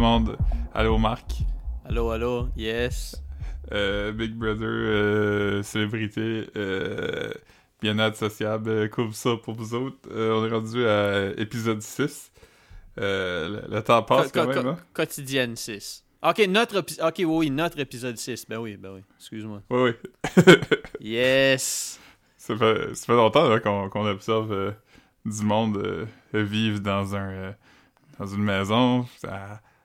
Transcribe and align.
le 0.00 0.06
monde. 0.06 0.36
Allô 0.74 0.96
Marc? 0.98 1.26
Allô, 1.84 2.10
allô, 2.10 2.48
yes. 2.56 3.22
Euh, 3.72 4.12
Big 4.12 4.34
Brother, 4.34 4.66
euh, 4.66 5.62
célébrité, 5.62 6.48
euh, 6.56 7.30
bien-être 7.82 8.16
sociable, 8.16 8.70
euh, 8.70 8.88
couvre 8.88 9.14
ça 9.14 9.36
pour 9.36 9.54
vous 9.54 9.74
autres. 9.74 9.98
On 10.10 10.46
est 10.46 10.50
rendu 10.50 10.86
à 10.86 11.26
épisode 11.38 11.82
6. 11.82 12.32
Euh, 12.98 13.62
le, 13.68 13.74
le 13.76 13.82
temps 13.82 14.02
passe 14.02 14.32
Co- 14.32 14.40
quand 14.40 14.46
même, 14.48 14.62
co- 14.62 14.68
hein? 14.70 14.78
Quotidienne 14.94 15.54
6. 15.56 16.02
Ok, 16.22 16.38
notre 16.48 16.78
ok, 16.80 17.22
oui, 17.26 17.50
notre 17.50 17.78
épisode 17.78 18.16
6. 18.16 18.46
Ben 18.48 18.58
oui, 18.58 18.76
ben 18.78 18.92
oui, 18.94 19.00
excuse-moi. 19.18 19.60
Oui, 19.70 19.90
oui. 20.36 20.54
Yes. 21.00 22.00
ça, 22.38 22.56
fait, 22.56 22.94
ça 22.94 23.06
fait 23.06 23.14
longtemps 23.16 23.48
là, 23.48 23.60
qu'on 23.60 24.06
observe 24.06 24.74
du 25.26 25.42
monde 25.42 26.06
vivre 26.32 26.80
dans 26.80 27.14
un 27.16 27.54
dans 28.18 28.26
une 28.26 28.42
maison, 28.44 29.06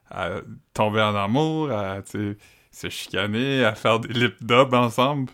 à 0.10 0.30
tomber 0.74 1.02
en 1.02 1.16
amour, 1.16 1.72
à 1.72 2.02
se 2.06 2.90
chicaner, 2.90 3.64
à 3.64 3.76
faire 3.76 4.00
des 4.00 4.14
lip 4.14 4.36
dubs 4.44 4.74
ensemble. 4.74 5.32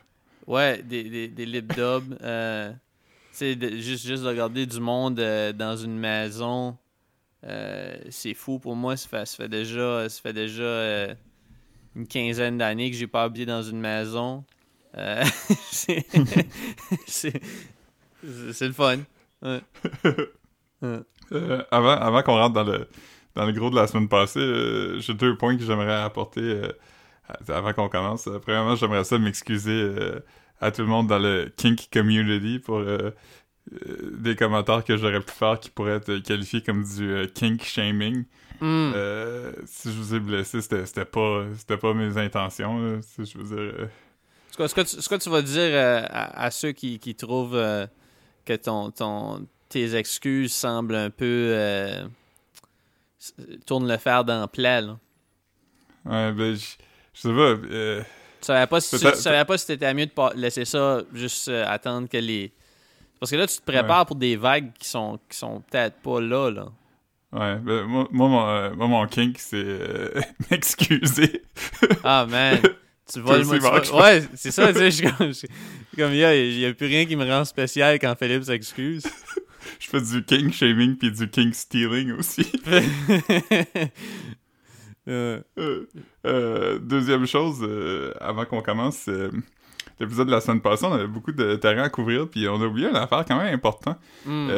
Ouais, 0.48 0.82
des, 0.84 1.04
des, 1.04 1.28
des 1.28 1.46
lip 1.46 1.74
dubs. 1.76 2.18
euh, 2.22 2.72
de- 3.40 3.70
juste, 3.78 4.06
juste 4.06 4.24
de 4.24 4.28
regarder 4.28 4.66
du 4.66 4.80
monde 4.80 5.20
euh, 5.20 5.54
dans 5.54 5.76
une 5.76 5.98
maison, 5.98 6.78
euh, 7.46 7.96
c'est 8.10 8.34
fou 8.34 8.60
pour 8.60 8.76
moi. 8.76 8.98
Ça 8.98 9.08
fait, 9.08 9.26
ça 9.26 9.38
fait 9.38 9.50
déjà, 9.50 10.08
ça 10.10 10.22
fait 10.22 10.34
déjà 10.34 11.16
une 11.96 12.08
quinzaine 12.08 12.58
d'années 12.58 12.92
que 12.92 12.98
j'ai 12.98 13.08
pas 13.08 13.24
habité 13.24 13.46
dans 13.46 13.64
une 13.64 13.80
maison. 13.80 14.44
C'est 17.08 17.34
le 18.68 18.74
fun. 18.74 19.00
Ouais. 19.42 19.62
Avant 21.72 21.92
avant 21.92 22.22
qu'on 22.24 22.36
rentre 22.36 22.54
dans 22.54 22.64
le, 22.66 22.90
dans 23.36 23.46
le 23.46 23.52
gros 23.54 23.70
de 23.70 23.76
la 23.76 23.88
semaine 23.88 24.08
passée, 24.10 24.40
euh, 24.40 25.00
j'ai 25.00 25.14
deux 25.14 25.36
points 25.38 25.56
que 25.58 25.64
j'aimerais 25.64 26.02
apporter 26.02 26.42
euh, 26.42 26.72
avant 27.48 27.74
qu'on 27.74 27.90
commence. 27.90 28.28
Euh, 28.28 28.40
premièrement, 28.40 28.76
j'aimerais 28.76 29.04
ça 29.04 29.18
m'excuser 29.18 29.72
euh, 29.72 30.20
à 30.60 30.72
tout 30.72 30.82
le 30.82 30.88
monde 30.88 31.08
dans 31.08 31.20
le 31.20 31.52
kink 31.56 31.90
community 31.92 32.60
pour 32.60 32.84
des 34.20 34.36
commentaires 34.36 34.84
que 34.84 34.98
j'aurais 34.98 35.22
pu 35.22 35.32
faire 35.32 35.60
qui 35.60 35.70
pourraient 35.70 35.98
être 35.98 36.18
qualifiés 36.20 36.62
comme 36.62 36.84
du 36.84 37.28
kink 37.34 37.64
shaming. 37.64 38.26
Euh, 38.62 39.52
si 39.66 39.92
je 39.92 39.98
vous 39.98 40.14
ai 40.16 40.20
blessé, 40.20 40.62
c'était 40.62 41.06
pas 41.06 41.46
c'était 41.58 41.78
pas 41.78 41.94
mes 41.96 42.16
intentions. 42.18 42.80
là. 42.80 43.00
Si 43.02 43.26
je 43.26 43.38
veux 43.40 43.56
dire, 43.56 43.88
Ce 44.52 44.58
que, 44.58 44.68
ce 44.68 44.76
que 44.76 44.82
tu, 44.82 45.02
ce 45.02 45.10
que 45.10 45.16
tu 45.16 45.30
vas 45.30 45.42
dire 45.42 45.62
euh, 45.74 46.04
à, 46.10 46.44
à 46.44 46.52
ceux 46.52 46.72
qui, 46.74 47.00
qui 47.00 47.16
trouvent 47.16 47.56
euh, 47.56 47.88
que 48.46 48.54
ton, 48.56 48.92
ton, 48.92 49.48
tes 49.70 49.96
excuses 49.96 50.54
semblent 50.54 50.96
un 50.96 51.10
peu. 51.10 51.26
euh, 51.26 52.06
tourne 53.66 53.88
le 53.88 53.98
fer 53.98 54.24
dans 54.24 54.42
le 54.42 54.48
plat, 54.48 54.82
là. 54.82 54.98
ouais, 56.06 56.32
ben, 56.32 56.56
je 56.56 56.66
je 57.14 57.20
sais 57.22 57.28
pas. 57.30 57.34
euh, 57.72 58.02
Tu 58.42 58.46
savais 58.46 58.68
pas 58.68 58.80
si, 58.82 58.98
tu, 58.98 59.06
tu 59.06 59.16
savais 59.18 59.46
pas 59.46 59.58
si 59.58 59.66
c'était 59.66 59.94
mieux 59.94 60.06
de 60.06 60.12
pas 60.12 60.32
laisser 60.36 60.66
ça, 60.66 61.02
juste 61.14 61.48
euh, 61.50 61.66
attendre 61.68 62.08
que 62.10 62.18
les. 62.18 62.52
Parce 63.20 63.30
que 63.32 63.36
là, 63.36 63.46
tu 63.46 63.58
te 63.58 63.64
prépares 63.64 64.06
pour 64.08 64.16
des 64.16 64.36
vagues 64.36 64.72
qui 64.80 64.88
sont, 64.88 65.20
qui 65.30 65.38
sont 65.38 65.62
peut-être 65.70 65.98
pas 65.98 66.20
là, 66.20 66.50
là. 66.50 66.66
ouais, 67.34 67.56
ben, 67.60 67.84
moi, 67.84 68.08
moi, 68.12 68.28
mon, 68.30 68.48
euh, 68.50 68.74
moi, 68.76 68.88
mon 68.88 69.06
kink, 69.08 69.38
c'est 69.38 69.58
euh, 69.64 70.22
m'excuser. 70.50 71.44
Ah, 72.04 72.26
man. 72.28 72.60
Tu 73.12 73.20
le 73.22 73.60
Marc. 73.62 73.94
Ouais, 73.94 74.24
c'est 74.36 74.52
ça, 74.52 74.72
tu 74.74 74.80
sais. 74.80 74.90
Je 74.92 75.32
suis 75.34 75.48
comme, 75.98 76.14
il 76.14 76.18
y 76.18 76.60
y 76.62 76.66
a 76.66 76.74
plus 76.74 76.88
rien 76.88 77.06
qui 77.06 77.16
me 77.16 77.26
rend 77.30 77.44
spécial 77.46 78.00
quand 78.00 78.16
Philippe 78.18 78.44
s'excuse. 78.46 79.04
Je 79.80 79.88
fais 79.90 80.02
du 80.02 80.24
kink 80.24 80.54
shaming 80.54 80.96
puis 80.98 81.12
du 81.12 81.30
kink 81.30 81.54
stealing 81.56 82.12
aussi. 82.14 82.52
Euh, 85.08 85.42
Euh, 85.58 85.88
euh, 86.28 86.78
deuxième 86.80 87.26
chose, 87.26 87.68
avant 88.20 88.46
qu'on 88.46 88.62
commence, 88.62 89.10
l'épisode 90.00 90.28
de 90.28 90.32
la 90.32 90.42
semaine 90.42 90.62
passée, 90.62 90.86
on 90.86 90.94
avait 90.94 91.08
beaucoup 91.08 91.32
de 91.32 91.56
terrain 91.56 91.82
à 91.84 91.90
couvrir, 91.90 92.30
puis 92.30 92.48
on 92.48 92.62
a 92.62 92.66
oublié 92.68 92.88
une 92.88 92.96
affaire 92.96 93.26
quand 93.28 93.38
même 93.42 93.54
importante. 93.54 93.98
hmm. 94.26 94.50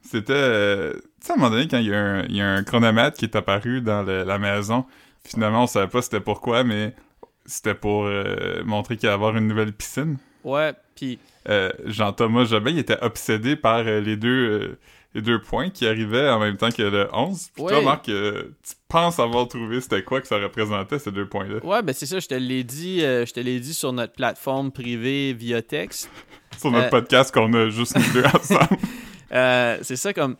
C'était, 0.00 0.92
tu 0.92 0.98
sais, 1.20 1.32
à 1.32 1.34
un 1.34 1.36
moment 1.36 1.50
donné, 1.50 1.68
quand 1.68 1.76
il 1.78 1.88
y, 1.88 1.94
a 1.94 2.00
un- 2.00 2.22
il 2.24 2.36
y 2.36 2.40
a 2.40 2.48
un 2.50 2.62
chronomètre 2.64 3.18
qui 3.18 3.26
est 3.26 3.36
apparu 3.36 3.82
dans 3.82 4.02
le- 4.02 4.24
la 4.24 4.38
maison, 4.38 4.86
finalement, 5.22 5.64
on 5.64 5.66
savait 5.66 5.88
pas 5.88 6.00
c'était 6.00 6.20
pourquoi, 6.20 6.64
mais 6.64 6.94
c'était 7.44 7.74
pour 7.74 8.04
euh, 8.06 8.62
montrer 8.64 8.96
qu'il 8.96 9.06
allait 9.10 9.14
y 9.14 9.16
avoir 9.16 9.36
une 9.36 9.46
nouvelle 9.48 9.72
piscine. 9.74 10.16
Ouais, 10.44 10.72
puis 10.94 11.18
Jean-Thomas 11.86 12.44
Jobin, 12.44 12.70
il 12.70 12.78
était 12.78 12.98
obsédé 13.02 13.56
par 13.56 13.78
euh, 13.86 14.00
les 14.00 14.16
deux 14.16 14.28
euh, 14.50 14.78
les 15.14 15.22
deux 15.22 15.40
points 15.40 15.70
qui 15.70 15.86
arrivaient 15.86 16.28
en 16.28 16.38
même 16.38 16.56
temps 16.58 16.70
que 16.70 16.82
le 16.82 17.08
11. 17.14 17.50
Puis 17.54 17.64
toi. 17.64 17.80
Marc, 17.80 18.08
euh, 18.10 18.54
tu 18.62 18.74
penses 18.88 19.18
avoir 19.18 19.48
trouvé 19.48 19.80
c'était 19.80 20.02
quoi 20.02 20.20
que 20.20 20.26
ça 20.28 20.36
représentait, 20.38 20.98
ces 20.98 21.10
deux 21.10 21.26
points-là? 21.26 21.64
ouais, 21.64 21.82
ben 21.82 21.94
c'est 21.94 22.04
ça, 22.06 22.18
je 22.20 22.26
te 22.28 22.34
l'ai 22.34 22.62
dit, 22.62 23.02
euh, 23.02 23.24
je 23.24 23.32
te 23.32 23.40
l'ai 23.40 23.58
dit 23.58 23.72
sur 23.72 23.92
notre 23.94 24.12
plateforme 24.12 24.70
privée 24.70 25.32
via 25.32 25.62
texte. 25.62 26.10
Sur 26.58 26.70
notre 26.70 26.86
Euh. 26.86 26.90
podcast 26.90 27.32
qu'on 27.32 27.52
a 27.54 27.70
juste 27.70 27.96
nous 27.96 28.12
deux 28.12 28.24
ensemble. 28.34 28.78
Euh, 29.32 29.78
c'est 29.82 29.96
ça 29.96 30.12
comme 30.12 30.32
euh, 30.32 30.34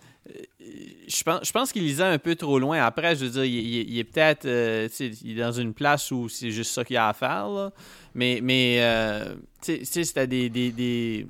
je 1.09 1.23
pense 1.23 1.41
je 1.47 1.53
pense 1.53 1.73
qu'il 1.73 1.83
lisait 1.83 2.03
un 2.03 2.19
peu 2.19 2.35
trop 2.35 2.59
loin. 2.59 2.83
Après, 2.83 3.17
je 3.17 3.25
veux 3.25 3.31
dire, 3.31 3.45
il, 3.45 3.99
est 3.99 4.05
peut-être 4.05 4.45
euh, 4.47 4.89
dans 5.37 5.53
une 5.53 5.73
place 5.75 6.11
où 6.11 6.29
c'est 6.29 6.51
juste 6.51 6.73
ça 6.73 6.85
qu'il 6.85 6.97
a 6.97 7.09
à 7.09 7.15
faire 7.15 7.49
là. 7.49 7.73
Mais 8.15 8.41
mais 8.43 8.79
euh, 8.81 9.35
c'était 9.63 10.27
des, 10.27 11.27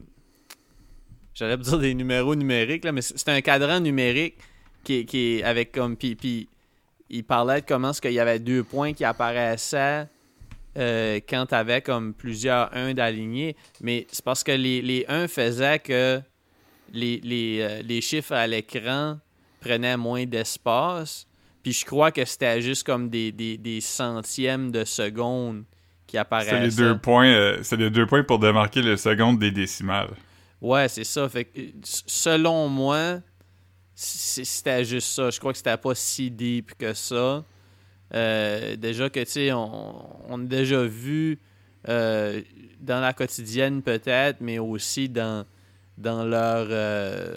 j'allais 1.35 1.57
dire 1.57 1.79
des 1.79 1.95
numéros 1.95 2.35
numériques 2.35 2.85
là, 2.85 2.93
mais 2.93 3.03
c'est 3.03 3.29
un 3.29 3.41
cadran 3.41 3.81
numérique 3.81 4.37
qui, 4.85 5.07
qui 5.07 5.43
avec 5.43 5.73
comme 5.73 5.97
puis 5.97 6.17
puis 6.17 6.49
il 7.11 7.25
parlait 7.25 7.61
de 7.61 7.67
comment 7.67 7.93
ce 7.93 8.01
qu'il 8.01 8.13
y 8.13 8.21
avait 8.21 8.39
deux 8.39 8.65
points 8.65 8.93
qui 8.93 9.05
apparaissaient 9.05 10.07
euh, 10.77 11.21
quand 11.29 11.47
tu 11.47 11.55
avais 11.55 11.81
comme 11.81 12.13
plusieurs 12.15 12.75
1 12.77 12.95
d'alignés. 12.95 13.57
Mais 13.81 14.07
c'est 14.11 14.25
parce 14.25 14.45
que 14.45 14.53
les, 14.53 14.83
les 14.83 15.05
1 15.09 15.27
faisaient 15.29 15.79
que 15.79 16.21
les, 16.93 17.21
les, 17.22 17.59
euh, 17.60 17.82
les 17.82 18.00
chiffres 18.00 18.32
à 18.32 18.47
l'écran 18.47 19.19
prenaient 19.60 19.97
moins 19.97 20.25
d'espace. 20.26 21.26
Puis 21.62 21.72
je 21.72 21.84
crois 21.84 22.12
que 22.12 22.25
c'était 22.25 22.60
juste 22.62 22.84
comme 22.84 23.10
des, 23.10 23.32
des, 23.32 23.56
des 23.59 23.81
centièmes 23.81 24.71
de 24.71 24.84
seconde 24.84 25.65
qui 26.06 26.12
c'est 26.12 26.19
apparaissaient. 26.21 26.60
les 26.60 26.71
deux 26.71 26.99
points, 26.99 27.26
euh, 27.28 27.59
c'est 27.62 27.76
les 27.76 27.91
deux 27.91 28.06
points 28.06 28.22
pour 28.22 28.38
démarquer 28.38 28.81
le 28.82 28.97
seconde 28.97 29.38
des 29.38 29.50
décimales. 29.50 30.10
Ouais, 30.62 30.88
c'est 30.88 31.04
ça. 31.04 31.28
Fait 31.28 31.44
que, 31.44 31.60
s- 31.60 32.04
selon 32.06 32.69
moi, 32.69 33.20
c'était 33.94 34.84
juste 34.84 35.09
ça. 35.09 35.31
Je 35.31 35.38
crois 35.38 35.53
que 35.53 35.59
c'était 35.59 35.76
pas 35.76 35.94
si 35.94 36.31
deep 36.31 36.72
que 36.78 36.94
ça. 36.94 37.44
Euh, 38.15 38.76
déjà 38.76 39.10
que, 39.10 39.20
tu 39.20 39.31
sais, 39.31 39.53
on, 39.53 40.32
on 40.32 40.41
a 40.43 40.47
déjà 40.47 40.82
vu 40.84 41.38
euh, 41.88 42.41
dans 42.81 43.00
la 43.00 43.12
quotidienne 43.12 43.82
peut-être, 43.82 44.38
mais 44.41 44.59
aussi 44.59 45.09
dans, 45.09 45.44
dans 45.99 46.25
leur... 46.25 46.67
euh, 46.71 47.37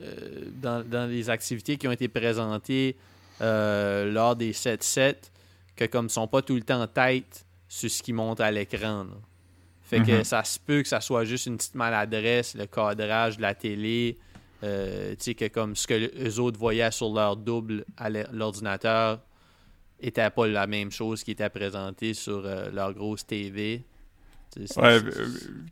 euh, 0.00 0.44
dans, 0.62 0.84
dans 0.88 1.06
les 1.10 1.28
activités 1.30 1.76
qui 1.76 1.88
ont 1.88 1.92
été 1.92 2.08
présentées 2.08 2.96
euh, 3.40 4.10
lors 4.12 4.36
des 4.36 4.52
7-7, 4.52 5.14
que 5.76 5.86
comme 5.86 6.06
ils 6.06 6.10
sont 6.10 6.28
pas 6.28 6.42
tout 6.42 6.54
le 6.54 6.62
temps 6.62 6.82
en 6.82 6.86
tête 6.86 7.44
sur 7.68 7.90
ce 7.90 8.02
qui 8.02 8.12
monte 8.12 8.40
à 8.40 8.50
l'écran. 8.50 9.06
Fait 9.82 10.00
que 10.00 10.18
Mhm. 10.18 10.24
ça 10.24 10.44
se 10.44 10.58
peut 10.58 10.82
que 10.82 10.88
ça 10.88 11.00
soit 11.00 11.24
juste 11.24 11.46
une 11.46 11.56
petite 11.56 11.74
maladresse, 11.74 12.54
le 12.54 12.66
cadrage 12.66 13.38
de 13.38 13.42
la 13.42 13.54
télé, 13.54 14.18
euh, 14.62 15.14
que 15.16 15.48
comme 15.48 15.74
ce 15.74 15.86
que 15.86 15.94
les 15.94 16.38
autres 16.38 16.58
voyaient 16.58 16.90
sur 16.90 17.12
leur 17.12 17.36
double 17.36 17.84
à 17.96 18.10
l'ordinateur 18.10 19.20
était 20.00 20.30
pas 20.30 20.46
la 20.46 20.66
même 20.66 20.90
chose 20.90 21.24
qui 21.24 21.32
était 21.32 21.48
présenté 21.48 22.14
sur 22.14 22.42
euh, 22.44 22.70
leur 22.70 22.92
grosse 22.92 23.26
TV. 23.26 23.82
Ouais, 24.76 24.84
euh, 24.84 25.00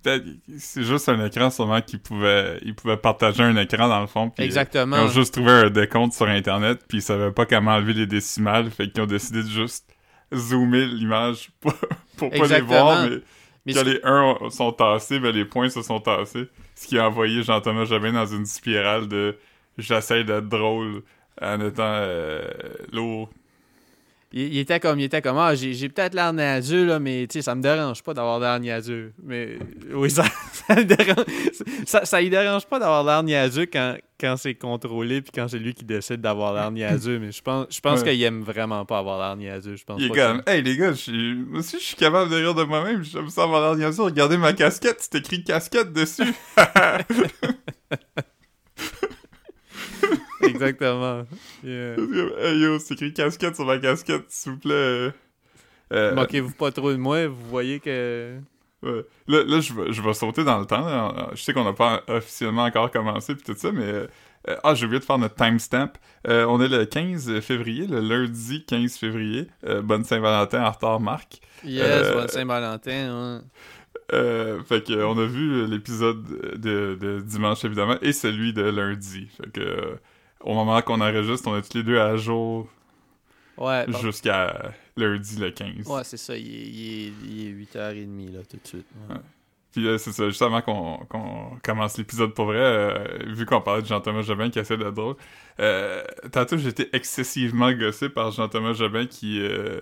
peut-être, 0.03 0.25
c'est 0.59 0.85
juste 0.85 1.09
un 1.09 1.25
écran 1.25 1.50
sûrement 1.50 1.81
qu'ils 1.81 2.00
pouvaient, 2.00 2.59
ils 2.62 2.75
pouvaient 2.75 2.97
partager 2.97 3.43
un 3.43 3.56
écran 3.56 3.88
dans 3.88 4.00
le 4.00 4.06
fond. 4.06 4.31
puis, 4.31 4.43
euh, 4.43 4.47
Exactement. 4.47 4.97
Ils 4.97 5.03
ont 5.05 5.09
juste 5.09 5.35
trouvé 5.35 5.50
un 5.50 5.71
décompte 5.71 6.12
sur 6.12 6.27
Internet, 6.27 6.81
puis 6.88 6.99
ils 6.99 7.03
savaient 7.03 7.33
pas 7.33 7.47
comment 7.47 7.73
enlever 7.73 7.94
les 7.94 8.06
décimales, 8.06 8.71
fait 8.71 8.91
qu'ils 8.91 9.03
ont 9.03 9.06
décidé 9.06 9.43
de 9.43 9.49
juste 9.49 9.87
zoomer 10.35 10.87
l'image 10.87 11.50
pour, 11.61 11.75
pour 12.17 12.31
pas 12.31 12.47
les 12.47 12.61
voir, 12.61 13.09
mais, 13.09 13.19
Mais 13.67 13.75
quand 13.75 13.85
les 13.85 14.00
1 14.05 14.50
sont 14.50 14.73
tassés, 14.73 15.19
ben 15.19 15.35
les 15.35 15.44
points 15.44 15.69
se 15.69 15.83
sont 15.83 16.00
tassés. 16.00 16.49
Ce 16.75 16.87
qui 16.87 16.99
a 16.99 17.09
envoyé 17.09 17.43
Jean-Thomas 17.43 17.85
Jobin 17.85 18.12
dans 18.12 18.27
une 18.27 18.47
spirale 18.47 19.09
de 19.09 19.37
«j'essaie 19.79 20.25
d'être 20.25 20.49
drôle 20.49 21.03
en 21.41 21.61
étant 21.61 21.83
euh, 21.85 22.43
lourd 22.93 23.31
Il, 24.38 24.53
il 24.53 24.59
était 24.59 24.79
comme, 24.81 25.00
il 25.00 25.05
était 25.05 25.23
comme, 25.23 25.38
ah, 25.38 25.55
j'ai, 25.55 25.73
j'ai 25.73 25.88
peut-être 25.88 26.12
l'air 26.12 26.31
niaiseux, 26.35 26.85
là, 26.85 26.99
mais 26.99 27.27
tu 27.27 27.38
sais, 27.38 27.43
ça 27.43 27.55
me 27.55 27.62
dérange 27.62 28.03
pas 28.03 28.12
d'avoir 28.12 28.38
l'air 28.38 28.61
niaiseux. 28.61 29.15
Mais 29.23 29.59
oui, 29.94 30.11
ça, 30.11 30.25
ça 30.53 30.75
le 30.75 30.85
dérange. 30.85 31.25
Ça, 31.87 32.05
ça 32.05 32.21
lui 32.21 32.29
dérange 32.29 32.67
pas 32.67 32.79
d'avoir 32.79 33.03
l'air 33.03 33.23
niaiseux 33.23 33.65
quand, 33.65 33.97
quand 34.21 34.37
c'est 34.37 34.55
contrôlé 34.55 35.23
puis 35.23 35.31
quand 35.35 35.49
c'est 35.49 35.59
lui 35.59 35.73
qui 35.73 35.85
décide 35.87 36.21
d'avoir 36.21 36.53
l'air 36.53 36.71
niaiseux. 36.71 37.19
Mais 37.19 37.33
je 37.33 37.41
pense, 37.41 37.67
je 37.71 37.81
pense 37.81 38.03
Ouais. 38.03 38.12
qu'il 38.12 38.23
aime 38.25 38.43
vraiment 38.43 38.85
pas 38.85 38.99
avoir 38.99 39.19
l'air 39.27 39.37
niaiseux. 39.37 39.77
Je» 39.77 39.85
pense 39.87 39.99
Il 40.00 40.06
est 40.06 40.09
pas 40.11 40.15
comme 40.33 40.43
«Hey 40.47 40.61
les 40.61 40.77
gars, 40.77 40.91
je 40.91 40.97
suis- 40.99 41.35
moi 41.35 41.61
aussi 41.61 41.79
je 41.81 41.85
suis 41.85 41.97
capable 41.97 42.31
de 42.31 42.37
rire 42.37 42.55
de 42.55 42.65
moi-même, 42.65 43.03
j'aime 43.05 43.31
ça 43.31 43.44
avoir 43.44 43.62
l'air 43.75 43.87
niaiseux, 43.88 44.03
regardez 44.03 44.37
ma 44.37 44.53
casquette, 44.53 44.99
c'est 45.00 45.15
écrit 45.15 45.43
casquette 45.44 45.94
dessus.» 45.94 46.35
exactement. 50.49 51.25
Yeah. 51.62 51.97
Hey 52.38 52.59
yo, 52.59 52.79
c'est 52.79 52.94
écrit 52.94 53.12
casquette 53.12 53.56
sur 53.56 53.67
ma 53.67 53.79
casquette, 53.79 54.27
s'il 54.29 54.53
vous 54.53 54.59
plaît. 54.59 55.12
Euh, 55.93 56.15
Moquez-vous 56.15 56.55
pas 56.55 56.73
trop 56.73 56.91
de 56.93 56.97
moi, 56.97 57.27
vous 57.27 57.47
voyez 57.49 57.81
que. 57.81 58.38
Ouais. 58.83 59.05
Là, 59.29 59.44
là 59.44 59.61
je, 59.61 59.73
vais, 59.73 59.93
je 59.93 60.03
vais 60.03 60.15
sauter 60.15 60.44
dans 60.44 60.59
le 60.59 60.67
temps. 60.67 60.85
Là. 60.85 61.31
Je 61.35 61.43
sais 61.43 61.53
qu'on 61.53 61.65
n'a 61.65 61.73
pas 61.73 62.03
officiellement 62.09 62.65
encore 62.65 62.91
commencé 62.91 63.35
puis 63.35 63.44
tout 63.44 63.59
ça, 63.59 63.73
mais. 63.73 64.06
Euh, 64.49 64.56
ah, 64.62 64.75
j'ai 64.75 64.87
oublié 64.87 65.00
de 65.00 65.05
faire 65.05 65.19
notre 65.19 65.35
timestamp. 65.35 65.93
Euh, 66.29 66.44
on 66.47 66.61
est 66.61 66.69
le 66.69 66.85
15 66.85 67.41
février, 67.41 67.87
le 67.87 68.00
lundi 68.00 68.65
15 68.65 68.97
février. 68.97 69.49
Euh, 69.65 69.83
bonne 69.83 70.05
Saint-Valentin 70.05 70.65
en 70.65 70.71
retard, 70.71 71.00
Marc. 71.00 71.41
Yes, 71.65 71.83
euh, 71.85 72.15
bonne 72.15 72.29
Saint-Valentin. 72.29 73.43
Euh, 74.12 74.62
fait 74.62 74.87
que 74.87 75.05
on 75.05 75.19
a 75.19 75.27
vu 75.27 75.67
l'épisode 75.67 76.23
de, 76.61 76.94
de, 76.94 77.21
dimanche 77.21 77.65
évidemment 77.65 77.97
et 78.03 78.12
celui 78.12 78.53
de 78.53 78.62
lundi. 78.62 79.29
Fait 79.37 79.50
que 79.50 79.99
au 80.47 80.55
moment 80.55 80.81
qu'on 80.81 81.01
enregistre, 81.01 81.49
on 81.49 81.57
est 81.57 81.63
tous 81.63 81.77
les 81.77 81.83
deux 81.83 81.99
à 81.99 82.17
jour. 82.17 82.69
Ouais. 83.59 83.85
Jusqu'à 84.01 84.73
lundi 84.97 85.37
le 85.39 85.51
15. 85.51 85.87
Ouais, 85.87 86.05
c'est 86.05 86.17
ça. 86.17 86.37
Il 86.37 86.47
est, 86.47 87.13
il, 87.25 87.49
est, 87.49 87.53
8h30 87.53 88.33
là 88.33 88.41
tout 88.49 88.57
de 88.63 88.67
suite. 88.67 88.87
Ouais. 89.09 89.17
Puis 89.73 89.87
c'est 89.99 90.13
ça, 90.13 90.27
juste 90.29 90.41
avant 90.41 90.63
qu'on 90.63 91.59
commence 91.63 91.99
l'épisode 91.99 92.33
pour 92.33 92.47
vrai, 92.47 92.57
euh, 92.59 93.19
vu 93.27 93.45
qu'on 93.45 93.61
parlait 93.61 93.83
de 93.83 93.87
Jean-Thomas 93.87 94.23
Jobin 94.23 94.49
qui 94.49 94.59
essaie 94.59 94.79
d'être 94.79 94.95
drôle, 94.95 95.17
euh, 95.61 96.03
tantôt 96.33 96.57
j'étais 96.57 96.89
excessivement 96.95 97.71
gossé 97.73 98.09
par 98.09 98.31
Jean-Thomas 98.31 98.73
Jobin 98.73 99.05
qui, 99.05 99.39
euh, 99.43 99.81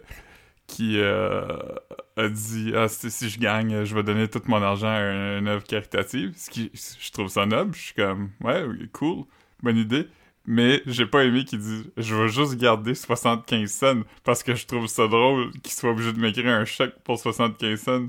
qui 0.67 1.01
a 1.01 2.29
dit 2.29 2.73
«Ah, 2.77 2.89
si, 2.89 3.29
je 3.29 3.39
gagne, 3.39 3.85
je 3.85 3.95
vais 3.95 4.03
donner 4.03 4.27
tout 4.27 4.43
mon 4.47 4.63
argent 4.63 4.89
à 4.89 5.37
une, 5.37 5.47
œuvre 5.47 5.63
caritative.» 5.63 6.33
Ce 6.37 6.51
qui, 6.51 6.73
je 6.75 7.13
trouve 7.13 7.29
ça 7.29 7.47
noble, 7.47 7.75
je 7.75 7.81
suis 7.81 7.95
comme 7.95 8.31
«Ouais, 8.41 8.65
cool, 8.93 9.25
bonne 9.63 9.77
idée.» 9.77 10.09
Mais 10.47 10.83
j'ai 10.87 11.07
pas 11.07 11.25
aimé 11.25 11.45
qu'il 11.45 11.59
dise 11.59 11.91
«Je 11.97 12.15
vais 12.15 12.29
juste 12.29 12.57
garder 12.57 12.95
75 12.95 13.71
cents 13.71 14.01
parce 14.25 14.43
que 14.43 14.55
je 14.55 14.67
trouve 14.67 14.87
ça 14.87 15.09
drôle 15.09 15.53
qu'il 15.63 15.73
soit 15.73 15.91
obligé 15.91 16.13
de 16.13 16.19
m'écrire 16.19 16.49
un 16.49 16.65
chèque 16.65 16.95
pour 17.03 17.19
75 17.19 17.81
cents.» 17.81 18.07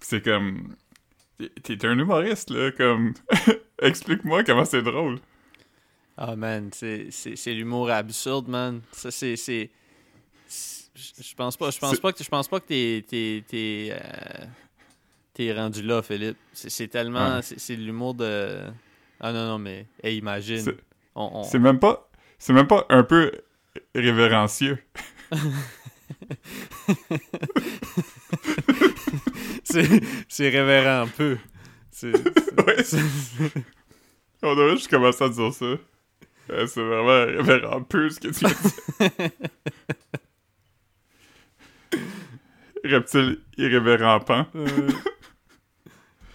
c'est 0.00 0.22
comme 0.22 0.74
T'es 1.62 1.84
un 1.84 1.98
humoriste, 1.98 2.50
là, 2.50 2.70
comme... 2.70 3.14
Explique-moi 3.82 4.44
comment 4.44 4.64
c'est 4.64 4.82
drôle. 4.82 5.18
Ah, 6.16 6.36
man, 6.36 6.70
c'est 6.72 7.10
l'humour 7.46 7.90
absurde, 7.90 8.48
man. 8.48 8.80
Ça, 8.92 9.10
c'est... 9.10 9.34
Je 10.96 11.34
pense 11.34 11.56
pas, 11.56 11.70
je 11.70 11.78
pense 11.80 11.98
pas 11.98 12.12
que 12.12 12.22
je 12.22 12.28
pense 12.28 12.46
pas 12.46 12.60
que 12.60 12.66
t'es 12.66 13.42
t'es 13.48 13.90
euh, 15.50 15.54
rendu 15.60 15.82
là, 15.82 16.02
Philippe. 16.02 16.36
C'est 16.52 16.86
tellement 16.86 17.40
c'est 17.42 17.74
l'humour 17.74 18.14
de 18.14 18.60
ah 19.18 19.32
non 19.32 19.48
non 19.48 19.58
mais 19.58 19.86
imagine. 20.04 20.74
C'est 21.44 21.58
même 21.58 21.78
pas 21.78 22.08
c'est 22.38 22.52
même 22.52 22.66
pas 22.66 22.84
un 22.90 23.04
peu 23.04 23.32
révérencieux. 23.94 24.78
c'est 29.64 30.48
révérend 30.50 31.04
un 31.04 31.06
peu. 31.06 31.38
On 34.42 34.54
devrait 34.54 34.76
juste 34.76 34.90
commencer 34.90 35.24
à 35.24 35.28
dire 35.30 35.54
ça. 35.54 35.66
c'est 36.48 36.82
vraiment 36.82 37.24
révérend 37.24 37.82
peu 37.82 38.10
ce 38.10 38.20
que 38.20 38.28
tu 38.28 38.44
dis. 38.44 38.54
Reptile 42.84 43.38
irrévérent 43.56 44.20
pan. 44.20 44.46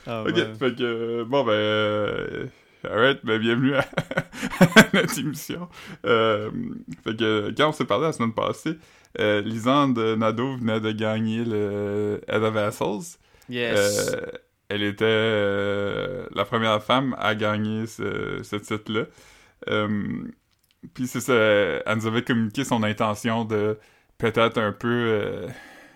Ah, 0.08 0.24
ok, 0.24 0.36
fait 0.58 0.76
que, 0.76 1.22
bon 1.24 1.44
ben, 1.44 1.52
euh, 1.52 2.48
alright, 2.88 3.24
ben 3.26 3.40
bienvenue 3.40 3.76
à, 3.76 3.86
notre 4.94 5.20
émission. 5.20 5.68
Euh, 6.06 6.50
fait 7.04 7.16
que, 7.16 7.54
quand 7.56 7.70
on 7.70 7.72
s'est 7.72 7.86
parlé 7.86 8.06
la 8.06 8.14
semaine 8.14 8.34
passée, 8.34 8.78
euh, 9.20 9.42
Lisande 9.42 9.98
Nadeau 9.98 10.58
venait 10.58 10.80
de 10.80 10.92
gagner 10.92 11.44
le 11.44 12.22
Head 12.28 12.44
of 12.44 12.54
Vassals. 12.54 13.18
Yes. 13.50 14.14
Euh, 14.14 14.22
elle 14.70 14.84
était 14.84 15.06
euh, 15.06 16.28
la 16.34 16.46
première 16.46 16.82
femme 16.84 17.16
à 17.20 17.36
gagner 17.36 17.88
ce, 17.88 18.42
ce 18.44 18.56
titre-là. 18.56 19.06
Puis 20.94 21.08
c'est 21.08 21.20
ça, 21.20 21.34
elle 21.34 21.98
nous 21.98 22.08
avait 22.08 22.24
communiqué 22.24 22.64
son 22.64 22.84
intention 22.84 23.44
de 23.44 23.78
peut-être 24.18 24.58
un 24.58 24.72
peu 24.72 25.48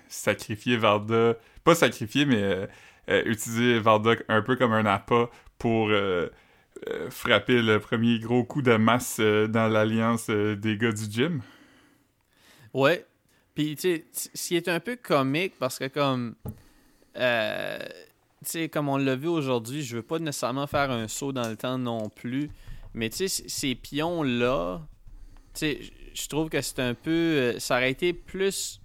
sacrifier 0.10 0.76
Varda. 0.76 1.36
Pas 1.64 1.76
sacrifier, 1.76 2.26
mais 2.26 2.68
utiliser 3.08 3.80
Varda 3.80 4.16
un 4.28 4.42
peu 4.42 4.58
comme 4.58 4.74
un 4.74 4.86
appât 4.86 5.30
pour 5.58 5.90
frapper 7.10 7.62
le 7.62 7.80
premier 7.80 8.20
gros 8.20 8.44
coup 8.44 8.62
de 8.62 8.76
masse 8.76 9.20
dans 9.20 9.72
l'alliance 9.72 10.30
des 10.30 10.78
gars 10.78 10.92
du 10.92 11.04
gym? 11.10 11.42
Ouais. 12.74 13.06
Puis, 13.56 13.76
tu 13.76 14.04
sais, 14.12 14.56
est 14.56 14.68
un 14.68 14.80
peu 14.80 14.96
comique 14.96 15.54
parce 15.60 15.78
que, 15.78 15.88
comme, 15.88 16.36
euh, 17.18 17.80
tu 18.44 18.50
sais, 18.50 18.70
comme 18.70 18.90
on 18.90 18.98
l'a 18.98 19.16
vu 19.16 19.28
aujourd'hui, 19.28 19.84
je 19.84 19.98
veux 19.98 20.02
pas 20.02 20.20
nécessairement 20.20 20.68
faire 20.68 20.90
un 20.90 21.08
saut 21.08 21.32
dans 21.32 21.48
le 21.48 21.56
temps 21.56 21.78
non 21.78 22.10
plus. 22.10 22.50
Mais 22.94 23.10
tu 23.10 23.28
sais, 23.28 23.44
ces 23.48 23.76
pions-là, 23.76 24.82
tu 25.54 25.60
sais, 25.60 25.80
je 26.14 26.28
trouve 26.28 26.50
que 26.50 26.62
c'est 26.62 26.80
un 26.80 26.94
peu. 26.96 27.12
Euh, 27.12 27.60
ça 27.60 27.78
aurait 27.78 27.92
été 27.92 28.14
plus 28.14 28.82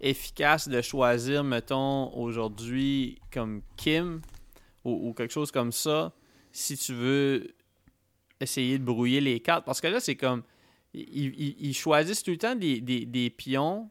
efficace 0.00 0.68
de 0.68 0.80
choisir, 0.80 1.44
mettons, 1.44 2.14
aujourd'hui 2.14 3.18
comme 3.32 3.62
Kim 3.76 4.20
ou, 4.84 5.12
quelque 5.12 5.32
chose 5.32 5.50
comme 5.50 5.72
ça, 5.72 6.12
si 6.52 6.76
tu 6.76 6.94
veux 6.94 7.54
essayer 8.40 8.78
de 8.78 8.84
brouiller 8.84 9.20
les 9.20 9.40
cartes. 9.40 9.64
Parce 9.64 9.80
que 9.80 9.86
là, 9.86 10.00
c'est 10.00 10.16
comme. 10.16 10.42
Ils, 10.92 11.72
choisissent 11.74 12.22
tout 12.24 12.32
le 12.32 12.36
temps 12.36 12.56
des, 12.56 12.80
des 12.80 13.30
pions 13.30 13.88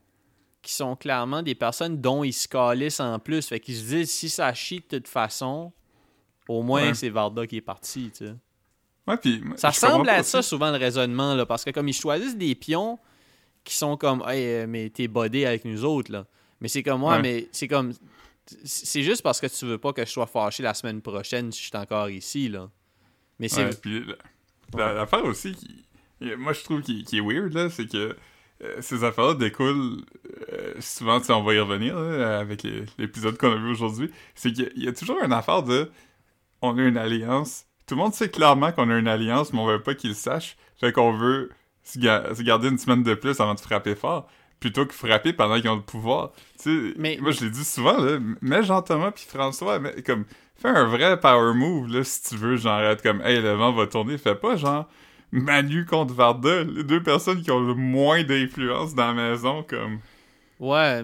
qui 0.61 0.73
sont 0.73 0.95
clairement 0.95 1.41
des 1.41 1.55
personnes 1.55 2.01
dont 2.01 2.23
ils 2.23 2.33
se 2.33 2.47
calissent 2.47 2.99
en 2.99 3.19
plus. 3.19 3.47
Fait 3.47 3.59
qu'ils 3.59 3.77
se 3.77 3.83
disent, 3.83 4.11
si 4.11 4.29
ça 4.29 4.53
chie 4.53 4.83
de 4.89 4.97
toute 4.97 5.07
façon, 5.07 5.71
au 6.47 6.61
moins 6.63 6.93
c'est 6.93 7.09
Varda 7.09 7.47
qui 7.47 7.57
est 7.57 7.61
parti, 7.61 8.11
tu 8.11 8.25
sais. 8.25 8.35
Ouais, 9.07 9.17
puis, 9.17 9.41
ça 9.55 9.71
semble 9.71 10.07
être 10.09 10.25
ça 10.25 10.41
souvent 10.41 10.69
le 10.71 10.77
raisonnement, 10.77 11.33
là, 11.33 11.45
parce 11.45 11.65
que 11.65 11.71
comme 11.71 11.87
ils 11.87 11.93
choisissent 11.93 12.37
des 12.37 12.53
pions 12.53 12.99
qui 13.63 13.75
sont 13.75 13.97
comme, 13.97 14.23
hey, 14.27 14.45
euh, 14.45 14.65
mais 14.67 14.89
t'es 14.89 15.07
bodé 15.07 15.45
avec 15.47 15.65
nous 15.65 15.83
autres, 15.83 16.11
là. 16.11 16.25
Mais 16.61 16.67
c'est 16.67 16.83
comme, 16.83 16.99
moi, 16.99 17.19
mais 17.19 17.47
c'est 17.51 17.67
comme, 17.67 17.93
c'est 18.63 19.03
juste 19.03 19.21
parce 19.21 19.39
que 19.39 19.47
tu 19.47 19.65
veux 19.65 19.77
pas 19.77 19.93
que 19.93 20.05
je 20.05 20.09
sois 20.09 20.27
fâché 20.27 20.63
la 20.63 20.73
semaine 20.73 21.01
prochaine 21.01 21.51
si 21.51 21.61
je 21.61 21.67
suis 21.67 21.77
encore 21.77 22.09
ici, 22.09 22.49
là. 22.49 22.69
Mais 23.39 23.47
c'est. 23.47 23.79
puis 23.81 24.05
l'affaire 24.73 25.23
aussi, 25.25 25.53
qui, 25.53 25.85
moi 26.37 26.53
je 26.53 26.63
trouve 26.63 26.81
qui, 26.81 27.03
qui 27.03 27.17
est 27.17 27.21
weird, 27.21 27.53
là, 27.53 27.69
c'est 27.69 27.87
que 27.87 28.15
euh, 28.61 28.75
ces 28.81 29.03
affaires-là 29.03 29.35
découlent 29.35 30.01
euh, 30.51 30.73
souvent, 30.79 31.21
on 31.29 31.43
va 31.43 31.53
y 31.53 31.59
revenir 31.59 31.97
avec 31.97 32.63
l'épisode 32.97 33.37
qu'on 33.37 33.51
a 33.51 33.55
vu 33.55 33.71
aujourd'hui, 33.71 34.11
c'est 34.35 34.51
qu'il 34.51 34.71
y, 34.75 34.87
a 34.87 34.93
toujours 34.93 35.21
une 35.23 35.31
affaire 35.31 35.63
de 35.63 35.89
on 36.61 36.77
a 36.77 36.81
une 36.81 36.97
alliance. 36.97 37.65
Tout 37.85 37.95
le 37.95 38.01
monde 38.01 38.13
sait 38.13 38.29
clairement 38.29 38.71
qu'on 38.71 38.89
a 38.89 38.97
une 38.97 39.07
alliance, 39.07 39.53
mais 39.53 39.59
on 39.59 39.65
veut 39.65 39.81
pas 39.81 39.95
qu'ils 39.95 40.11
le 40.11 40.15
sachent. 40.15 40.57
Fait 40.79 40.91
qu'on 40.91 41.13
veut 41.13 41.49
se, 41.83 41.99
garder 42.43 42.67
une 42.67 42.77
semaine 42.77 43.03
de 43.03 43.13
plus 43.13 43.39
avant 43.39 43.55
de 43.55 43.59
frapper 43.59 43.95
fort, 43.95 44.27
plutôt 44.59 44.85
que 44.85 44.93
frapper 44.93 45.33
pendant 45.33 45.59
qu'ils 45.59 45.69
ont 45.69 45.75
le 45.75 45.81
pouvoir. 45.81 46.31
Tu 46.61 46.93
sais, 46.95 47.19
moi 47.19 47.31
je 47.31 47.45
l'ai 47.45 47.49
dit 47.51 47.63
souvent, 47.63 47.97
là, 47.97 48.19
mets 48.41 48.63
Jean-Thomas 48.63 49.11
puis 49.11 49.25
François, 49.27 49.79
mais 49.79 50.01
comme 50.03 50.25
fais 50.57 50.69
un 50.69 50.85
vrai 50.85 51.19
power 51.19 51.53
move 51.53 51.91
là, 51.93 52.03
si 52.03 52.23
tu 52.23 52.35
veux, 52.35 52.57
genre 52.57 52.81
être 52.81 53.01
comme 53.01 53.21
Hey, 53.21 53.41
le 53.41 53.53
vent 53.53 53.71
va 53.71 53.87
tourner, 53.87 54.17
fais 54.17 54.35
pas 54.35 54.55
genre 54.55 54.87
Manu 55.31 55.85
contre 55.85 56.13
Varda, 56.13 56.63
les 56.63 56.83
deux 56.83 57.03
personnes 57.03 57.41
qui 57.41 57.51
ont 57.51 57.59
le 57.59 57.75
moins 57.75 58.23
d'influence 58.23 58.95
dans 58.95 59.13
la 59.13 59.29
maison, 59.29 59.63
comme. 59.63 59.99
Ouais, 60.59 61.03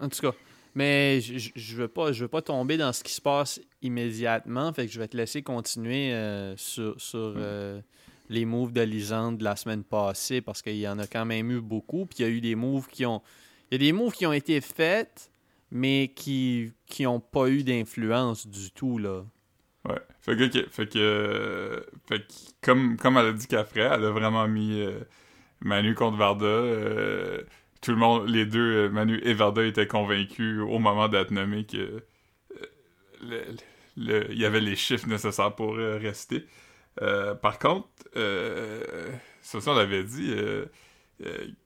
en 0.00 0.08
tout 0.08 0.20
cas. 0.20 0.32
Mais 0.74 1.20
je, 1.20 1.50
je 1.54 1.76
veux 1.76 1.86
pas 1.86 2.10
je 2.10 2.24
veux 2.24 2.28
pas 2.28 2.42
tomber 2.42 2.76
dans 2.76 2.92
ce 2.92 3.04
qui 3.04 3.12
se 3.12 3.20
passe 3.20 3.60
immédiatement, 3.82 4.72
fait 4.72 4.86
que 4.86 4.92
je 4.92 4.98
vais 4.98 5.06
te 5.06 5.16
laisser 5.16 5.42
continuer 5.42 6.12
euh, 6.12 6.56
sur, 6.56 7.00
sur 7.00 7.34
euh, 7.36 7.80
les 8.28 8.44
moves 8.44 8.72
de 8.72 8.80
Lisande 8.82 9.38
de 9.38 9.44
la 9.44 9.56
semaine 9.56 9.84
passée 9.84 10.40
parce 10.40 10.62
qu'il 10.62 10.76
y 10.76 10.88
en 10.88 10.98
a 10.98 11.06
quand 11.06 11.24
même 11.24 11.50
eu 11.50 11.60
beaucoup, 11.60 12.06
puis 12.06 12.18
il 12.20 12.22
y 12.22 12.24
a 12.24 12.30
eu 12.30 12.40
des 12.40 12.54
moves 12.54 12.88
qui 12.88 13.06
ont 13.06 13.22
il 13.70 13.74
y 13.74 13.76
a 13.76 13.78
des 13.86 13.92
moves 13.92 14.12
qui 14.12 14.26
ont 14.26 14.32
été 14.32 14.60
faits 14.60 15.30
mais 15.70 16.12
qui 16.14 16.72
qui 16.86 17.06
ont 17.06 17.20
pas 17.20 17.48
eu 17.48 17.62
d'influence 17.62 18.46
du 18.46 18.70
tout 18.70 18.98
là. 18.98 19.24
Ouais. 19.88 20.00
Fait 20.20 20.36
que, 20.36 20.68
fait 20.70 20.86
que, 20.86 21.86
fait 22.08 22.18
que 22.20 22.32
comme, 22.62 22.96
comme 22.96 23.18
elle 23.18 23.26
a 23.26 23.32
dit 23.32 23.46
qu'elle 23.46 23.66
ferait, 23.66 23.94
elle 23.94 24.04
a 24.04 24.10
vraiment 24.10 24.48
mis 24.48 24.80
euh, 24.80 25.00
Manu 25.60 25.94
contre 25.94 26.16
Varda. 26.16 26.46
Euh, 26.46 27.42
tout 27.82 27.90
le 27.90 27.98
monde, 27.98 28.28
les 28.28 28.46
deux, 28.46 28.86
euh, 28.86 28.88
Manu 28.88 29.20
et 29.22 29.34
Varda 29.34 29.64
étaient 29.64 29.86
convaincus 29.86 30.60
au 30.60 30.78
moment 30.78 31.08
d'être 31.08 31.30
nommés 31.30 31.66
que 31.66 32.02
il 33.96 34.38
y 34.38 34.44
avait 34.44 34.60
les 34.60 34.76
chiffres 34.76 35.08
nécessaires 35.08 35.54
pour 35.54 35.76
rester. 35.76 36.46
Par 37.40 37.58
contre, 37.58 37.88
ça, 39.40 39.60
ça 39.60 39.70
on 39.70 39.74
l'avait 39.74 40.04
dit, 40.04 40.34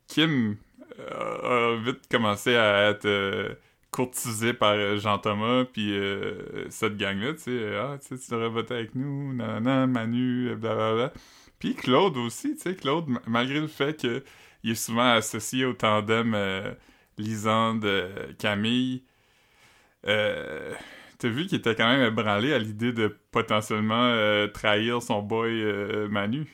Kim 0.07 0.57
a 0.99 1.77
vite 1.77 2.09
commencé 2.11 2.57
à 2.57 2.91
être 2.91 3.57
courtisé 3.91 4.53
par 4.53 4.73
euh, 4.73 4.99
Jean-Thomas, 4.99 5.65
puis 5.65 5.93
euh, 5.93 6.69
cette 6.71 6.97
gang-là, 6.97 7.35
tu 7.35 7.41
sais, 7.41 7.77
ah, 7.77 7.99
tu 7.99 8.15
devrais 8.31 8.49
voter 8.49 8.75
avec 8.75 8.95
nous, 8.95 9.33
nanana, 9.35 9.87
Manu, 9.87 10.55
blablabla. 10.57 11.13
Puis 11.59 11.75
Claude 11.75 12.17
aussi, 12.17 12.55
tu 12.55 12.63
sais, 12.63 12.77
Claude, 12.77 13.07
malgré 13.27 13.61
le 13.61 13.67
fait 13.67 13.97
qu'il 13.97 14.23
est 14.65 14.75
souvent 14.75 15.13
associé 15.13 15.65
au 15.65 15.73
tandem 15.73 16.35
euh, 16.35 16.73
Lisande-Camille, 17.17 19.03
euh, 20.07 20.75
t'as 21.19 21.29
vu 21.29 21.47
qu'il 21.47 21.59
était 21.59 21.75
quand 21.75 21.89
même 21.89 22.07
ébranlé 22.07 22.53
à 22.53 22.59
l'idée 22.59 22.93
de 22.93 23.17
potentiellement 23.31 24.07
euh, 24.07 24.47
trahir 24.47 25.03
son 25.03 25.23
boy 25.23 25.63
Manu? 26.09 26.47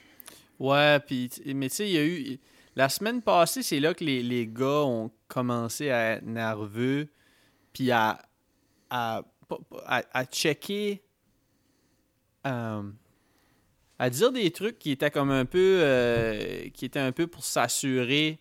Ouais, 0.59 0.99
puis, 0.99 1.29
mais 1.53 1.69
tu 1.69 1.75
sais, 1.75 1.89
il 1.89 1.93
y 1.93 1.97
a 1.97 2.05
eu. 2.05 2.39
La 2.75 2.89
semaine 2.89 3.21
passée, 3.21 3.63
c'est 3.63 3.79
là 3.79 3.93
que 3.93 4.03
les, 4.03 4.21
les, 4.21 4.47
gars 4.47 4.83
ont 4.83 5.09
commencé 5.27 5.89
à 5.91 6.13
être 6.13 6.25
nerveux, 6.25 7.07
puis 7.71 7.91
à, 7.91 8.21
à, 8.89 9.23
à, 9.85 10.25
checker. 10.25 11.01
à 12.43 12.81
dire 14.09 14.31
des 14.31 14.51
trucs 14.51 14.77
qui 14.77 14.91
étaient 14.91 15.11
comme 15.11 15.31
un 15.31 15.45
peu. 15.45 15.79
Euh, 15.81 16.69
qui 16.73 16.85
étaient 16.85 16.99
un 16.99 17.11
peu 17.11 17.27
pour 17.27 17.45
s'assurer 17.45 18.39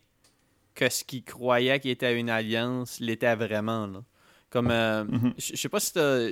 que 0.75 0.88
ce 0.88 1.04
qu'ils 1.04 1.25
croyaient 1.25 1.78
qui 1.78 1.90
était 1.90 2.19
une 2.19 2.31
alliance 2.31 2.99
l'était 3.00 3.37
vraiment. 3.37 3.87
Là. 3.87 4.02
Comme. 4.54 4.70
Euh, 4.70 5.02
mhm. 5.02 5.34
Je 5.37 5.56
sais 5.56 5.68
pas 5.68 5.80
si 5.80 5.92
t'as. 5.92 6.28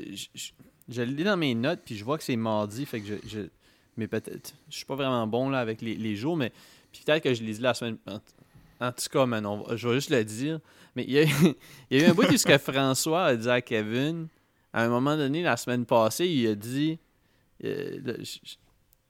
Je 0.88 1.02
l'ai 1.02 1.24
dans 1.24 1.36
mes 1.36 1.56
notes, 1.56 1.80
puis 1.84 1.96
je 1.96 2.04
vois 2.04 2.16
que 2.18 2.22
c'est 2.22 2.36
mardi, 2.36 2.86
fait 2.86 3.00
que 3.00 3.18
je. 3.26 3.40
mais 3.96 4.06
peut-être. 4.06 4.54
Je 4.70 4.76
suis 4.76 4.86
pas 4.86 4.94
vraiment 4.94 5.26
bon 5.26 5.50
là 5.50 5.58
avec 5.58 5.82
les, 5.82 5.96
les 5.96 6.14
jours, 6.14 6.36
mais. 6.36 6.52
Puis 6.92 7.02
peut-être 7.04 7.24
que 7.24 7.34
je 7.34 7.42
l'ai 7.42 7.52
dit 7.52 7.60
la 7.60 7.74
semaine. 7.74 7.98
En 8.80 8.92
tout 8.92 9.08
cas, 9.10 9.26
man, 9.26 9.44
je 9.74 9.88
vais 9.88 9.94
juste 9.96 10.10
le 10.10 10.24
dire. 10.24 10.60
Mais 10.94 11.02
il 11.02 11.10
y 11.10 11.18
a, 11.18 11.22
il 11.90 11.98
y 11.98 12.00
a 12.00 12.06
eu 12.06 12.10
un 12.10 12.14
bout 12.14 12.22
que 12.22 12.58
François 12.58 13.24
a 13.24 13.34
dit 13.34 13.50
à 13.50 13.60
Kevin. 13.60 14.28
À 14.72 14.84
un 14.84 14.88
moment 14.88 15.16
donné, 15.16 15.42
la 15.42 15.56
semaine 15.56 15.84
passée, 15.84 16.28
il 16.28 16.46
a 16.46 16.54
dit. 16.54 17.00
Euh, 17.64 18.16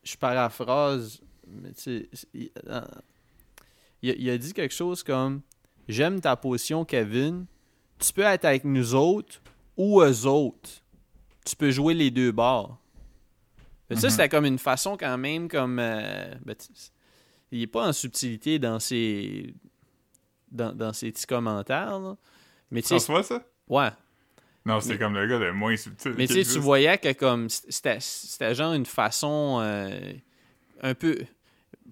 je, 0.03 0.17
paraphrase, 0.17 1.21
mais 1.47 1.73
tu 1.73 2.09
sais. 2.15 2.51
Il, 4.03 4.31
a 4.31 4.39
dit 4.39 4.55
quelque 4.55 4.75
chose 4.75 5.03
comme 5.03 5.43
J'aime 5.87 6.19
ta 6.19 6.35
position, 6.35 6.87
Kevin. 6.87 7.45
Tu 8.03 8.13
peux 8.13 8.23
être 8.23 8.45
avec 8.45 8.65
nous 8.65 8.95
autres 8.95 9.41
ou 9.77 10.03
eux 10.03 10.27
autres. 10.27 10.71
Tu 11.45 11.57
peux 11.57 11.71
jouer 11.71 11.95
les 11.95 12.11
deux 12.11 12.33
bords. 12.33 12.79
Ça, 13.91 13.95
mm-hmm. 13.95 14.11
c'était 14.11 14.29
comme 14.29 14.45
une 14.45 14.59
façon 14.59 14.97
quand 14.97 15.19
même 15.19 15.49
comme. 15.49 15.79
Euh, 15.79 16.35
ben, 16.45 16.57
il 17.51 17.61
n'est 17.61 17.67
pas 17.67 17.89
en 17.89 17.93
subtilité 17.93 18.59
dans 18.59 18.81
ses 18.81 19.55
dans, 20.51 20.73
dans 20.73 20.93
ses 20.93 21.13
petits 21.13 21.27
commentaires. 21.27 21.99
Là. 21.99 22.17
Mais 22.71 22.83
François, 22.83 23.23
ça? 23.23 23.43
Ouais. 23.69 23.91
Non, 24.65 24.81
c'est 24.81 24.97
comme 24.97 25.15
le 25.15 25.27
gars 25.27 25.39
le 25.39 25.53
moins 25.53 25.77
subtil. 25.77 26.15
Mais 26.17 26.27
tu 26.27 26.43
voyais 26.59 26.97
que 26.99 27.13
comme 27.13 27.49
c'était 27.49 28.55
genre 28.55 28.75
une 28.75 28.87
façon 28.87 29.59
euh, 29.61 30.13
un 30.81 30.95
peu 30.95 31.19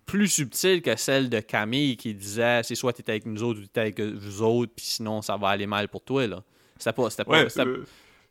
plus 0.06 0.28
subtile 0.28 0.82
que 0.82 0.96
celle 0.96 1.28
de 1.28 1.40
Camille 1.40 1.96
qui 1.96 2.14
disait 2.14 2.62
c'est 2.62 2.74
soit 2.74 2.92
tu 2.92 3.02
es 3.02 3.10
avec 3.10 3.26
nous 3.26 3.42
autres 3.42 3.60
ou 3.60 3.62
tu 3.62 3.70
es 3.76 3.80
avec 3.80 4.00
vous 4.00 4.42
autres, 4.42 4.72
puis 4.74 4.84
sinon 4.84 5.22
ça 5.22 5.36
va 5.36 5.48
aller 5.48 5.66
mal 5.66 5.88
pour 5.88 6.02
toi. 6.02 6.26
là. 6.26 6.42
C'était 6.78 6.92
pas. 6.92 7.10
C'était 7.10 7.24
pas. 7.24 7.42
Ouais, 7.42 7.48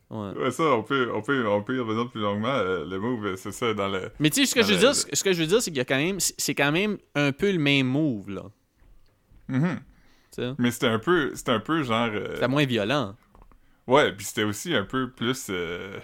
Ouais. 0.09 0.49
ça, 0.49 0.63
on 0.63 0.81
peut, 0.81 1.11
on 1.13 1.21
peut, 1.21 1.47
on 1.47 1.61
peut 1.61 1.75
y 1.75 1.79
revenir 1.79 2.09
plus 2.09 2.21
longuement. 2.21 2.47
Euh, 2.47 2.83
le 2.83 2.99
move, 2.99 3.35
c'est 3.35 3.51
ça, 3.51 3.75
dans 3.75 3.87
le. 3.87 4.11
Mais 4.19 4.31
tu 4.31 4.41
sais, 4.41 4.47
ce 4.47 4.55
que 4.55 4.63
je 4.63 4.73
veux 4.73 4.79
dire, 4.79 4.95
ce 4.95 5.23
que 5.23 5.33
je 5.33 5.39
veux 5.39 5.47
dire, 5.47 5.61
c'est 5.61 5.69
qu'il 5.69 5.77
y 5.77 5.81
a 5.81 5.85
quand 5.85 5.97
même, 5.97 6.19
c'est 6.19 6.55
quand 6.55 6.71
même 6.71 6.97
un 7.13 7.31
peu 7.31 7.51
le 7.51 7.59
même 7.59 7.85
move, 7.87 8.29
là. 8.29 8.43
Mm 9.47 9.75
Mais 10.57 10.71
c'était 10.71 10.87
un 10.87 10.99
peu, 10.99 11.35
c'était 11.35 11.51
un 11.51 11.59
peu 11.59 11.83
genre. 11.83 12.09
Euh, 12.11 12.33
c'était 12.33 12.47
moins 12.47 12.65
violent. 12.65 13.15
Ouais, 13.85 14.11
puis 14.11 14.25
c'était 14.25 14.43
aussi 14.43 14.73
un 14.73 14.83
peu 14.83 15.11
plus. 15.11 15.47
Euh... 15.49 15.99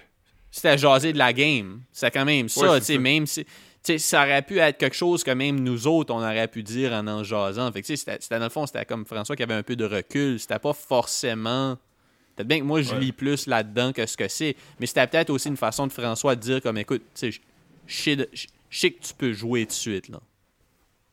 C'était 0.52 0.78
jaser 0.78 1.12
de 1.12 1.18
la 1.18 1.34
game. 1.34 1.82
C'est 1.92 2.12
quand 2.12 2.26
même 2.26 2.48
ça, 2.48 2.80
tu 2.80 2.86
sais, 2.86 2.98
même 3.00 3.26
si. 3.26 3.46
Sais, 3.86 3.98
ça 3.98 4.24
aurait 4.24 4.42
pu 4.42 4.60
être 4.60 4.78
quelque 4.78 4.96
chose 4.96 5.24
que 5.24 5.32
même 5.32 5.60
nous 5.60 5.88
autres, 5.88 6.14
on 6.14 6.20
aurait 6.20 6.48
pu 6.48 6.64
dire 6.64 6.94
en 6.94 7.08
en 7.08 7.24
jasant. 7.24 7.72
Fait 7.72 7.82
que, 7.82 7.96
c'était, 7.96 8.18
dans 8.30 8.44
le 8.44 8.50
fond, 8.50 8.66
c'était 8.66 8.86
comme 8.86 9.06
François 9.06 9.36
qui 9.36 9.44
avait 9.44 9.54
un 9.54 9.64
peu 9.64 9.76
de 9.76 9.86
recul. 9.86 10.40
C'était 10.40 10.60
pas 10.60 10.74
forcément 10.74 11.78
Peut-être 12.36 12.48
bien 12.48 12.60
que 12.60 12.66
moi, 12.66 12.82
je 12.82 12.96
lis 12.96 13.14
plus 13.14 13.48
là-dedans 13.48 13.94
que 13.94 14.06
ce 14.06 14.18
que 14.18 14.28
c'est, 14.28 14.56
mais 14.80 14.88
c'était 14.88 15.08
peut-être 15.08 15.30
aussi 15.30 15.48
une 15.48 15.58
façon 15.58 15.88
de 15.88 15.94
François 15.94 16.36
de 16.36 16.42
dire 16.42 16.62
comme, 16.62 16.78
écoute, 16.78 17.02
tu 17.16 17.32
sais, 17.32 17.40
je 17.88 18.48
sais 18.70 18.92
que 18.92 19.02
tu 19.02 19.14
peux 19.18 19.32
jouer 19.32 19.62
tout 19.62 19.70
de 19.70 19.74
suite, 19.74 20.10
là. 20.10 20.20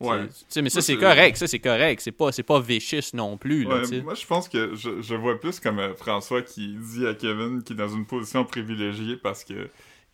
Ouais. 0.00 0.26
mais 0.60 0.68
ça, 0.68 0.82
c'est 0.82 0.96
correct, 0.96 1.36
ça, 1.36 1.46
c'est 1.46 1.60
correct. 1.60 2.00
C'est 2.02 2.10
pas, 2.10 2.30
pas 2.44 2.60
vicious 2.60 3.14
non 3.14 3.36
plus, 3.36 3.62
là, 3.62 3.82
Moi, 4.02 4.14
je 4.14 4.26
pense 4.26 4.48
que 4.48 4.74
je, 4.74 5.00
je 5.00 5.14
vois 5.14 5.38
plus 5.38 5.60
comme 5.60 5.78
euh, 5.78 5.94
François 5.94 6.42
qui 6.42 6.74
dit 6.76 7.06
à 7.06 7.14
Kevin 7.14 7.62
qu'il 7.62 7.76
est 7.76 7.78
dans 7.78 7.94
une 7.94 8.04
position 8.04 8.44
privilégiée 8.44 9.16
parce 9.16 9.44
que 9.44 9.68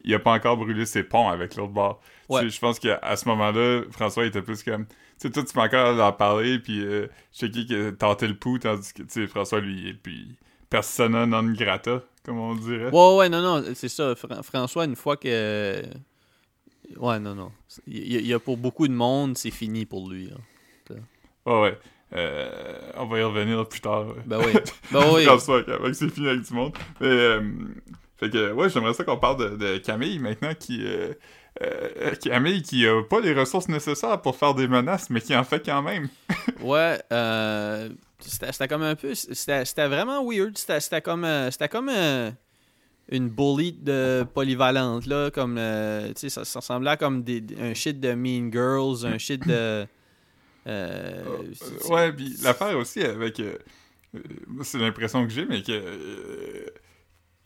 il 0.04 0.14
a 0.14 0.18
pas 0.18 0.32
encore 0.32 0.56
brûlé 0.56 0.86
ses 0.86 1.02
ponts 1.02 1.28
avec 1.28 1.56
l'autre 1.56 1.72
bord. 1.72 2.00
Ouais. 2.28 2.48
Je 2.48 2.58
pense 2.58 2.78
qu'à 2.78 3.16
ce 3.16 3.28
moment-là, 3.28 3.82
François 3.90 4.26
était 4.26 4.42
plus 4.42 4.62
comme 4.62 4.86
tu 5.18 5.26
sais, 5.26 5.32
toi, 5.32 5.42
tu 5.42 5.52
peux 5.52 5.60
encore 5.60 6.00
en 6.00 6.12
parler, 6.12 6.60
puis 6.60 6.80
euh, 6.80 7.08
je 7.32 7.38
sais 7.38 7.50
qui 7.50 7.74
a 7.74 7.90
tenté 7.90 8.28
le 8.28 8.36
pouls, 8.36 8.60
tandis 8.60 8.92
que, 8.92 9.02
tu 9.02 9.08
sais, 9.08 9.26
François, 9.26 9.58
lui, 9.58 9.92
puis 9.94 10.36
persona 10.70 11.26
non 11.26 11.42
grata, 11.42 12.04
comme 12.24 12.38
on 12.38 12.54
dirait. 12.54 12.90
Ouais, 12.92 13.16
ouais, 13.16 13.28
non, 13.28 13.42
non, 13.42 13.64
c'est 13.74 13.88
ça. 13.88 14.14
François, 14.14 14.84
une 14.84 14.94
fois 14.94 15.16
que. 15.16 15.82
Ouais, 16.96 17.18
non, 17.18 17.34
non. 17.34 17.50
Il 17.88 18.24
y, 18.24 18.32
a 18.32 18.38
pour 18.38 18.56
beaucoup 18.56 18.86
de 18.86 18.92
monde, 18.92 19.36
c'est 19.36 19.50
fini 19.50 19.86
pour 19.86 20.08
lui. 20.08 20.30
Ouais, 21.44 21.60
ouais. 21.60 21.78
Euh, 22.14 22.92
on 22.96 23.06
va 23.06 23.18
y 23.18 23.22
revenir 23.22 23.68
plus 23.68 23.80
tard. 23.80 24.06
Ben 24.24 24.38
oui. 24.38 24.52
Ben 24.92 25.02
oui. 25.12 25.24
François, 25.26 25.62
c'est 25.92 26.08
fini 26.10 26.28
avec 26.28 26.42
du 26.42 26.54
monde. 26.54 26.72
Mais, 27.00 27.08
euh, 27.08 27.42
fait 28.18 28.30
que, 28.30 28.52
ouais, 28.52 28.68
j'aimerais 28.68 28.94
ça 28.94 29.04
qu'on 29.04 29.16
parle 29.16 29.58
de, 29.58 29.78
Camille 29.78 30.18
maintenant 30.18 30.54
qui. 30.58 30.84
Euh, 30.84 31.14
Camille 32.22 32.62
qui 32.62 32.87
a 32.87 33.02
pas 33.02 33.20
les 33.20 33.32
ressources 33.32 33.68
nécessaires 33.68 34.20
pour 34.22 34.37
faire 34.37 34.54
des 34.54 34.68
menaces, 34.68 35.10
mais 35.10 35.20
qui 35.20 35.34
en 35.37 35.44
fait 35.44 35.64
quand 35.64 35.82
même. 35.82 36.08
ouais, 36.60 37.00
euh, 37.12 37.88
c'était 38.20 38.68
comme 38.68 38.82
un 38.82 38.96
peu. 38.96 39.14
C'était 39.14 39.88
vraiment 39.88 40.25
weird. 40.28 40.58
C'était 40.58 41.00
comme, 41.00 41.25
euh, 41.25 41.50
c'était 41.50 41.68
comme 41.68 41.88
euh, 41.88 42.30
une 43.08 43.28
bully 43.28 43.72
de 43.72 44.26
polyvalente, 44.34 45.06
là. 45.06 45.30
Comme, 45.30 45.56
euh, 45.58 46.08
tu 46.08 46.20
sais, 46.22 46.28
ça, 46.28 46.44
ça, 46.44 46.58
ressemblait 46.60 46.90
à 46.90 46.96
comme 46.96 47.22
des, 47.22 47.44
un 47.60 47.75
shit 47.75 48.00
de 48.00 48.14
Mean 48.14 48.50
Girls, 48.52 49.06
un 49.06 49.18
shit 49.18 49.46
de. 49.46 49.87
ouais, 50.66 52.12
puis 52.12 52.37
l'affaire 52.42 52.76
aussi 52.76 53.02
avec. 53.02 53.40
c'est 54.62 54.78
l'impression 54.78 55.25
que 55.25 55.32
j'ai, 55.32 55.46
mais 55.46 55.62
que. 55.62 56.72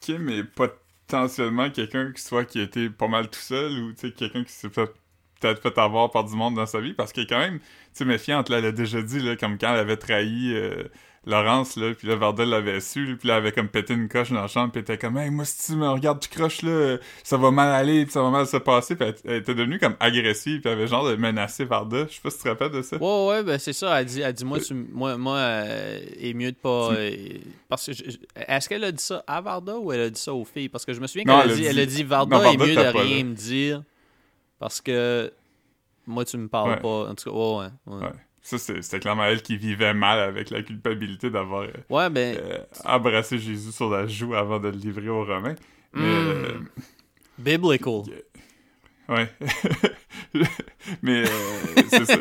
Kim 0.03 0.29
est 0.29 0.45
potentiellement 0.45 1.71
quelqu'un 1.71 2.13
qui 2.13 2.21
soit 2.21 2.45
qui 2.45 2.61
a 2.61 2.63
été 2.65 2.91
pas 2.91 3.09
mal 3.09 3.31
tout 3.31 3.41
seul 3.41 3.73
ou 3.73 3.95
quelqu'un 3.95 4.45
qui 4.45 4.53
s'est 4.53 4.69
peut-être 4.69 5.63
fait 5.63 5.79
avoir 5.79 6.11
par 6.11 6.25
du 6.25 6.35
monde 6.35 6.57
dans 6.57 6.67
sa 6.67 6.81
vie 6.81 6.93
parce 6.93 7.13
est 7.23 7.27
quand 7.27 7.39
même, 7.39 7.61
tu 7.97 8.05
méfiante, 8.05 8.49
là, 8.51 8.59
elle 8.59 8.67
a 8.67 8.73
déjà 8.73 9.01
dit, 9.03 9.21
là, 9.21 9.37
comme 9.37 9.59
quand 9.59 9.73
elle 9.73 9.81
avait 9.81 9.97
trahi 9.97 10.53
euh, 10.55 10.85
Laurence, 11.25 11.77
là, 11.77 11.95
puis 11.95 12.09
là, 12.09 12.17
Vardel 12.17 12.49
l'avait 12.49 12.81
su, 12.81 13.17
puis 13.17 13.29
là, 13.29 13.35
elle 13.35 13.43
avait 13.43 13.53
comme 13.53 13.69
pété 13.69 13.95
une 13.95 14.09
coche 14.09 14.33
dans 14.33 14.41
la 14.41 14.49
chambre, 14.49 14.73
puis 14.73 14.81
elle 14.81 14.95
était 14.95 14.99
comme, 14.99 15.17
hey, 15.17 15.31
moi, 15.31 15.45
si 15.45 15.71
tu 15.71 15.79
me 15.79 15.89
regardes, 15.89 16.19
tu 16.19 16.29
croches, 16.29 16.63
là, 16.63 16.97
ça 17.23 17.37
va 17.37 17.53
mal 17.53 17.71
aller, 17.71 18.05
puis 18.05 18.13
ça 18.13 18.23
va 18.23 18.31
mal 18.31 18.45
se 18.45 18.57
passer, 18.57 18.97
puis 18.97 19.09
elle, 19.25 19.37
était 19.37 19.55
devenue 19.55 19.79
comme 19.79 19.95
agressive, 20.01 20.61
puis 20.61 20.69
elle 20.69 20.79
avait 20.79 20.89
genre 20.89 21.09
de 21.09 21.15
menacer 21.15 21.65
Varda. 21.65 22.07
Je 22.09 22.15
sais 22.15 22.21
pas 22.21 22.31
si 22.31 22.39
tu 22.39 22.43
te 22.43 22.49
rappelles 22.49 22.73
de 22.73 22.83
ça. 22.83 22.97
Ouais, 22.97 23.29
ouais, 23.29 23.43
ben 23.45 23.57
c'est 23.59 23.73
ça, 23.73 24.01
elle 24.01 24.07
dit, 24.07 24.21
elle 24.21 24.33
dit 24.33 24.45
moi, 24.45 24.59
tu, 24.59 24.75
moi, 24.75 25.17
moi 25.17 25.37
euh, 25.37 26.01
est 26.19 26.35
mieux 26.35 26.51
de 26.51 26.57
pas. 26.57 26.93
Euh, 26.93 27.11
parce 27.69 27.87
que 27.87 27.93
est-ce 28.35 28.69
qu'elle 28.69 28.83
a 28.83 28.91
dit 28.91 29.03
ça 29.03 29.23
à 29.29 29.41
Varda 29.41 29.79
ou 29.79 29.93
elle 29.93 30.01
a 30.01 30.11
dit 30.11 30.21
ça 30.21 30.35
aux 30.35 30.45
filles? 30.45 30.69
Parce 30.69 30.85
que 30.85 30.93
je 30.93 31.01
me 31.01 31.07
souviens 31.07 31.25
qu'elle 31.25 31.53
a, 31.53 31.55
dit, 31.55 31.65
elle 31.65 31.79
a 31.79 31.87
dit 31.87 32.03
Varda 32.03 32.53
est 32.53 32.57
mieux 32.57 32.75
de 32.75 32.99
rien 32.99 33.23
me 33.23 33.35
dire. 33.35 33.85
Parce 34.59 34.81
que 34.81 35.33
moi, 36.05 36.25
tu 36.25 36.37
me 36.37 36.49
parles 36.49 36.81
pas. 36.81 37.09
En 37.09 37.15
tout 37.15 37.31
cas, 37.31 37.37
ouais, 37.37 37.69
ouais. 37.87 38.07
ouais. 38.07 38.13
Ça, 38.43 38.59
c'était 38.59 38.99
clairement 38.99 39.25
elle 39.25 39.41
qui 39.41 39.57
vivait 39.57 39.95
mal 39.95 40.19
avec 40.19 40.51
la 40.51 40.63
culpabilité 40.63 41.31
d'avoir 41.31 41.63
euh, 41.63 41.73
ouais, 41.91 42.11
ben... 42.11 42.37
Euh, 42.37 42.59
embrassé 42.85 43.39
Jésus 43.39 43.71
sur 43.71 43.89
la 43.89 44.07
joue 44.09 44.35
avant 44.35 44.59
de 44.59 44.69
le 44.69 44.77
livrer 44.77 45.09
aux 45.09 45.25
Romains. 45.25 45.55
Mais, 45.93 46.03
hmm. 46.03 46.27
euh, 46.27 46.59
Biblical. 47.39 48.03
Ouais. 49.09 49.29
Mais 51.03 51.25
c'est 51.89 52.05
ça. 52.05 52.19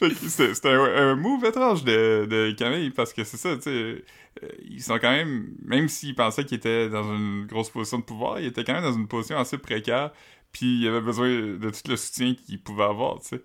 c'est 0.50 0.66
un, 0.66 0.80
un, 0.80 1.14
move 1.14 1.44
étrange 1.44 1.84
de, 1.84 2.26
de 2.28 2.52
Camille 2.52 2.90
parce 2.90 3.12
que 3.12 3.22
c'est 3.24 3.36
ça, 3.36 3.56
tu 3.56 3.62
sais. 3.62 4.04
Ils 4.68 4.82
sont 4.82 4.98
quand 5.00 5.10
même, 5.10 5.48
même 5.64 5.88
s'ils 5.88 6.14
pensaient 6.14 6.44
qu'ils 6.44 6.58
étaient 6.58 6.88
dans 6.88 7.02
une 7.12 7.46
grosse 7.46 7.70
position 7.70 7.98
de 7.98 8.04
pouvoir, 8.04 8.38
ils 8.38 8.46
étaient 8.46 8.62
quand 8.62 8.74
même 8.74 8.84
dans 8.84 8.92
une 8.92 9.08
position 9.08 9.36
assez 9.36 9.58
précaire 9.58 10.12
puis 10.52 10.80
il 10.80 10.88
avait 10.88 11.00
besoin 11.00 11.28
de 11.28 11.70
tout 11.70 11.90
le 11.90 11.96
soutien 11.96 12.34
qu'il 12.34 12.60
pouvait 12.60 12.84
avoir, 12.84 13.20
tu 13.20 13.28
sais. 13.28 13.42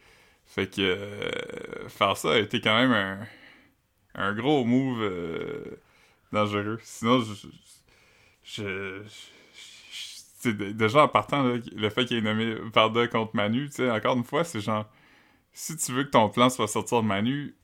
Fait 0.53 0.67
que 0.67 0.81
euh, 0.81 1.89
faire 1.89 2.15
ça 2.15 2.33
a 2.33 2.37
été 2.37 2.61
quand 2.61 2.75
même 2.75 2.91
un, 2.91 3.25
un 4.13 4.35
gros 4.35 4.63
move 4.65 5.01
euh, 5.01 5.79
dangereux. 6.31 6.79
Sinon, 6.83 7.21
je. 8.43 9.01
je, 10.43 10.49
déjà 10.51 11.05
en 11.05 11.07
partant, 11.07 11.41
le 11.43 11.89
fait 11.89 12.05
qu'il 12.05 12.17
ait 12.17 12.21
nommé 12.21 12.53
Varda 12.71 13.07
contre 13.07 13.35
Manu, 13.35 13.67
tu 13.69 13.77
sais, 13.77 13.89
encore 13.89 14.15
une 14.15 14.23
fois, 14.23 14.43
c'est 14.43 14.59
genre. 14.59 14.85
Si 15.53 15.75
tu 15.75 15.91
veux 15.91 16.03
que 16.03 16.09
ton 16.11 16.29
plan 16.29 16.51
soit 16.51 16.67
sortir 16.67 17.01
de 17.01 17.07
Manu, 17.07 17.55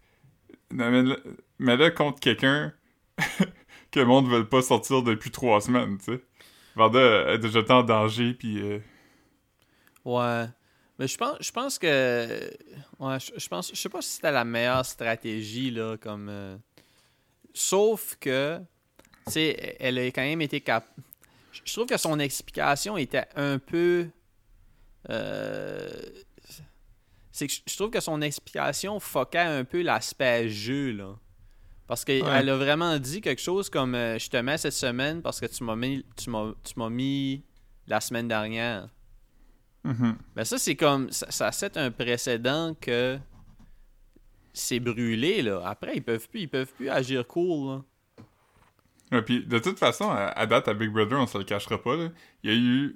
mets-le 0.71 1.89
contre 1.91 2.19
quelqu'un 2.19 2.73
que 3.91 3.99
le 3.99 4.05
monde 4.05 4.25
ne 4.27 4.37
veut 4.37 4.47
pas 4.47 4.63
sortir 4.63 5.03
depuis 5.03 5.29
trois 5.29 5.61
semaines, 5.61 5.99
tu 5.99 6.05
sais. 6.05 6.23
Varda 6.75 7.33
est 7.33 7.37
déjà 7.37 7.61
en 7.69 7.83
danger, 7.83 8.33
puis. 8.33 8.59
Euh, 8.63 8.79
Ouais. 10.05 10.47
Mais 10.99 11.07
je 11.07 11.17
pense, 11.17 11.37
je 11.39 11.51
pense 11.51 11.79
que. 11.79 12.51
Ouais, 12.99 13.17
je, 13.19 13.31
je 13.37 13.47
pense. 13.47 13.69
Je 13.73 13.75
sais 13.75 13.89
pas 13.89 14.01
si 14.01 14.09
c'était 14.09 14.31
la 14.31 14.43
meilleure 14.43 14.85
stratégie, 14.85 15.71
là, 15.71 15.97
comme. 15.97 16.27
euh, 16.29 16.57
Sauf 17.53 18.15
que. 18.19 18.59
Tu 19.25 19.31
sais, 19.33 19.77
elle 19.79 19.97
a 19.97 20.05
quand 20.07 20.21
même 20.21 20.41
été 20.41 20.59
cap. 20.61 20.85
Je 21.65 21.73
trouve 21.73 21.85
que 21.87 21.97
son 21.97 22.19
explication 22.19 22.97
était 22.97 23.25
un 23.35 23.59
peu. 23.59 24.07
euh, 25.09 25.89
C'est 27.31 27.47
que 27.47 27.53
je- 27.67 27.75
trouve 27.77 27.89
que 27.89 28.01
son 28.01 28.21
explication 28.21 28.99
foquait 28.99 29.37
un 29.39 29.63
peu 29.63 29.81
l'aspect 29.81 30.49
jeu, 30.49 30.91
là. 30.91 31.15
Parce 31.87 32.03
qu'elle 32.03 32.23
Ouais. 32.23 32.49
a 32.49 32.55
vraiment 32.55 32.99
dit 32.99 33.21
quelque 33.21 33.41
chose 33.41 33.69
comme 33.69 33.95
euh, 33.95 34.19
Je 34.19 34.29
te 34.29 34.37
mets 34.37 34.57
cette 34.57 34.73
semaine 34.73 35.21
parce 35.21 35.39
que 35.39 35.45
tu 35.45 35.63
m'as 35.63 35.75
mis, 35.75 36.05
tu 36.17 36.29
m'as 36.29 36.89
mis 36.89 37.43
la 37.87 38.01
semaine 38.01 38.27
dernière. 38.27 38.89
Mhm. 39.83 40.15
Ben 40.35 40.43
ça, 40.43 40.57
c'est 40.57 40.75
comme. 40.75 41.09
Ça, 41.11 41.29
ça 41.31 41.51
set 41.51 41.77
un 41.77 41.89
précédent 41.91 42.75
que 42.79 43.17
c'est 44.53 44.79
brûlé, 44.79 45.41
là. 45.41 45.61
Après, 45.65 45.93
ils 45.95 46.03
peuvent 46.03 46.27
plus, 46.27 46.41
ils 46.41 46.49
peuvent 46.49 46.71
plus 46.73 46.89
agir 46.89 47.25
cool, 47.27 47.67
là. 47.69 47.81
Ouais, 49.11 49.21
puis 49.23 49.43
de 49.45 49.57
toute 49.57 49.79
façon, 49.79 50.09
à, 50.09 50.25
à 50.27 50.45
date, 50.45 50.67
à 50.67 50.73
Big 50.73 50.89
Brother, 50.91 51.17
on 51.19 51.25
se 51.27 51.37
le 51.37 51.43
cachera 51.43 51.81
pas, 51.81 51.95
là, 51.95 52.09
il 52.43 52.51
y 52.51 52.53
a 52.53 52.57
eu 52.57 52.95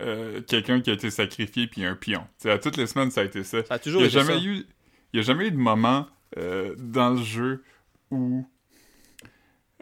euh, 0.00 0.40
quelqu'un 0.42 0.80
qui 0.80 0.88
a 0.90 0.94
été 0.94 1.10
sacrifié 1.10 1.66
puis 1.66 1.84
un 1.84 1.94
pion. 1.94 2.26
À 2.46 2.58
toutes 2.58 2.76
les 2.78 2.86
semaines, 2.86 3.10
ça 3.10 3.20
a 3.20 3.24
été 3.24 3.42
ça. 3.44 3.62
Ça 3.64 3.74
a 3.74 3.78
Il 3.84 3.92
n'y 3.96 4.02
a, 4.02 4.06
été 4.06 4.10
jamais 4.10 4.38
ça. 4.38 4.44
eu- 4.44 4.64
il 5.12 5.16
y 5.16 5.18
a 5.18 5.22
jamais 5.22 5.48
eu 5.48 5.50
de 5.50 5.58
moment 5.58 6.06
euh, 6.38 6.74
dans 6.78 7.10
le 7.10 7.22
jeu 7.22 7.62
où 8.10 8.46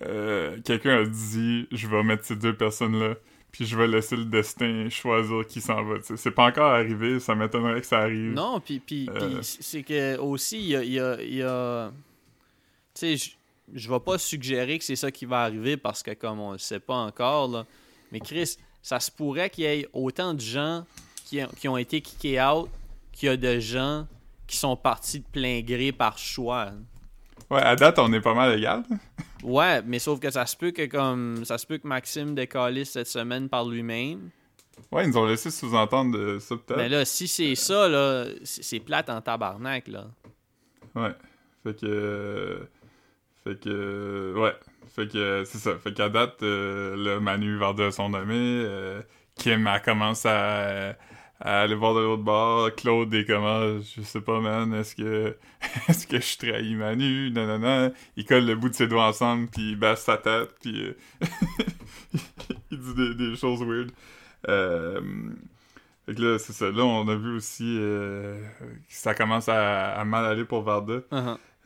euh, 0.03 0.59
quelqu'un 0.65 1.03
a 1.03 1.05
dit 1.05 1.69
«Je 1.71 1.87
vais 1.87 2.03
mettre 2.03 2.25
ces 2.25 2.37
deux 2.37 2.57
personnes-là, 2.57 3.15
puis 3.53 3.67
je 3.67 3.77
vais 3.77 3.87
laisser 3.87 4.17
le 4.17 4.25
destin 4.27 4.89
choisir 4.91 5.47
qui 5.47 5.61
s'en 5.61 5.83
va.» 5.85 5.97
C'est 6.17 6.31
pas 6.31 6.47
encore 6.47 6.71
arrivé, 6.73 7.19
ça 7.21 7.35
m'étonnerait 7.35 7.81
que 7.81 7.87
ça 7.87 8.01
arrive. 8.01 8.33
Non, 8.33 8.61
puis, 8.61 8.81
puis, 8.81 9.09
Euh. 9.15 9.41
c'est 9.43 9.83
que 9.83 10.17
aussi, 10.19 10.59
il 10.59 10.67
y 10.69 10.77
a. 10.77 10.83
il 10.85 10.93
y 10.93 11.01
a- 11.01 11.23
il 11.23 11.35
y 11.37 11.43
a- 11.43 11.93
Tu 12.95 13.17
sais, 13.17 13.35
je- 13.73 13.91
vais 13.91 14.01
pas 14.01 14.19
suggérer 14.19 14.79
que 14.79 14.85
c'est 14.85 14.97
ça 14.97 15.11
qui 15.13 15.25
va 15.25 15.43
arriver 15.43 15.77
parce 15.77 16.03
que, 16.03 16.13
comme 16.13 16.41
on 16.41 16.53
le 16.53 16.59
sait 16.59 16.81
pas 16.81 16.97
encore, 16.97 17.49
là. 17.49 17.67
Mais 18.13 18.19
Chris, 18.21 18.57
ça 18.83 18.99
se 18.99 19.11
pourrait 19.13 19.49
qu'il 19.51 19.65
y 19.65 19.67
ait 19.69 19.89
autant 19.93 20.35
de 20.35 20.41
gens 20.41 20.85
qui, 21.25 21.41
ont- 21.43 21.49
qui 21.59 21.69
ont 21.69 21.77
été 21.77 22.01
kickés 22.01 22.43
out 22.43 22.69
qu'il 23.13 23.29
y 23.29 23.33
a 23.33 23.37
de 23.37 23.61
gens 23.61 24.07
qui 24.47 24.57
sont 24.57 24.75
partis 24.77 25.21
de 25.21 25.25
plein 25.31 25.61
gré 25.61 25.93
par 25.93 26.19
choix. 26.19 26.73
Ouais, 27.51 27.61
à 27.63 27.75
date, 27.77 27.99
on 27.99 28.13
est 28.13 28.21
pas 28.21 28.35
mal 28.35 28.57
égal. 28.59 28.83
Ouais, 29.43 29.83
mais 29.83 29.99
sauf 29.99 30.21
que 30.21 30.31
ça 30.31 30.47
se 30.47 30.57
peut 30.57 30.71
que 30.71 30.87
comme 30.87 31.45
ça 31.45 31.59
se 31.59 31.67
peut 31.67 31.79
que 31.79 31.87
Maxime 31.89 32.35
décalisse 32.35 32.91
cette 32.93 33.07
semaine 33.09 33.49
par 33.49 33.65
lui-même. 33.67 34.31
Ouais, 34.93 35.05
ils 35.05 35.11
nous 35.11 35.17
ont 35.19 35.27
laissé 35.27 35.51
sous-entendre 35.51 36.17
de 36.19 36.39
ça, 36.39 36.55
peut-être. 36.57 36.77
Mais 36.79 36.89
là, 36.89 37.05
si 37.05 37.27
c'est 37.29 37.55
ça, 37.55 37.89
là, 37.89 38.25
c'est 38.45 38.81
plate 38.81 39.11
en 39.11 39.21
tabarnak, 39.21 39.89
là. 39.89 40.07
Ouais. 40.95 41.11
Fait 41.65 41.79
que. 41.79 41.87
euh, 41.87 42.59
Fait 43.45 43.59
que. 43.61 43.69
euh, 43.69 44.35
Ouais. 44.41 44.55
Fait 44.95 45.07
que 45.11 45.19
euh, 45.19 45.45
c'est 45.45 45.59
ça. 45.59 45.77
Fait 45.79 45.93
qu'à 45.93 46.09
date, 46.09 46.43
euh, 46.43 46.95
le 46.97 47.21
Manu 47.21 47.57
Varda 47.59 47.91
sont 47.91 48.09
nommés. 48.09 48.35
euh, 48.67 49.01
Kim, 49.37 49.67
elle 49.67 49.83
commence 49.83 50.27
à, 50.27 50.95
à 51.41 51.63
aller 51.63 51.75
voir 51.75 51.95
de 51.95 52.01
l'autre 52.01 52.23
bord. 52.23 52.75
Claude 52.75 53.13
est 53.15 53.25
comment 53.25 53.79
Je 53.81 54.03
sais 54.03 54.21
pas, 54.21 54.41
man. 54.41 54.73
Est-ce 54.75 54.95
que. 54.95 55.37
Est-ce 55.89 56.07
que 56.07 56.21
je 56.21 56.39
trahis 56.39 56.75
Manu? 56.75 57.31
Non, 57.31 57.47
non, 57.47 57.59
non. 57.59 57.93
Il 58.17 58.25
colle 58.25 58.47
le 58.47 58.55
bout 58.57 58.69
de 58.69 58.75
ses 58.75 58.87
doigts 58.89 59.07
ensemble, 59.09 59.49
puis 59.49 59.71
il 59.73 59.77
baisse 59.77 60.03
sa 60.03 60.17
tête, 60.19 60.55
puis. 60.61 60.85
euh, 60.87 60.97
il 62.71 62.79
dit 62.79 62.95
des, 62.95 63.15
des 63.15 63.37
choses 63.37 63.63
weird. 63.63 63.91
Euh. 64.49 65.01
Fait 66.07 66.15
que 66.15 66.23
là, 66.23 66.39
c'est 66.39 66.53
ça. 66.53 66.71
Là, 66.71 66.83
on 66.85 67.07
a 67.09 67.15
vu 67.15 67.37
aussi 67.37 67.77
euh, 67.79 68.41
que 68.61 68.67
ça 68.89 69.15
commence 69.15 69.49
à, 69.49 69.93
à 69.93 70.05
mal 70.05 70.25
aller 70.25 70.45
pour 70.45 70.63
Varda. 70.63 71.01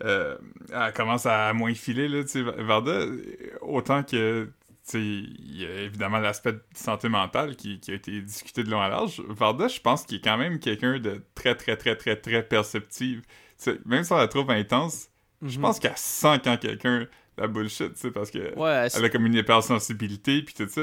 Euh, 0.02 0.36
elle 0.72 0.92
commence 0.92 1.24
à 1.24 1.52
moins 1.52 1.72
filer, 1.72 2.08
là, 2.08 2.22
tu 2.22 2.28
sais. 2.28 2.42
Varda, 2.42 2.90
euh, 2.90 3.16
autant 3.62 4.02
que, 4.02 4.50
il 4.92 5.56
y 5.62 5.64
a 5.64 5.80
évidemment 5.82 6.18
l'aspect 6.18 6.54
santé 6.74 7.08
mentale 7.08 7.56
qui, 7.56 7.80
qui 7.80 7.90
a 7.90 7.94
été 7.94 8.20
discuté 8.20 8.62
de 8.64 8.70
long 8.70 8.80
à 8.80 8.88
large. 8.88 9.20
Varda, 9.28 9.68
je 9.68 9.80
pense 9.80 10.04
qu'il 10.04 10.18
est 10.18 10.20
quand 10.20 10.36
même 10.36 10.58
quelqu'un 10.60 10.98
de 10.98 11.22
très, 11.34 11.54
très, 11.54 11.76
très, 11.76 11.96
très, 11.96 12.16
très 12.16 12.42
perceptive. 12.42 13.22
Tu 13.22 13.28
sais, 13.56 13.78
même 13.86 14.04
si 14.04 14.12
on 14.12 14.16
la 14.16 14.28
trouve 14.28 14.50
intense, 14.50 15.08
je 15.42 15.56
Mhm. 15.56 15.62
pense 15.62 15.78
qu'elle 15.78 15.96
sent 15.96 16.40
quand 16.44 16.56
quelqu'un 16.58 17.06
la 17.36 17.46
bullshit, 17.48 17.94
tu 17.94 18.12
parce 18.12 18.30
que 18.30 18.54
Ouais, 18.58 18.88
elle- 18.94 19.04
a 19.04 19.08
comme 19.08 19.26
une 19.26 19.34
hypersensibilité, 19.34 20.42
puis 20.42 20.54
tout 20.54 20.68
ça. 20.68 20.82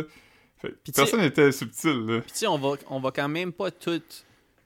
Fait 0.57 0.75
personne 0.93 1.21
n'était 1.21 1.51
subtil, 1.51 2.05
là. 2.07 2.21
Puis 2.21 2.31
tu 2.31 2.37
sais, 2.39 2.47
on 2.47 2.57
va, 2.57 2.73
on 2.89 2.99
va 2.99 3.11
quand 3.11 3.29
même 3.29 3.51
pas 3.53 3.71
tout. 3.71 3.99
Tu 3.99 4.05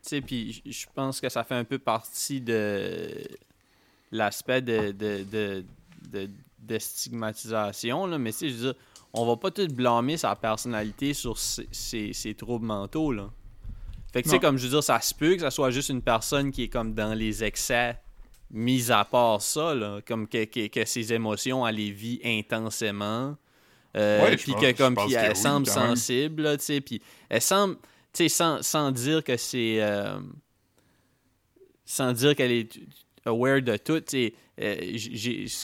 sais, 0.01 0.21
puis 0.21 0.61
je 0.65 0.85
pense 0.93 1.19
que 1.21 1.29
ça 1.29 1.43
fait 1.43 1.55
un 1.55 1.63
peu 1.63 1.77
partie 1.77 2.41
de 2.41 3.09
l'aspect 4.11 4.61
de, 4.61 4.91
de, 4.91 5.23
de, 5.23 5.65
de, 6.09 6.29
de 6.59 6.79
stigmatisation, 6.79 8.05
là. 8.07 8.17
Mais 8.17 8.31
tu 8.31 8.37
sais, 8.39 8.49
je 8.49 8.53
veux 8.55 8.61
dire, 8.73 8.75
on 9.15 9.25
va 9.25 9.37
pas 9.37 9.51
tout 9.51 9.67
blâmer 9.67 10.17
sa 10.17 10.35
personnalité 10.35 11.13
sur 11.13 11.37
ses, 11.37 11.67
ses- 11.71 12.13
ses 12.13 12.33
troubles 12.35 12.65
mentaux, 12.65 13.11
là. 13.11 13.29
Fait 14.13 14.21
que 14.21 14.27
tu 14.27 14.31
sais, 14.35 14.39
comme 14.39 14.57
je 14.57 14.63
veux 14.63 14.69
dire, 14.69 14.83
ça 14.83 15.01
se 15.01 15.13
peut 15.13 15.35
que 15.35 15.41
ça 15.41 15.51
soit 15.51 15.71
juste 15.71 15.89
une 15.89 16.01
personne 16.01 16.51
qui 16.51 16.63
est 16.63 16.67
comme 16.69 16.93
dans 16.93 17.13
les 17.13 17.43
excès, 17.43 17.97
mis 18.51 18.91
à 18.91 19.03
part 19.03 19.41
ça, 19.41 19.73
là. 19.75 19.99
Comme 20.07 20.27
que, 20.27 20.45
que, 20.45 20.67
que 20.67 20.85
ses 20.85 21.11
émotions, 21.13 21.67
elle 21.67 21.75
les 21.75 21.91
vit 21.91 22.21
intensément. 22.23 23.35
Euh, 23.97 24.23
Ouais, 24.23 24.35
puis 24.37 24.53
que 24.53 24.71
comme 24.77 24.95
puis 24.95 25.13
elle 25.13 25.29
oui, 25.31 25.35
semble 25.37 25.65
sensible 25.67 26.43
là, 26.43 26.57
tu 26.57 26.63
sais 26.65 26.81
puis 26.81 27.01
elle 27.29 27.41
semble 27.41 27.75
tu 28.11 28.23
sais 28.23 28.29
sans, 28.29 28.61
sans 28.61 28.91
dire 28.91 29.23
que 29.23 29.37
c'est 29.37 29.81
euh, 29.81 30.17
sans 31.85 32.13
dire 32.13 32.35
qu'elle 32.35 32.51
est 32.51 32.69
aware 33.25 33.61
de 33.61 33.77
tout 33.77 33.99
tu 34.01 34.05
sais 34.11 34.33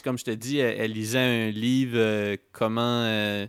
comme 0.04 0.18
je 0.18 0.24
te 0.24 0.30
dis 0.30 0.58
elle, 0.58 0.80
elle 0.80 0.92
lisait 0.92 1.18
un 1.18 1.50
livre 1.50 1.96
euh, 1.96 2.36
comment 2.52 3.02
euh, 3.04 3.46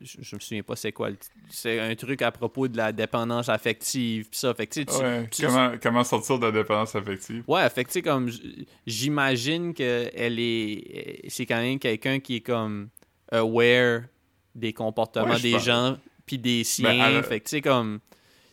je, 0.00 0.18
je 0.22 0.34
me 0.36 0.40
souviens 0.40 0.62
pas 0.62 0.76
c'est 0.76 0.92
quoi 0.92 1.10
c'est 1.50 1.78
un 1.80 1.94
truc 1.94 2.22
à 2.22 2.30
propos 2.30 2.68
de 2.68 2.76
la 2.76 2.92
dépendance 2.92 3.48
affective 3.48 4.28
pis 4.30 4.38
ça 4.38 4.54
fait 4.54 4.66
que 4.66 4.74
tu 4.74 4.80
sais, 4.80 4.86
tu- 4.86 5.02
Ouais, 5.04 5.28
tu- 5.30 5.42
comment, 5.82 6.04
sortir 6.04 6.38
de 6.38 6.46
la 6.46 6.52
dépendance 6.52 6.94
affective? 6.94 7.44
Ouais, 7.46 7.68
fait 7.70 7.84
que 7.84 7.98
comme 8.00 8.30
j'imagine 8.86 9.74
que 9.74 10.10
elle 10.14 10.38
est. 10.38 11.22
C'est 11.28 11.46
quand 11.46 11.60
même 11.60 11.78
quelqu'un 11.78 12.20
qui 12.20 12.36
est 12.36 12.40
comme 12.40 12.88
aware 13.30 14.02
des 14.54 14.72
comportements 14.72 15.30
Ouais, 15.34 15.40
des 15.40 15.52
pense. 15.52 15.64
gens 15.64 15.98
puis 16.26 16.38
des 16.38 16.64
siens. 16.64 16.90
Ben, 16.90 17.00
elle 17.00 17.16
a- 17.16 17.22
Fait 17.22 17.40
que 17.40 17.44
tu 17.44 17.50
sais, 17.50 17.60
comme. 17.60 18.00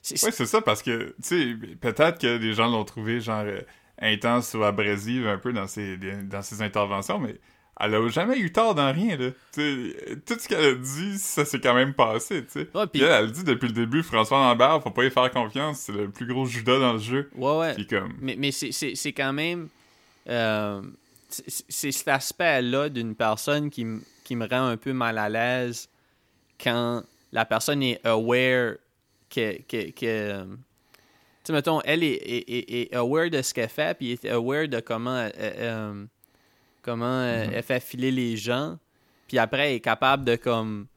c'est- 0.01 0.21
Ouais, 0.25 0.31
c'est 0.31 0.45
ça, 0.45 0.61
parce 0.61 0.81
que, 0.81 1.15
tu 1.21 1.55
sais, 1.61 1.75
peut-être 1.79 2.19
que 2.19 2.37
les 2.37 2.53
gens 2.53 2.69
l'ont 2.69 2.83
trouvé, 2.83 3.19
genre, 3.21 3.43
euh, 3.45 3.61
intense 4.01 4.53
ou 4.53 4.63
abrasive 4.63 5.27
un 5.27 5.37
peu 5.37 5.53
dans 5.53 5.67
ses, 5.67 5.97
dans 5.97 6.41
ses 6.41 6.61
interventions, 6.61 7.19
mais 7.19 7.35
elle 7.79 7.95
a 7.95 8.07
jamais 8.09 8.37
eu 8.37 8.51
tort 8.51 8.75
dans 8.75 8.91
rien, 8.91 9.15
là. 9.17 9.29
Tout 9.53 10.35
ce 10.39 10.47
qu'elle 10.47 10.63
a 10.65 10.73
dit, 10.75 11.17
ça 11.17 11.45
s'est 11.45 11.59
quand 11.59 11.73
même 11.73 11.93
passé, 11.93 12.43
tu 12.45 12.51
sais. 12.51 12.67
Ouais, 12.75 12.85
elle, 12.95 13.01
elle 13.03 13.31
dit 13.31 13.43
depuis 13.43 13.67
le 13.67 13.73
début, 13.73 14.03
François 14.03 14.37
Lambert, 14.37 14.81
faut 14.83 14.91
pas 14.91 15.05
y 15.05 15.09
faire 15.09 15.31
confiance, 15.31 15.79
c'est 15.79 15.91
le 15.93 16.09
plus 16.09 16.25
gros 16.27 16.45
Judas 16.45 16.79
dans 16.79 16.93
le 16.93 16.99
jeu. 16.99 17.29
ouais, 17.35 17.57
ouais. 17.57 17.73
Puis 17.75 17.87
comme, 17.87 18.13
Mais, 18.21 18.35
mais 18.37 18.51
c'est- 18.51 19.13
quand 19.13 19.33
même. 19.33 19.69
euh, 20.29 20.81
c'est 21.29 21.91
cet 21.91 22.07
aspect-là 22.09 22.89
d'une 22.89 23.15
personne 23.15 23.69
qui, 23.69 23.85
qui 24.25 24.35
me 24.35 24.45
rend 24.47 24.67
un 24.67 24.77
peu 24.77 24.91
mal 24.93 25.17
à 25.17 25.29
l'aise 25.29 25.87
quand 26.61 27.03
la 27.31 27.45
personne 27.45 27.81
est 27.81 28.05
aware 28.05 28.73
que. 29.33 29.61
que, 29.61 30.45
sais, 31.43 31.53
mettons, 31.53 31.81
elle 31.85 32.03
est, 32.03 32.13
est, 32.13 32.49
est- 32.49 32.81
est 32.81 32.95
aware 32.95 33.29
de 33.29 33.41
ce 33.41 33.53
qu'elle 33.53 33.69
fait, 33.69 33.97
puis 33.97 34.11
est 34.11 34.25
aware 34.29 34.67
de 34.67 34.79
comment, 34.79 35.15
euh, 35.17 35.29
euh, 35.37 36.05
comment 36.81 37.05
euh, 37.05 37.45
Mhm. 37.47 37.51
elle 37.53 37.63
fait 37.63 37.79
filer 37.79 38.11
les 38.11 38.37
gens, 38.37 38.77
puis 39.27 39.37
après, 39.37 39.69
elle 39.69 39.75
est 39.75 39.79
capable 39.79 40.25
de, 40.25 40.35
comme, 40.35 40.87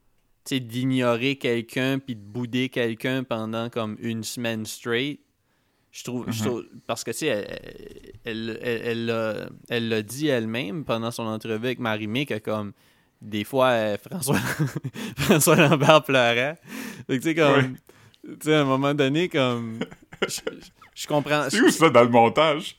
tu 0.44 0.57
sais, 0.57 0.61
d'ignorer 0.61 1.37
quelqu'un, 1.37 1.98
puis 1.98 2.14
de 2.16 2.20
bouder 2.20 2.68
quelqu'un 2.68 3.24
pendant, 3.24 3.70
comme, 3.70 3.96
une 4.00 4.22
semaine 4.24 4.66
straight. 4.66 5.20
Je 5.92 6.02
trouve, 6.02 6.26
je 6.30 6.42
Mhm. 6.42 6.46
trouve- 6.48 6.64
parce 6.87 7.04
que, 7.04 7.12
tu 7.12 7.18
sais, 7.18 7.46
elle, 8.24 8.59
elle, 8.61 9.07
l'a- 9.07 9.48
elle 9.68 10.02
dit 10.02 10.26
elle-même 10.26 10.85
pendant 10.85 11.11
son 11.12 11.22
entrevue 11.22 11.66
avec 11.66 11.78
Marie-Mé 11.78 12.26
que, 12.26 12.38
comme, 12.38 12.72
des 13.22 13.44
fois, 13.44 13.68
euh, 13.68 13.96
François, 14.11 14.38
François 15.16 15.57
Lambert 15.57 16.02
pleurait. 16.02 16.57
Tu 17.09 17.20
sais, 17.22 17.35
comme, 17.35 17.76
tu 18.24 18.37
sais, 18.42 18.54
à 18.54 18.61
un 18.62 18.64
moment 18.64 18.92
donné, 18.92 19.28
comme, 19.28 19.78
je, 20.28 20.40
je 20.94 21.06
comprends. 21.06 21.46
c'est 21.48 21.60
où 21.60 21.70
ça 21.70 21.90
dans 21.90 22.02
le 22.02 22.08
montage? 22.08 22.76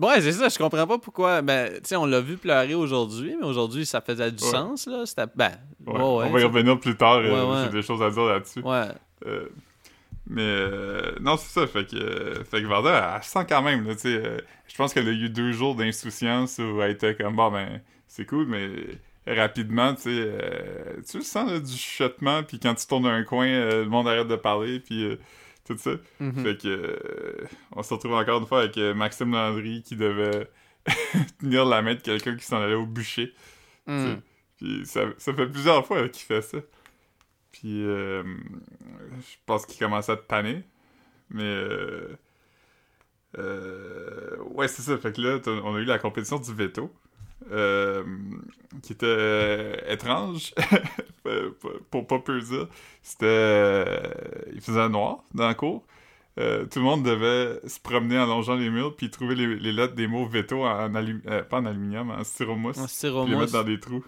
Ouais, 0.00 0.20
c'est 0.20 0.32
ça, 0.32 0.48
je 0.48 0.58
comprends 0.58 0.86
pas 0.86 0.98
pourquoi. 0.98 1.42
Ben, 1.42 1.70
tu 1.74 1.80
sais, 1.84 1.96
on 1.96 2.06
l'a 2.06 2.20
vu 2.20 2.36
pleurer 2.36 2.74
aujourd'hui, 2.74 3.36
mais 3.38 3.46
aujourd'hui, 3.46 3.86
ça 3.86 4.00
faisait 4.00 4.32
du 4.32 4.42
Ouais. 4.42 4.50
sens, 4.50 4.86
là. 4.86 5.06
C'était. 5.06 5.26
Ben, 5.34 5.52
Ouais, 5.86 5.92
ouais, 5.94 6.00
ouais, 6.00 6.24
on 6.26 6.30
va 6.30 6.40
y 6.40 6.44
revenir 6.44 6.80
plus 6.80 6.96
tard, 6.96 7.18
euh, 7.22 7.64
j'ai 7.64 7.70
des 7.70 7.82
choses 7.82 8.02
à 8.02 8.10
dire 8.10 8.24
là-dessus. 8.24 8.60
Ouais. 8.60 8.86
Euh, 9.26 9.46
mais 10.28 10.42
euh, 10.42 11.12
non, 11.20 11.36
c'est 11.36 11.60
ça. 11.60 11.66
Fait 11.68 11.86
que, 11.86 12.42
fait 12.50 12.60
que 12.62 12.66
Varda, 12.66 13.14
elle 13.16 13.22
sent 13.22 13.46
quand 13.48 13.62
même. 13.62 13.86
Là, 13.86 13.94
tu 13.94 14.00
sais, 14.00 14.08
euh, 14.16 14.38
je 14.66 14.74
pense 14.74 14.92
qu'elle 14.92 15.06
a 15.08 15.12
eu 15.12 15.28
deux 15.28 15.52
jours 15.52 15.76
d'insouciance 15.76 16.58
où 16.58 16.82
elle 16.82 16.90
était 16.90 17.14
comme 17.14 17.36
bon, 17.36 17.52
ben, 17.52 17.80
c'est 18.08 18.26
cool, 18.26 18.46
mais 18.46 18.68
rapidement, 19.32 19.94
tu 19.94 20.02
sais, 20.02 20.10
euh, 20.10 20.96
tu 21.08 21.18
le 21.18 21.22
sens 21.22 21.48
là, 21.48 21.60
du 21.60 21.72
chuchotement. 21.72 22.42
Puis 22.42 22.58
quand 22.58 22.74
tu 22.74 22.84
tournes 22.88 23.06
un 23.06 23.22
coin, 23.22 23.46
le 23.46 23.84
monde 23.84 24.08
arrête 24.08 24.26
de 24.26 24.34
parler. 24.36 24.80
Puis 24.80 25.16
tout 25.66 25.76
ça. 25.76 25.92
Mhm. 26.20 26.42
Fait 26.42 26.60
que 26.60 26.68
euh, 26.68 27.46
on 27.72 27.82
se 27.82 27.92
retrouve 27.92 28.14
encore 28.14 28.40
une 28.40 28.46
fois 28.46 28.60
avec 28.60 28.78
euh, 28.78 28.94
Maxime 28.94 29.32
Landry 29.32 29.82
qui 29.82 29.96
devait 29.96 30.48
tenir 31.40 31.64
la 31.64 31.82
main 31.82 31.94
de 31.94 32.00
quelqu'un 32.00 32.36
qui 32.36 32.44
s'en 32.44 32.60
allait 32.60 32.74
au 32.74 32.86
bûcher. 32.86 33.32
Mm. 33.86 34.14
Puis 34.56 34.86
ça, 34.86 35.02
ça 35.18 35.34
fait 35.34 35.46
plusieurs 35.46 35.86
fois 35.86 36.08
qu'il 36.08 36.24
fait 36.24 36.42
ça. 36.42 36.58
Puis 37.52 37.84
euh, 37.84 38.22
je 39.18 39.36
pense 39.44 39.66
qu'il 39.66 39.78
commence 39.78 40.08
à 40.08 40.16
te 40.16 40.26
tanner. 40.26 40.62
Mais 41.30 41.42
euh, 43.38 44.36
ouais, 44.50 44.68
c'est 44.68 44.82
ça. 44.82 44.96
Fait 44.98 45.12
que 45.12 45.20
là, 45.20 45.40
on 45.64 45.74
a 45.74 45.80
eu 45.80 45.84
la 45.84 45.98
compétition 45.98 46.38
du 46.38 46.54
veto. 46.54 46.92
Euh, 47.52 48.02
qui 48.82 48.92
était 48.92 49.06
euh, 49.06 49.76
étrange. 49.88 50.54
Pour 51.90 52.06
pas 52.06 52.18
peu 52.20 52.40
dire. 52.40 52.68
C'était 53.02 53.26
euh, 53.26 53.96
il 54.54 54.60
faisait 54.60 54.88
noir 54.88 55.24
dans 55.34 55.46
la 55.46 55.54
cour. 55.54 55.84
Euh, 56.38 56.66
tout 56.66 56.80
le 56.80 56.84
monde 56.84 57.02
devait 57.02 57.60
se 57.66 57.80
promener 57.80 58.18
en 58.18 58.26
longeant 58.26 58.54
les 58.56 58.68
murs 58.68 58.94
puis 58.94 59.10
trouver 59.10 59.34
les, 59.34 59.56
les 59.56 59.72
lettres 59.72 59.94
des 59.94 60.06
mots 60.06 60.26
veto 60.26 60.64
en, 60.64 60.90
alum- 60.94 61.22
euh, 61.28 61.42
pas 61.42 61.58
en 61.58 61.66
aluminium 61.66 62.10
en 62.10 62.22
styromousse. 62.24 62.76
En 62.78 62.86
puis 63.24 63.30
les 63.32 63.38
mettre 63.38 63.52
dans 63.52 63.64
des 63.64 63.80
trous. 63.80 64.04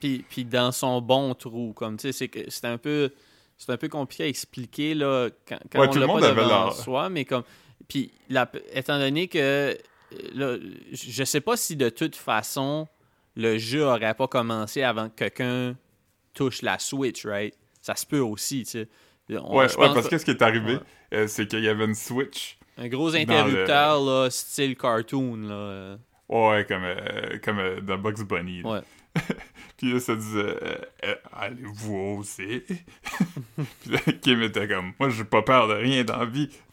Puis, 0.00 0.24
puis 0.30 0.44
dans 0.46 0.72
son 0.72 1.02
bon 1.02 1.34
trou, 1.34 1.74
comme 1.74 1.98
tu 1.98 2.10
sais, 2.12 2.30
c'est 2.48 2.64
un 2.64 2.78
peu 2.78 3.10
c'est 3.58 3.70
un 3.70 3.76
peu 3.76 3.88
compliqué 3.88 4.24
à 4.24 4.28
expliquer 4.28 4.94
là 4.94 5.28
quand, 5.46 5.58
quand 5.70 5.80
Ouais, 5.80 5.88
on 5.88 5.90
tout 5.90 5.96
le 5.98 6.00
l'a 6.02 6.06
monde 6.06 6.20
pas 6.22 6.30
devant 6.30 6.48
leur- 6.48 6.72
soi, 6.74 7.10
mais 7.10 7.24
comme 7.26 7.42
puis 7.86 8.10
la- 8.30 8.50
étant 8.72 8.98
donné 8.98 9.28
que 9.28 9.76
là, 10.34 10.56
je 10.92 11.24
sais 11.24 11.40
pas 11.40 11.56
si 11.56 11.76
de 11.76 11.88
toute 11.88 12.16
façon 12.16 12.88
le 13.36 13.58
jeu 13.58 13.84
aurait 13.84 14.14
pas 14.14 14.26
commencé 14.28 14.82
avant 14.82 15.08
que 15.08 15.14
quelqu'un 15.16 15.76
touche 16.34 16.62
la 16.62 16.78
Switch, 16.78 17.24
right? 17.26 17.54
Ça 17.82 17.94
se 17.94 18.04
peut 18.06 18.20
aussi, 18.20 18.64
tu 18.64 18.70
sais. 18.70 18.88
On- 19.30 19.56
ouais, 19.58 19.68
je 19.68 19.76
ouais 19.76 19.86
pense 19.86 19.94
parce 19.94 20.08
que 20.08 20.18
ce 20.18 20.24
qui 20.24 20.30
est 20.32 20.42
arrivé 20.42 20.74
Ouais. 20.74 20.80
euh, 21.14 21.26
c'est 21.28 21.46
qu'il 21.46 21.62
y 21.62 21.68
avait 21.68 21.84
une 21.84 21.94
switch 21.94 22.56
un 22.78 22.88
gros 22.88 23.14
interrupteur 23.14 24.00
là, 24.02 24.30
style 24.30 24.74
cartoon 24.76 25.36
là. 25.36 25.54
euh, 25.54 25.96
ouais 26.30 26.64
comme 26.66 26.84
euh, 26.84 27.38
comme 27.44 27.58
euh, 27.58 27.80
dans 27.82 27.98
Bugs 27.98 28.24
Bunny 28.26 28.62
là. 28.62 28.68
Ouais. 28.70 28.80
puis 29.76 29.92
là 29.92 30.00
ça 30.00 30.14
disait 30.16 30.38
euh, 30.62 30.76
euh, 31.04 31.14
allez-vous 31.34 31.94
oser? 32.20 32.64
Puis 33.82 33.90
là 33.90 33.98
Kim 34.22 34.42
était 34.42 34.66
comme 34.68 34.92
moi 34.98 35.10
j'ai 35.10 35.24
pas 35.24 35.42
peur 35.42 35.68
de 35.68 35.74
rien 35.74 36.04
dans 36.04 36.18
la 36.18 36.24
vie 36.26 36.48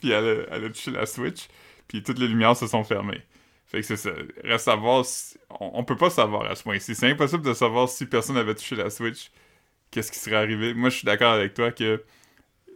puis 0.00 0.10
elle 0.10 0.46
a 0.50 0.68
touché 0.70 0.90
la 0.90 1.04
switch 1.04 1.48
puis 1.88 2.02
toutes 2.02 2.18
les 2.18 2.28
lumières 2.28 2.56
se 2.56 2.66
sont 2.66 2.84
fermées. 2.84 3.22
Fait 3.66 3.80
que 3.80 3.86
c'est 3.86 3.96
ça. 3.96 4.10
Reste 4.44 4.68
à 4.68 4.76
voir 4.76 5.04
on, 5.60 5.70
on 5.74 5.84
peut 5.84 5.96
pas 5.96 6.10
savoir 6.10 6.50
à 6.50 6.54
ce 6.54 6.62
point-ci. 6.62 6.94
C'est 6.94 7.10
impossible 7.10 7.44
de 7.44 7.54
savoir 7.54 7.88
si 7.88 8.06
personne 8.06 8.36
avait 8.36 8.54
touché 8.54 8.76
la 8.76 8.90
switch 8.90 9.30
qu'est-ce 9.90 10.12
qui 10.12 10.18
serait 10.18 10.36
arrivé. 10.36 10.74
Moi 10.74 10.90
je 10.90 10.96
suis 10.98 11.06
d'accord 11.06 11.32
avec 11.32 11.54
toi 11.54 11.72
que 11.72 12.02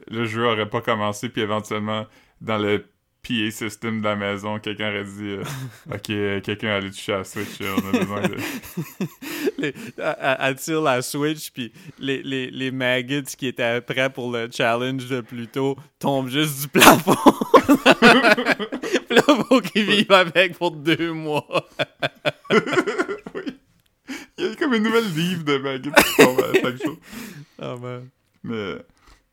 le 0.09 0.25
jeu 0.27 0.47
aurait 0.47 0.69
pas 0.69 0.81
commencé 0.81 1.29
puis 1.29 1.43
éventuellement 1.43 2.07
dans 2.41 2.59
le 2.59 2.87
PA 3.27 3.51
system 3.53 4.01
de 4.01 4.05
la 4.05 4.17
maison 4.17 4.59
quelqu'un 4.59 4.89
aurait 4.91 5.05
dit 5.05 5.31
euh, 5.39 5.45
ok 5.95 6.43
quelqu'un 6.43 6.71
allait 6.77 6.91
toucher 6.91 7.13
la 7.13 7.25
switch 7.25 7.61
on 7.61 7.89
a 7.89 7.99
besoin 8.01 8.23
de 8.23 8.37
les- 9.59 9.75
la 9.97 11.03
Switch, 11.03 11.51
puis 11.53 11.73
les, 11.99 12.23
les, 12.23 12.51
les 12.51 12.71
maggots 12.71 13.23
qui 13.37 13.47
étaient 13.47 13.81
prêts 13.81 14.11
pour 14.11 14.31
le 14.33 14.49
challenge 14.51 15.07
de 15.07 15.21
plus 15.21 15.47
tôt 15.47 15.77
tombent 15.99 16.29
juste 16.29 16.61
du 16.63 16.69
plafond. 16.69 17.15
puis 17.65 19.17
là, 19.17 19.23
faut 19.49 19.61
qu'ils 19.61 19.85
vivent 19.85 20.13
avec 20.13 20.57
pour 20.59 20.71
deux 20.73 21.13
mois. 21.13 21.47
oui. 23.35 23.43
Il 24.39 24.45
y 24.47 24.49
a 24.49 24.55
comme 24.57 24.75
une 24.75 24.83
nouvelle 24.83 25.13
livre 25.15 25.45
de 25.45 25.57
maggots 25.59 25.91
qui 25.97 26.17
tombe 26.23 26.41
à 26.41 26.53
chaque 26.61 26.83
jour. 26.83 26.97
Ah, 27.61 27.77
man. 27.81 28.09
Mais 28.43 28.77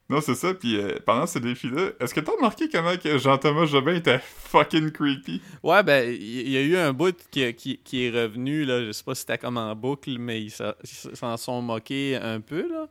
non, 0.10 0.22
c'est 0.22 0.36
ça. 0.36 0.54
Puis 0.54 0.76
euh, 0.78 0.98
pendant 1.06 1.28
ce 1.28 1.39
défi-là, 1.39 1.91
est-ce 2.00 2.13
que 2.13 2.19
t'as 2.19 2.32
remarqué 2.32 2.67
comment 2.69 2.95
que 2.98 3.17
Jean-Thomas 3.17 3.65
Jobin 3.65 3.93
était 3.95 4.19
fucking 4.19 4.91
creepy? 4.91 5.41
Ouais, 5.63 5.84
ben, 5.84 6.10
il 6.12 6.50
y, 6.50 6.58
a 6.58 6.62
eu 6.62 6.76
un 6.78 6.93
bout 6.93 7.15
qui, 7.30 7.54
qui, 7.54 7.78
qui 7.78 8.06
est 8.06 8.10
revenu, 8.10 8.65
là, 8.65 8.84
je 8.86 8.91
sais 8.91 9.04
pas 9.04 9.13
si 9.15 9.22
c'était 9.22 9.38
comme 9.38 9.58
en 9.58 9.76
boucle, 9.76 10.17
mais 10.19 10.41
ils 10.41 10.50
s'en- 10.52 10.74
ils 10.84 11.15
s'en 11.15 11.38
sont 11.38 11.62
moqués 11.62 12.15
un 12.15 12.41
peu, 12.41 12.67
là. 12.67 12.88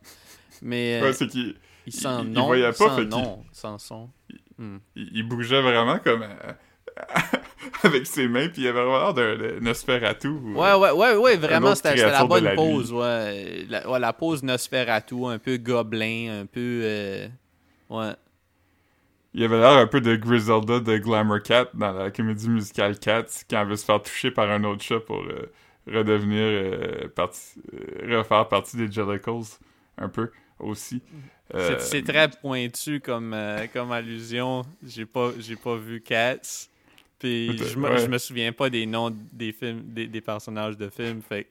Mais 0.62 1.00
euh, 1.00 1.06
Ouais, 1.06 1.12
c'est 1.12 1.26
qu'il 1.26 1.54
ils 1.86 1.92
s'en 1.92 2.22
il- 2.24 2.32
il 2.34 2.40
voyait 2.40 2.66
pas, 2.68 2.72
sans 2.72 2.96
fait 2.96 3.02
qu'il- 3.02 3.10
non, 3.10 3.44
sans 3.52 3.78
son. 3.78 4.10
Hmm. 4.58 4.78
il, 4.96 5.10
il 5.14 5.22
bougeait 5.28 5.62
vraiment 5.62 5.98
comme 6.00 6.22
euh, 6.22 6.52
avec 7.84 8.06
ses 8.06 8.28
mains, 8.28 8.48
puis 8.48 8.62
il 8.62 8.68
avait 8.68 8.80
vraiment 8.82 9.12
l'air 9.12 9.36
d'un 9.38 9.60
Nosferatu. 9.60 10.28
ou- 10.28 10.54
Ouais, 10.58 10.74
ouais, 10.74 10.90
ouais, 10.90 11.16
ouais, 11.16 11.36
vraiment, 11.36 11.68
c'était 11.76 11.94
la 12.12 12.24
bonne 12.28 12.44
la 12.44 12.54
pose, 12.56 12.92
ouais. 12.92 13.66
La, 13.68 13.90
ouais, 13.90 13.98
la 13.98 14.12
pose 14.12 14.42
Nosferatu, 14.42 15.26
un 15.26 15.38
peu 15.38 15.56
gobelin, 15.58 16.40
un 16.42 16.46
peu... 16.46 16.80
euh, 16.84 17.28
Ouais. 17.90 18.12
Il 19.34 19.44
avait 19.44 19.58
l'air 19.58 19.72
un 19.72 19.86
peu 19.86 20.00
de 20.00 20.16
Griselda 20.16 20.80
de 20.80 20.98
Glamour 20.98 21.42
Cat 21.42 21.68
dans 21.74 21.92
la 21.92 22.10
comédie 22.10 22.48
musicale 22.48 22.98
Cats 22.98 23.24
quand 23.48 23.60
elle 23.62 23.68
veut 23.68 23.76
se 23.76 23.84
faire 23.84 24.02
toucher 24.02 24.30
par 24.30 24.50
un 24.50 24.64
autre 24.64 24.82
chat 24.82 25.00
pour 25.00 25.22
euh, 25.22 25.52
redevenir 25.86 26.40
euh, 26.42 27.08
partie, 27.14 27.60
euh, 27.74 28.18
refaire 28.18 28.48
partie 28.48 28.76
des 28.78 28.90
Jellicles 28.90 29.58
un 29.98 30.08
peu 30.08 30.30
aussi. 30.58 31.02
Euh, 31.54 31.76
C'est- 31.78 32.02
très 32.02 32.28
pointu 32.28 33.00
comme, 33.00 33.36
comme 33.72 33.92
allusion. 33.92 34.62
J'ai 34.84 35.06
pas, 35.06 35.30
j'ai 35.38 35.56
pas 35.56 35.76
vu 35.76 36.00
Cats. 36.00 36.68
Puis 37.18 37.58
je 37.58 37.76
me, 37.78 37.88
ouais. 37.88 37.98
je 37.98 38.06
me 38.06 38.18
souviens 38.18 38.52
pas 38.52 38.70
des 38.70 38.86
noms 38.86 39.10
des 39.32 39.52
films, 39.52 39.82
des, 39.86 40.06
des 40.06 40.20
personnages 40.20 40.76
de 40.76 40.88
films. 40.88 41.20
Fait 41.22 41.48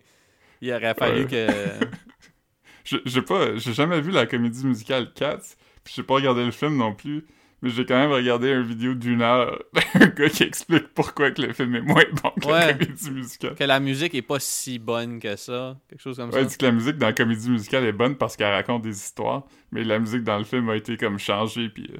il 0.62 0.72
aurait 0.74 0.94
fallu 0.94 1.24
Ouais. 1.26 1.28
que... 1.28 1.48
je- 2.86 2.98
j'ai 3.06 3.22
pas, 3.22 3.56
j'ai 3.58 3.74
jamais 3.74 4.00
vu 4.02 4.12
la 4.12 4.26
comédie 4.26 4.66
musicale 4.66 5.12
Cats, 5.14 5.56
puis 5.84 5.94
j'ai 5.96 6.04
pas 6.04 6.16
regardé 6.16 6.44
le 6.46 6.52
film 6.52 6.78
non 6.78 6.94
plus. 6.94 7.26
Mais 7.64 7.72
j'ai 7.72 7.88
quand 7.88 7.98
même 7.98 8.12
regardé 8.12 8.50
une 8.52 8.62
vidéo 8.62 8.94
d'une 8.94 9.24
heure 9.24 9.60
d'un 9.96 10.06
gars 10.10 10.30
qui 10.30 10.44
explique 10.44 10.90
pourquoi 10.94 11.32
que 11.32 11.42
le 11.42 11.54
film 11.54 11.74
est 11.76 11.82
moins 11.82 12.04
bon 12.22 12.30
que 12.40 12.48
la 12.48 12.72
comédie 12.76 13.10
musicale. 13.10 13.56
que 13.56 13.64
la 13.64 13.80
musique 13.80 14.14
est 14.14 14.22
pas 14.22 14.40
si 14.40 14.78
bonne 14.78 15.20
que 15.20 15.36
ça. 15.36 15.76
Quelque 15.90 16.00
chose 16.02 16.18
comme 16.18 16.32
ça. 16.32 16.44
dit 16.44 16.56
que 16.56 16.66
la 16.68 16.72
musique 16.72 16.98
dans 16.98 17.08
la 17.08 17.14
comédie 17.14 17.50
musicale 17.50 17.84
est 17.86 17.94
bonne 17.94 18.16
parce 18.16 18.38
qu'elle 18.38 18.54
raconte 18.54 18.84
des 18.84 18.96
histoires, 18.96 19.44
mais 19.72 19.84
la 19.84 19.98
musique 19.98 20.24
dans 20.24 20.38
le 20.38 20.44
film 20.44 20.70
a 20.70 20.76
été 20.76 20.98
comme 20.98 21.18
changée. 21.18 21.70
Puis 21.70 21.88
euh, 21.92 21.98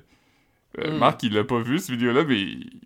euh, 0.84 0.92
Hmm. 0.94 1.00
Marc, 1.00 1.24
il 1.24 1.34
l'a 1.34 1.44
pas 1.44 1.60
vu 1.60 1.80
cette 1.80 1.90
vidéo-là, 1.90 2.24
mais 2.24 2.40
il- 2.40 2.82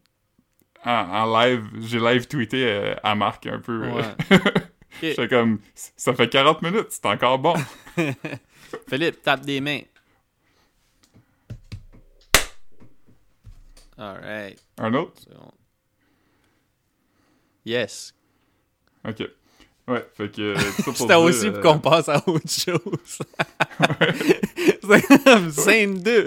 en, 0.86 0.91
en 0.91 1.39
live, 1.39 1.63
j'ai 1.82 2.00
live 2.00 2.28
tweeté 2.28 2.65
euh, 2.65 2.96
à 3.04 3.15
Marc 3.15 3.46
un 3.48 3.60
peu. 3.60 3.84
euh, 3.84 3.91
Ouais. 3.94 4.39
J'étais 5.02 5.28
comme, 5.28 5.60
ça 5.74 6.13
fait 6.13 6.28
40 6.30 6.62
minutes, 6.62 6.88
c'est 6.89 7.06
encore 7.06 7.39
bon. 7.39 7.56
Philippe, 8.89 9.22
tape 9.24 9.41
des 9.41 9.60
mains. 9.62 9.82
Alright. 13.98 14.60
Un 14.78 14.94
autre? 14.94 15.22
Yes. 17.65 18.13
Ok. 19.08 19.24
Ouais, 19.88 20.06
fait 20.15 20.30
que. 20.32 20.41
euh, 20.41 20.56
C'était 20.78 21.06
dire, 21.08 21.20
aussi 21.22 21.48
euh, 21.48 21.52
pour 21.52 21.62
qu'on 21.74 21.80
passe 21.80 22.10
à 22.10 22.17
autre 22.28 22.50
chose. 22.50 23.20
C'est 24.84 25.24
comme 25.24 25.52
scène 25.52 26.02
2. 26.02 26.26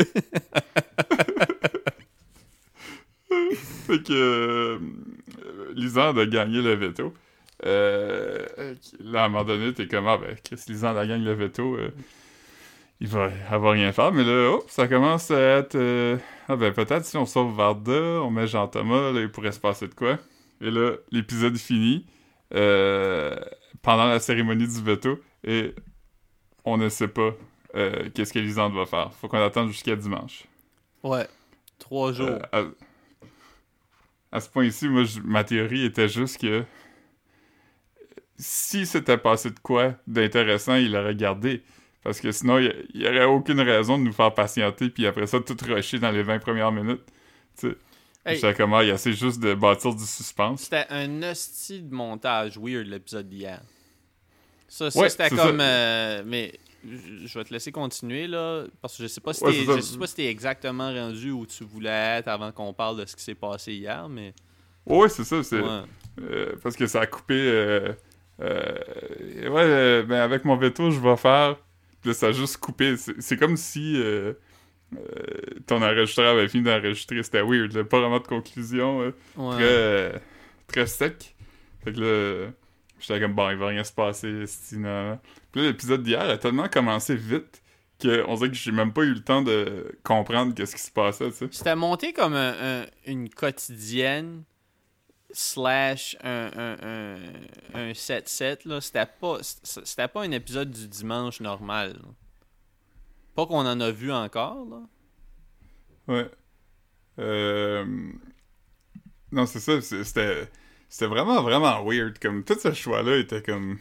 Fait 3.87 4.03
que 4.03 4.13
euh, 4.13 4.79
Lisande 5.75 6.19
a 6.19 6.27
gagné 6.27 6.63
le 6.63 6.75
veto. 6.75 7.13
Euh, 7.65 8.45
là, 9.01 9.23
à 9.23 9.27
un 9.27 9.29
moment 9.29 9.45
donné, 9.45 9.73
t'es 9.73 9.87
comme, 9.87 10.07
ah 10.07 10.19
ben, 10.19 10.37
Chris 10.45 10.61
Lisande 10.69 10.97
a 10.99 11.07
gagné 11.07 11.25
le 11.25 11.33
veto. 11.35 11.77
euh, 11.77 11.91
il 13.01 13.09
va 13.09 13.31
avoir 13.51 13.73
rien 13.75 13.93
faire. 13.93 14.13
Mais 14.13 14.25
là, 14.25 14.51
oh, 14.55 14.65
ça 14.69 14.89
commence 14.89 15.31
à 15.31 15.41
être. 15.59 15.75
euh, 15.75 16.17
ah 16.49 16.57
ben, 16.57 16.73
peut-être 16.73 17.05
si 17.05 17.17
on 17.17 17.27
sauve 17.27 17.55
Varda, 17.57 17.93
on 18.23 18.31
met 18.31 18.47
Jean-Thomas, 18.47 19.13
là, 19.13 19.21
il 19.21 19.31
pourrait 19.31 19.53
se 19.53 19.61
passer 19.61 19.89
de 19.89 19.95
quoi. 19.95 20.19
Et 20.61 20.71
là, 20.71 20.93
l'épisode 21.11 21.57
finit 21.57 22.07
pendant 23.83 24.07
la 24.07 24.21
cérémonie 24.21 24.69
du 24.69 24.81
veto 24.83 25.19
et 25.43 25.75
on 26.65 26.77
ne 26.77 26.89
sait 26.89 27.09
pas 27.09 27.35
qu'est-ce 28.15 28.33
que 28.33 28.39
Lisande 28.39 28.75
va 28.75 28.87
faire. 28.87 29.13
Faut 29.15 29.27
qu'on 29.29 29.43
attende 29.43 29.69
jusqu'à 29.69 29.97
dimanche. 29.97 30.45
Ouais. 31.03 31.27
Trois 31.79 32.13
jours. 32.13 32.39
À, 32.53 32.63
à 34.35 34.41
ce 34.41 34.49
point-ci, 34.51 34.89
moi, 34.89 35.05
je- 35.05 35.21
ma 35.21 35.45
théorie 35.45 35.85
était 35.85 36.09
juste 36.09 36.41
que 36.41 36.65
si 38.37 38.85
c'était 38.87 39.17
passé 39.19 39.51
de 39.51 39.59
quoi 39.61 39.95
d'intéressant, 40.07 40.75
il 40.75 40.93
l'aurait 40.93 41.15
gardé. 41.15 41.63
Parce 42.03 42.21
que 42.21 42.33
sinon, 42.33 42.59
il 42.59 42.75
n'y 42.95 43.07
aurait 43.07 43.25
aucune 43.25 43.61
raison 43.61 43.97
de 43.99 44.03
nous 44.05 44.13
faire 44.13 44.35
patienter, 44.35 44.91
puis 44.91 45.07
après 45.07 45.27
ça, 45.27 45.41
tout 45.41 45.57
rusher 45.65 45.99
dans 45.99 46.11
les 46.11 46.23
20 46.23 46.39
premières 46.39 46.73
minutes. 46.73 47.03
Tu 47.59 47.69
sais, 47.69 47.77
Hey. 48.27 48.37
j'étais 48.37 48.55
comme, 48.55 48.73
ah, 48.75 48.83
il 48.83 48.89
essaie 48.91 49.13
juste 49.13 49.39
de 49.41 49.55
bâtir 49.55 49.95
du 49.95 50.05
suspense. 50.05 50.63
C'était 50.63 50.87
un 50.89 51.23
hostie 51.23 51.83
de 51.83 51.95
montage 51.95 52.57
weird 52.59 52.87
l'épisode 52.87 53.29
d'hier. 53.29 53.61
Ça, 54.67 54.91
ça 54.91 54.99
Ouais, 54.99 55.11
c'était 55.11 55.29
comme. 55.31 55.61
euh, 55.61 56.23
mais 56.25 56.55
je 57.27 57.39
vais 57.39 57.45
te 57.45 57.53
laisser 57.53 57.73
continuer 57.73 58.27
là. 58.27 58.65
Parce 58.81 58.97
que 58.97 59.03
je 59.05 59.09
sais 59.09 59.21
pas 59.21 59.33
si 59.33 59.45
Ouais, 59.45 59.53
sais 59.81 59.99
pas 59.99 60.07
si 60.07 60.15
t'es 60.15 60.27
exactement 60.27 60.93
rendu 60.93 61.31
où 61.31 61.47
tu 61.47 61.65
voulais 61.65 62.19
être 62.19 62.29
avant 62.29 62.53
qu'on 62.53 62.73
parle 62.73 63.01
de 63.01 63.07
ce 63.07 63.17
qui 63.17 63.23
s'est 63.23 63.35
passé 63.35 63.73
hier, 63.75 64.09
mais. 64.09 64.35
Ouais, 64.87 65.09
c'est 65.09 65.25
ça. 65.25 65.43
C'est, 65.43 65.61
Ouais. 65.61 65.83
euh, 66.23 66.53
parce 66.63 66.77
que 66.77 66.87
ça 66.87 67.01
a 67.01 67.07
coupé. 67.07 67.35
euh, 67.35 67.93
euh, 68.41 69.49
ouais, 69.49 70.03
ben 70.05 70.21
avec 70.21 70.45
mon 70.45 70.57
veto, 70.57 70.91
je 70.91 71.01
vais 71.01 71.17
faire. 71.17 71.57
Là, 72.05 72.13
ça 72.15 72.27
a 72.29 72.33
juste 72.33 72.59
coupé. 72.59 72.97
C'est, 72.97 73.37
comme 73.39 73.57
si. 73.57 73.95
euh, 73.97 74.35
ton 75.67 75.83
enregistreur 75.83 76.37
avait 76.37 76.49
fini 76.49 76.65
d'enregistrer. 76.65 77.23
C'était 77.23 77.43
weird, 77.43 77.73
là. 77.73 77.85
Pas 77.85 78.01
vraiment 78.01 78.21
de 78.21 78.27
conclusion. 78.27 79.13
Très, 79.37 80.21
très 80.69 80.87
sec. 80.87 81.35
Fait 81.83 81.93
que 81.93 82.01
là, 82.01 82.51
j'étais 83.01 83.21
comme, 83.21 83.35
bon, 83.35 83.51
il 83.51 83.57
va 83.57 83.69
rien 83.69 83.85
se 83.85 83.93
passer, 83.93 84.45
sinon. 84.47 85.19
Puis 85.55 85.63
l'épisode 85.63 86.03
d'hier 86.03 86.21
a 86.29 86.37
tellement 86.37 86.69
commencé 86.69 87.15
vite 87.15 87.63
qu'on 88.03 88.35
dirait 88.35 88.49
que 88.49 88.57
j'ai 88.57 88.73
même 88.73 88.93
pas 88.93 89.03
eu 89.05 89.15
le 89.15 89.23
temps 89.23 89.41
de 89.41 89.97
comprendre 90.03 90.53
qu'est-ce 90.53 90.75
qui 90.75 90.83
se 90.83 90.91
passait, 90.91 91.31
tu 91.31 91.37
sais. 91.37 91.49
C'était 91.53 91.77
monté 91.77 92.13
comme 92.13 92.35
un- 92.35 92.81
un- 92.83 92.87
une 93.07 93.31
quotidienne 93.31 94.43
slash 95.31 96.17
un, 96.25 96.51
un, 96.57 96.77
un, 96.83 97.17
un 97.75 97.93
7-7, 97.93 98.67
là. 98.69 98.81
C'était 98.81 99.07
pas, 99.07 99.39
c'était 99.43 100.09
pas 100.09 100.23
un 100.25 100.31
épisode 100.33 100.73
du 100.73 100.89
dimanche 100.89 101.39
normal. 101.41 101.93
là. 102.03 102.09
Pas 103.37 103.47
qu'on 103.47 103.65
en 103.65 103.81
a 103.81 103.91
vu 103.93 104.11
encore, 104.13 104.67
là. 104.69 104.83
Ouais. 106.09 106.31
Euh... 107.21 107.85
Non, 109.31 109.47
c'est 109.47 109.61
ça, 109.61 109.81
c'était... 109.81 110.49
C'était 110.89 111.07
vraiment, 111.07 111.43
vraiment 111.43 111.85
weird. 111.85 112.19
Comme, 112.21 112.43
tout 112.45 112.59
ce 112.59 112.73
choix-là 112.73 113.19
était 113.19 113.43
comme... 113.43 113.79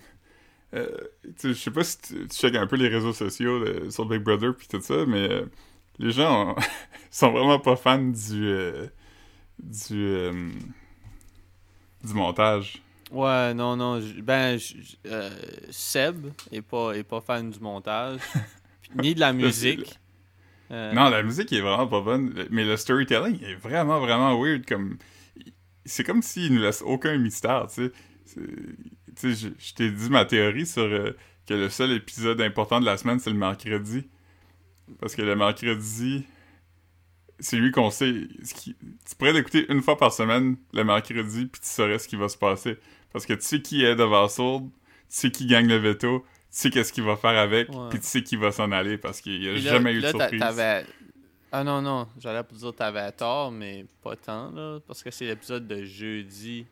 euh, 0.73 0.87
je 1.43 1.53
sais 1.53 1.71
pas 1.71 1.83
si 1.83 1.97
tu, 2.01 2.27
tu 2.27 2.35
checkes 2.35 2.55
un 2.55 2.67
peu 2.67 2.75
les 2.77 2.87
réseaux 2.89 3.13
sociaux 3.13 3.63
de- 3.63 3.89
sur 3.89 4.05
Big 4.05 4.21
Brother 4.21 4.55
puis 4.55 4.67
tout 4.67 4.81
ça, 4.81 5.05
mais 5.07 5.29
euh, 5.31 5.45
les 5.99 6.11
gens 6.11 6.51
ont- 6.51 6.55
sont 7.11 7.31
vraiment 7.31 7.59
pas 7.59 7.75
fans 7.75 7.97
du... 7.99 8.47
euh, 8.47 8.87
du... 9.59 9.93
euh, 10.05 10.49
du 12.03 12.13
montage. 12.13 12.81
Ouais, 13.11 13.53
non, 13.53 13.75
non. 13.75 14.01
Ben, 14.23 14.57
euh, 15.05 15.29
Seb 15.69 16.27
est 16.51 16.61
pas, 16.61 16.93
est 16.93 17.03
pas 17.03 17.21
fan 17.21 17.49
du 17.51 17.59
montage, 17.59 18.19
ni 19.01 19.13
de 19.15 19.19
la 19.19 19.31
musique. 19.33 19.99
Euh, 20.71 20.91
Non, 20.93 21.09
la 21.09 21.21
musique 21.21 21.53
est 21.53 21.61
vraiment 21.61 21.87
pas 21.87 22.01
bonne, 22.01 22.33
mais 22.49 22.65
le 22.65 22.75
storytelling 22.77 23.41
est 23.43 23.55
vraiment, 23.55 23.99
vraiment 23.99 24.41
weird. 24.41 24.65
Comme, 24.65 24.97
c'est 25.85 26.03
comme 26.03 26.21
s'il 26.23 26.53
nous 26.55 26.61
laisse 26.61 26.81
aucun 26.81 27.17
mystère, 27.17 27.67
tu 27.67 27.91
sais. 28.25 28.39
Tu 29.15 29.33
sais, 29.35 29.49
je, 29.59 29.65
je 29.65 29.73
t'ai 29.73 29.89
dit 29.91 30.09
ma 30.09 30.25
théorie 30.25 30.65
sur 30.65 30.83
euh, 30.83 31.11
que 31.47 31.53
le 31.53 31.69
seul 31.69 31.91
épisode 31.91 32.41
important 32.41 32.79
de 32.79 32.85
la 32.85 32.97
semaine, 32.97 33.19
c'est 33.19 33.29
le 33.29 33.35
mercredi. 33.37 34.07
Parce 34.99 35.15
que 35.15 35.21
le 35.21 35.35
mercredi, 35.35 36.25
c'est 37.39 37.57
lui 37.57 37.71
qu'on 37.71 37.89
sait. 37.89 38.13
ce 38.43 38.53
qui- 38.53 38.75
tu 38.75 39.15
pourrais 39.17 39.33
l'écouter 39.33 39.65
une 39.69 39.81
fois 39.81 39.97
par 39.97 40.13
semaine, 40.13 40.57
le 40.73 40.83
mercredi, 40.83 41.45
puis 41.45 41.61
tu 41.61 41.67
saurais 41.69 41.99
ce 41.99 42.07
qui 42.07 42.15
va 42.15 42.29
se 42.29 42.37
passer. 42.37 42.77
Parce 43.11 43.25
que 43.25 43.33
tu 43.33 43.41
sais 43.43 43.61
qui 43.61 43.83
est 43.83 43.95
devant 43.95 44.27
Soul, 44.27 44.61
tu 44.63 44.69
sais 45.09 45.31
qui 45.31 45.45
gagne 45.45 45.67
le 45.67 45.77
veto, 45.77 46.19
tu 46.21 46.25
sais 46.49 46.69
qu'est-ce 46.69 46.91
qu'il 46.93 47.03
va 47.03 47.15
faire 47.17 47.37
avec, 47.37 47.69
puis 47.89 47.99
tu 47.99 48.05
sais 48.05 48.23
qui 48.23 48.35
va 48.35 48.51
s'en 48.51 48.71
aller, 48.71 48.97
parce 48.97 49.21
qu'il 49.21 49.39
n'y 49.39 49.47
a 49.47 49.51
là- 49.53 49.71
jamais 49.71 49.93
eu 49.93 49.97
de 49.97 50.01
là, 50.03 50.11
surprise. 50.11 50.39
Ah 51.51 51.63
non, 51.63 51.81
non, 51.83 52.07
j'allais 52.19 52.41
pas 52.43 52.55
dire 52.55 52.71
que 52.71 52.75
t'avais 52.77 53.11
tort, 53.11 53.51
mais 53.51 53.85
pas 54.01 54.15
tant, 54.15 54.49
là, 54.51 54.79
parce 54.87 55.03
que 55.03 55.11
c'est 55.11 55.25
l'épisode 55.25 55.67
de 55.67 55.83
jeudi. 55.83 56.65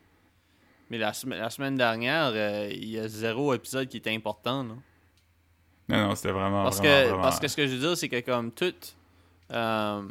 Mais 0.91 0.97
la, 0.97 1.13
la 1.27 1.49
semaine 1.49 1.77
dernière, 1.77 2.31
euh, 2.35 2.69
il 2.69 2.89
y 2.89 2.99
a 2.99 3.07
zéro 3.07 3.53
épisode 3.53 3.87
qui 3.87 3.95
était 3.95 4.13
important, 4.13 4.63
là. 4.63 4.75
Non, 5.87 6.07
non, 6.09 6.15
c'était 6.15 6.31
vraiment, 6.33 6.63
Parce 6.63 6.79
vraiment, 6.79 6.93
que, 7.03 7.07
vraiment- 7.07 7.21
parce 7.23 7.39
que 7.39 7.47
ce 7.47 7.55
que 7.55 7.65
je 7.65 7.73
veux 7.75 7.79
dire, 7.79 7.95
c'est 7.97 8.09
que 8.09 8.19
comme 8.19 8.51
tout, 8.51 8.73
euh, 9.51 10.03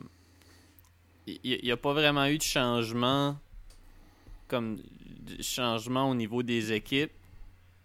il 1.26 1.60
n'y 1.62 1.70
a 1.70 1.76
pas 1.76 1.92
vraiment 1.92 2.24
eu 2.26 2.38
de 2.38 2.42
changement, 2.42 3.36
comme 4.48 4.76
de 4.78 5.42
changement 5.42 6.08
au 6.10 6.14
niveau 6.14 6.42
des 6.42 6.72
équipes. 6.72 7.12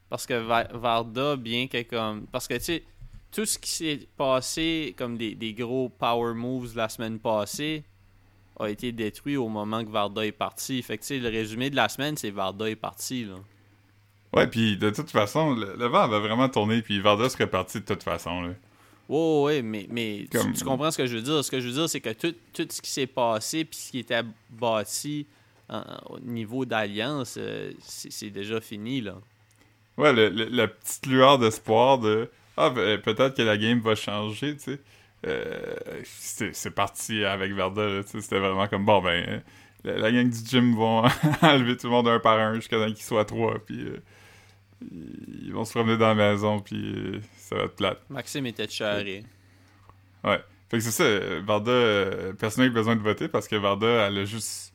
Parce 0.10 0.26
que 0.26 0.34
Va- 0.36 0.68
Varda, 0.74 1.36
bien 1.36 1.68
que 1.68 1.82
comme. 1.84 2.28
Parce 2.28 2.48
que 2.48 2.54
tu 2.56 2.64
sais, 2.64 2.84
tout 3.32 3.46
ce 3.46 3.60
qui 3.60 3.70
s'est 3.70 4.08
passé, 4.16 4.96
comme 4.98 5.18
des, 5.18 5.36
des 5.36 5.54
gros 5.54 5.90
power 5.90 6.34
moves 6.34 6.76
la 6.78 6.88
semaine 6.88 7.20
passée, 7.20 7.84
a 8.60 8.70
été 8.70 8.92
détruit 8.92 9.38
au 9.38 9.48
moment 9.50 9.84
que 9.84 9.90
Varda 9.90 10.26
est 10.26 10.32
parti. 10.32 10.82
Fait 10.82 10.98
que 10.98 11.14
le 11.14 11.30
résumé 11.30 11.70
de 11.70 11.76
la 11.76 11.90
semaine, 11.90 12.16
c'est 12.18 12.32
Varda 12.32 12.70
est 12.70 12.76
parti, 12.76 13.26
là. 13.26 13.36
Ouais, 14.34 14.48
puis 14.48 14.78
de 14.78 14.90
toute 14.90 15.12
façon, 15.12 15.54
le, 15.56 15.76
le 15.78 15.86
vent 15.88 16.02
avait 16.02 16.20
vraiment 16.20 16.50
tourné, 16.50 16.82
puis 16.82 17.00
Varda 17.00 17.30
serait 17.30 17.48
parti 17.48 17.80
de 17.80 17.86
toute 17.86 18.04
façon, 18.04 18.42
là. 18.42 18.50
Ouais, 19.08 19.42
ouais, 19.44 19.62
mais, 19.62 19.88
mais 19.90 20.28
tu- 20.32 20.38
Comme- 20.38 20.54
tu, 20.54 20.64
comprends 20.66 20.90
ce 20.92 20.98
que 20.98 21.06
je 21.06 21.16
veux 21.16 21.22
dire. 21.22 21.44
Ce 21.46 21.52
que 21.52 21.60
je 21.60 21.68
veux 21.68 21.74
dire, 21.74 21.88
c'est 21.90 22.02
que 22.02 22.10
tout, 22.12 22.34
tout 22.54 22.68
ce 22.70 22.82
qui 22.82 22.90
s'est 22.90 23.08
passé 23.08 23.64
puis 23.64 23.78
ce 23.78 23.92
qui 23.92 24.00
était 24.00 24.24
bâti 24.50 25.26
en- 25.70 25.84
au 26.10 26.20
niveau 26.20 26.66
d'alliance, 26.66 27.36
euh, 27.38 27.72
c'est 27.80 28.12
c'est 28.12 28.30
déjà 28.32 28.60
fini, 28.60 29.02
là. 29.02 29.16
Ouais, 29.98 30.12
le- 30.12 30.30
le- 30.30 30.46
la 30.50 30.68
petite 30.68 31.06
lueur 31.06 31.38
d'espoir 31.40 32.00
de 32.00 32.30
Ah, 32.58 32.70
ben, 32.70 33.00
peut-être 33.02 33.36
que 33.36 33.42
la 33.42 33.58
game 33.58 33.80
va 33.82 33.96
changer, 33.96 34.56
tu 34.56 34.64
sais. 34.64 34.80
Euh, 35.26 35.76
c'est 36.04 36.72
parti 36.72 37.24
avec 37.24 37.52
sais. 37.52 38.22
C'était 38.22 38.40
vraiment 38.40 38.68
comme 38.68 38.86
bon, 38.86 39.02
ben, 39.02 39.42
la, 39.84 39.98
la 39.98 40.12
gang 40.12 40.30
du 40.30 40.38
gym 40.46 40.76
vont 40.76 41.04
enlever 41.42 41.78
tout 41.78 41.88
le 41.88 41.92
monde 41.92 42.08
un 42.08 42.20
par 42.20 42.40
un 42.40 42.56
jusqu'à 42.56 42.78
temps 42.78 42.92
qu'ils 42.92 43.04
soient 43.04 43.26
trois, 43.26 43.60
puis 43.66 43.82
euh, 43.82 44.02
ils 45.44 45.52
vont 45.52 45.66
se 45.66 45.72
promener 45.72 45.98
dans 45.98 46.14
la 46.14 46.16
maison, 46.16 46.60
puis 46.60 46.94
euh, 46.96 47.22
ça 47.38 47.56
va 47.56 47.64
être 47.64 47.76
plate. 47.76 48.02
Maxime 48.10 48.46
était 48.46 48.70
charré. 48.70 49.24
Ouais. 50.24 50.40
Fait 50.70 50.78
que 50.78 50.84
c'est 50.84 50.92
ça, 50.92 51.40
Varda, 51.42 52.34
personne 52.40 52.66
n'a 52.66 52.70
besoin 52.72 52.96
de 52.96 53.02
voter 53.02 53.28
parce 53.28 53.48
que 53.48 53.56
Varda, 53.56 54.08
elle 54.08 54.18
a 54.20 54.26
juste. 54.26 54.74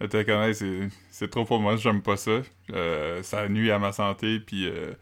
Elle 0.00 0.06
était 0.06 0.24
comme, 0.24 0.42
Hey, 0.42 0.54
c'est, 0.54 0.88
c'est 1.10 1.30
trop 1.30 1.44
pour 1.44 1.60
moi, 1.60 1.76
j'aime 1.76 2.02
pas 2.02 2.16
ça. 2.16 2.42
Euh, 2.72 3.22
ça 3.22 3.48
nuit 3.48 3.70
à 3.70 3.78
ma 3.78 3.92
santé, 3.92 4.40
puis 4.40 4.66
euh, 4.66 4.92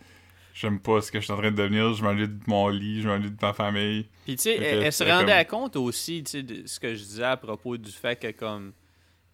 j'aime 0.60 0.78
pas 0.80 1.00
ce 1.00 1.10
que 1.10 1.18
je 1.20 1.24
suis 1.24 1.32
en 1.32 1.36
train 1.38 1.50
de 1.50 1.56
devenir. 1.56 1.92
Je 1.94 2.02
m'ennuie 2.02 2.28
de 2.28 2.38
mon 2.46 2.68
lit, 2.68 3.02
je 3.02 3.08
m'ennuie 3.08 3.30
de 3.30 3.36
ma 3.40 3.52
famille. 3.52 4.06
Puis 4.24 4.36
tu 4.36 4.42
sais, 4.42 4.56
elle, 4.56 4.82
elle 4.84 4.92
se 4.92 5.04
rendait 5.04 5.44
comme- 5.44 5.60
compte 5.62 5.76
aussi, 5.76 6.22
tu 6.24 6.30
sais, 6.30 6.42
de 6.42 6.66
ce 6.66 6.78
que 6.78 6.94
je 6.94 7.02
disais 7.02 7.24
à 7.24 7.36
propos 7.36 7.76
du 7.76 7.90
fait 7.90 8.16
que 8.16 8.30
comme 8.32 8.72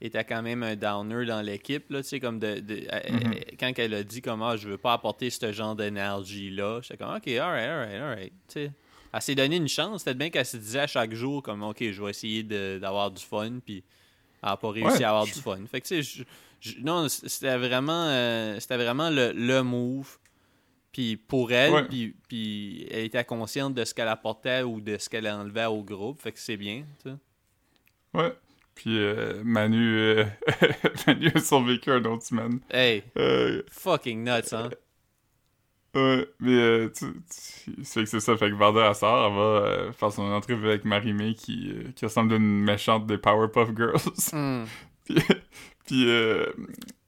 était 0.00 0.24
quand 0.24 0.42
même 0.42 0.62
un 0.62 0.76
downer 0.76 1.24
dans 1.24 1.40
l'équipe 1.40 1.90
là, 1.90 2.02
tu 2.02 2.08
sais 2.10 2.20
comme 2.20 2.38
de, 2.38 2.60
de- 2.60 2.74
Mhm. 2.74 2.86
elle- 3.32 3.56
quand 3.58 3.72
elle 3.78 3.94
a 3.94 4.02
dit 4.02 4.20
comment 4.20 4.54
je 4.56 4.68
veux 4.68 4.76
pas 4.76 4.92
apporter 4.92 5.30
ce 5.30 5.52
genre 5.52 5.74
d'énergie 5.74 6.50
là, 6.50 6.80
j'étais 6.82 6.98
comme 6.98 7.14
OK, 7.16 7.26
alright, 7.28 7.68
alright, 7.68 7.94
alright, 8.02 8.32
tu 8.46 8.52
sais. 8.60 8.72
Elle 9.12 9.22
s'est 9.22 9.34
donné 9.34 9.56
une 9.56 9.68
chance, 9.68 10.04
peut-être 10.04 10.18
bien 10.18 10.28
qu'elle 10.28 10.44
se 10.44 10.58
disait 10.58 10.80
à 10.80 10.86
chaque 10.86 11.14
jour 11.14 11.42
comme 11.42 11.62
OK, 11.62 11.78
je 11.90 12.02
vais 12.02 12.10
essayer 12.10 12.42
de- 12.42 12.78
d'avoir 12.78 13.10
du 13.10 13.24
fun 13.24 13.58
puis 13.64 13.82
elle 14.42 14.48
a 14.50 14.56
pas 14.58 14.70
réussi 14.70 14.98
Ouais, 14.98 15.04
à 15.04 15.08
avoir 15.08 15.24
je- 15.26 15.32
du 15.32 15.40
fun. 15.40 15.58
Fait 15.70 15.80
que 15.80 15.86
tu 15.86 16.02
sais, 16.02 16.24
je- 16.60 16.70
je- 16.72 16.80
non, 16.82 17.08
c'était 17.08 17.56
vraiment 17.56 18.04
euh, 18.08 18.60
c'était 18.60 18.76
vraiment 18.76 19.08
le, 19.08 19.32
le 19.32 19.62
move. 19.62 20.18
Puis 20.96 21.18
pour 21.18 21.52
elle, 21.52 21.72
Ouais. 21.74 21.84
puis, 21.84 22.16
puis 22.26 22.86
elle 22.90 23.04
était 23.04 23.22
consciente 23.22 23.74
de 23.74 23.84
ce 23.84 23.92
qu'elle 23.92 24.08
apportait 24.08 24.62
ou 24.62 24.80
de 24.80 24.96
ce 24.96 25.10
qu'elle 25.10 25.28
enlevait 25.28 25.66
au 25.66 25.82
groupe. 25.82 26.22
Fait 26.22 26.32
que 26.32 26.38
c'est 26.38 26.56
bien, 26.56 26.84
tu 27.02 27.10
sais. 27.10 27.16
Ouais. 28.14 28.32
Puis 28.74 28.96
euh, 28.98 29.42
Manu, 29.44 29.98
euh, 29.98 30.24
Manu 31.06 31.30
a 31.34 31.38
survécu 31.40 31.90
un 31.90 32.02
autre 32.06 32.22
semaine. 32.22 32.60
Hey, 32.70 33.02
Euh, 33.18 33.62
fucking 33.70 34.24
nuts, 34.24 34.52
hein? 34.54 34.70
ouais, 35.94 36.26
mais 36.40 36.52
euh, 36.54 36.88
tu, 36.96 37.04
tu- 37.12 37.84
c'est 37.84 38.00
que 38.04 38.06
c'est 38.08 38.20
ça. 38.20 38.34
Fait 38.38 38.48
que 38.50 38.54
Varda, 38.54 38.88
elle 38.88 38.94
sort, 38.94 39.26
elle 39.26 39.36
va 39.86 39.92
faire 39.92 40.12
son 40.12 40.22
entrevue 40.32 40.68
avec 40.68 40.86
Marie-Mé 40.86 41.34
qui, 41.34 41.74
qui 41.94 42.06
ressemble 42.06 42.32
à 42.32 42.36
une 42.36 42.62
méchante 42.64 43.06
des 43.06 43.18
Powerpuff 43.18 43.68
Girls. 43.76 44.00
Hmm. 44.32 44.64
Puis, 45.04 45.16
puis 45.86 46.08
euh, 46.08 46.46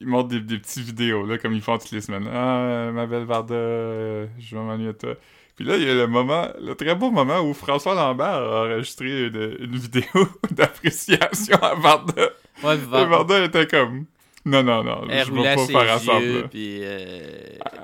ils 0.00 0.06
montrent 0.06 0.28
des, 0.28 0.40
des 0.40 0.58
petites 0.58 0.84
vidéos, 0.84 1.26
là, 1.26 1.38
comme 1.38 1.52
ils 1.54 1.60
font 1.62 1.76
toutes 1.78 1.90
les 1.92 2.00
semaines. 2.00 2.28
Ah, 2.32 2.90
ma 2.92 3.06
belle 3.06 3.24
Varda, 3.24 3.54
euh, 3.54 4.26
je 4.38 4.56
vais 4.56 4.62
m'ennuyer 4.62 4.92
de 4.92 4.98
toi. 4.98 5.14
Puis 5.56 5.64
là, 5.66 5.76
il 5.76 5.82
y 5.82 5.90
a 5.90 5.94
le 5.94 6.06
moment, 6.06 6.46
le 6.60 6.74
très 6.76 6.94
beau 6.94 7.10
moment 7.10 7.40
où 7.40 7.52
François 7.52 7.94
Lambert 7.94 8.26
a 8.28 8.60
enregistré 8.66 9.26
une, 9.26 9.56
une 9.58 9.76
vidéo 9.76 10.04
d'appréciation 10.52 11.56
à 11.56 11.74
Varda. 11.74 12.28
Ouais, 12.62 12.74
Et 12.74 12.78
va- 12.78 13.04
Varda 13.06 13.44
était 13.44 13.66
comme, 13.66 14.04
non, 14.44 14.62
non, 14.62 14.84
non, 14.84 15.02
elle 15.10 15.26
je 15.26 15.32
vais 15.32 15.42
pas 15.56 15.66
faire 15.66 15.94
ensemble. 15.96 16.48
puis... 16.48 16.78
euh, 16.82 17.20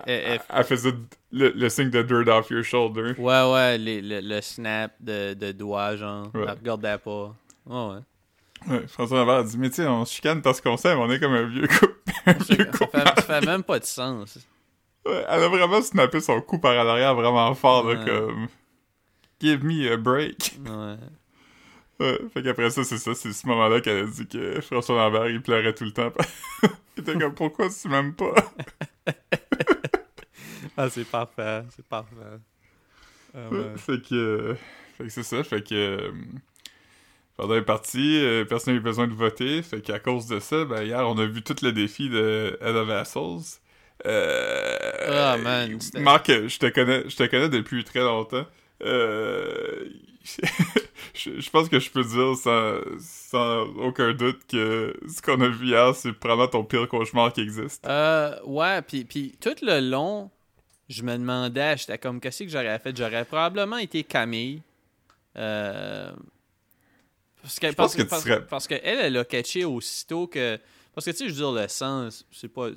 elle- 0.07 0.23
elle- 0.27 0.41
Elle 0.55 0.65
faisait 0.65 0.93
le, 1.33 1.49
le 1.51 1.69
signe 1.69 1.91
de 1.91 2.03
dirt 2.03 2.29
off 2.29 2.49
your 2.51 2.63
shoulder. 2.63 3.15
ouais, 3.19 3.53
ouais, 3.53 3.77
les- 3.79 4.01
le, 4.01 4.21
le 4.21 4.41
snap 4.41 4.93
de, 5.01 5.35
de 5.35 5.51
doigt, 5.51 5.97
genre. 5.97 6.31
Ouais. 6.33 6.43
Elle 6.47 6.51
regardait 6.59 6.99
pas. 6.99 7.35
Ouais, 7.67 7.95
ouais. 7.95 8.01
Ouais, 8.69 8.87
François 8.89 9.19
Lambert 9.19 9.37
a 9.37 9.43
dit, 9.45 9.59
mais 9.59 9.69
tu 9.71 9.77
sais, 9.77 9.87
on 9.87 10.05
se 10.05 10.15
chicane 10.15 10.43
parce 10.43 10.61
qu'on 10.61 10.77
s'aime, 10.77 10.99
on 10.99 11.11
est 11.11 11.21
comme 11.21 11.33
un 11.35 11.47
vieux 11.47 11.67
couple. 11.67 11.95
un 12.27 12.33
vieux 12.33 12.71
Ça 12.73 12.87
fait, 12.87 13.05
ça 13.05 13.23
fait 13.23 13.47
même 13.47 13.63
pas 13.63 13.79
de 13.79 13.85
sens. 13.85 14.39
Ouais, 15.07 15.25
elle 15.29 15.43
a 15.43 15.49
vraiment 15.49 15.83
snappé 15.83 16.21
son 16.21 16.41
cou 16.41 16.59
par 16.59 16.73
à 16.73 16.85
l'arrière 16.85 17.15
vraiment 17.15 17.55
fort, 17.55 17.85
là, 17.85 18.05
comme... 18.05 18.49
Give 19.41 19.63
me 19.65 19.93
a 19.93 19.97
break. 19.97 20.59
Ouais. 20.65 20.97
Ouais, 22.01 22.19
fait 22.33 22.43
qu'après 22.43 22.71
ça, 22.71 22.83
c'est 22.83 22.99
ça, 22.99 23.15
c'est 23.15 23.33
ce 23.33 23.47
moment-là 23.47 23.81
qu'elle 23.81 24.05
a 24.05 24.07
dit 24.07 24.27
que 24.27 24.61
François 24.63 24.97
Lambert, 24.97 25.29
il 25.29 25.43
pleurait 25.43 25.75
tout 25.75 25.85
le 25.85 25.93
temps. 25.93 26.13
il 26.97 27.03
était 27.03 27.19
comme, 27.19 27.35
pourquoi 27.35 27.69
tu 27.69 27.89
m'aimes 27.89 28.15
pas? 28.15 28.35
Ah, 30.77 30.91
c'est 30.91 31.05
parfait, 31.05 31.63
c'est 31.71 31.87
parfait. 31.87 32.17
Ah, 33.33 33.49
ouais. 33.49 33.77
fait 33.77 34.03
que... 34.03 34.57
fait 34.99 35.05
que 35.05 35.11
c'est 35.11 35.23
ça, 35.23 35.45
fait 35.45 35.63
que... 35.63 36.13
Euh, 37.39 37.43
Varda 37.43 37.57
est 37.57 37.63
parti, 37.63 38.19
euh, 38.23 38.45
personne 38.45 38.75
n'a 38.75 38.81
eu 38.81 38.83
besoin 38.83 39.07
de 39.09 39.13
voter, 39.15 39.63
fait 39.63 39.81
qu'à 39.81 39.99
cause 39.99 40.27
de 40.27 40.41
ça, 40.41 40.65
ben 40.65 40.83
hier, 40.83 41.09
on 41.09 41.19
a 41.19 41.27
vu 41.27 41.43
tout 41.43 41.57
le 41.63 41.73
défi 41.73 42.09
de 42.09 42.59
Head 42.61 42.77
of 42.77 42.87
Vassals. 42.89 43.61
Euh, 44.07 44.77
Ah, 45.09 45.37
man, 45.39 45.79
Marc, 45.99 46.29
je 46.29 46.59
te 46.59 46.67
connais, 46.67 47.09
je 47.09 47.17
te 47.17 47.25
connais 47.25 47.49
depuis 47.49 47.85
très 47.85 48.01
longtemps. 48.01 48.47
Euh, 48.83 49.89
je, 51.15 51.41
je 51.41 51.51
pense 51.51 51.69
que 51.69 51.79
je 51.79 51.91
peux 51.91 52.03
dire 52.03 52.35
sans, 52.37 52.79
sans 52.99 53.63
aucun 53.79 54.13
doute 54.13 54.41
que 54.49 54.95
ce 55.09 55.23
qu'on 55.23 55.41
a 55.41 55.49
vu 55.49 55.67
hier, 55.69 55.95
c'est 55.95 56.13
probablement 56.13 56.49
ton 56.49 56.65
pire 56.65 56.89
cauchemar 56.89 57.33
qui 57.33 57.41
existe. 57.41 57.87
Euh, 57.87 58.37
ouais, 58.45 58.83
puis, 58.83 59.05
puis 59.05 59.35
tout 59.41 59.55
le 59.63 59.81
long, 59.81 60.31
je 60.89 61.03
me 61.03 61.13
demandais, 61.17 61.77
j'étais 61.79 61.99
comme, 61.99 62.21
qu'est-ce 62.21 62.45
que 62.45 62.51
j'aurais 62.51 62.79
fait? 62.79 62.97
J'aurais 62.97 63.25
probablement 63.25 63.79
été 63.79 64.03
Camille. 64.05 64.61
Euh, 65.37 66.11
parce 67.45 67.59
que, 67.61 67.69
Je 67.71 67.73
parce, 67.75 67.93
pense 67.93 67.97
que 67.97 68.03
tu 68.03 68.09
parce- 68.09 68.23
serais- 68.25 68.47
parce 68.47 68.67
qu'elle, 68.67 68.81
elle 69.01 69.17
a 69.19 69.25
catché 69.25 69.65
aussitôt 69.65 70.27
que. 70.27 70.59
Parce 70.95 71.05
que, 71.05 71.11
tu 71.11 71.17
sais, 71.19 71.25
je 71.29 71.31
veux 71.35 71.37
dire, 71.41 71.53
le 71.53 71.69
sens, 71.69 72.25
c'est 72.33 72.49
pas. 72.49 72.69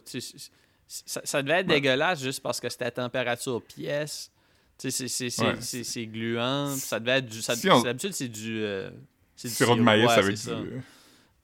ça, 0.88 1.22
ça 1.24 1.42
devait 1.42 1.60
être 1.60 1.68
Ouais. 1.70 1.76
dégueulasse 1.76 2.22
juste 2.22 2.42
parce 2.42 2.60
que 2.60 2.68
c'était 2.70 2.86
à 2.86 2.92
température 2.92 3.62
pièce. 3.62 4.32
Tu 4.78 4.92
sais, 4.92 5.08
c'est- 5.08 5.42
Ouais. 5.42 6.06
gluant. 6.06 6.76
Ça 6.76 7.00
devait 7.00 7.20
être 7.20 7.26
du. 7.28 7.42
ça- 7.42 7.56
Si 7.56 7.70
on- 7.70 7.82
D'habitude, 7.82 8.14
c'est 8.14 8.28
du. 8.28 8.62
euh, 8.62 8.90
c'est 9.36 9.48
du 9.48 9.54
Sirop 9.54 9.76
de 9.76 9.82
maïs 9.82 10.06
ouais, 10.08 10.14
avec 10.14 10.32
du... 10.32 10.38
ça. 10.38 10.60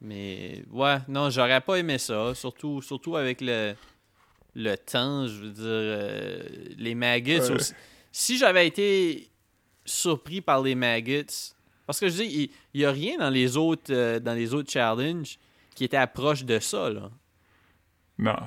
Mais 0.02 0.64
ouais, 0.72 0.98
non, 1.08 1.30
j'aurais 1.30 1.62
pas 1.62 1.76
aimé 1.78 1.98
ça. 1.98 2.34
Surtout, 2.36 2.82
surtout 2.82 3.16
avec 3.16 3.40
le, 3.42 3.74
le 4.56 4.76
temps, 4.76 5.28
je 5.28 5.34
veux 5.40 5.52
dire, 5.52 5.64
euh, 5.66 6.44
les 6.78 6.94
maggots. 6.96 7.58
Si 8.12 8.38
j'avais 8.38 8.68
été 8.68 9.30
surpris 9.86 10.42
par 10.42 10.62
les 10.62 10.76
maggots, 10.76 11.24
parce 11.86 12.00
que 12.00 12.08
je 12.10 12.24
dis, 12.24 12.52
il 12.74 12.80
n'y 12.80 12.86
a 12.86 12.92
rien 12.92 13.18
dans 13.18 13.30
les 13.30 13.58
autres 13.58 13.92
euh, 13.94 14.20
dans 14.20 14.34
les 14.34 14.54
autres 14.54 14.72
challenges 14.72 15.38
qui 15.76 15.84
était 15.86 16.06
proche 16.08 16.44
de 16.46 16.60
ça. 16.60 16.90
Là. 16.90 17.10
Non. 18.18 18.38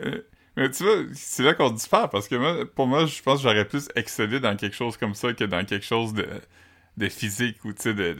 Euh, 0.00 0.22
mais 0.56 0.70
tu 0.70 0.82
vois, 0.84 0.96
c'est 1.14 1.42
là 1.42 1.54
qu'on 1.54 1.70
diffère 1.70 2.08
parce 2.10 2.28
que 2.28 2.34
moi, 2.34 2.64
pour 2.74 2.86
moi, 2.86 3.06
je 3.06 3.22
pense 3.22 3.38
que 3.42 3.48
j'aurais 3.48 3.66
plus 3.66 3.88
excellé 3.94 4.40
dans 4.40 4.56
quelque 4.56 4.76
chose 4.76 4.96
comme 4.96 5.14
ça 5.14 5.32
que 5.32 5.44
dans 5.44 5.64
quelque 5.64 5.84
chose 5.86 6.12
de, 6.14 6.26
de 6.96 7.08
physique 7.08 7.64
ou 7.64 7.72
tu 7.72 7.82
sais, 7.82 7.94
de, 7.94 8.12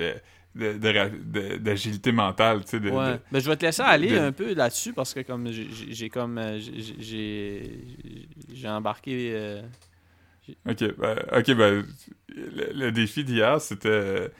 de, 0.54 1.56
d'agilité 1.56 2.12
mentale, 2.12 2.62
tu 2.64 2.70
sais. 2.70 2.80
De, 2.80 2.90
Ouais. 2.90 3.14
de- 3.14 3.18
Ben, 3.32 3.40
je 3.40 3.48
vais 3.48 3.56
te 3.56 3.64
laisser 3.64 3.82
aller 3.82 4.10
de- 4.10 4.18
un 4.18 4.32
peu 4.32 4.52
là-dessus 4.54 4.92
parce 4.92 5.12
que 5.14 5.20
comme 5.20 5.50
j'ai- 5.50 6.10
comme 6.10 6.36
euh, 6.38 6.58
j'ai- 6.58 7.78
j'ai 8.52 8.68
embarqué 8.68 9.30
euh, 9.34 9.62
Ok, 10.68 10.84
ben, 10.98 11.16
ok, 11.32 11.52
ben, 11.54 11.86
le, 12.34 12.72
le 12.74 12.92
défi 12.92 13.24
d'hier, 13.24 13.60
c'était 13.60 14.30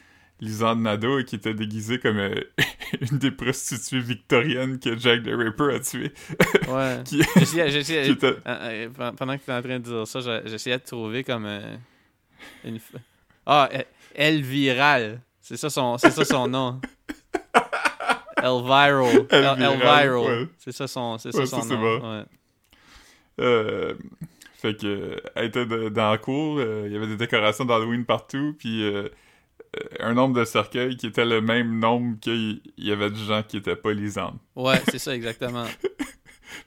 Lisanne 0.42 0.82
Nadeau 0.82 1.22
qui 1.24 1.36
était 1.36 1.54
déguisée 1.54 1.98
comme 2.00 2.18
euh, 2.18 2.34
une 3.12 3.18
des 3.18 3.30
prostituées 3.30 4.00
victoriennes 4.00 4.78
que 4.80 4.98
Jack 4.98 5.22
the 5.22 5.28
Ripper 5.32 5.74
a 5.76 5.80
tué. 5.80 6.12
ouais 6.68 7.00
Qui- 7.04 7.22
J'essayais- 7.36 8.10
était- 8.10 8.26
Euh, 8.26 8.34
euh, 8.46 8.88
pen- 8.90 9.14
pendant 9.16 9.34
que 9.34 9.38
tu 9.38 9.44
étais 9.44 9.52
en 9.52 9.62
train 9.62 9.78
de 9.78 9.84
dire 9.84 10.06
ça, 10.06 10.20
j'essayais 10.44 10.78
de 10.78 10.82
trouver 10.84 11.22
comme 11.22 11.46
euh, 11.46 11.76
une. 12.64 12.78
Ah, 13.46 13.68
euh, 13.72 13.82
Elviral. 14.16 15.20
C'est 15.40 15.56
ça 15.56 15.70
son, 15.70 15.96
c'est 15.98 16.10
ça 16.10 16.24
son 16.24 16.48
nom. 16.48 16.80
Elviral. 18.42 19.26
El- 19.30 19.44
Elviral, 19.44 20.16
ouais. 20.16 20.46
C'est 20.58 20.72
ça 20.72 20.86
son, 20.88 21.18
c'est 21.18 21.34
Ouais, 21.34 21.46
ça 21.46 21.56
ça, 21.56 21.62
son 21.62 21.68
c'est 21.68 21.76
nom. 21.76 21.98
bon. 21.98 22.18
ouais. 22.18 22.24
Euh, 23.40 23.94
fait 24.54 24.76
que 24.80 25.20
elle 25.34 25.46
était 25.46 25.66
de- 25.66 25.88
dans 25.88 26.10
la 26.10 26.18
cour, 26.18 26.58
euh, 26.58 26.84
il 26.86 26.92
y 26.92 26.96
avait 26.96 27.06
des 27.06 27.16
décorations 27.16 27.64
d'Halloween 27.64 28.04
partout, 28.04 28.54
puis 28.58 28.82
euh, 28.84 29.08
un 30.00 30.14
nombre 30.14 30.38
de 30.38 30.44
cercueils 30.44 30.96
qui 30.96 31.06
était 31.06 31.24
le 31.24 31.40
même 31.40 31.78
nombre 31.78 32.18
qu'il 32.20 32.60
il 32.76 32.86
y 32.86 32.92
avait 32.92 33.10
de 33.10 33.16
gens 33.16 33.42
qui 33.42 33.56
étaient 33.56 33.76
pas 33.76 33.92
lisantes. 33.92 34.38
Ouais, 34.56 34.80
c'est 34.90 34.98
ça 34.98 35.14
exactement. 35.14 35.66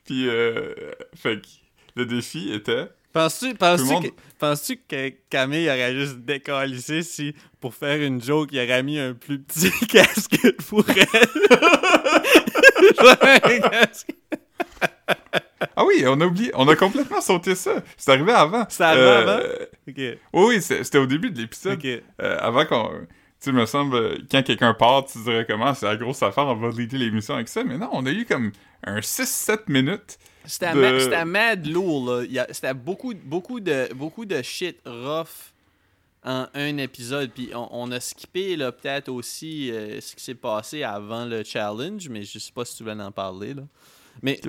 Puis, 0.03 0.27
euh, 0.27 0.73
fait 1.15 1.41
que 1.41 1.47
le 1.95 2.05
défi 2.05 2.51
était... 2.51 2.87
Penses-tu, 3.13 3.55
monde- 3.85 4.09
que, 4.39 5.09
que 5.09 5.13
Camille 5.29 5.69
aurait 5.69 5.93
juste 5.93 6.17
décalissé 6.17 7.01
si, 7.01 7.33
pour 7.61 7.73
faire 7.73 8.01
une 8.01 8.21
joke, 8.21 8.49
il 8.51 8.59
aurait 8.59 8.83
mis 8.83 8.99
un 8.99 9.13
plus 9.13 9.39
petit 9.39 9.71
casque 9.87 10.37
pour 10.67 10.83
elle? 10.89 10.97
Genre 12.99 13.17
un 13.21 13.39
casque. 13.39 14.09
Ah 15.85 15.87
oui, 15.87 16.03
on 16.07 16.19
a 16.21 16.25
oublié, 16.25 16.51
on 16.55 16.67
a 16.67 16.75
complètement 16.75 17.21
sauté 17.21 17.55
ça. 17.55 17.83
C'est 17.97 18.11
arrivé 18.11 18.31
avant. 18.31 18.65
C'est 18.69 18.83
arrivé 18.83 19.03
Euh, 19.03 19.21
avant? 19.21 19.43
Ok, 19.87 19.95
Oui, 19.97 20.17
oui, 20.33 20.61
c'était 20.61 20.97
au 20.97 21.05
début 21.05 21.29
de 21.31 21.39
l'épisode. 21.41 21.77
ok. 21.77 21.85
Euh, 22.21 22.37
avant 22.39 22.65
qu'on... 22.65 22.89
Tu 23.41 23.51
sais, 23.51 23.51
me 23.51 23.65
semble, 23.65 23.95
euh, 23.95 24.17
quand 24.31 24.41
quelqu'un 24.43 24.73
part, 24.73 25.05
tu 25.05 25.19
dirais 25.21 25.45
comment, 25.47 25.73
c'est 25.75 25.85
la 25.85 25.97
grosse 25.97 26.23
affaire, 26.23 26.47
on 26.47 26.55
va 26.55 26.69
leader 26.69 26.99
l'émission 26.99 27.35
avec 27.35 27.47
ça. 27.49 27.63
Mais 27.63 27.77
non, 27.77 27.89
on 27.91 28.05
a 28.05 28.11
eu 28.11 28.25
comme 28.25 28.51
un 28.83 28.99
6-7 29.01 29.63
minutes. 29.67 30.17
C'était 30.45 30.73
de- 30.73 30.79
ma- 30.79 30.99
c'était 30.99 31.25
mad 31.25 31.65
lourd, 31.67 32.09
là. 32.11 32.23
Il 32.23 32.31
y 32.31 32.39
a- 32.39 32.47
C'était 32.51 32.73
beaucoup, 32.73 33.13
beaucoup, 33.23 33.59
de, 33.59 33.93
beaucoup 33.93 34.25
de 34.25 34.41
shit 34.41 34.77
rough 34.85 35.51
en 36.23 36.47
un 36.55 36.77
épisode. 36.77 37.29
Puis 37.31 37.49
on, 37.53 37.67
on 37.71 37.91
a 37.91 37.99
skippé, 37.99 38.55
là, 38.55 38.71
peut-être 38.71 39.09
aussi 39.09 39.69
euh, 39.71 39.99
ce 40.01 40.15
qui 40.15 40.23
s'est 40.23 40.33
passé 40.33 40.81
avant 40.83 41.25
le 41.25 41.43
challenge, 41.43 42.09
mais 42.09 42.23
je 42.23 42.39
sais 42.39 42.51
pas 42.53 42.65
si 42.65 42.77
tu 42.77 42.83
veux 42.83 42.91
en 42.93 43.11
parler, 43.11 43.53
là. 43.53 43.63
Mais, 44.21 44.39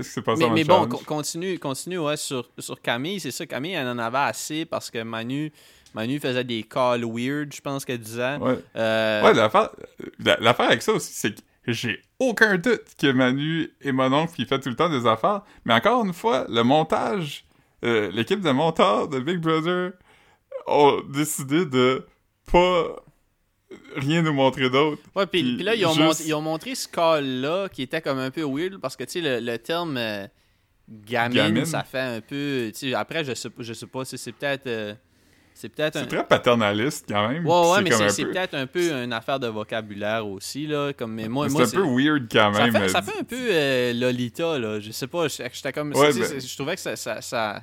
mais, 0.55 0.65
bon, 0.65 0.87
continue, 1.07 1.59
continue 1.59 1.99
ouais, 1.99 2.17
sur, 2.17 2.49
sur 2.59 2.81
Camille. 2.81 3.21
C'est 3.21 3.31
ça, 3.31 3.47
Camille, 3.47 3.73
elle 3.73 3.89
en 3.89 3.99
avait 3.99 4.17
assez 4.19 4.65
parce 4.65 4.91
que 4.91 5.03
Manu, 5.03 5.53
Manu 5.95 6.19
faisait 6.21 6.45
des 6.45 6.63
calls 6.63 7.05
weird, 7.05 7.53
je 7.55 7.61
pense 7.61 7.85
qu'elle 7.85 7.99
disait. 8.01 8.37
Ouais. 8.37 8.59
Euh, 8.77 9.23
Ouais, 9.25 9.35
l'affaire, 9.35 9.71
la- 10.19 10.37
l'affaire 10.41 10.67
avec 10.69 10.83
ça 10.83 10.93
aussi, 10.93 11.13
c'est 11.13 11.35
que 11.65 11.73
j'ai 11.73 12.01
aucun 12.21 12.57
doute 12.59 12.83
que 12.99 13.11
Manu 13.11 13.71
est 13.81 13.93
mon 13.93 14.13
oncle 14.13 14.33
qui 14.35 14.45
fait 14.47 14.61
tout 14.61 14.69
le 14.69 14.77
temps 14.77 14.89
des 14.89 15.07
affaires. 15.07 15.43
Mais 15.65 15.75
encore 15.75 16.05
une 16.05 16.13
fois, 16.13 16.47
le 16.49 16.63
montage, 16.63 17.45
euh, 17.85 18.11
l'équipe 18.13 18.41
de 18.41 18.51
monteurs 18.53 19.09
de 19.09 19.19
Big 19.19 19.39
Brother 19.39 19.93
ont 20.67 21.01
décidé 21.13 21.67
de 21.67 22.07
pas 22.51 22.97
rien 23.97 24.23
nous 24.23 24.33
montrer 24.33 24.71
d'autre. 24.71 25.03
Ouais, 25.15 25.27
puis, 25.27 25.43
Puis 25.43 25.55
puis 25.57 25.65
là, 25.65 25.75
ils 25.75 25.85
ont, 25.87 25.93
juste- 25.93 26.01
montré, 26.07 26.25
ils 26.27 26.35
ont 26.35 26.41
montré 26.43 26.75
ce 26.75 26.89
call-là 26.89 27.69
qui 27.69 27.83
était 27.83 28.01
comme 28.01 28.19
un 28.19 28.31
peu 28.31 28.43
weird 28.45 28.79
parce 28.81 28.97
que, 28.97 29.05
tu 29.05 29.13
sais, 29.13 29.21
le, 29.21 29.45
le 29.45 29.59
terme 29.59 29.97
euh, 29.97 30.27
gamine, 30.89 31.37
Gamine. 31.37 31.65
ça 31.65 31.83
fait 31.83 31.99
un 32.01 32.21
peu. 32.21 32.71
Tu 32.73 32.91
sais, 32.91 32.95
après, 32.95 33.25
je 33.25 33.35
sais, 33.35 33.51
pas- 33.51 33.63
je 33.63 33.73
sais 33.73 33.87
pas 33.87 34.05
c'est 34.05 34.33
peut-être. 34.33 34.67
euh, 34.67 34.95
c'est 35.55 35.71
peut-être 35.71 35.97
un. 35.97 36.05
Très 36.05 36.25
paternaliste 36.27 37.07
quand 37.09 37.29
même. 37.29 37.47
Ouais, 37.47 37.71
ouais, 37.71 37.83
mais 37.83 37.91
c'est 38.11 38.25
peu- 38.25 38.31
peut-être 38.33 38.55
un 38.55 38.67
peu 38.67 38.93
une 38.93 39.13
affaire 39.13 39.41
de 39.41 39.47
vocabulaire 39.49 40.27
aussi, 40.27 40.67
là. 40.67 40.93
Comme, 40.93 41.15
mais 41.15 41.29
moi, 41.29 41.49
C'est 41.49 41.63
un 41.63 41.81
peu 41.81 41.83
weird 41.83 42.29
quand 42.31 42.53
ça 42.53 42.63
même. 42.67 42.73
fait, 42.83 42.89
ça 42.89 43.01
fait 43.03 43.19
un 43.19 43.25
peu 43.25 43.37
euh, 43.51 43.93
Lolita, 43.95 44.59
là. 44.59 44.79
Je 44.81 44.91
sais 44.93 45.07
pas, 45.07 45.27
j'étais 45.29 45.73
comme. 45.73 45.93
Ouais, 45.95 46.13
ben- 46.13 46.41
Je 46.41 46.55
trouvais 46.57 46.75
que 46.75 46.81
ça. 46.83 46.95
ça, 46.95 47.21
ça- 47.23 47.63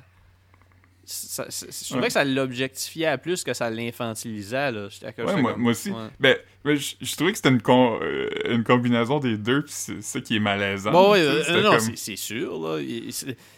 ça- 1.06 1.46
je 1.50 1.84
trouvais 1.84 2.00
Ouais. 2.00 2.06
que 2.08 2.12
ça 2.12 2.24
l'objectifiait 2.24 3.16
plus 3.18 3.44
que 3.44 3.52
ça 3.54 3.70
l'infantilisait, 3.70 4.72
là. 4.72 4.88
Ouais, 5.18 5.36
moi, 5.36 5.52
comme- 5.52 5.62
moi 5.62 5.72
aussi. 5.72 5.90
ouais. 5.90 6.08
Ben, 6.20 6.36
ben, 6.64 6.76
je 6.76 6.94
je 7.00 7.14
trouvais 7.16 7.32
que 7.32 7.36
c'était 7.36 7.50
une, 7.50 7.60
euh, 7.68 8.30
une 8.48 8.64
combinaison 8.64 9.18
des 9.18 9.36
deux, 9.36 9.62
puis 9.62 9.72
c'est 9.74 10.02
ça 10.02 10.20
qui 10.20 10.36
est 10.36 10.40
malaisant. 10.40 10.92
Bon, 10.92 11.12
ouais, 11.12 11.20
euh, 11.20 11.62
non, 11.62 11.70
comme- 11.72 11.80
c'est- 11.80 11.96
c'est 11.96 12.16
sûr. 12.16 12.58
Là. 12.58 12.82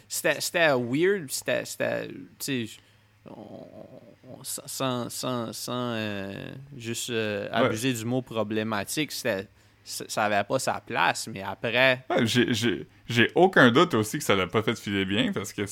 C'était 0.09 0.41
c'était 0.41 0.69
weird, 0.73 1.31
c'était. 1.31 1.65
c'était, 1.65 2.09
Tu 2.39 2.67
sais, 2.67 2.79
sans, 4.67 5.09
sans, 5.11 5.53
sans 5.53 5.93
euh, 5.95 6.33
juste 6.77 7.11
euh, 7.11 7.49
abuser 7.53 7.93
du 7.93 8.05
mot 8.05 8.23
problématique, 8.23 9.13
c'était- 9.13 9.49
ça 9.87 10.05
ça 10.09 10.25
avait 10.25 10.45
pas 10.45 10.59
sa 10.59 10.81
place, 10.81 11.29
mais 11.33 11.43
après. 11.43 12.05
Ouais, 12.11 12.27
j'ai- 12.27 13.31
aucun 13.35 13.71
doute 13.71 13.95
aussi 13.95 14.19
que 14.19 14.25
ça 14.25 14.35
l'a 14.35 14.47
pas 14.47 14.63
fait 14.63 14.79
filer 14.79 15.05
bien 15.05 15.33
parce 15.33 15.53
que 15.53 15.63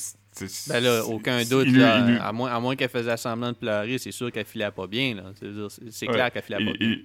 Ben 0.68 0.81
là, 0.83 1.05
aucun 1.05 1.42
doute, 1.44 1.66
il 1.68 1.79
là, 1.79 2.05
il 2.09 2.16
à 2.18 2.33
moins, 2.33 2.53
à 2.53 2.61
moins 2.61 2.77
qu'elle 2.77 2.88
faisait 2.88 3.16
semblant 3.16 3.53
de 3.53 3.57
pleurer, 3.57 3.98
c'est 3.98 4.12
sûr 4.12 4.31
qu'elle 4.33 4.46
filait 4.46 4.71
pas 4.71 4.87
bien. 4.87 5.17
C'est- 5.38 5.90
c'est 5.90 6.08
Ouais. 6.08 6.15
clair 6.15 6.33
qu'elle 6.33 6.42
filait 6.42 6.65
pas 6.65 6.73
bien. 6.73 6.96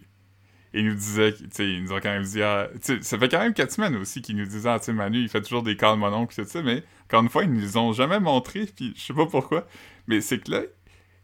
il- 0.73 0.85
nous 0.85 0.93
disait, 0.93 1.33
tu 1.33 1.45
sais, 1.51 1.67
ils 1.67 1.83
nous 1.83 1.91
ont 1.93 1.99
quand 1.99 2.11
même 2.11 2.23
dit, 2.23 2.43
ah, 2.43 2.67
ça 3.01 3.17
fait 3.17 3.27
quand 3.29 3.39
même 3.39 3.53
quatre 3.55 3.71
semaines 3.71 3.95
aussi 3.95 4.21
qu'ils 4.21 4.35
nous 4.37 4.45
disaient, 4.45 4.69
ah, 4.69 4.79
tu 4.79 4.93
Manu, 4.93 5.19
il 5.19 5.27
fait 5.29 5.41
toujours 5.41 5.63
des 5.63 5.75
calls 5.75 5.97
mon 5.97 6.13
oncle, 6.13 6.45
ça, 6.45 6.61
mais 6.61 6.83
encore 7.05 7.23
une 7.23 7.29
fois, 7.29 7.43
ils 7.43 7.51
nous 7.51 7.59
les 7.59 7.75
ont 7.75 7.91
jamais 7.91 8.19
montré, 8.19 8.67
puis 8.75 8.93
je 8.95 9.01
sais 9.01 9.13
pas 9.13 9.25
pourquoi, 9.25 9.67
mais 10.05 10.21
c'est 10.21 10.37
que 10.39 10.51
là, 10.51 10.61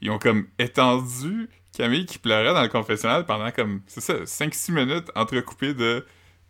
ils 0.01 0.09
ont 0.09 0.17
comme 0.17 0.47
étendu 0.57 1.47
Camille 1.75 2.05
qui 2.05 2.17
pleurait 2.17 2.53
dans 2.53 2.61
le 2.61 2.69
confessionnal 2.69 3.25
pendant 3.25 3.51
comme, 3.51 3.81
c'est 3.87 4.01
ça, 4.01 4.13
5-6 4.23 4.71
minutes 4.71 5.11
entrecoupées 5.15 5.73
de 5.73 6.05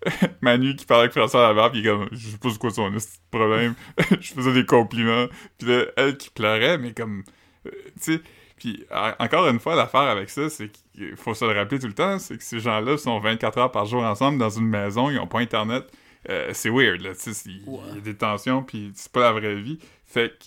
Manu 0.41 0.75
qui 0.75 0.85
parlait 0.85 1.03
avec 1.03 1.13
François 1.13 1.41
Labarre, 1.41 1.71
puis 1.71 1.79
il 1.81 1.87
est 1.87 1.89
comme, 1.89 2.07
je 2.11 2.27
sais 2.29 2.37
pas 2.37 2.49
c'est 2.49 2.59
quoi 2.59 2.69
son 2.69 2.91
problème, 3.31 3.75
je 4.19 4.33
faisais 4.33 4.53
des 4.53 4.65
compliments, 4.65 5.27
puis 5.57 5.67
là, 5.67 5.85
elle 5.97 6.17
qui 6.17 6.29
pleurait, 6.29 6.77
mais 6.77 6.93
comme, 6.93 7.23
euh, 7.65 7.71
tu 8.01 8.15
sais, 8.15 8.21
puis 8.57 8.85
encore 9.19 9.47
une 9.47 9.59
fois, 9.59 9.75
l'affaire 9.75 10.01
avec 10.01 10.29
ça, 10.29 10.49
c'est 10.49 10.69
qu'il 10.69 11.15
faut 11.17 11.33
se 11.33 11.43
le 11.43 11.51
rappeler 11.51 11.79
tout 11.79 11.87
le 11.87 11.93
temps, 11.93 12.19
c'est 12.19 12.37
que 12.37 12.43
ces 12.43 12.59
gens-là 12.59 12.97
sont 12.97 13.19
24 13.19 13.57
heures 13.57 13.71
par 13.71 13.85
jour 13.85 14.03
ensemble 14.03 14.37
dans 14.37 14.49
une 14.49 14.67
maison, 14.67 15.09
ils 15.09 15.19
ont 15.19 15.27
pas 15.27 15.39
Internet. 15.39 15.85
Euh, 16.29 16.49
c'est 16.53 16.69
weird, 16.69 17.01
là, 17.01 17.13
tu 17.13 17.33
sais, 17.33 17.49
il 17.49 17.61
y 17.95 17.97
a 17.97 18.01
des 18.01 18.15
tensions, 18.15 18.63
puis 18.63 18.91
c'est 18.95 19.11
pas 19.11 19.19
la 19.19 19.31
vraie 19.33 19.55
vie. 19.55 19.77
Fait 20.05 20.29
que 20.29 20.45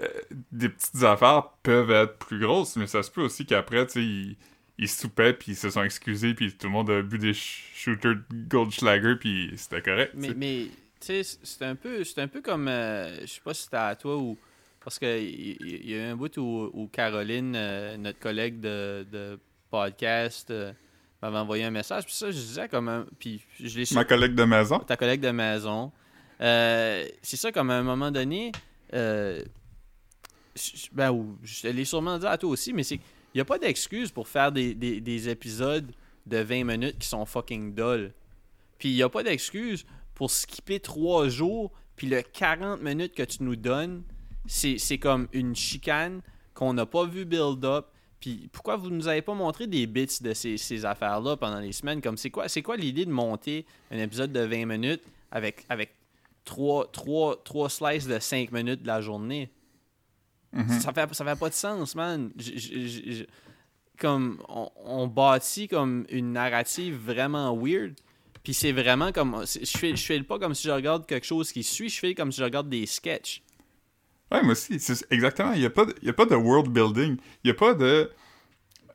euh, 0.00 0.06
des 0.52 0.68
petites 0.68 1.02
affaires 1.02 1.50
peuvent 1.62 1.90
être 1.90 2.18
plus 2.18 2.38
grosses, 2.40 2.76
mais 2.76 2.86
ça 2.86 3.02
se 3.02 3.10
peut 3.10 3.22
aussi 3.22 3.46
qu'après, 3.46 3.86
tu 3.86 3.92
sais, 3.92 4.02
ils, 4.02 4.36
ils 4.78 4.88
soupaient, 4.88 5.32
puis 5.34 5.52
ils 5.52 5.56
se 5.56 5.70
sont 5.70 5.82
excusés, 5.82 6.34
puis 6.34 6.52
tout 6.56 6.66
le 6.66 6.72
monde 6.72 6.90
a 6.90 7.02
bu 7.02 7.18
des 7.18 7.32
sh- 7.32 7.70
shooters 7.74 8.14
de 8.16 8.22
Goldschlager, 8.48 9.16
puis 9.16 9.52
c'était 9.56 9.82
correct. 9.82 10.12
Mais, 10.16 10.66
tu 11.00 11.22
sais, 11.22 11.22
c'est 11.42 11.64
un 11.64 11.74
peu, 11.74 12.02
un 12.16 12.28
peu 12.28 12.40
comme, 12.40 12.68
euh, 12.68 13.20
je 13.22 13.26
sais 13.26 13.40
pas 13.42 13.54
si 13.54 13.64
c'était 13.64 13.76
à 13.76 13.94
toi 13.96 14.16
ou 14.16 14.36
parce 14.82 14.98
que 14.98 15.20
il 15.20 15.56
il 15.60 15.90
y, 15.90 15.94
a 15.94 15.98
eu 15.98 16.10
un 16.12 16.16
bout 16.16 16.34
où, 16.38 16.70
où 16.72 16.86
Caroline, 16.88 17.54
euh, 17.54 17.96
notre 17.98 18.18
collègue 18.18 18.60
de, 18.60 19.06
de 19.12 19.38
podcast, 19.70 20.50
euh, 20.50 20.72
m'avait 21.20 21.36
envoyé 21.36 21.64
un 21.64 21.70
message. 21.70 22.04
Puis 22.06 22.14
ça, 22.14 22.30
je 22.30 22.36
disais 22.36 22.68
comme 22.68 22.88
un. 22.88 23.06
Puis 23.18 23.42
je 23.62 23.78
l'ai 23.78 23.84
Ma 23.92 24.04
collègue 24.06 24.34
de 24.34 24.44
maison? 24.44 24.78
ta 24.78 24.96
collègue 24.96 25.20
de 25.20 25.30
maison. 25.30 25.92
Euh, 26.40 27.04
c'est 27.20 27.36
ça, 27.36 27.52
comme 27.52 27.68
à 27.70 27.74
un 27.74 27.82
moment 27.82 28.10
donné, 28.10 28.52
je- 30.60 30.88
ben, 30.92 31.36
je 31.42 31.68
l'ai 31.68 31.84
sûrement 31.84 32.18
dit 32.18 32.26
à 32.26 32.36
toi 32.38 32.50
aussi, 32.50 32.72
mais 32.72 32.82
c'est 32.82 32.96
qu'il 32.98 33.06
n'y 33.36 33.40
a 33.40 33.44
pas 33.44 33.58
d'excuse 33.58 34.10
pour 34.10 34.28
faire 34.28 34.52
des, 34.52 34.74
des- 34.74 35.00
des 35.00 35.28
épisodes 35.28 35.90
de 36.26 36.38
20 36.38 36.64
minutes 36.64 36.98
qui 36.98 37.08
sont 37.08 37.24
fucking 37.24 37.74
dull. 37.74 38.12
Puis 38.78 38.90
il 38.90 38.94
n'y 38.94 39.02
a 39.02 39.08
pas 39.08 39.22
d'excuse 39.22 39.84
pour 40.14 40.30
skipper 40.30 40.80
3 40.80 41.28
jours, 41.28 41.70
puis 41.96 42.06
le 42.06 42.22
40 42.22 42.80
minutes 42.82 43.14
que 43.14 43.22
tu 43.22 43.42
nous 43.42 43.56
donnes, 43.56 44.02
c'est 44.46 44.98
comme 44.98 45.28
une 45.32 45.54
chicane 45.54 46.22
qu'on 46.54 46.72
n'a 46.74 46.86
pas 46.86 47.04
vu 47.06 47.24
build 47.24 47.64
up. 47.64 47.86
Puis 48.20 48.48
pourquoi 48.52 48.76
vous 48.76 48.90
nous 48.90 49.08
avez 49.08 49.22
pas 49.22 49.32
montré 49.34 49.66
des 49.66 49.86
bits 49.86 50.06
de 50.20 50.34
ces, 50.34 50.58
ces 50.58 50.84
affaires-là 50.84 51.36
pendant 51.36 51.60
les 51.60 51.72
semaines? 51.72 52.02
Comme 52.02 52.16
c'est 52.18 52.30
quoi, 52.30 52.46
quoi 52.62 52.76
l'idée 52.76 53.06
de 53.06 53.10
monter 53.10 53.64
un 53.90 53.98
épisode 53.98 54.32
de 54.32 54.40
20 54.40 54.66
minutes 54.66 55.02
avec, 55.30 55.64
avec 55.70 55.94
trois, 56.44 56.86
trois, 56.90 57.40
trois 57.42 57.70
slices 57.70 58.06
de 58.06 58.18
5 58.18 58.52
minutes 58.52 58.82
de 58.82 58.86
la 58.86 59.00
journée? 59.00 59.50
Mhm. 60.52 60.80
Ça 60.80 60.92
fait, 60.92 61.14
ça 61.14 61.24
fait 61.24 61.38
pas 61.38 61.48
de 61.48 61.54
sens, 61.54 61.94
man. 61.94 62.30
J- 62.36 62.58
j- 62.58 63.26
comme, 63.98 64.42
on, 64.48 64.68
on 64.84 65.06
bâtit 65.06 65.68
comme 65.68 66.06
une 66.08 66.32
narrative 66.32 66.96
vraiment 66.96 67.56
weird. 67.56 67.94
Puis 68.42 68.54
c'est 68.54 68.72
vraiment 68.72 69.12
comme. 69.12 69.44
Je 69.44 69.78
fais, 69.78 69.94
je 69.94 70.04
fais 70.04 70.20
pas 70.22 70.38
comme 70.38 70.54
si 70.54 70.66
je 70.66 70.72
regarde 70.72 71.06
quelque 71.06 71.26
chose 71.26 71.52
qui 71.52 71.62
suit, 71.62 71.88
je 71.90 71.98
fais 71.98 72.14
comme 72.14 72.32
si 72.32 72.38
je 72.38 72.44
regarde 72.44 72.68
des 72.68 72.86
sketchs. 72.86 73.42
Ouais, 74.32 74.42
moi 74.42 74.52
aussi. 74.52 74.74
Exactement. 75.10 75.52
Il 75.52 75.60
n'y 75.60 75.66
a, 75.66 75.70
pas 75.70 75.84
de- 75.84 75.94
y 76.02 76.08
a 76.08 76.12
pas 76.12 76.24
de 76.26 76.34
world 76.34 76.70
building. 76.72 77.16
Il 77.44 77.46
n'y 77.46 77.50
a 77.50 77.54
pas 77.54 77.74
de. 77.74 78.10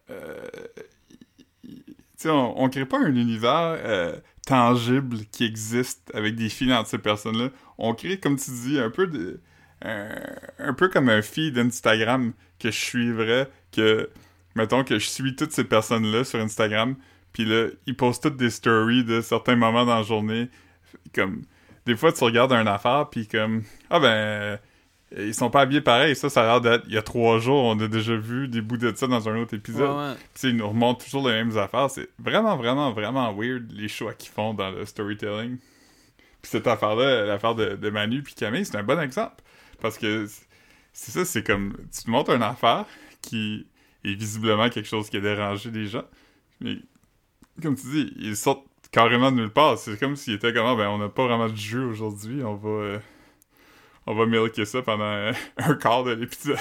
euh, 0.10 0.42
Tu 1.64 1.94
sais, 2.18 2.30
on, 2.30 2.60
on 2.62 2.70
crée 2.70 2.86
pas 2.86 3.00
un 3.00 3.14
univers 3.16 3.78
euh, 3.84 4.16
tangible 4.46 5.20
qui 5.32 5.44
existe 5.44 6.10
avec 6.14 6.36
des 6.36 6.50
filles 6.50 6.74
entre 6.74 6.90
ces 6.90 6.98
personnes-là. 6.98 7.50
On 7.78 7.94
crée, 7.94 8.20
comme 8.20 8.38
tu 8.38 8.52
dis, 8.52 8.80
un 8.80 8.90
peu 8.90 9.08
de. 9.08 9.42
Un, 9.86 10.10
un 10.60 10.74
peu 10.74 10.90
comme 10.90 11.10
un 11.10 11.22
feed 11.22 11.58
Instagram 11.58 12.34
que 12.60 12.72
je 12.72 12.80
suivrais, 12.80 13.50
que. 13.72 14.10
Mettons 14.56 14.86
que 14.86 15.00
je 15.00 15.06
suis 15.08 15.36
toutes 15.36 15.52
ces 15.52 15.66
personnes-là 15.66 16.24
sur 16.24 16.40
Instagram, 16.40 16.96
puis 17.34 17.44
là, 17.44 17.68
ils 17.88 17.96
postent 17.96 18.24
toutes 18.24 18.38
des 18.38 18.50
stories 18.50 19.04
de 19.04 19.20
certains 19.20 19.58
moments 19.58 19.86
dans 19.86 19.98
la 19.98 20.04
journée. 20.04 20.50
Comme. 21.14 21.44
Des 21.86 21.96
fois, 21.96 22.12
tu 22.14 22.24
regardes 22.24 22.54
une 22.54 22.68
affaire, 22.68 23.10
puis 23.10 23.28
comme. 23.28 23.64
Ah 23.90 24.00
ben. 24.00 24.60
Ils 25.18 25.36
sont 25.36 25.50
pas 25.50 25.62
habillés 25.62 25.82
pareil. 25.82 26.16
Ça, 26.16 26.30
ça 26.30 26.42
a 26.42 26.46
l'air 26.46 26.62
d'être. 26.62 26.84
Il 26.88 26.94
y 26.94 26.98
a 26.98 27.02
trois 27.02 27.40
jours, 27.40 27.64
on 27.64 27.80
a 27.80 27.88
déjà 27.88 28.16
vu 28.16 28.48
des 28.48 28.62
bouts 28.62 28.78
de 28.78 28.92
ça 28.96 29.08
dans 29.08 29.30
un 29.30 29.38
autre 29.38 29.54
épisode. 29.54 29.90
Ouais, 29.90 30.14
ouais. 30.14 30.50
Ils 30.50 30.58
nous 30.58 30.68
remontent 30.68 31.04
toujours 31.04 31.28
les 31.30 31.36
mêmes 31.36 31.58
affaires. 31.58 31.90
C'est 31.90 32.10
vraiment, 32.20 32.58
vraiment, 32.58 32.92
vraiment 32.92 33.34
weird 33.34 33.72
les 33.72 33.88
choix 33.88 34.14
qu'ils 34.14 34.32
font 34.32 34.54
dans 34.54 34.72
le 34.72 34.84
storytelling. 34.86 35.58
Puis 36.42 36.52
cette 36.52 36.68
affaire-là, 36.68 37.26
l'affaire 37.26 37.56
de, 37.56 37.76
de 37.76 37.90
Manu 37.90 38.24
puis 38.24 38.34
Camille, 38.34 38.66
c'est 38.66 38.78
un 38.78 38.84
bon 38.84 39.00
exemple. 39.00 39.44
Parce 39.82 39.98
que 39.98 40.28
c'est- 40.94 41.12
ça, 41.12 41.26
c'est 41.26 41.44
comme. 41.46 41.76
Tu 41.96 42.04
te 42.04 42.10
montres 42.10 42.32
une 42.32 42.44
affaire 42.44 42.86
qui 43.22 43.68
est 44.04 44.14
visiblement 44.14 44.70
quelque 44.70 44.88
chose 44.88 45.10
qui 45.10 45.18
a 45.18 45.22
dérangé 45.22 45.72
les 45.72 45.88
gens. 45.88 46.06
Mais, 46.62 46.78
comme 47.62 47.76
tu 47.76 47.88
dis, 47.88 48.14
ils 48.18 48.36
sortent 48.38 48.66
carrément 48.92 49.32
de 49.32 49.38
nulle 49.38 49.50
part. 49.52 49.78
C'est 49.78 50.00
comme 50.00 50.16
s'ils 50.16 50.34
étaient 50.36 50.54
comme, 50.54 50.66
Ah, 50.68 50.76
ben, 50.76 50.88
on 50.90 50.98
n'a 50.98 51.10
pas 51.10 51.26
vraiment 51.28 51.50
de 51.50 51.56
jeu 51.56 51.84
aujourd'hui. 51.86 52.44
On 52.44 52.56
va. 52.56 52.70
euh, 52.70 53.00
on 54.08 54.14
va 54.16 54.26
ça 54.66 54.82
pendant 54.84 55.32
un 55.58 55.76
quart 55.76 56.04
de 56.04 56.12
l'épisode. 56.12 56.58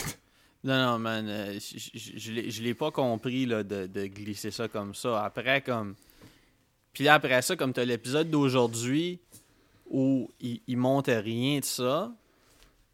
Non, 0.65 0.93
non, 0.93 0.99
man, 0.99 1.27
euh, 1.29 1.59
je- 1.61 2.33
l'ai- 2.33 2.51
pas 2.75 2.91
compris 2.91 3.45
là, 3.45 3.63
de, 3.63 3.87
de 3.87 4.07
glisser 4.07 4.51
ça 4.51 4.67
comme 4.67 4.95
ça. 4.95 5.23
Après, 5.25 5.61
comme. 5.61 5.95
Puis 6.95 7.07
après 7.09 7.43
ça, 7.43 7.55
comme 7.57 7.73
t'as 7.75 7.85
l'épisode 7.85 8.31
d'aujourd'hui 8.31 9.21
où 9.91 10.31
il, 10.41 10.61
il 10.67 10.79
monte 10.79 11.09
rien 11.09 11.59
de 11.59 11.65
ça. 11.65 12.11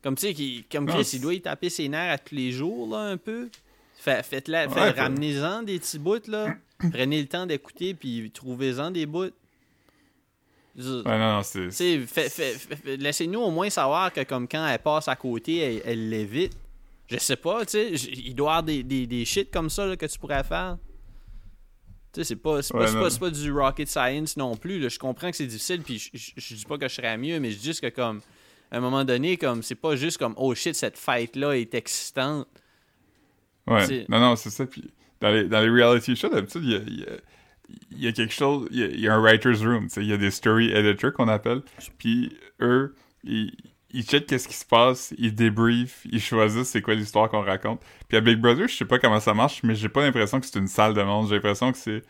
Comme 0.02 0.14
tu 0.16 0.32
sais, 0.34 0.64
comme 0.72 0.86
Non, 0.86 0.94
Chris, 0.94 1.10
il 1.14 1.20
doit 1.20 1.34
y 1.34 1.40
taper 1.42 1.68
ses 1.70 1.88
nerfs 1.88 2.12
à 2.12 2.18
tous 2.18 2.34
les 2.34 2.52
jours, 2.52 2.88
là, 2.88 3.00
un 3.10 3.16
peu. 3.16 3.48
Fait, 3.98 4.24
faites-la, 4.24 4.68
fait- 4.68 4.80
Ouais, 4.80 4.90
ramenez-en 4.90 5.62
des 5.62 5.78
petits 5.78 5.98
bouts, 5.98 6.16
là. 6.28 6.54
Prenez 6.92 7.20
le 7.20 7.28
temps 7.28 7.44
d'écouter, 7.46 7.92
puis 7.94 8.30
trouvez-en 8.32 8.90
des 8.90 9.04
bouts. 9.04 9.30
Ouais, 10.76 11.18
non, 11.18 11.36
non, 11.36 11.42
c'est. 11.42 11.68
laissez-nous 12.96 13.40
au 13.40 13.50
moins 13.50 13.68
savoir 13.68 14.12
que 14.12 14.22
comme 14.22 14.48
quand 14.48 14.66
elle 14.66 14.78
passe 14.78 15.08
à 15.08 15.16
côté, 15.16 15.82
elle, 15.84 16.08
l'évite. 16.08 16.56
Je 17.08 17.18
sais 17.18 17.36
pas, 17.36 17.66
tu 17.66 17.72
sais, 17.72 17.90
il 17.92 18.34
doit 18.36 18.46
y 18.46 18.50
avoir 18.50 18.62
des, 18.62 18.82
des, 18.84 19.04
des 19.06 19.24
shit 19.24 19.50
comme 19.50 19.68
ça 19.68 19.84
là, 19.84 19.96
que 19.96 20.06
tu 20.06 20.16
pourrais 20.18 20.44
faire. 20.44 20.78
Tu 22.12 22.20
sais, 22.20 22.24
c'est 22.24 22.36
pas, 22.36 22.62
c'est 22.62 22.72
pas, 22.72 22.90
Ouais, 22.92 23.08
pas, 23.10 23.18
pas 23.18 23.30
du 23.30 23.52
rocket 23.52 23.88
science 23.88 24.36
non 24.36 24.56
plus. 24.56 24.78
là. 24.78 24.88
Je 24.88 24.98
comprends 24.98 25.30
que 25.30 25.36
c'est 25.36 25.46
difficile, 25.46 25.82
puis 25.82 25.98
je, 25.98 26.54
dis 26.54 26.64
pas 26.64 26.78
que 26.78 26.88
je 26.88 26.94
serais 26.94 27.18
mieux, 27.18 27.40
mais 27.40 27.50
je 27.50 27.58
dis 27.58 27.64
juste 27.66 27.80
que 27.80 27.88
comme, 27.88 28.20
à 28.70 28.76
un 28.76 28.80
moment 28.80 29.04
donné, 29.04 29.36
comme, 29.36 29.62
c'est 29.62 29.74
pas 29.74 29.96
juste 29.96 30.18
comme, 30.18 30.34
oh 30.36 30.54
shit, 30.54 30.74
cette 30.74 30.96
fight-là 30.98 31.56
est 31.56 31.74
excitante. 31.74 32.46
Ouais. 33.66 34.06
Non, 34.08 34.20
non, 34.20 34.36
c'est 34.36 34.50
ça. 34.50 34.66
Puis 34.66 34.90
dans 35.20 35.30
les, 35.30 35.44
dans 35.44 35.60
les 35.60 35.68
reality 35.70 36.16
shows, 36.16 36.28
d'habitude, 36.30 36.62
il 36.64 36.70
y 36.70 36.74
a, 36.76 36.78
y 36.78 37.04
a- 37.04 37.20
y 37.96 38.08
a 38.08 38.12
quelque 38.12 38.34
chose. 38.34 38.68
Il 38.70 38.78
y 38.78 38.82
a, 38.82 38.86
il 38.86 39.00
y 39.00 39.08
a 39.08 39.14
un 39.14 39.20
writer's 39.20 39.62
room. 39.62 39.84
tu 39.88 39.94
sais, 39.94 40.00
Il 40.02 40.08
y 40.08 40.12
a 40.12 40.16
des 40.16 40.30
story 40.30 40.70
editors 40.72 41.12
qu'on 41.12 41.28
appelle. 41.28 41.62
Puis 41.98 42.36
eux, 42.60 42.94
ils, 43.22 43.52
ils 43.92 44.02
checkent 44.04 44.26
qu'est-ce 44.26 44.48
qui 44.48 44.54
se 44.54 44.64
passe, 44.64 45.12
ils 45.18 45.34
débriefent, 45.34 46.04
ils 46.10 46.20
choisissent 46.20 46.68
c'est 46.68 46.82
quoi 46.82 46.94
l'histoire 46.94 47.28
qu'on 47.28 47.42
raconte. 47.42 47.80
Puis 48.08 48.16
à 48.16 48.20
Big 48.20 48.38
Brother, 48.38 48.66
je 48.68 48.74
sais 48.76 48.84
pas 48.84 48.98
comment 48.98 49.20
ça 49.20 49.34
marche, 49.34 49.62
mais 49.62 49.74
j'ai 49.74 49.88
pas 49.88 50.02
l'impression 50.02 50.40
que 50.40 50.46
c'est 50.46 50.58
une 50.58 50.68
salle 50.68 50.94
de 50.94 51.02
monde. 51.02 51.28
J'ai 51.28 51.34
l'impression 51.34 51.70
que 51.72 51.78
c'est 51.78 52.02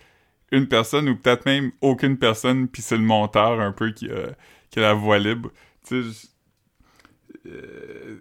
une 0.52 0.66
personne 0.66 1.08
ou 1.08 1.16
peut-être 1.16 1.44
même 1.46 1.72
aucune 1.80 2.16
personne, 2.18 2.68
puis 2.68 2.82
c'est 2.82 2.96
le 2.96 3.02
monteur 3.02 3.60
un 3.60 3.72
peu 3.72 3.92
qui 3.92 4.10
a, 4.10 4.34
qui 4.70 4.78
a 4.78 4.82
la 4.82 4.94
voix 4.94 5.18
libre. 5.18 5.50
Tu 5.86 6.02
sais, 6.02 6.28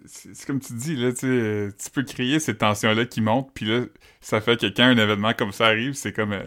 c'est 0.06 0.46
comme 0.46 0.60
tu 0.60 0.72
dis, 0.74 0.96
là, 0.96 1.10
tu 1.12 1.18
sais, 1.18 1.26
euh, 1.26 1.70
tu 1.82 1.90
peux 1.90 2.02
créer 2.02 2.40
ces 2.40 2.56
tensions-là 2.56 3.04
qui 3.04 3.20
montent, 3.20 3.50
puis 3.54 3.66
là, 3.66 3.84
ça 4.20 4.40
fait 4.40 4.58
que 4.58 4.66
quand 4.66 4.84
un 4.84 4.96
événement 4.96 5.32
comme 5.34 5.52
ça 5.52 5.66
arrive, 5.66 5.92
c'est 5.94 6.12
comme 6.12 6.32
euh, 6.32 6.44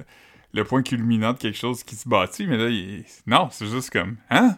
le 0.53 0.63
point 0.63 0.81
culminant 0.83 1.33
de 1.33 1.37
quelque 1.37 1.57
chose 1.57 1.83
qui 1.83 1.95
se 1.95 2.07
bâtit, 2.09 2.47
mais 2.47 2.57
là, 2.57 2.69
il- 2.69 3.05
non, 3.27 3.49
c'est 3.51 3.67
juste 3.67 3.89
comme, 3.91 4.17
hein? 4.29 4.57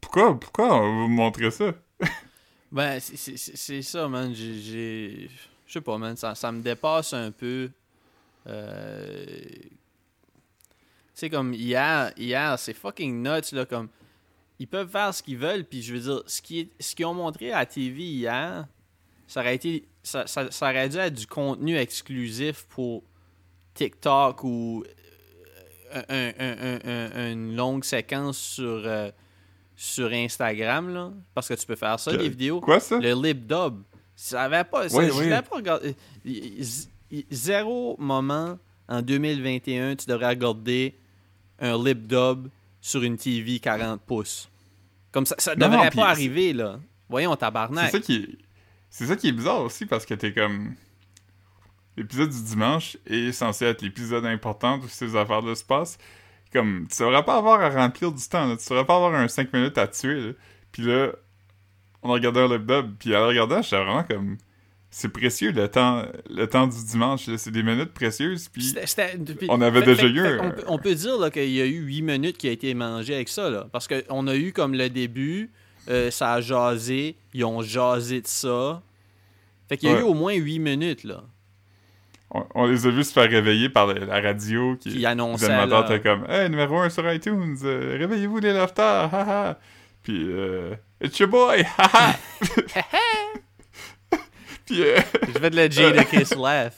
Pourquoi, 0.00 0.38
pourquoi 0.38 0.74
on 0.82 1.02
vous 1.04 1.08
montrer 1.08 1.50
ça? 1.50 1.72
Ben, 2.72 2.98
c'est- 3.00 3.82
ça, 3.82 4.08
man. 4.08 4.32
Je 4.34 5.28
sais 5.68 5.80
pas, 5.82 5.98
man. 5.98 6.16
Ça, 6.16 6.34
ça 6.34 6.50
me 6.50 6.62
dépasse 6.62 7.12
un 7.12 7.30
peu. 7.30 7.68
Euh... 8.46 9.26
Tu 9.54 9.68
sais, 11.14 11.28
comme 11.30 11.52
hier, 11.52 12.12
hier 12.16 12.58
c'est 12.58 12.72
fucking 12.72 13.22
nuts, 13.22 13.52
là. 13.52 13.66
Comme. 13.66 13.88
Ils 14.62 14.66
peuvent 14.68 14.88
faire 14.88 15.12
ce 15.12 15.22
qu'ils 15.22 15.38
veulent, 15.38 15.64
puis 15.64 15.82
je 15.82 15.92
veux 15.94 16.00
dire, 16.00 16.22
ce 16.26 16.40
qu'ils 16.40 16.68
ce 16.78 16.94
qu'ils 16.94 17.06
ont 17.06 17.14
montré 17.14 17.50
à 17.52 17.58
la 17.60 17.66
TV 17.66 18.02
hier, 18.04 18.66
ça 19.26 19.40
aurait 19.40 19.56
été. 19.56 19.84
Ça, 20.04 20.26
ça, 20.26 20.50
ça 20.50 20.70
aurait 20.70 20.88
dû 20.88 20.96
être 20.98 21.14
du 21.14 21.26
contenu 21.26 21.76
exclusif 21.76 22.64
pour 22.68 23.02
TikTok 23.74 24.44
ou 24.44 24.84
euh, 25.94 26.02
un- 26.08 26.32
un- 26.38 26.78
un- 26.84 27.18
un- 27.20 27.32
une 27.32 27.56
longue 27.56 27.84
séquence 27.84 28.38
sur, 28.38 28.82
euh, 28.86 29.10
sur 29.76 30.10
Instagram, 30.12 30.92
là. 30.94 31.12
Parce 31.34 31.48
que 31.48 31.54
tu 31.54 31.66
peux 31.66 31.76
faire 31.76 31.98
ça, 31.98 32.12
des 32.16 32.28
vidéos. 32.28 32.60
Quoi, 32.60 32.80
ça? 32.80 32.98
Le 32.98 33.12
lip 33.20 33.46
dub. 33.46 33.82
Ça 34.14 34.42
avait 34.44 34.64
pas. 34.64 34.86
Oui, 34.98 35.08
je 35.24 35.40
pas 35.42 35.56
regarder. 35.56 35.94
z- 36.24 36.88
Zéro 37.30 37.96
moment 37.98 38.58
en 38.88 39.02
2021, 39.02 39.96
tu 39.96 40.06
devrais 40.06 40.28
regarder 40.30 40.94
un 41.58 41.82
lip 41.82 42.06
dub 42.06 42.48
sur 42.80 43.02
une 43.02 43.16
TV 43.16 43.58
40 43.58 44.00
pouces. 44.02 44.48
Comme 45.12 45.26
ça, 45.26 45.34
ça 45.38 45.54
devrait 45.54 45.76
non, 45.76 45.82
pas 45.84 45.90
c'est- 45.90 46.00
arriver, 46.00 46.52
là. 46.52 46.80
Voyons, 47.08 47.32
C'est 47.32 47.38
tabarnak. 47.38 47.90
ça 47.90 48.00
qui 48.00 48.16
est... 48.16 48.28
C'est 48.90 49.06
ça 49.06 49.16
qui 49.16 49.28
est 49.28 49.32
bizarre 49.32 49.62
aussi, 49.62 49.86
parce 49.86 50.04
que 50.06 50.14
t'es 50.14 50.32
comme... 50.32 50.74
L'épisode 51.96 52.30
du 52.30 52.42
dimanche 52.42 52.96
est 53.06 53.32
censé 53.32 53.66
être 53.66 53.82
l'épisode 53.82 54.24
important 54.24 54.78
où 54.78 54.88
ces 54.88 55.14
affaires-là 55.14 55.54
se 55.54 55.64
passent. 55.64 55.98
Comme, 56.52 56.86
tu 56.90 57.02
devrais 57.02 57.24
pas 57.24 57.36
avoir 57.36 57.60
à 57.60 57.68
remplir 57.70 58.12
du 58.12 58.26
temps, 58.28 58.46
là. 58.46 58.56
Tu 58.56 58.66
devrais 58.68 58.86
pas 58.86 58.96
avoir 58.96 59.14
un 59.14 59.28
5 59.28 59.52
minutes 59.52 59.76
à 59.78 59.86
tuer, 59.88 60.20
là. 60.28 60.32
Puis 60.72 60.82
là, 60.82 61.12
on 62.02 62.10
a 62.10 62.12
regardé 62.14 62.40
un 62.40 62.48
lip 62.48 62.66
dub, 62.66 62.96
puis 62.98 63.14
en 63.14 63.20
le 63.20 63.26
regardant, 63.26 63.60
j'étais 63.62 63.76
vraiment 63.76 64.04
comme... 64.04 64.38
C'est 64.94 65.08
précieux, 65.08 65.52
le 65.52 65.68
temps, 65.68 66.04
le 66.28 66.46
temps 66.46 66.66
du 66.66 66.76
dimanche. 66.84 67.22
C'est 67.38 67.50
des 67.50 67.62
minutes 67.62 67.94
précieuses, 67.94 68.50
puis... 68.50 68.74
On 69.48 69.60
avait 69.62 69.80
fait- 69.80 69.86
déjà 69.86 70.02
fait- 70.02 70.08
eu 70.10 70.20
fait 70.22 70.38
un- 70.38 70.54
on 70.68 70.78
peut 70.78 70.94
dire 70.94 71.18
là, 71.18 71.30
qu'il 71.30 71.48
y 71.50 71.62
a 71.62 71.64
eu 71.66 71.78
8 71.80 72.02
minutes 72.02 72.36
qui 72.36 72.46
a 72.46 72.50
été 72.50 72.74
mangé 72.74 73.14
avec 73.14 73.30
ça. 73.30 73.48
Là, 73.48 73.66
parce 73.72 73.88
qu'on 73.88 74.26
a 74.26 74.36
eu 74.36 74.52
comme 74.52 74.74
le 74.74 74.90
début, 74.90 75.50
euh, 75.88 76.10
ça 76.10 76.34
a 76.34 76.40
jasé, 76.42 77.16
ils 77.32 77.42
ont 77.46 77.62
jasé 77.62 78.20
de 78.20 78.26
ça. 78.26 78.82
Fait 79.70 79.78
qu'il 79.78 79.88
y 79.88 79.92
a 79.92 79.94
Ouais. 79.94 80.00
eu 80.02 80.04
au 80.04 80.12
moins 80.12 80.34
8 80.34 80.58
minutes. 80.58 81.04
là. 81.04 81.24
On, 82.30 82.44
on 82.54 82.66
les 82.66 82.86
a 82.86 82.90
vus 82.90 83.04
se 83.04 83.12
faire 83.14 83.30
réveiller 83.30 83.70
par 83.70 83.86
la, 83.86 83.94
la 84.04 84.20
radio 84.20 84.76
qui, 84.76 84.90
Qui 84.90 85.06
annonçait, 85.06 85.48
là. 85.48 85.98
comme 86.00 86.26
Hey, 86.28 86.50
numéro 86.50 86.76
1 86.78 86.90
sur 86.90 87.10
iTunes, 87.10 87.56
euh, 87.64 87.96
réveillez-vous 87.98 88.40
les 88.40 88.52
lofters, 88.52 89.08
haha. 89.14 89.58
Puis, 90.02 90.18
euh, 90.28 90.74
It's 91.02 91.18
your 91.18 91.30
boy, 91.30 91.64
haha. 91.78 92.14
Puis, 94.72 94.82
euh, 94.82 94.98
Je 95.34 95.38
vais 95.38 95.50
de 95.50 95.56
le 95.56 95.70
Jada 95.70 96.04
Kiss 96.04 96.34
laugh. 96.34 96.72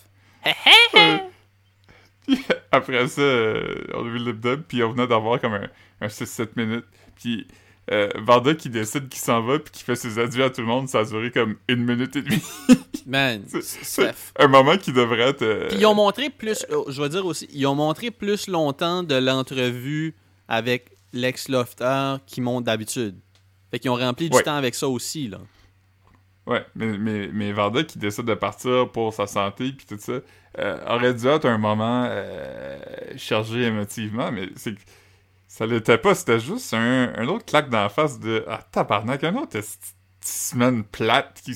après 2.72 3.07
ça, 3.09 3.20
euh, 3.20 3.84
on 3.95 4.01
a 4.07 4.09
vu 4.11 4.18
le 4.18 4.32
lip 4.32 4.40
dub, 4.40 4.62
puis 4.62 4.82
on 4.82 4.92
venait 4.92 5.07
d'avoir 5.07 5.40
comme 5.40 5.55
un, 5.55 5.68
un 6.01 6.07
6-7 6.07 6.49
minutes. 6.57 6.84
Puis 7.16 7.47
euh, 7.90 8.09
Varda 8.16 8.55
qui 8.55 8.70
décide 8.70 9.09
qu'il 9.09 9.20
s'en 9.20 9.42
va, 9.42 9.59
puis 9.59 9.70
qui 9.72 9.84
fait 9.84 9.95
ses 9.97 10.18
adieux 10.18 10.45
à 10.45 10.51
tout 10.51 10.62
le 10.62 10.66
monde, 10.66 10.88
ça 10.88 11.01
a 11.01 11.05
duré 11.05 11.30
comme 11.30 11.57
une 11.68 11.84
minute 11.84 12.16
et 12.16 12.22
demie. 12.22 12.42
Man, 13.07 13.42
C'est- 13.61 14.14
un 14.38 14.49
moment 14.49 14.78
qui 14.78 14.90
devrait 14.92 15.28
être. 15.28 15.42
euh, 15.42 15.68
Puis 15.68 15.78
ils 15.80 15.86
ont 15.86 15.95
montré 15.95 16.30
plus, 16.30 16.64
euh, 16.70 16.84
je 16.88 17.03
vais 17.03 17.11
dire 17.11 17.26
aussi, 17.26 17.47
ils 17.53 17.66
ont 17.66 17.74
montré 17.74 18.11
plus 18.11 18.49
longtemps 18.49 19.03
de 19.03 19.14
l'entrevue 19.14 20.14
avec 20.49 20.90
Lex 21.12 21.49
Lofter 21.49 22.14
qui 22.26 22.40
monte 22.40 22.64
d'habitude. 22.64 23.16
Fait 23.70 23.78
qu'ils 23.78 23.90
ont 23.90 23.97
rempli 23.97 24.30
du 24.30 24.36
Ouais. 24.36 24.42
temps 24.42 24.57
avec 24.57 24.74
ça 24.74 24.88
aussi, 24.88 25.28
là. 25.28 25.38
Ouais, 26.47 26.64
mais, 26.74 26.99
mais, 26.99 27.30
mais 27.32 27.53
Varda 27.53 27.84
qui 27.84 27.99
décide 27.99 28.26
de 28.26 28.34
partir 28.34 28.90
pour 28.92 29.14
sa 29.14 29.26
santé 29.26 29.72
puis 29.72 29.86
tout 29.86 29.97
ça, 29.99 30.20
euh, 30.59 30.78
aurait 30.86 31.14
dû 31.14 31.26
être 31.26 31.47
un 31.47 31.57
moment 31.57 32.07
euh, 32.09 32.78
chargé 33.16 33.62
émotivement, 33.62 34.30
mais 34.30 34.51
c'est 34.57 34.74
que 34.74 34.80
ça 35.49 35.64
l'était 35.66 35.97
pas, 35.99 36.14
c'était 36.14 36.40
juste 36.40 36.74
un, 36.74 37.12
un 37.16 37.28
autre 37.28 37.47
claque 37.47 37.70
dans 37.70 37.80
la 37.82 37.88
face 37.88 38.20
de 38.20 38.45
Ah 38.47 38.61
tabarnak, 38.70 39.24
un 39.24 39.34
autre 39.36 39.59
semaine 40.20 40.84
plate 40.84 41.40
qui, 41.45 41.55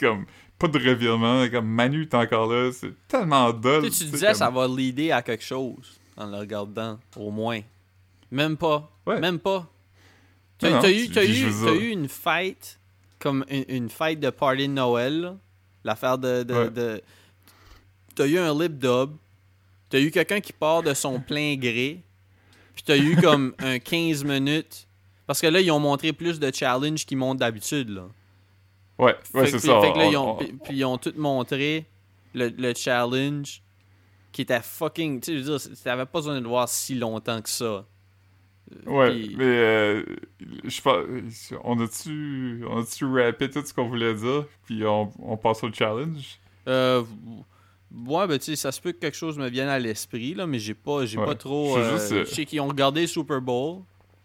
comme 0.00 0.26
pas 0.58 0.66
de 0.68 0.78
revirement, 0.78 1.48
comme 1.48 1.68
Manu 1.68 2.02
est 2.02 2.14
encore 2.14 2.52
là, 2.52 2.70
c'est 2.72 2.92
tellement 3.06 3.52
dull. 3.52 3.82
Tu 3.84 3.90
sais, 3.90 3.90
tu 3.90 3.96
sais, 3.96 4.04
disais 4.10 4.26
comme- 4.28 4.34
ça 4.34 4.50
va 4.50 4.66
leader 4.66 5.16
à 5.16 5.22
quelque 5.22 5.44
chose 5.44 6.00
en 6.16 6.26
le 6.26 6.36
regardant, 6.38 6.98
au 7.16 7.30
moins. 7.30 7.60
Même 8.32 8.56
pas. 8.56 8.90
Ouais. 9.06 9.20
Même 9.20 9.38
pas. 9.38 9.70
T'as 10.58 10.90
eu, 10.90 11.06
eu, 11.06 11.80
eu 11.80 11.90
une 11.90 12.08
fête, 12.08 12.80
comme 13.18 13.44
une, 13.48 13.64
une 13.68 13.88
fête 13.88 14.20
de 14.20 14.30
party 14.30 14.68
de 14.68 14.72
Noël, 14.72 15.36
l'affaire 15.84 16.18
de... 16.18 16.42
de, 16.42 16.54
Ouais. 16.54 16.70
de- 16.70 17.02
T'as 18.14 18.26
eu 18.26 18.38
un 18.38 18.58
lip 18.58 18.78
dub, 18.78 19.10
t'as 19.90 20.00
eu 20.00 20.10
quelqu'un 20.10 20.40
qui 20.40 20.52
part 20.52 20.82
de 20.82 20.92
son 20.92 21.20
plein 21.20 21.54
gré, 21.56 22.02
puis 22.74 22.82
t'as 22.84 22.96
eu 22.96 23.16
comme 23.16 23.54
un 23.58 23.78
15 23.78 24.24
minutes... 24.24 24.86
Parce 25.26 25.40
que 25.42 25.46
là, 25.46 25.60
ils 25.60 25.70
ont 25.70 25.78
montré 25.78 26.12
plus 26.14 26.40
de 26.40 26.50
challenge 26.52 27.04
qu'ils 27.04 27.18
montrent 27.18 27.40
d'habitude, 27.40 27.90
là. 27.90 28.08
Ouais, 28.98 29.14
ouais, 29.34 29.46
c'est 29.46 29.58
ça. 29.58 29.80
Fait 29.82 29.92
que 29.92 29.98
là, 29.98 30.06
on- 30.06 30.10
ils 30.10 30.16
ont, 30.16 30.30
on- 30.32 30.36
puis, 30.36 30.52
puis 30.64 30.76
ils 30.78 30.84
ont 30.86 30.96
tout 30.98 31.12
montré 31.18 31.84
le, 32.34 32.48
le 32.48 32.72
challenge 32.74 33.62
qui 34.32 34.40
était 34.42 34.62
fucking. 34.62 35.20
Tu 35.20 35.32
sais, 35.32 35.38
je 35.44 35.52
veux 35.52 35.58
dire, 35.58 35.68
t'avais 35.84 36.06
pas 36.06 36.18
besoin 36.20 36.34
de 36.36 36.40
le 36.40 36.48
voir 36.48 36.66
si 36.68 36.94
longtemps 36.94 37.40
que 37.42 37.48
ça. 37.50 37.84
Ouais, 38.86 39.10
Puis- 39.10 39.34
mais 39.36 39.44
euh, 39.44 40.04
je 40.64 40.80
pense, 40.82 41.04
on 41.64 41.80
a-tu, 41.80 42.64
on 42.68 42.80
a-tu 42.82 43.04
rappé 43.06 43.48
tout 43.50 43.64
ce 43.64 43.72
qu'on 43.72 43.88
voulait 43.88 44.14
dire, 44.14 44.44
puis 44.66 44.84
on, 44.84 45.10
on 45.20 45.36
passe 45.36 45.62
au 45.64 45.72
challenge? 45.72 46.38
Euh, 46.66 47.02
ouais, 48.06 48.26
ben, 48.26 48.38
tu 48.38 48.44
sais, 48.46 48.56
ça 48.56 48.72
se 48.72 48.80
peut 48.80 48.92
que 48.92 48.98
quelque 48.98 49.16
chose 49.16 49.38
me 49.38 49.48
vienne 49.48 49.68
à 49.68 49.78
l'esprit, 49.78 50.34
là, 50.34 50.46
mais 50.46 50.58
j'ai 50.58 50.74
pas, 50.74 51.06
j'ai 51.06 51.18
Ouais. 51.18 51.24
pas 51.24 51.34
trop. 51.34 51.76
Je 51.78 51.82
sais 51.82 51.86
euh, 51.88 51.92
juste, 51.98 52.12
euh, 52.12 52.24
Je 52.26 52.34
sais 52.34 52.44
qu'ils 52.44 52.60
ont 52.60 52.68
regardé 52.68 53.02
le 53.02 53.06
Super 53.06 53.40
Bowl, 53.40 53.80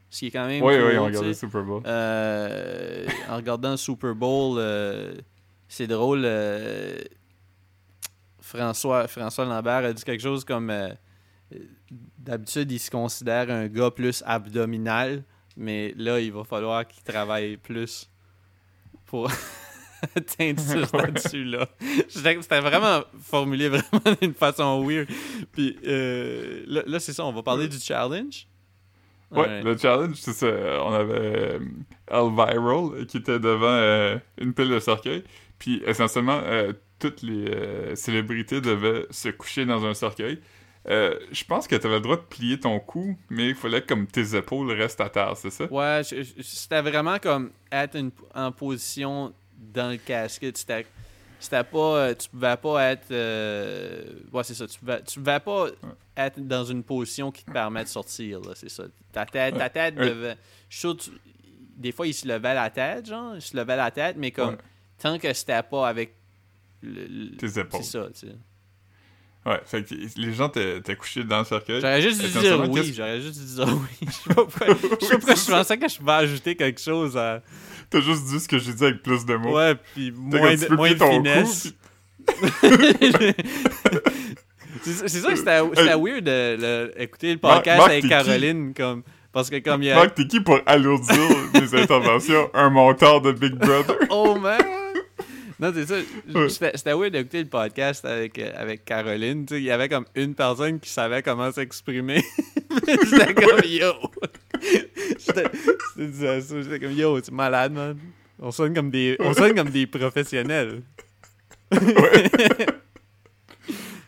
ce 0.09 0.19
qui 0.19 0.27
est 0.27 0.31
quand 0.31 0.45
même. 0.45 0.61
Oui, 0.63 0.73
cool, 0.75 0.83
oui, 0.83 0.97
on 0.97 1.01
tu 1.03 1.05
regardait 1.07 1.27
le 1.29 1.33
sais. 1.33 1.39
Super 1.39 1.63
Bowl. 1.63 1.81
Euh, 1.85 3.05
en 3.29 3.35
regardant 3.37 3.71
le 3.71 3.77
Super 3.77 4.13
Bowl, 4.15 4.57
euh, 4.59 5.13
c'est 5.69 5.87
drôle. 5.87 6.23
euh, 6.25 6.97
François, 8.41 9.07
François 9.07 9.45
Lambert 9.45 9.85
a 9.85 9.93
dit 9.93 10.03
quelque 10.03 10.21
chose 10.21 10.43
comme 10.43 10.69
euh, 10.69 10.89
euh, 11.53 11.57
d'habitude, 12.17 12.71
il 12.71 12.79
se 12.79 12.91
considère 12.91 13.49
un 13.49 13.67
gars 13.67 13.91
plus 13.91 14.23
abdominal, 14.25 15.23
mais 15.57 15.93
là, 15.97 16.19
il 16.19 16.31
va 16.31 16.43
falloir 16.43 16.87
qu'il 16.87 17.03
travaille 17.03 17.57
plus 17.57 18.09
pour 19.05 19.29
atteindre 20.15 20.59
ce 20.59 20.85
statut-là. 20.85 21.67
C'était 22.07 22.61
vraiment 22.61 23.03
formulé 23.21 23.69
vraiment 23.69 24.17
d'une 24.21 24.33
façon 24.33 24.85
weird. 24.85 25.07
Puis 25.51 25.77
euh, 25.85 26.63
là, 26.67 26.83
là, 26.85 26.99
c'est 26.99 27.13
ça, 27.13 27.25
on 27.25 27.33
va 27.33 27.43
parler 27.43 27.67
du 27.67 27.79
challenge. 27.79 28.47
Ouais, 29.35 29.63
le 29.63 29.77
challenge, 29.77 30.15
c'est 30.15 30.33
ça. 30.33 30.47
On 30.83 30.93
avait 30.93 31.13
euh, 31.13 31.59
Elviral 32.07 33.05
qui 33.07 33.17
était 33.17 33.39
devant 33.39 33.65
euh, 33.67 34.17
une 34.37 34.53
pile 34.53 34.69
de 34.69 34.79
cercueil. 34.79 35.23
Puis 35.57 35.81
essentiellement, 35.85 36.39
euh, 36.43 36.73
toutes 36.99 37.21
les 37.21 37.95
célébrités 37.95 38.61
devaient 38.61 39.05
se 39.09 39.29
coucher 39.29 39.65
dans 39.65 39.85
un 39.85 39.93
cercueil. 39.93 40.39
Euh, 40.89 41.17
je 41.31 41.43
pense 41.45 41.67
que 41.67 41.75
tu 41.75 41.85
avais 41.87 41.95
le 41.95 42.01
droit 42.01 42.17
de 42.17 42.21
plier 42.23 42.59
ton 42.59 42.77
cou, 42.79 43.17
mais 43.29 43.49
il 43.49 43.55
fallait 43.55 43.81
que 43.81 43.87
comme 43.87 44.05
tes 44.05 44.35
épaules 44.35 44.69
restent 44.71 44.99
à 45.01 45.09
terre, 45.09 45.37
c'est 45.37 45.49
ça? 45.49 45.65
Ouais, 45.71 46.01
c'était 46.03 46.81
vraiment 46.81 47.19
comme 47.19 47.51
être 47.71 47.95
une- 47.95 48.11
en 48.35 48.51
position 48.51 49.33
dans 49.57 49.89
le 49.91 49.97
casket. 49.97 50.57
C'était, 50.57 50.85
c'était 51.39 51.63
pas. 51.63 51.77
euh, 51.97 52.13
Tu 52.15 52.27
pouvais 52.29 52.57
pas 52.57 52.83
être. 52.91 53.11
euh, 53.11 54.03
ouais, 54.33 54.43
c'est 54.43 54.55
ça. 54.55 54.67
Tu 54.67 54.77
pouvais, 54.79 55.01
tu 55.03 55.19
pouvais 55.19 55.39
pas 55.39 55.67
être 56.17 56.39
dans 56.45 56.65
une 56.65 56.83
position 56.83 57.31
qui 57.31 57.45
te 57.45 57.51
permet 57.51 57.83
de 57.83 57.89
sortir, 57.89 58.41
là, 58.41 58.51
c'est 58.53 58.69
ça. 58.69 58.83
Ta 59.13 59.25
tête, 59.25 59.57
ta 59.57 59.69
tête 59.69 59.97
Ouais. 59.97 60.09
devait. 60.09 60.37
Je 60.69 60.75
suis 60.77 60.81
sûr, 60.81 60.97
tu- 60.97 61.11
des 61.77 61.91
fois, 61.93 62.07
il 62.07 62.13
se 62.13 62.27
levait 62.27 62.53
la 62.53 62.69
tête, 62.69 63.05
genre. 63.07 63.35
Il 63.35 63.41
se 63.41 63.55
levait 63.55 63.77
la 63.77 63.89
tête, 63.89 64.17
mais 64.17 64.31
comme. 64.31 64.49
Ouais. 64.55 64.57
Tant 65.01 65.17
que 65.17 65.31
c'était 65.33 65.63
pas 65.63 65.87
avec. 65.87 66.13
le- 66.81 67.05
le- 67.07 67.37
Tes 67.37 67.57
épaules. 67.59 67.81
C'est 67.83 67.91
ça, 67.97 68.07
tu 68.13 68.27
sais. 68.27 68.35
Ouais, 69.45 69.59
fait 69.65 69.83
que 69.83 69.93
les 70.15 70.33
gens 70.33 70.47
t'étaient 70.47 70.95
couchés 70.95 71.23
dans 71.25 71.39
le 71.39 71.43
cercueil. 71.45 71.81
J'aurais 71.81 72.01
juste 72.01 72.21
dû 72.21 72.27
dire 72.39 72.63
oui. 72.69 72.93
J'aurais 72.95 73.19
juste 73.19 73.39
dû 73.39 73.55
dire 73.55 73.67
oui. 73.67 74.07
Je 74.07 74.11
sais 74.11 74.33
pas 74.33 74.45
pourquoi, 74.45 74.67
je 74.69 75.05
sais 75.05 75.11
pas 75.11 75.17
pourquoi 75.17 75.35
je 75.35 75.51
pensais 75.51 75.77
que 75.77 75.89
je 75.89 75.97
pouvais 75.97 76.11
ajouter 76.13 76.55
quelque 76.55 76.79
chose 76.79 77.17
à. 77.17 77.41
T'as 77.89 77.99
juste 77.99 78.23
dit 78.25 78.39
ce 78.39 78.47
que 78.47 78.57
j'ai 78.57 78.73
dit 78.73 78.83
avec 78.85 79.03
plus 79.03 79.25
de 79.25 79.35
mots. 79.35 79.55
Ouais, 79.57 79.75
puis 79.93 80.11
moins 80.15 80.55
de, 80.55 80.75
moins 80.75 80.91
de 80.93 81.03
finesse. 81.03 81.73
c'est 84.83 85.07
ça 85.09 85.29
que 85.31 85.35
c'était 85.35 85.59
c'était 85.75 85.95
weird 85.95 86.23
de 86.23 86.57
le- 86.59 86.93
écouter 87.01 87.33
le 87.33 87.39
podcast 87.39 87.77
Marc, 87.79 87.89
avec 87.89 88.03
t'es? 88.03 88.09
Caroline 88.09 88.73
comme 88.73 89.03
parce 89.33 89.49
que 89.49 89.59
comme 89.59 89.81
il 89.83 89.87
y 89.87 89.91
a 89.91 89.95
Marc, 89.95 90.15
t'es 90.15 90.25
qui 90.27 90.39
pour 90.39 90.59
alourdir 90.65 91.17
mes 91.53 91.75
interventions? 91.81 92.49
Un 92.53 92.69
monteur 92.69 93.19
de 93.21 93.31
Big 93.33 93.53
Brother? 93.55 93.97
oh 94.09 94.35
man 94.35 94.61
non 95.63 95.71
c'est 95.73 95.85
ça 95.85 95.95
Ouais. 96.35 96.49
c'était 96.49 96.93
weird 96.93 97.11
d'écouter 97.13 97.43
le 97.43 97.49
podcast 97.49 98.03
avec 98.05 98.37
euh, 98.39 98.51
avec 98.55 98.83
Caroline 98.85 99.45
il 99.51 99.63
y 99.63 99.71
avait 99.71 99.87
comme 99.89 100.05
une 100.15 100.35
personne 100.35 100.79
qui 100.79 100.89
savait 100.89 101.21
comment 101.23 101.51
s'exprimer 101.51 102.21
j'étais 102.87 103.33
comme 103.33 103.61
yo 103.65 103.93
j'étais 105.97 106.79
comme 106.79 106.91
yo 106.91 107.21
tu 107.21 107.31
es 107.31 107.33
malade 107.33 107.71
man 107.73 107.97
on 108.39 108.51
sonne 108.51 108.73
comme 108.73 108.89
des 108.91 109.15
on 109.19 109.33
sonne 109.33 109.55
comme 109.55 109.69
des 109.69 109.87
professionnels 109.87 110.81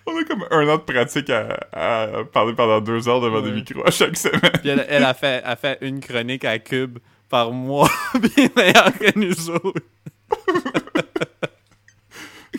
On 0.08 0.16
a 0.20 0.24
comme 0.24 0.46
un 0.52 0.68
an 0.68 0.78
de 0.78 0.82
pratique 0.84 1.32
à, 1.32 1.58
à 1.72 2.24
parler 2.32 2.54
pendant 2.54 2.80
deux 2.80 3.10
heures 3.10 3.22
devant 3.22 3.42
des 3.42 3.50
Ouais. 3.50 3.56
micros 3.56 3.82
à 3.88 3.90
chaque 3.90 4.16
semaine. 4.16 4.52
Puis 4.62 4.70
elle, 4.70 4.86
elle 4.88 5.04
a, 5.04 5.16
fait, 5.16 5.42
a 5.44 5.56
fait 5.56 5.80
une 5.82 6.00
chronique 6.00 6.46
à 6.46 6.60
Cube 6.60 7.00
par 7.28 7.52
mois, 7.52 7.90
bien 8.36 8.48
meilleure 8.56 8.94
que 9.00 9.18
nous 9.18 9.50
autres. 9.50 9.82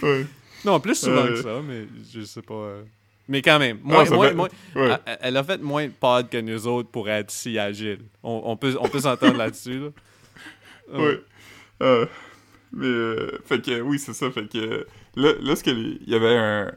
Ouais. 0.03 0.27
Non, 0.65 0.81
plus 0.81 0.95
souvent 0.97 1.23
Euh. 1.25 1.29
que 1.29 1.43
ça, 1.43 1.61
mais 1.67 1.87
je 2.13 2.23
sais 2.23 2.43
pas. 2.43 2.55
euh. 2.55 2.83
Mais 3.29 3.43
quand 3.43 3.59
même, 3.59 3.79
moins, 3.83 4.05
moins- 4.11 4.29
fait- 4.29 4.35
moins- 4.35 4.49
Ouais. 4.77 4.97
elle- 5.21 5.37
a 5.37 5.43
fait 5.45 5.61
moins 5.61 5.87
de 5.87 5.93
pods 5.93 6.29
que 6.31 6.39
nous 6.41 6.67
autres 6.69 6.89
pour 6.91 7.09
être 7.09 7.31
si 7.31 7.59
agile. 7.59 7.99
On, 8.23 8.43
on 8.45 8.57
peut, 8.57 8.77
on 8.81 8.89
peut 8.89 9.01
s'entendre 9.01 9.37
là-dessus. 9.37 9.79
Là. 9.81 9.89
Euh, 10.95 10.99
Ouais. 10.99 11.21
Euh, 11.83 12.07
mais, 12.73 12.87
euh, 12.87 13.39
fait 13.45 13.61
que, 13.65 13.81
oui, 13.81 13.99
c'est 13.99 14.15
ça. 14.15 14.31
Fait 14.31 14.49
que, 14.49 14.87
là, 15.17 15.33
là 15.41 15.57
ce 15.57 15.65
que 15.65 15.71
les- 15.71 15.99
il 16.07 16.09
y 16.13 16.15
avait 16.15 16.37
un, 16.37 16.73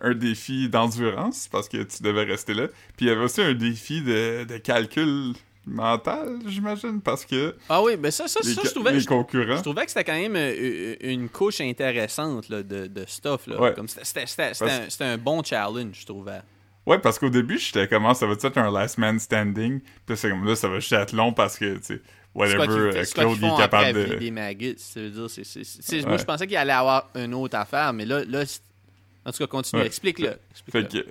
un 0.00 0.14
défi 0.14 0.68
d'endurance 0.68 1.48
parce 1.50 1.68
que 1.68 1.82
tu 1.82 2.02
devais 2.04 2.22
rester 2.24 2.54
là. 2.54 2.68
Puis 2.96 3.06
il 3.06 3.08
y 3.08 3.10
avait 3.10 3.24
aussi 3.24 3.42
un 3.42 3.54
défi 3.54 4.00
de, 4.00 4.44
de 4.44 4.58
calcul 4.58 5.32
mental, 5.68 6.38
j'imagine, 6.46 7.00
parce 7.00 7.24
que 7.24 7.54
Ah 7.68 7.82
oui, 7.82 7.96
mais 7.98 8.10
ça, 8.10 8.26
ça, 8.28 8.40
les, 8.42 8.54
ça, 8.54 8.62
je 8.64 8.70
trouvais, 8.70 8.92
les 8.92 9.00
je, 9.00 9.06
concurrents. 9.06 9.56
je 9.56 9.62
trouvais 9.62 9.84
que 9.84 9.90
c'était 9.90 10.04
quand 10.04 10.18
même 10.18 10.34
euh, 10.36 10.96
une 11.00 11.28
couche 11.28 11.60
intéressante 11.60 12.48
là, 12.48 12.62
de, 12.62 12.86
de 12.86 13.04
stuff. 13.06 13.46
Là. 13.46 13.60
Ouais. 13.60 13.74
Comme 13.74 13.88
c'était, 13.88 14.26
c'était, 14.26 14.52
Parce- 14.58 15.00
un, 15.00 15.18
bon 15.18 15.42
challenge, 15.42 15.98
je 16.00 16.06
trouvais. 16.06 16.40
Ouais, 16.86 16.98
parce 16.98 17.18
qu'au 17.18 17.28
début, 17.30 17.58
j'étais 17.58 17.86
comment 17.86 18.14
ça 18.14 18.26
va 18.26 18.32
être 18.32 18.56
un 18.58 18.70
last 18.70 18.96
man 18.98 19.18
standing? 19.18 19.80
Puis 20.06 20.16
c'est 20.16 20.30
comme 20.30 20.44
là, 20.46 20.56
ça 20.56 20.68
va 20.68 20.80
juste 20.80 20.92
être 20.92 21.12
long 21.12 21.32
parce 21.34 21.58
que, 21.58 21.76
tu 21.76 21.82
sais, 21.84 22.00
whatever, 22.34 22.66
euh, 22.68 23.04
Claude 23.12 23.36
est 23.42 23.56
capable 23.58 24.08
de. 24.08 24.14
Des 24.14 24.30
maggots, 24.30 24.72
ça 24.78 25.00
veut 25.00 25.10
dire, 25.10 25.28
c'est, 25.28 25.44
c'est- 25.44 25.64
c'est- 25.64 26.00
Moi, 26.02 26.12
Ouais. 26.12 26.18
je 26.18 26.24
pensais 26.24 26.46
qu'il 26.46 26.56
allait 26.56 26.72
avoir 26.72 27.10
une 27.14 27.34
autre 27.34 27.56
affaire, 27.58 27.92
mais 27.92 28.06
là, 28.06 28.24
là 28.24 28.44
en 29.26 29.32
tout 29.32 29.38
cas, 29.38 29.46
continue. 29.46 29.82
Ouais. 29.82 29.86
Explique-le. 29.86 30.28
Fait 30.30 30.38
explique-le. 30.80 31.02
que, 31.02 31.08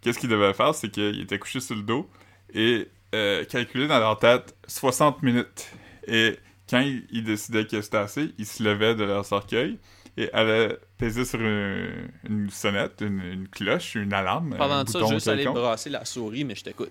qu'est-ce 0.00 0.18
qu'ils 0.18 0.30
devaient 0.30 0.54
faire, 0.54 0.74
c'est 0.74 0.88
qu'ils 0.88 1.20
étaient 1.20 1.38
couchés 1.38 1.60
sur 1.60 1.76
le 1.76 1.82
dos 1.82 2.08
et 2.54 2.88
euh, 3.14 3.44
calculer 3.44 3.86
dans 3.86 3.98
leur 3.98 4.18
tête 4.18 4.54
60 4.66 5.22
minutes. 5.22 5.70
Et 6.06 6.38
quand 6.68 6.80
ils, 6.80 7.06
ils 7.10 7.24
décidaient 7.24 7.66
que 7.66 7.80
c'était 7.80 7.96
assez, 7.98 8.34
ils 8.38 8.46
se 8.46 8.62
levaient 8.62 8.94
de 8.94 9.04
leur 9.04 9.24
cercueil 9.24 9.78
et 10.18 10.32
allaient 10.32 10.76
peser 10.98 11.24
sur 11.24 11.40
une, 11.40 12.10
une 12.28 12.50
sonnette, 12.50 13.00
une, 13.00 13.20
une 13.20 13.48
cloche, 13.48 13.94
une 13.94 14.12
alarme. 14.12 14.56
Pendant 14.58 14.74
un 14.74 14.86
ça, 14.86 15.04
juste 15.06 15.28
aller 15.28 15.44
brasser 15.44 15.90
la 15.90 16.04
souris, 16.04 16.44
mais 16.44 16.54
je 16.54 16.64
t'écoute. 16.64 16.90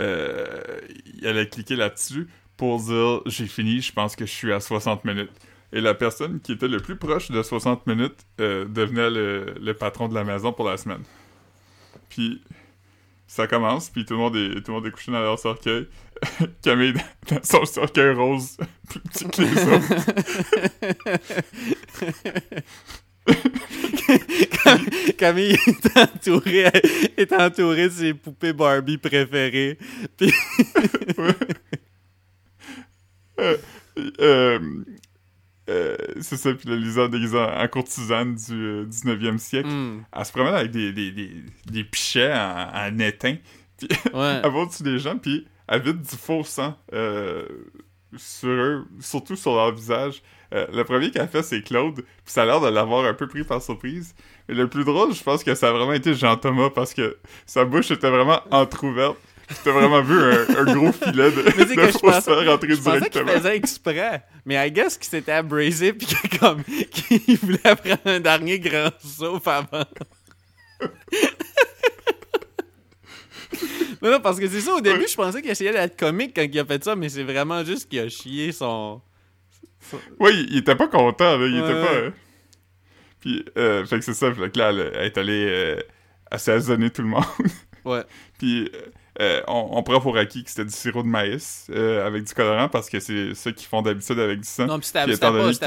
Euh, 0.00 0.80
il 1.14 1.26
allait 1.26 1.48
cliquer 1.48 1.76
là-dessus 1.76 2.28
pour 2.56 2.80
dire 2.80 3.20
j'ai 3.26 3.46
fini, 3.46 3.80
je 3.80 3.92
pense 3.92 4.16
que 4.16 4.26
je 4.26 4.32
suis 4.32 4.52
à 4.52 4.60
60 4.60 5.04
minutes. 5.04 5.30
Et 5.72 5.80
la 5.80 5.94
personne 5.94 6.40
qui 6.40 6.52
était 6.52 6.68
le 6.68 6.78
plus 6.78 6.96
proche 6.96 7.30
de 7.30 7.42
60 7.42 7.86
minutes 7.86 8.26
euh, 8.40 8.64
devenait 8.64 9.10
le, 9.10 9.54
le 9.60 9.74
patron 9.74 10.08
de 10.08 10.14
la 10.14 10.24
maison 10.24 10.52
pour 10.52 10.68
la 10.68 10.76
semaine. 10.76 11.02
Puis 12.08 12.42
ça 13.34 13.48
commence, 13.48 13.90
puis 13.90 14.04
tout 14.04 14.14
le 14.14 14.20
monde 14.20 14.36
est, 14.36 14.62
tout 14.62 14.70
le 14.70 14.74
monde 14.74 14.86
est 14.86 14.92
couché 14.92 15.10
dans 15.10 15.18
leur 15.20 15.36
cercueil. 15.40 15.88
Camille 16.62 16.94
dans 17.28 17.42
son 17.42 17.64
cercueil 17.64 18.14
rose, 18.14 18.56
plus 18.88 19.00
petit 19.00 19.24
que 19.24 19.42
les 19.42 19.64
autres. 19.74 19.94
Camille 25.18 25.56
est 25.66 25.96
entourée, 25.96 26.70
est 27.16 27.32
entourée 27.32 27.88
de 27.88 27.92
ses 27.92 28.14
poupées 28.14 28.52
Barbie 28.52 28.98
préférées. 28.98 29.78
Puis... 30.16 30.32
euh, 33.40 33.56
euh, 34.20 34.84
euh, 35.70 35.96
c'est 36.20 36.36
ça, 36.36 36.52
puis 36.52 36.68
la 36.68 36.76
Lisa 36.76 37.08
déguisée 37.08 37.38
en 37.38 37.68
courtisane 37.68 38.34
du 38.34 38.52
euh, 38.52 38.84
19e 38.86 39.38
siècle. 39.38 39.68
Mm. 39.68 40.04
Elle 40.16 40.24
se 40.24 40.32
promène 40.32 40.54
avec 40.54 40.70
des, 40.70 40.92
des, 40.92 41.10
des, 41.10 41.30
des 41.66 41.84
pichets 41.84 42.32
en, 42.34 42.68
en 42.74 42.98
étain, 42.98 43.36
puis 43.78 43.88
Ouais. 44.12 44.40
elle 44.44 44.50
va 44.50 44.58
au-dessus 44.58 44.82
des 44.82 44.98
gens, 44.98 45.16
puis 45.16 45.46
elle 45.68 45.82
vide 45.82 46.00
du 46.02 46.16
faux 46.16 46.44
sang 46.44 46.76
euh, 46.92 47.46
sur 48.16 48.48
eux, 48.50 48.84
surtout 49.00 49.36
sur 49.36 49.54
leur 49.56 49.72
visage. 49.74 50.22
Euh, 50.52 50.66
le 50.72 50.84
premier 50.84 51.10
qu'elle 51.10 51.26
fait, 51.26 51.42
c'est 51.42 51.62
Claude, 51.62 51.96
puis 51.96 52.04
ça 52.26 52.42
a 52.42 52.44
l'air 52.44 52.60
de 52.60 52.68
l'avoir 52.68 53.04
un 53.06 53.14
peu 53.14 53.26
pris 53.26 53.42
par 53.42 53.60
surprise. 53.60 54.14
Mais 54.48 54.54
le 54.54 54.68
plus 54.68 54.84
drôle, 54.84 55.12
je 55.12 55.22
pense 55.22 55.42
que 55.42 55.54
ça 55.54 55.70
a 55.70 55.72
vraiment 55.72 55.94
été 55.94 56.14
Jean-Thomas, 56.14 56.70
parce 56.70 56.94
que 56.94 57.16
sa 57.46 57.64
bouche 57.64 57.90
était 57.90 58.10
vraiment 58.10 58.40
entrouverte. 58.50 59.16
T'as 59.64 59.72
vraiment 59.72 60.00
vu 60.00 60.16
un, 60.18 60.58
un 60.60 60.74
gros 60.74 60.92
filet 60.92 61.30
de, 61.30 61.42
de 61.76 61.92
faux 61.92 62.12
sang 62.12 62.44
rentrer 62.46 62.70
Je 62.70 62.76
pensais 62.76 63.00
qu'il 63.00 63.10
directement. 63.10 63.32
faisait 63.32 63.56
exprès. 63.56 64.22
Mais 64.46 64.66
I 64.68 64.70
guess 64.70 64.98
qu'il 64.98 65.08
s'était 65.08 65.32
abrasé 65.32 65.92
puis 65.94 66.06
que 66.06 66.38
comme 66.38 66.62
qu'il 66.64 67.36
voulait 67.38 67.58
prendre 67.76 68.00
un 68.06 68.20
dernier 68.20 68.58
grand 68.58 68.90
souffle 69.02 69.48
avant. 69.48 69.84
non, 74.02 74.10
non, 74.10 74.20
parce 74.20 74.38
que 74.38 74.48
c'est 74.48 74.60
ça, 74.60 74.74
au 74.74 74.80
début, 74.80 75.06
je 75.08 75.14
pensais 75.14 75.40
qu'il 75.40 75.50
essayait 75.50 75.72
d'être 75.72 75.98
comique 75.98 76.34
quand 76.36 76.42
il 76.42 76.58
a 76.58 76.64
fait 76.64 76.82
ça, 76.84 76.94
mais 76.96 77.08
c'est 77.08 77.22
vraiment 77.22 77.64
juste 77.64 77.88
qu'il 77.88 78.00
a 78.00 78.08
chié 78.08 78.52
son... 78.52 79.00
Ouais, 80.18 80.32
il, 80.34 80.50
il 80.50 80.58
était 80.58 80.76
pas 80.76 80.88
content, 80.88 81.36
là. 81.38 81.46
Il 81.46 81.54
Ouais, 81.60 81.70
était 81.70 81.80
pas. 81.86 81.92
euh, 81.94 82.10
Puis, 83.20 83.44
euh, 83.56 83.84
fait 83.86 83.98
que 83.98 84.04
c'est 84.04 84.14
ça. 84.14 84.32
Fait 84.32 84.50
que 84.50 84.58
là, 84.58 84.70
elle, 84.70 85.06
est 85.06 85.18
allée 85.18 85.46
euh, 85.48 85.80
assaisonner 86.30 86.90
tout 86.90 87.02
le 87.02 87.08
monde. 87.08 87.24
Ouais. 87.84 88.02
Puis, 88.38 88.70
euh, 89.20 89.42
on, 89.46 89.68
on 89.72 89.82
prend 89.82 90.00
pour 90.00 90.16
acquis 90.16 90.42
que 90.44 90.50
c'était 90.50 90.64
du 90.64 90.72
sirop 90.72 91.02
de 91.02 91.08
maïs 91.08 91.66
euh, 91.70 92.06
avec 92.06 92.24
du 92.24 92.34
colorant 92.34 92.68
parce 92.68 92.88
que 92.90 92.98
c'est 93.00 93.34
ça 93.34 93.52
qu'ils 93.52 93.68
font 93.68 93.80
d'habitude 93.82 94.18
avec 94.18 94.40
du 94.40 94.48
sang. 94.48 94.66
Non, 94.66 94.78
puis 94.78 94.86
c'était 94.88 95.16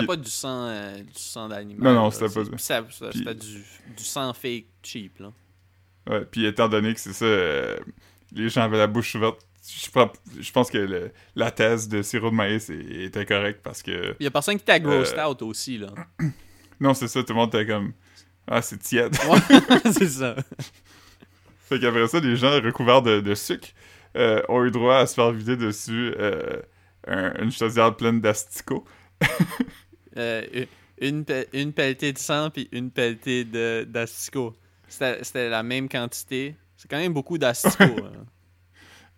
pas, 0.06 0.16
du 0.18 0.30
sang, 0.30 0.68
euh, 0.68 0.98
du 0.98 1.04
sang 1.14 1.48
d'animal. 1.48 1.94
Non, 1.94 2.00
non, 2.04 2.12
c'était 2.12 2.26
pas- 2.28 2.58
ça- 2.58 2.84
C'était 3.14 3.36
du, 3.36 3.64
du 3.96 4.04
sang 4.04 4.34
fake 4.34 4.66
cheap, 4.84 5.20
là. 5.20 5.32
Ouais, 6.10 6.26
puis, 6.26 6.46
étant 6.46 6.70
donné 6.70 6.94
que 6.94 7.00
c'est 7.00 7.12
ça, 7.14 7.26
les 8.34 8.50
gens 8.50 8.62
avaient 8.64 8.78
la 8.78 8.88
bouche 8.88 9.14
ouverte. 9.16 9.40
Je, 9.70 10.52
pense- 10.52 10.72
que 10.72 10.78
le- 10.78 11.12
la 11.36 11.52
thèse 11.52 11.90
de 11.90 12.02
sirop 12.02 12.30
de 12.30 12.36
maïs 12.36 12.70
était 12.70 13.26
correcte 13.26 13.60
parce 13.62 13.84
que. 13.84 14.16
Il 14.20 14.24
y 14.24 14.28
a 14.28 14.32
personne 14.32 14.58
qui 14.58 14.64
t'a 14.64 14.80
grossed 14.80 15.20
out 15.20 15.42
aussi, 15.42 15.78
là. 15.78 15.88
Non, 16.80 16.94
c'est 16.94 17.08
ça, 17.08 17.22
tout 17.24 17.34
le 17.34 17.40
monde 17.40 17.54
était 17.56 17.66
comme. 17.66 17.92
Ah, 18.48 18.62
c'est 18.62 18.78
tiède. 18.78 19.14
Ouais, 19.30 19.92
c'est 19.92 20.08
ça. 20.08 20.36
Fait 21.68 21.80
qu'après 21.80 22.08
ça, 22.08 22.20
les 22.20 22.36
gens 22.36 22.52
recouverts 22.62 23.02
de, 23.02 23.20
de 23.20 23.36
sucre 23.36 23.68
euh, 24.16 24.42
ont 24.50 24.64
eu 24.64 24.72
droit 24.72 24.98
à 24.98 25.06
se 25.06 25.14
faire 25.16 25.32
vider 25.32 25.58
dessus 25.58 26.14
euh, 26.18 26.62
un- 27.08 27.34
une 27.44 27.52
chaudière 27.52 27.96
pleine 27.96 28.22
d'asticots. 28.22 28.86
Euh, 30.18 30.42
une, 31.00 31.26
pe- 31.26 31.46
une 31.54 31.74
pelletée 31.74 32.12
de 32.12 32.18
sang 32.18 32.50
puis 32.50 32.68
une 32.72 32.90
pelletée 32.90 33.44
d'asticots. 33.86 34.56
C'était 34.88 35.48
la 35.50 35.62
même 35.62 35.88
quantité. 35.88 36.56
C'est 36.76 36.90
quand 36.90 36.98
même 36.98 37.14
beaucoup 37.14 37.38
d'asticots. 37.38 37.84
hein. 37.84 38.26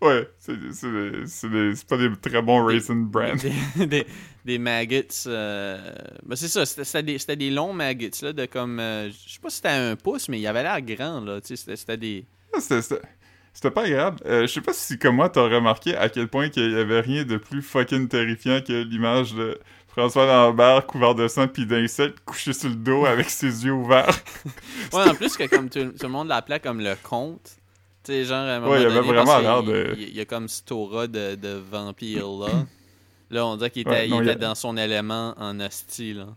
Ouais, 0.02 0.30
c'est 0.40 1.88
pas 1.88 1.98
des 1.98 2.12
très 2.22 2.42
bons 2.42 2.64
raisin 2.66 2.96
brands. 2.96 3.36
des, 3.76 3.86
des, 3.86 4.08
des 4.46 4.58
maggots. 4.58 5.02
euh, 5.28 5.94
ben 6.24 6.36
c'est 6.38 6.48
ça, 6.48 6.66
c'était 6.66 7.04
des, 7.04 7.36
des 7.36 7.50
longs 7.50 7.74
maggots, 7.74 8.08
là, 8.22 8.32
de 8.32 8.46
comme... 8.46 8.80
euh, 8.80 9.10
je 9.10 9.34
sais 9.34 9.40
pas 9.42 9.50
si 9.50 9.58
c'était 9.58 9.68
un 9.70 9.98
pouce, 9.98 10.30
mais 10.30 10.40
il 10.40 10.48
avait 10.48 10.64
l'air 10.64 10.82
grand, 10.82 11.20
là. 11.20 11.40
c'était 11.44 11.98
des... 11.98 12.26
Ah, 12.54 12.60
C'était 12.62 13.72
pas 13.72 13.82
agréable. 13.84 14.18
Euh, 14.26 14.42
je 14.44 14.48
sais 14.48 14.62
pas 14.62 14.74
si, 14.74 14.98
comme 14.98 15.16
moi, 15.16 15.30
t'as 15.30 15.44
remarqué 15.48 15.96
à 15.96 16.10
quel 16.10 16.28
point 16.28 16.50
qu'il 16.50 16.72
y 16.72 16.76
avait 16.80 17.02
rien 17.02 17.24
de 17.24 17.38
plus 17.38 17.62
fucking 17.62 18.08
terrifiant 18.08 18.62
que 18.62 18.74
l'image 18.84 19.34
de 19.34 19.60
François 19.88 20.26
Lambert 20.26 20.86
couvert 20.86 21.16
de 21.16 21.28
sang 21.28 21.48
pis 21.48 21.66
d'insectes 21.66 22.20
couché 22.24 22.54
sur 22.54 22.70
le 22.70 22.76
dos 22.76 23.06
avec 23.06 23.30
ses 23.30 23.66
yeux 23.66 23.74
ouverts. 23.74 24.16
Ouais, 24.94 25.10
en 25.10 25.16
plus 25.16 25.36
que 25.36 25.48
comme 25.48 25.70
tout, 25.70 25.86
tout 25.92 26.04
le 26.06 26.10
monde 26.10 26.28
l'appelait 26.30 26.60
comme 26.60 26.80
le 26.80 26.96
comte. 27.04 27.58
Tu 28.04 28.14
sais, 28.14 28.24
genre, 28.26 28.38
à 28.38 28.56
un 28.56 28.60
moment 28.60 28.72
Ouais, 28.72 28.82
il 28.82 28.86
avait 28.86 28.96
donné, 28.96 29.08
vraiment 29.08 29.26
parce 29.26 29.42
l'air 29.44 29.64
de- 29.64 29.94
Il, 29.98 30.04
il 30.10 30.16
y 30.16 30.22
a 30.22 30.26
comme 30.26 30.48
cette 30.48 30.72
aura 30.72 31.08
de, 31.08 31.36
de 31.36 31.50
vampire, 31.72 32.28
là. 32.28 32.48
Là, 33.32 33.46
on 33.46 33.58
dirait 33.58 33.70
qu'il 33.70 33.82
était, 33.84 33.92
Ouais, 33.92 34.08
il 34.08 34.12
non, 34.12 34.22
il 34.22 34.30
était 34.30 34.32
a- 34.44 34.48
dans 34.48 34.56
son 34.56 34.76
élément 34.78 35.36
en 35.38 35.60
hostie, 35.60 36.14
là. 36.16 36.28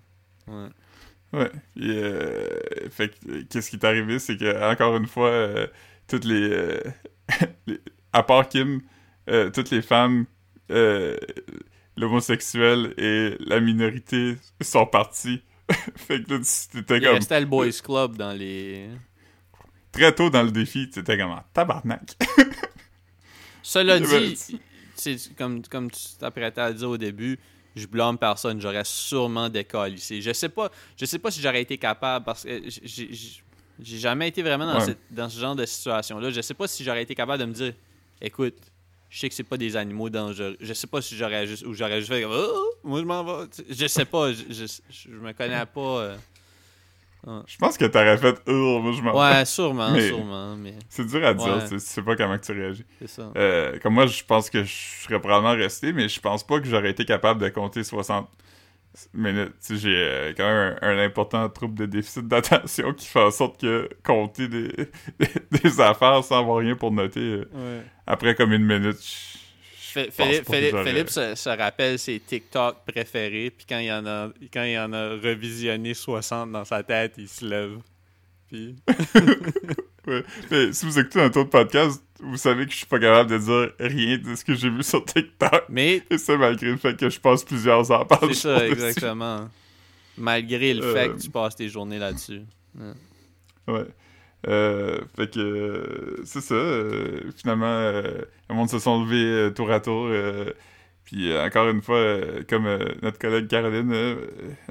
Ouais. 0.48 0.68
Ouais. 1.32 1.50
Puis, 1.74 1.90
euh, 1.96 2.48
fait 2.90 3.08
que, 3.08 3.42
qu'est-ce 3.44 3.70
qui 3.70 3.76
est 3.76 3.84
arrivé, 3.86 4.18
c'est 4.18 4.36
que 4.36 4.70
encore 4.70 4.94
une 4.96 5.06
fois, 5.06 5.28
euh, 5.28 5.66
toutes 6.08 6.24
les, 6.24 6.50
euh, 6.50 6.80
les- 7.66 7.80
à 8.12 8.22
part 8.22 8.48
Kim, 8.48 8.80
euh, 9.28 9.50
toutes 9.50 9.70
les 9.70 9.82
femmes, 9.82 10.26
euh, 10.70 11.16
l'homosexuel 11.96 12.94
et 12.96 13.36
la 13.40 13.60
minorité 13.60 14.36
sont 14.60 14.86
partis. 14.86 15.42
fait 15.96 16.22
que 16.22 16.32
là, 16.32 16.98
comme 17.00 17.14
restait 17.14 17.40
le 17.40 17.46
Boys 17.46 17.70
Club 17.82 18.16
dans 18.16 18.32
les... 18.32 18.88
très 19.90 20.14
tôt 20.14 20.28
dans 20.28 20.42
le 20.42 20.50
défi, 20.50 20.90
c'était 20.92 21.16
comme 21.16 21.30
en 21.30 21.44
tabarnak. 21.52 22.16
Cela 23.62 24.00
dit, 24.00 24.36
comme, 25.38 25.62
comme 25.62 25.90
tu 25.90 26.00
t'apprêtais 26.18 26.60
à 26.60 26.68
le 26.70 26.74
dire 26.74 26.90
au 26.90 26.98
début, 26.98 27.38
je 27.74 27.86
blâme 27.86 28.18
personne, 28.18 28.60
j'aurais 28.60 28.84
sûrement 28.84 29.48
décalissé. 29.48 30.20
Je 30.20 30.32
sais 30.32 30.48
pas, 30.48 30.70
je 30.96 31.04
sais 31.04 31.18
pas 31.18 31.30
si 31.30 31.40
j'aurais 31.40 31.62
été 31.62 31.78
capable 31.78 32.24
parce 32.24 32.44
que 32.44 32.60
j'ai 32.66 33.42
j'ai 33.84 33.98
jamais 33.98 34.28
été 34.28 34.42
vraiment 34.42 34.66
dans, 34.66 34.78
Ouais. 34.78 34.84
cette- 34.86 34.98
dans 35.10 35.28
ce 35.28 35.38
genre 35.40 35.54
de 35.56 35.64
situation-là. 35.66 36.30
Je 36.30 36.40
sais 36.40 36.54
pas 36.54 36.66
si 36.68 36.84
j'aurais 36.84 37.02
été 37.02 37.14
capable 37.14 37.40
de 37.40 37.46
me 37.46 37.52
dire, 37.52 37.72
écoute, 38.20 38.54
je 39.10 39.18
sais 39.18 39.28
que 39.28 39.34
c'est 39.34 39.42
pas 39.42 39.56
des 39.58 39.76
animaux 39.76 40.08
dangereux. 40.08 40.56
Je 40.60 40.72
sais 40.72 40.86
pas 40.86 41.02
si 41.02 41.16
j'aurais 41.16 41.46
juste 41.46 41.66
ou 41.66 41.74
j'aurais 41.74 41.98
juste 42.00 42.12
fait 42.12 42.22
comme, 42.22 42.32
Oh, 42.34 42.70
moi 42.84 43.00
je 43.00 43.04
m'en 43.04 43.22
vais. 43.24 43.46
Je 43.68 43.86
sais 43.86 44.04
pas, 44.06 44.32
je, 44.32 44.42
je, 44.50 44.64
je 44.90 45.08
me 45.10 45.32
connais 45.32 45.66
pas. 45.66 45.80
euh. 45.80 46.16
Je 47.46 47.56
pense 47.56 47.78
que 47.78 47.84
t'aurais 47.84 48.18
fait 48.18 48.36
«Oh, 48.48 48.80
moi 48.82 48.92
je 48.96 49.00
m'en 49.00 49.16
Ouais, 49.16 49.44
sûrement, 49.44 49.92
Mais- 49.92 50.08
sûrement, 50.08 50.56
mais 50.56 50.74
C'est 50.88 51.06
dur 51.06 51.24
à 51.24 51.32
dire, 51.34 51.46
Ouais. 51.54 51.60
tu 51.62 51.68
sais, 51.68 51.74
tu 51.76 51.92
sais 51.92 52.02
pas 52.02 52.16
comment 52.16 52.36
que 52.36 52.44
tu 52.44 52.50
réagis. 52.50 52.84
c'est 52.98 53.06
ça. 53.08 53.30
Euh, 53.36 53.78
comme 53.78 53.94
moi, 53.94 54.06
je 54.06 54.24
pense 54.24 54.50
que 54.50 54.64
je 54.64 54.72
serais 55.04 55.20
probablement 55.20 55.52
resté, 55.54 55.92
mais 55.92 56.08
je 56.08 56.18
pense 56.18 56.44
pas 56.44 56.58
que 56.58 56.66
j'aurais 56.66 56.90
été 56.90 57.04
capable 57.04 57.40
de 57.40 57.48
compter 57.48 57.84
60 57.84 58.28
minutes. 59.14 59.52
Tu 59.64 59.76
sais, 59.76 59.76
j'ai 59.78 59.96
euh, 59.96 60.32
quand 60.36 60.44
même 60.46 60.76
un, 60.82 60.88
un 60.88 61.04
important 61.04 61.48
trouble 61.48 61.74
de 61.74 61.86
déficit 61.86 62.26
d'attention 62.28 62.92
qui 62.92 63.06
fait 63.06 63.20
en 63.20 63.30
sorte 63.30 63.60
que 63.60 63.88
compter 64.04 64.48
des, 64.48 64.68
des, 65.18 65.60
des 65.62 65.80
affaires 65.80 66.22
sans 66.24 66.40
avoir 66.40 66.58
rien 66.58 66.76
pour 66.76 66.90
noter, 66.92 67.20
euh, 67.20 67.44
Ouais. 67.54 67.82
après 68.06 68.34
comme 68.34 68.52
une 68.52 68.64
minute, 68.64 68.98
je- 69.00 69.38
Philippe, 70.10 71.10
se, 71.10 71.34
se 71.34 71.48
rappelle 71.50 71.98
ses 71.98 72.18
TikTok 72.18 72.76
préférés, 72.86 73.50
puis 73.50 73.66
quand 73.68 73.78
il 73.78 73.92
en 73.92 74.06
a 74.06 74.30
quand 74.52 74.62
il 74.64 74.78
en 74.78 74.90
a 74.94 75.10
revisionné 75.10 75.92
60 75.92 76.50
dans 76.50 76.64
sa 76.64 76.82
tête, 76.82 77.14
il 77.18 77.28
se 77.28 77.44
lève. 77.44 77.76
Puis 78.50 78.76
Ouais. 80.06 80.24
Mais 80.50 80.72
si 80.72 80.84
vous 80.86 80.98
écoutez 80.98 81.20
un 81.20 81.30
tour 81.30 81.44
de 81.44 81.50
podcast, 81.50 82.02
vous 82.22 82.36
savez 82.36 82.66
que 82.66 82.72
je 82.72 82.76
suis 82.78 82.86
pas 82.86 82.98
capable 82.98 83.30
de 83.30 83.38
dire 83.38 83.72
rien 83.80 84.18
de 84.18 84.34
ce 84.34 84.44
que 84.44 84.54
j'ai 84.54 84.70
vu 84.70 84.82
sur 84.82 85.04
TikTok. 85.04 85.64
mais 85.68 86.02
Et 86.10 86.18
ça, 86.18 86.36
malgré 86.36 86.70
le 86.70 86.76
fait 86.76 86.96
que 86.96 87.10
je 87.10 87.20
passe 87.20 87.44
plusieurs 87.44 87.90
heures 87.90 88.06
par 88.06 88.20
c'est 88.20 88.26
jour 88.26 88.34
ça 88.34 88.60
dessus. 88.60 88.72
exactement. 88.72 89.48
Malgré 90.16 90.74
le 90.74 90.82
Euh, 90.82 90.94
fait 90.94 91.08
que 91.10 91.20
tu 91.20 91.30
passes 91.30 91.56
tes 91.56 91.68
journées 91.68 91.98
là-dessus. 91.98 92.42
Ouais. 93.68 93.86
Euh, 94.48 95.00
fait 95.16 95.30
que 95.32 95.38
euh, 95.40 96.22
c'est 96.24 96.40
ça. 96.40 96.54
finalement, 97.36 97.80
le 98.48 98.54
monde 98.54 98.68
se 98.70 98.78
sont 98.78 99.04
levés 99.04 99.52
tour 99.54 99.70
à 99.70 99.80
tour. 99.80 100.08
Puis 101.12 101.30
euh, 101.30 101.44
encore 101.46 101.68
une 101.68 101.82
fois, 101.82 101.96
euh, 101.98 102.42
comme 102.48 102.66
euh, 102.66 102.78
notre 103.02 103.18
collègue 103.18 103.46
Caroline 103.46 103.92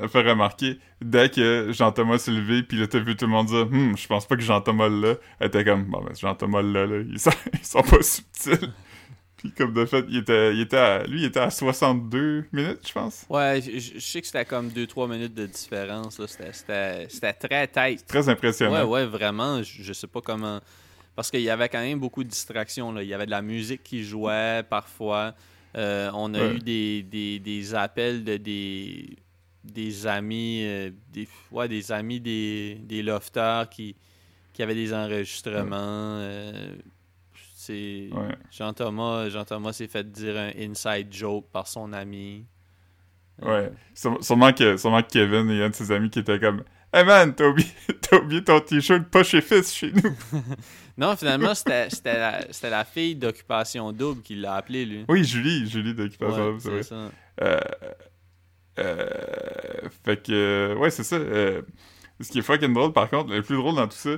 a 0.01 0.07
fait 0.07 0.21
remarquer, 0.27 0.79
dès 0.99 1.29
que 1.29 1.67
Jean-Thomas 1.71 2.17
s'est 2.17 2.31
levé, 2.31 2.63
puis 2.63 2.77
là 2.77 2.87
t'as 2.87 2.99
vu 2.99 3.15
tout 3.15 3.25
le 3.25 3.31
monde 3.31 3.47
dire 3.47 3.67
Hum, 3.71 3.95
je 3.95 4.07
pense 4.07 4.27
pas 4.27 4.35
que 4.35 4.41
Jean-Thomas 4.41 4.89
là, 4.89 5.15
elle 5.39 5.47
était 5.47 5.63
comme 5.63 5.83
Bon 5.85 6.01
ben 6.03 6.15
Jean-Thomas 6.15 6.61
là, 6.63 6.85
là 6.87 7.03
ils, 7.07 7.19
sont, 7.19 7.29
ils 7.53 7.63
sont 7.65 7.83
pas 7.83 8.01
subtils. 8.01 8.71
puis 9.37 9.51
comme 9.51 9.73
de 9.73 9.85
fait, 9.85 10.03
il 10.09 10.17
était, 10.17 10.53
il 10.53 10.61
était 10.61 10.77
à, 10.77 11.03
lui 11.05 11.21
il 11.21 11.25
était 11.25 11.39
à 11.39 11.49
62 11.51 12.45
minutes, 12.51 12.87
je 12.87 12.91
pense. 12.93 13.25
Ouais, 13.29 13.61
je, 13.63 13.71
je- 13.79 13.93
je 13.95 13.99
sais 13.99 14.19
que 14.21 14.25
c'était 14.27 14.45
comme 14.45 14.69
2-3 14.69 15.09
minutes 15.09 15.33
de 15.35 15.45
différence. 15.45 16.17
là. 16.19 16.25
C'était- 16.27 16.53
C'était 16.53 17.07
c'était 17.09 17.33
très 17.33 17.67
tight. 17.67 18.05
Très 18.07 18.27
impressionnant. 18.29 18.73
Ouais, 18.73 19.01
ouais, 19.01 19.05
vraiment. 19.05 19.61
Je, 19.63 19.83
je 19.83 19.93
sais 19.93 20.07
pas 20.07 20.21
comment. 20.21 20.59
Parce 21.15 21.29
qu'il 21.29 21.41
y 21.41 21.49
avait 21.49 21.69
quand 21.69 21.81
même 21.81 21.99
beaucoup 21.99 22.23
de 22.23 22.29
distractions. 22.29 22.91
Là. 22.91 23.03
Il 23.03 23.09
y 23.09 23.13
avait 23.13 23.25
de 23.27 23.31
la 23.31 23.41
musique 23.43 23.83
qui 23.83 24.03
jouait 24.03 24.63
parfois. 24.69 25.33
Euh, 25.77 26.11
on 26.13 26.33
a 26.33 26.39
Ouais. 26.39 26.55
eu 26.55 26.59
des, 26.59 27.03
des, 27.03 27.39
des 27.39 27.75
appels 27.75 28.23
de 28.23 28.37
des, 28.37 29.15
des 29.63 30.07
amis, 30.07 30.63
euh, 30.65 30.91
des, 31.13 31.27
ouais, 31.51 31.67
des 31.67 31.91
amis 31.91 32.19
des, 32.19 32.75
des 32.83 33.01
lofters 33.03 33.69
qui, 33.69 33.95
qui 34.53 34.63
avaient 34.63 34.75
des 34.75 34.93
enregistrements. 34.93 35.77
euh, 36.19 36.73
c'est. 37.55 38.09
Jean-Thomas, 38.51 39.29
s'est 39.73 39.87
fait 39.87 40.11
dire 40.11 40.35
un 40.37 40.51
inside 40.57 41.07
joke 41.13 41.45
par 41.51 41.67
son 41.67 41.93
ami. 41.93 42.45
Ouais. 43.41 43.71
Sûre- 43.95 44.23
Sûrement 44.23 44.51
que, 44.51 44.77
sûrement 44.77 45.01
que 45.01 45.07
Kevin 45.09 45.49
et 45.51 45.63
un 45.63 45.69
de 45.69 45.75
ses 45.75 45.91
amis 45.91 46.09
qui 46.09 46.19
étaient 46.19 46.39
comme 46.39 46.63
Hey 46.93 47.05
man, 47.05 47.33
t'as 47.33 47.47
oublié, 47.47 47.69
t'as 48.01 48.17
oublié 48.17 48.43
ton 48.43 48.59
t-shirt 48.59 49.05
pas 49.09 49.23
chez 49.23 49.41
Fils 49.41 49.73
chez 49.73 49.91
nous. 49.93 50.01
Non, 50.97 51.15
finalement, 51.15 51.55
c'était 51.55 51.89
c'était 51.89 52.17
la, 52.17 52.41
c'était 52.51 52.69
la 52.69 52.83
fille 52.85 53.15
d'Occupation 53.15 53.91
Double 53.91 54.21
qui 54.21 54.35
l'a 54.35 54.55
appelé, 54.55 54.85
lui. 54.85 55.05
Oui, 55.07 55.23
Julie, 55.23 55.69
Julie 55.69 55.93
d'Occupation, 55.93 56.49
Ouais, 56.51 56.57
c'est 56.59 56.69
vrai. 56.69 56.83
ça. 56.83 56.95
Euh, 57.41 57.59
euh, 58.79 59.05
fait 60.05 60.21
que, 60.25 60.75
ouais, 60.77 60.89
c'est 60.89 61.03
ça. 61.03 61.15
euh, 61.15 61.61
ce 62.19 62.29
qui 62.31 62.39
est 62.39 62.43
fucking 62.43 62.73
drôle, 62.73 62.93
par 62.93 63.09
contre, 63.09 63.31
le 63.33 63.41
plus 63.41 63.55
drôle 63.55 63.75
dans 63.75 63.87
tout 63.87 63.97
ça, 63.97 64.11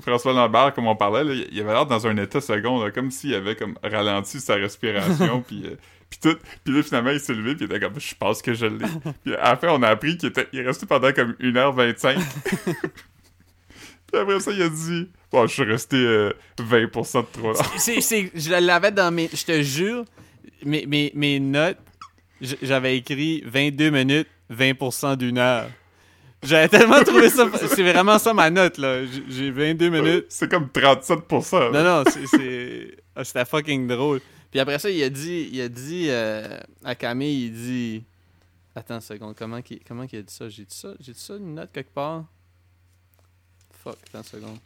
François 0.00 0.32
Lambert, 0.32 0.72
comme 0.74 0.86
on 0.86 0.96
parlait, 0.96 1.24
là, 1.24 1.34
il 1.50 1.60
avait 1.60 1.72
l'air 1.72 1.86
dans 1.86 2.06
un 2.06 2.16
état 2.16 2.40
second, 2.40 2.82
là, 2.84 2.90
comme 2.90 3.10
s'il 3.10 3.34
avait 3.34 3.56
comme 3.56 3.76
ralenti 3.82 4.40
sa 4.40 4.54
respiration, 4.54 5.42
puis 5.46 5.66
euh, 5.66 5.76
puis 6.08 6.18
tout. 6.20 6.36
Puis 6.64 6.74
là, 6.74 6.82
finalement, 6.82 7.10
il 7.10 7.20
s'est 7.20 7.32
levé, 7.34 7.54
puis 7.56 7.64
il 7.64 7.72
était 7.74 7.80
comme, 7.80 7.98
je 7.98 8.14
pense 8.14 8.42
que 8.42 8.54
je 8.54 8.66
l'ai. 8.66 8.84
puis 9.24 9.34
à 9.34 9.50
la 9.50 9.56
fin, 9.56 9.68
on 9.70 9.82
a 9.82 9.88
appris 9.88 10.16
qu'il 10.18 10.28
était, 10.28 10.46
il 10.52 10.60
est 10.60 10.66
resté 10.66 10.86
pendant 10.86 11.12
comme 11.12 11.32
1h25. 11.40 12.18
puis 14.12 14.20
après 14.20 14.40
ça, 14.40 14.52
il 14.52 14.60
a 14.60 14.68
dit, 14.68 15.08
bon, 15.30 15.46
je 15.46 15.52
suis 15.52 15.62
resté 15.64 15.96
euh, 15.96 16.32
20% 16.58 17.22
de 17.22 17.26
trop. 17.32 17.54
C'est, 17.78 18.00
c'est, 18.02 18.30
je 18.34 18.50
l'avais 18.50 18.92
dans 18.92 19.10
mes. 19.10 19.30
Je 19.32 19.44
te 19.44 19.62
jure, 19.62 20.04
mes, 20.64 20.84
mes, 20.84 21.12
mes 21.14 21.40
notes, 21.40 21.78
j'avais 22.60 22.98
écrit 22.98 23.42
22 23.46 23.90
minutes, 23.90 24.28
20% 24.52 25.16
d'une 25.16 25.38
heure. 25.38 25.68
J'avais 26.42 26.68
tellement 26.68 27.02
trouvé 27.04 27.30
ça. 27.30 27.48
C'est 27.68 27.82
vraiment 27.82 28.18
ça 28.18 28.34
ma 28.34 28.50
note, 28.50 28.76
là. 28.76 29.02
J'ai 29.28 29.50
22 29.50 29.88
minutes. 29.88 30.26
C'est 30.28 30.50
comme 30.50 30.66
37%. 30.66 31.72
là. 31.72 31.82
Non, 31.82 32.04
non, 32.04 32.10
c'est. 32.10 32.26
c'est... 32.26 32.96
ah, 33.14 33.24
c'était 33.24 33.44
fucking 33.44 33.86
drôle. 33.86 34.20
Puis 34.50 34.60
après 34.60 34.78
ça, 34.78 34.90
il 34.90 35.02
a 35.02 35.08
dit, 35.08 35.48
il 35.52 35.60
a 35.60 35.68
dit 35.68 36.06
euh, 36.08 36.58
à 36.84 36.94
Camille, 36.94 37.46
il 37.46 37.52
dit. 37.52 38.04
Attends 38.74 38.96
une 38.96 39.00
seconde, 39.00 39.34
comment 39.36 39.62
qu'il, 39.62 39.80
comment 39.86 40.02
a 40.02 40.06
dit 40.06 40.24
ça? 40.26 40.48
J'ai 40.48 40.64
dit 40.64 40.76
ça 40.76 40.94
J'ai 40.98 41.12
dit 41.12 41.20
ça 41.20 41.36
une 41.36 41.54
note 41.54 41.70
quelque 41.72 41.92
part? 41.92 42.24
Fuck, 43.82 43.96
attends 44.08 44.18
une 44.18 44.24
seconde. 44.24 44.58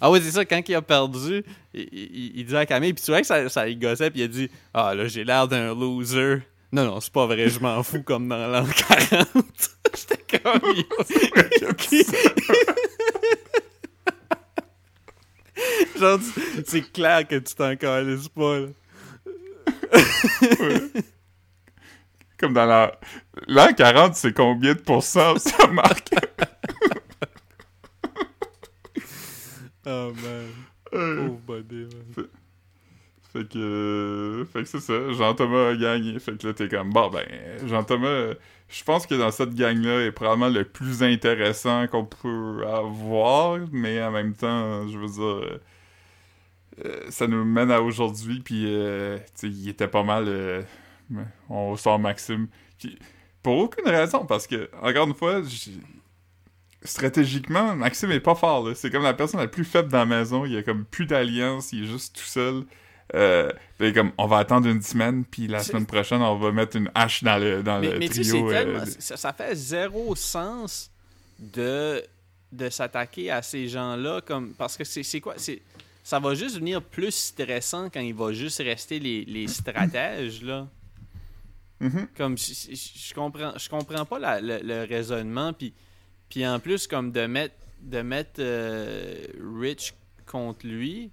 Ah 0.00 0.10
oui, 0.10 0.20
c'est 0.22 0.32
ça, 0.32 0.44
quand 0.44 0.60
il 0.68 0.74
a 0.74 0.82
perdu, 0.82 1.44
il, 1.74 1.88
il- 1.92 2.32
il 2.40 2.44
dit 2.46 2.56
à 2.56 2.66
Camille, 2.66 2.92
puis 2.92 3.04
tu 3.04 3.10
vois 3.10 3.20
que 3.20 3.26
ça, 3.26 3.48
ça 3.48 3.68
il 3.68 3.78
gossait, 3.78 4.10
puis 4.10 4.20
il 4.20 4.24
a 4.24 4.28
dit 4.28 4.50
Ah 4.74 4.94
là, 4.94 5.06
j'ai 5.08 5.24
l'air 5.24 5.46
d'un 5.48 5.74
loser. 5.74 6.38
Non, 6.72 6.84
non, 6.84 7.00
c'est 7.00 7.12
pas 7.12 7.26
vrai, 7.26 7.48
je 7.48 7.60
m'en 7.60 7.82
fous 7.82 8.02
comme 8.02 8.28
dans 8.28 8.46
l'an 8.48 8.64
40. 8.66 9.28
J'étais 9.94 10.40
comme. 10.40 10.74
Genre, 15.98 16.18
c'est 16.66 16.92
clair 16.92 17.26
que 17.28 17.36
tu 17.36 17.54
t'en 17.54 17.76
calisses 17.76 18.28
pas, 18.28 18.58
là. 18.60 18.66
Comme 22.38 22.54
dans 22.54 22.66
la... 22.66 22.98
L'an 23.46 23.72
40, 23.72 24.14
c'est 24.16 24.32
combien 24.32 24.74
de 24.74 24.80
pourcents, 24.80 25.38
ça 25.38 25.66
marque? 25.68 26.10
Oh 29.86 30.12
man. 30.14 30.48
Euh, 30.94 31.26
Pauvre 31.26 31.40
body, 31.46 31.86
man. 32.16 32.26
fait 33.32 33.48
que... 33.48 33.58
euh, 33.58 34.44
Fait 34.44 34.62
que 34.62 34.68
c'est 34.68 34.80
ça, 34.80 35.12
Jean-Thomas 35.12 35.70
a 35.70 35.76
gagné. 35.76 36.18
Fait 36.18 36.36
que 36.36 36.46
là, 36.46 36.52
t'es 36.54 36.68
comme, 36.68 36.90
bon, 36.90 37.08
ben, 37.10 37.26
Jean-Thomas, 37.66 38.34
je 38.68 38.84
pense 38.84 39.06
que 39.06 39.14
dans 39.14 39.30
cette 39.30 39.54
gang-là, 39.54 40.04
est 40.06 40.12
probablement 40.12 40.48
le 40.50 40.64
plus 40.64 41.02
intéressant 41.02 41.86
qu'on 41.88 42.04
peut 42.04 42.64
avoir, 42.66 43.58
mais 43.72 44.02
en 44.02 44.10
même 44.10 44.34
temps, 44.34 44.86
je 44.88 44.98
veux 44.98 45.08
dire... 45.08 45.60
euh, 46.84 47.10
ça 47.10 47.26
nous 47.26 47.44
mène 47.44 47.70
à 47.70 47.80
aujourd'hui, 47.82 48.40
puis 48.40 48.64
euh, 48.66 49.18
tu 49.18 49.24
sais, 49.34 49.48
il 49.48 49.68
était 49.68 49.88
pas 49.88 50.02
mal... 50.04 50.24
euh, 50.28 50.62
on 51.48 51.76
sort 51.76 51.98
Maxime. 51.98 52.48
Pour 53.42 53.58
aucune 53.58 53.88
raison, 53.88 54.24
parce 54.26 54.46
que, 54.46 54.70
encore 54.80 55.06
une 55.08 55.14
fois, 55.14 55.42
stratégiquement, 56.84 57.74
Maxime 57.76 58.10
est 58.12 58.20
pas 58.20 58.34
fort. 58.34 58.68
C'est 58.74 58.90
comme 58.90 59.02
la 59.04 59.14
personne 59.14 59.40
la 59.40 59.48
plus 59.48 59.64
faible 59.64 59.88
dans 59.90 59.98
la 59.98 60.06
maison. 60.06 60.44
Il 60.44 60.52
y 60.52 60.56
a 60.56 60.62
comme 60.62 60.84
plus 60.84 61.06
d'alliance, 61.06 61.72
il 61.72 61.84
est 61.84 61.86
juste 61.86 62.16
tout 62.16 62.24
seul. 62.24 62.64
Euh, 63.14 63.52
comme, 63.94 64.12
on 64.16 64.26
va 64.26 64.38
attendre 64.38 64.68
une 64.68 64.80
semaine, 64.80 65.24
puis 65.24 65.46
la 65.46 65.62
semaine 65.62 65.84
prochaine, 65.86 66.22
on 66.22 66.38
va 66.38 66.50
mettre 66.50 66.76
une 66.76 66.90
hache 66.94 67.22
dans 67.22 67.36
le, 67.36 67.62
dans 67.62 67.78
Mais, 67.80 67.90
le 67.92 67.98
mais 67.98 68.08
tu 68.08 68.14
sais, 68.16 68.24
c'est 68.24 68.30
trio. 68.30 68.50
euh, 68.50 68.52
tellement- 68.52 68.84
ça, 68.98 69.16
ça 69.18 69.32
fait 69.34 69.54
zéro 69.54 70.14
sens 70.16 70.90
de, 71.38 72.02
de 72.52 72.70
s'attaquer 72.70 73.30
à 73.30 73.42
ces 73.42 73.68
gens-là 73.68 74.22
comme 74.22 74.52
parce 74.54 74.76
que 74.78 74.84
c'est 74.84 75.20
quoi 75.20 75.34
c'est 75.36 75.60
ça 76.04 76.18
va 76.20 76.34
juste 76.34 76.54
devenir 76.54 76.80
plus 76.82 77.12
stressant 77.14 77.90
quand 77.90 78.00
il 78.00 78.14
va 78.14 78.32
juste 78.32 78.58
rester 78.58 78.98
les, 78.98 79.24
les 79.24 79.46
stratèges 79.48 80.42
là 80.42 80.66
mhm. 81.80 82.06
comme 82.16 82.38
je, 82.38 82.52
je- 82.70 83.08
je 83.08 83.14
comprends 83.14 83.52
je 83.56 83.68
comprends 83.68 84.04
pas 84.04 84.18
la- 84.18 84.40
le, 84.40 84.60
le 84.62 84.84
raisonnement 84.84 85.52
puis 85.52 85.72
puis 86.32 86.46
en 86.46 86.58
plus 86.58 86.86
comme 86.86 87.12
de 87.12 87.26
mettre 87.26 87.54
de 87.82 88.00
mettre 88.00 88.40
euh, 88.40 89.26
Rich 89.60 89.92
contre 90.24 90.66
lui 90.66 91.10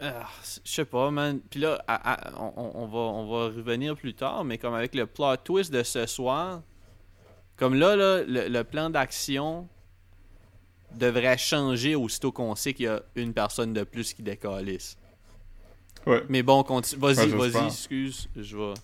ah, 0.00 0.26
je 0.64 0.70
sais 0.70 0.84
pas 0.84 1.10
man 1.12 1.38
puis 1.48 1.60
là 1.60 1.80
à- 1.86 2.14
à- 2.14 2.40
on, 2.40 2.86
va 2.86 2.98
on 2.98 3.26
va 3.30 3.44
revenir 3.46 3.94
plus 3.94 4.14
tard 4.14 4.44
mais 4.44 4.58
comme 4.58 4.74
avec 4.74 4.96
le 4.96 5.06
plot 5.06 5.36
twist 5.44 5.72
de 5.72 5.84
ce 5.84 6.06
soir 6.06 6.62
comme 7.56 7.74
là, 7.76 7.94
là 7.94 8.24
le, 8.24 8.48
le 8.48 8.64
plan 8.64 8.90
d'action 8.90 9.68
devrait 10.96 11.38
changer 11.38 11.94
aussitôt 11.94 12.32
qu'on 12.32 12.54
sait 12.56 12.74
qu'il 12.74 12.86
y 12.86 12.88
a 12.88 13.00
une 13.14 13.32
personne 13.32 13.72
de 13.72 13.82
plus 13.84 14.12
qui 14.14 14.22
décalisse. 14.22 14.96
Ouais. 16.06 16.22
Mais 16.28 16.42
bon, 16.42 16.62
continue. 16.62 17.00
Vas-y, 17.00 17.32
Ouais, 17.32 17.48
vas-y, 17.48 17.66
excuse. 17.66 18.28
Je 18.36 18.56
vais. 18.56 18.74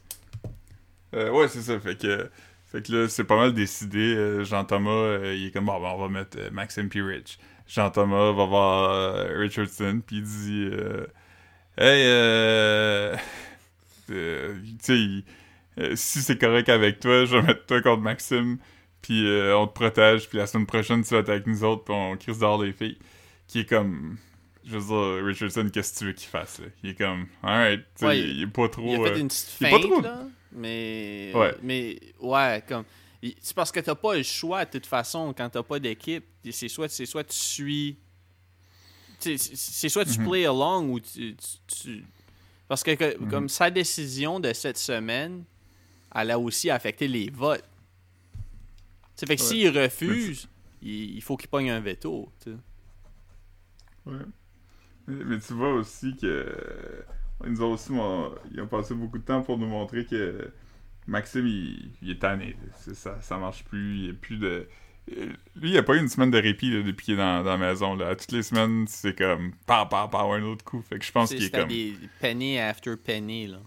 Euh, 1.15 1.31
ouais, 1.31 1.49
c'est 1.49 1.63
ça. 1.63 1.79
Fait 1.79 1.97
que, 1.97 2.31
fait 2.71 2.87
que 2.87 2.93
là, 2.93 3.09
c'est 3.09 3.25
pas 3.25 3.37
mal 3.37 3.53
décidé. 3.53 4.15
Euh, 4.17 4.45
Jean-Thomas, 4.45 4.91
euh, 4.91 5.35
il 5.37 5.47
est 5.47 5.51
comme, 5.51 5.67
bon, 5.67 5.81
ben, 5.81 5.89
on 5.89 5.99
va 5.99 6.09
mettre 6.09 6.39
euh, 6.39 6.51
Maxime 6.51 6.89
puis 6.89 7.03
Rich. 7.03 7.39
Jean-Thomas 7.67 8.33
va 8.33 8.45
voir 8.47 9.29
Richardson, 9.37 10.01
puis 10.05 10.17
il 10.17 10.23
dit, 10.25 10.71
hey, 11.79 12.03
euh, 12.09 13.17
tu 14.09 15.25
sais, 15.77 15.97
si 15.97 16.21
c'est 16.23 16.39
correct 16.39 16.69
avec 16.69 17.01
toi, 17.01 17.25
je 17.25 17.37
vais 17.37 17.43
mettre 17.43 17.67
toi 17.67 17.81
contre 17.81 18.03
Maxime, 18.03 18.59
puis 19.03 19.27
euh, 19.27 19.57
on 19.57 19.67
te 19.67 19.73
protège, 19.75 20.29
puis 20.29 20.39
la 20.39 20.47
semaine 20.47 20.67
prochaine, 20.67 21.03
tu 21.05 21.15
vas 21.15 21.21
être 21.21 21.29
avec 21.29 21.47
nous 21.47 21.63
autres, 21.65 21.85
puis 21.85 21.95
on 21.95 22.17
crise 22.17 22.39
dehors 22.41 22.63
les 22.63 22.73
filles. 22.73 22.99
Qui 23.47 23.61
est 23.61 23.69
comme, 23.69 24.17
je 24.65 24.77
veux 24.77 24.87
dire, 25.19 25.25
Richardson, 25.27 25.69
qu'est-ce 25.73 25.95
que 25.95 25.99
tu 26.01 26.05
veux 26.07 26.13
qu'il 26.13 26.29
fasse, 26.29 26.61
là? 26.61 26.67
Il 26.83 26.91
est 26.91 26.95
comme, 26.95 27.27
alright, 27.43 27.81
tu 27.81 27.87
sais, 28.01 28.07
Ouais, 28.07 28.19
il, 28.19 28.37
il 28.39 28.43
est 28.43 28.47
pas 28.47 28.69
trop... 28.69 28.95
Il 28.95 29.01
a 29.01 29.13
fait 29.13 29.21
une 29.21 29.29
petite 29.29 29.57
il 29.61 29.67
est 29.67 29.71
pas 29.71 29.79
trop- 29.79 30.01
là. 30.01 30.25
Mais. 30.53 31.33
Ouais. 31.35 31.55
Mais, 31.63 32.01
ouais, 32.21 32.63
comme. 32.69 32.85
C'est 33.41 33.55
parce 33.55 33.71
que 33.71 33.81
t'as 33.81 33.95
pas 33.95 34.17
le 34.17 34.23
choix, 34.23 34.65
de 34.65 34.71
toute 34.71 34.87
façon, 34.87 35.35
quand 35.37 35.51
t'as 35.51 35.63
pas 35.63 35.79
d'équipe. 35.79 36.25
C'est 36.51 36.69
soit, 36.69 36.89
soit 36.89 37.25
tu 37.25 37.37
suis. 37.37 37.99
C'est 39.19 39.89
soit 39.91 40.05
tu 40.07 40.19
Mhm. 40.21 40.29
play 40.29 40.47
along 40.47 40.89
ou 40.91 41.01
tu. 41.01 41.37
tu- 41.37 41.59
tu- 41.83 42.05
Parce 42.67 42.83
que, 42.83 42.93
que- 42.95 43.19
Mhm. 43.19 43.29
comme 43.31 43.49
sa 43.49 43.69
décision 43.71 44.41
de 44.41 44.53
cette 44.53 44.79
semaine, 44.79 45.45
elle 46.15 46.31
a 46.31 46.39
aussi 46.39 46.71
affecté 46.71 47.09
les 47.09 47.29
votes. 47.29 47.65
Ça 49.17 49.27
fait 49.27 49.37
que 49.37 49.43
Ouais. 49.43 49.49
s'il 49.49 49.69
refuse, 49.79 50.49
il, 50.81 51.17
il 51.17 51.21
faut 51.23 51.37
qu'il 51.37 51.49
pogne 51.51 51.71
un 51.71 51.81
veto. 51.81 52.33
tu 52.43 52.53
sais. 52.53 52.57
Ouais. 54.07 54.25
Mais, 55.07 55.25
mais 55.25 55.39
tu 55.41 55.53
vois 55.53 55.75
aussi 55.75 56.17
que. 56.17 57.05
Ils 57.45 57.51
nous 57.53 57.63
ont 57.63 57.73
aussi. 57.73 57.93
mon- 57.93 58.33
Ils 58.53 58.61
ont 58.61 58.67
passé 58.67 58.95
beaucoup 58.95 59.19
de 59.19 59.25
temps 59.25 59.43
pour 59.43 59.59
nous 59.59 59.67
montrer 59.67 60.05
que 60.05 60.51
Maxime, 61.07 61.47
il, 61.47 61.91
il 62.03 62.11
est 62.11 62.19
tanné. 62.21 62.57
Ça, 62.95 63.21
ça 63.21 63.37
marche 63.39 63.65
plus. 63.65 63.97
Il 63.97 64.03
n'y 64.05 64.11
a 64.11 64.13
plus 64.15 64.37
de. 64.37 64.69
Lui, 65.57 65.71
il 65.71 65.77
a 65.79 65.83
pas 65.83 65.97
eu 65.97 65.99
une 65.99 66.09
semaine 66.09 66.31
de 66.31 66.39
répit 66.39 66.71
là, 66.71 66.83
depuis 66.83 67.07
qu'il 67.07 67.15
est 67.15 67.17
dans, 67.17 67.43
dans 67.43 67.57
la 67.57 67.57
maison. 67.57 67.97
Là. 67.97 68.15
Toutes 68.15 68.31
les 68.33 68.43
semaines, 68.43 68.87
c'est 68.87 69.17
comme. 69.19 69.53
Par, 69.67 69.89
par, 69.89 70.09
par, 70.11 70.31
un 70.33 70.43
autre 70.43 70.65
coup. 70.65 70.83
Fait 70.83 70.99
que 70.99 71.05
je 71.05 71.11
pense 71.13 71.31
qu'il 71.31 71.43
est 71.45 71.51
comme. 71.51 71.69
des 71.69 71.95
penny 72.21 72.59
after 72.59 72.97
penny, 72.97 73.47
là. 73.49 73.59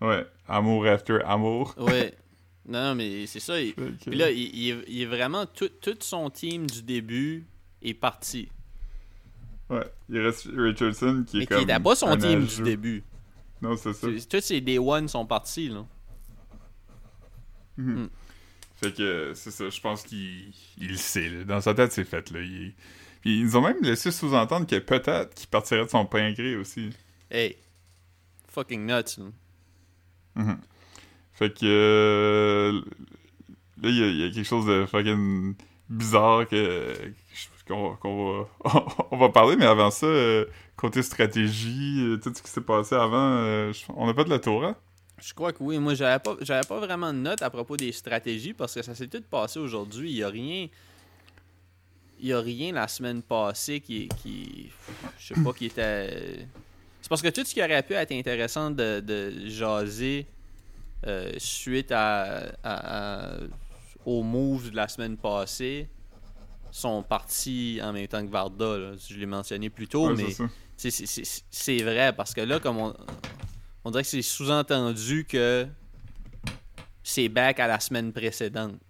Ouais. 0.00 0.24
Amour 0.46 0.86
after 0.86 1.18
amour. 1.24 1.74
Ouais. 1.78 2.14
non, 2.68 2.94
mais 2.94 3.26
c'est 3.26 3.40
ça. 3.40 3.60
il- 3.60 3.74
Puis 4.06 4.14
là, 4.16 4.30
il, 4.30 4.70
est, 4.70 4.84
il 4.88 5.02
est 5.02 5.06
vraiment. 5.06 5.46
Tout, 5.46 5.70
tout 5.80 5.96
son 6.00 6.30
team 6.30 6.66
du 6.68 6.82
début 6.82 7.46
est 7.82 7.94
parti. 7.94 8.48
Ouais. 9.70 9.84
Il 10.10 10.20
reste 10.20 10.48
Richardson 10.54 11.24
qui 11.26 11.38
est 11.38 11.40
Mais 11.40 11.46
comme. 11.46 11.58
qui 11.60 11.66
n'était 11.66 11.80
pas 11.80 11.94
son 11.96 12.16
team 12.16 12.44
du 12.44 12.62
début. 12.62 13.02
Non, 13.62 13.76
c'est 13.76 13.92
ça. 13.94 14.08
Tous 14.28 14.40
ces 14.40 14.60
Day 14.60 14.78
One 14.78 15.08
sont 15.08 15.24
partis, 15.26 15.68
là. 15.68 15.86
Mhm. 17.76 18.02
Mm. 18.04 18.10
Fait 18.76 18.92
que 18.92 19.32
c'est 19.34 19.50
ça, 19.50 19.70
je 19.70 19.80
pense 19.80 20.02
qu'il 20.02 20.52
il 20.78 20.88
le 20.90 20.96
sait. 20.96 21.28
là. 21.30 21.44
Dans 21.44 21.60
sa 21.60 21.74
tête, 21.74 21.92
c'est 21.92 22.04
fait. 22.04 22.30
Là. 22.30 22.40
Il 22.40 22.74
Puis 23.22 23.40
ils 23.40 23.56
ont 23.56 23.62
même 23.62 23.80
laissé 23.82 24.10
sous-entendre 24.10 24.66
que 24.66 24.78
peut-être 24.78 25.34
qu'il 25.34 25.48
partirait 25.48 25.84
de 25.84 25.90
son 25.90 26.04
plein 26.06 26.32
gré 26.32 26.56
aussi. 26.56 26.90
Hey. 27.30 27.56
Fucking 28.48 28.84
nuts. 28.86 29.18
Mhm. 30.36 30.58
Fait 31.32 31.52
que 31.52 31.64
euh, 31.64 32.80
là, 33.82 33.88
il 33.88 33.96
y, 33.96 34.18
y 34.20 34.24
a 34.24 34.30
quelque 34.30 34.46
chose 34.46 34.66
de 34.66 34.86
fucking 34.86 35.54
bizarre 35.88 36.46
que 36.48 36.94
qu'on 37.66 37.94
va, 37.94 38.48
on 39.10 39.16
va 39.16 39.28
parler, 39.30 39.56
mais 39.56 39.66
avant 39.66 39.90
ça, 39.90 40.06
euh, 40.06 40.44
côté 40.76 41.02
stratégie, 41.02 42.00
euh, 42.00 42.16
tout 42.18 42.32
ce 42.34 42.42
qui 42.42 42.50
s'est 42.50 42.60
passé 42.60 42.94
avant, 42.94 43.36
euh, 43.38 43.72
on 43.96 44.06
n'a 44.06 44.14
pas 44.14 44.24
de 44.24 44.30
la 44.30 44.38
tour, 44.38 44.64
hein? 44.64 44.76
Je 45.22 45.32
crois 45.32 45.52
que 45.52 45.62
oui. 45.62 45.78
Moi, 45.78 45.94
j'avais 45.94 46.18
pas, 46.18 46.36
j'avais 46.40 46.66
pas 46.66 46.78
vraiment 46.80 47.12
de 47.12 47.18
notes 47.18 47.40
à 47.42 47.48
propos 47.48 47.76
des 47.76 47.92
stratégies 47.92 48.52
parce 48.52 48.74
que 48.74 48.82
ça 48.82 48.94
s'est 48.94 49.06
tout 49.06 49.22
passé 49.30 49.58
aujourd'hui. 49.58 50.10
Il 50.10 50.16
y 50.16 50.22
a 50.24 50.28
rien. 50.28 50.66
Il 52.20 52.26
y 52.28 52.32
a 52.32 52.40
rien 52.40 52.72
la 52.72 52.88
semaine 52.88 53.22
passée 53.22 53.80
qui. 53.80 54.08
qui 54.22 54.70
je 55.18 55.34
sais 55.34 55.40
pas, 55.42 55.52
qui 55.52 55.66
était. 55.66 56.46
C'est 57.00 57.08
parce 57.08 57.22
que 57.22 57.28
tout 57.28 57.44
ce 57.44 57.54
qui 57.54 57.62
aurait 57.62 57.82
pu 57.82 57.92
être 57.94 58.12
intéressant 58.12 58.70
de, 58.70 59.00
de 59.00 59.46
jaser 59.48 60.26
suite 61.38 61.92
à, 61.92 62.46
à- 62.64 63.36
aux 64.04 64.22
moves 64.22 64.70
de 64.70 64.76
la 64.76 64.88
semaine 64.88 65.16
passée 65.16 65.86
sont 66.74 67.04
partis 67.04 67.78
en 67.82 67.92
même 67.92 68.08
temps 68.08 68.26
que 68.26 68.30
Varda. 68.30 68.76
là. 68.76 68.92
Je 68.96 69.16
l'ai 69.16 69.26
mentionné 69.26 69.70
plus 69.70 69.86
tôt, 69.86 70.08
Ouais, 70.08 70.14
mais 70.16 70.48
c'est 70.76 71.82
vrai 71.82 72.12
parce 72.12 72.34
que 72.34 72.40
là, 72.40 72.58
comme 72.58 72.78
on, 72.78 72.92
on 73.84 73.90
dirait 73.92 74.02
que 74.02 74.08
c'est 74.08 74.22
sous-entendu 74.22 75.24
que 75.24 75.68
c'est 77.04 77.28
back 77.28 77.60
à 77.60 77.68
la 77.68 77.78
semaine 77.78 78.12
précédente. 78.12 78.80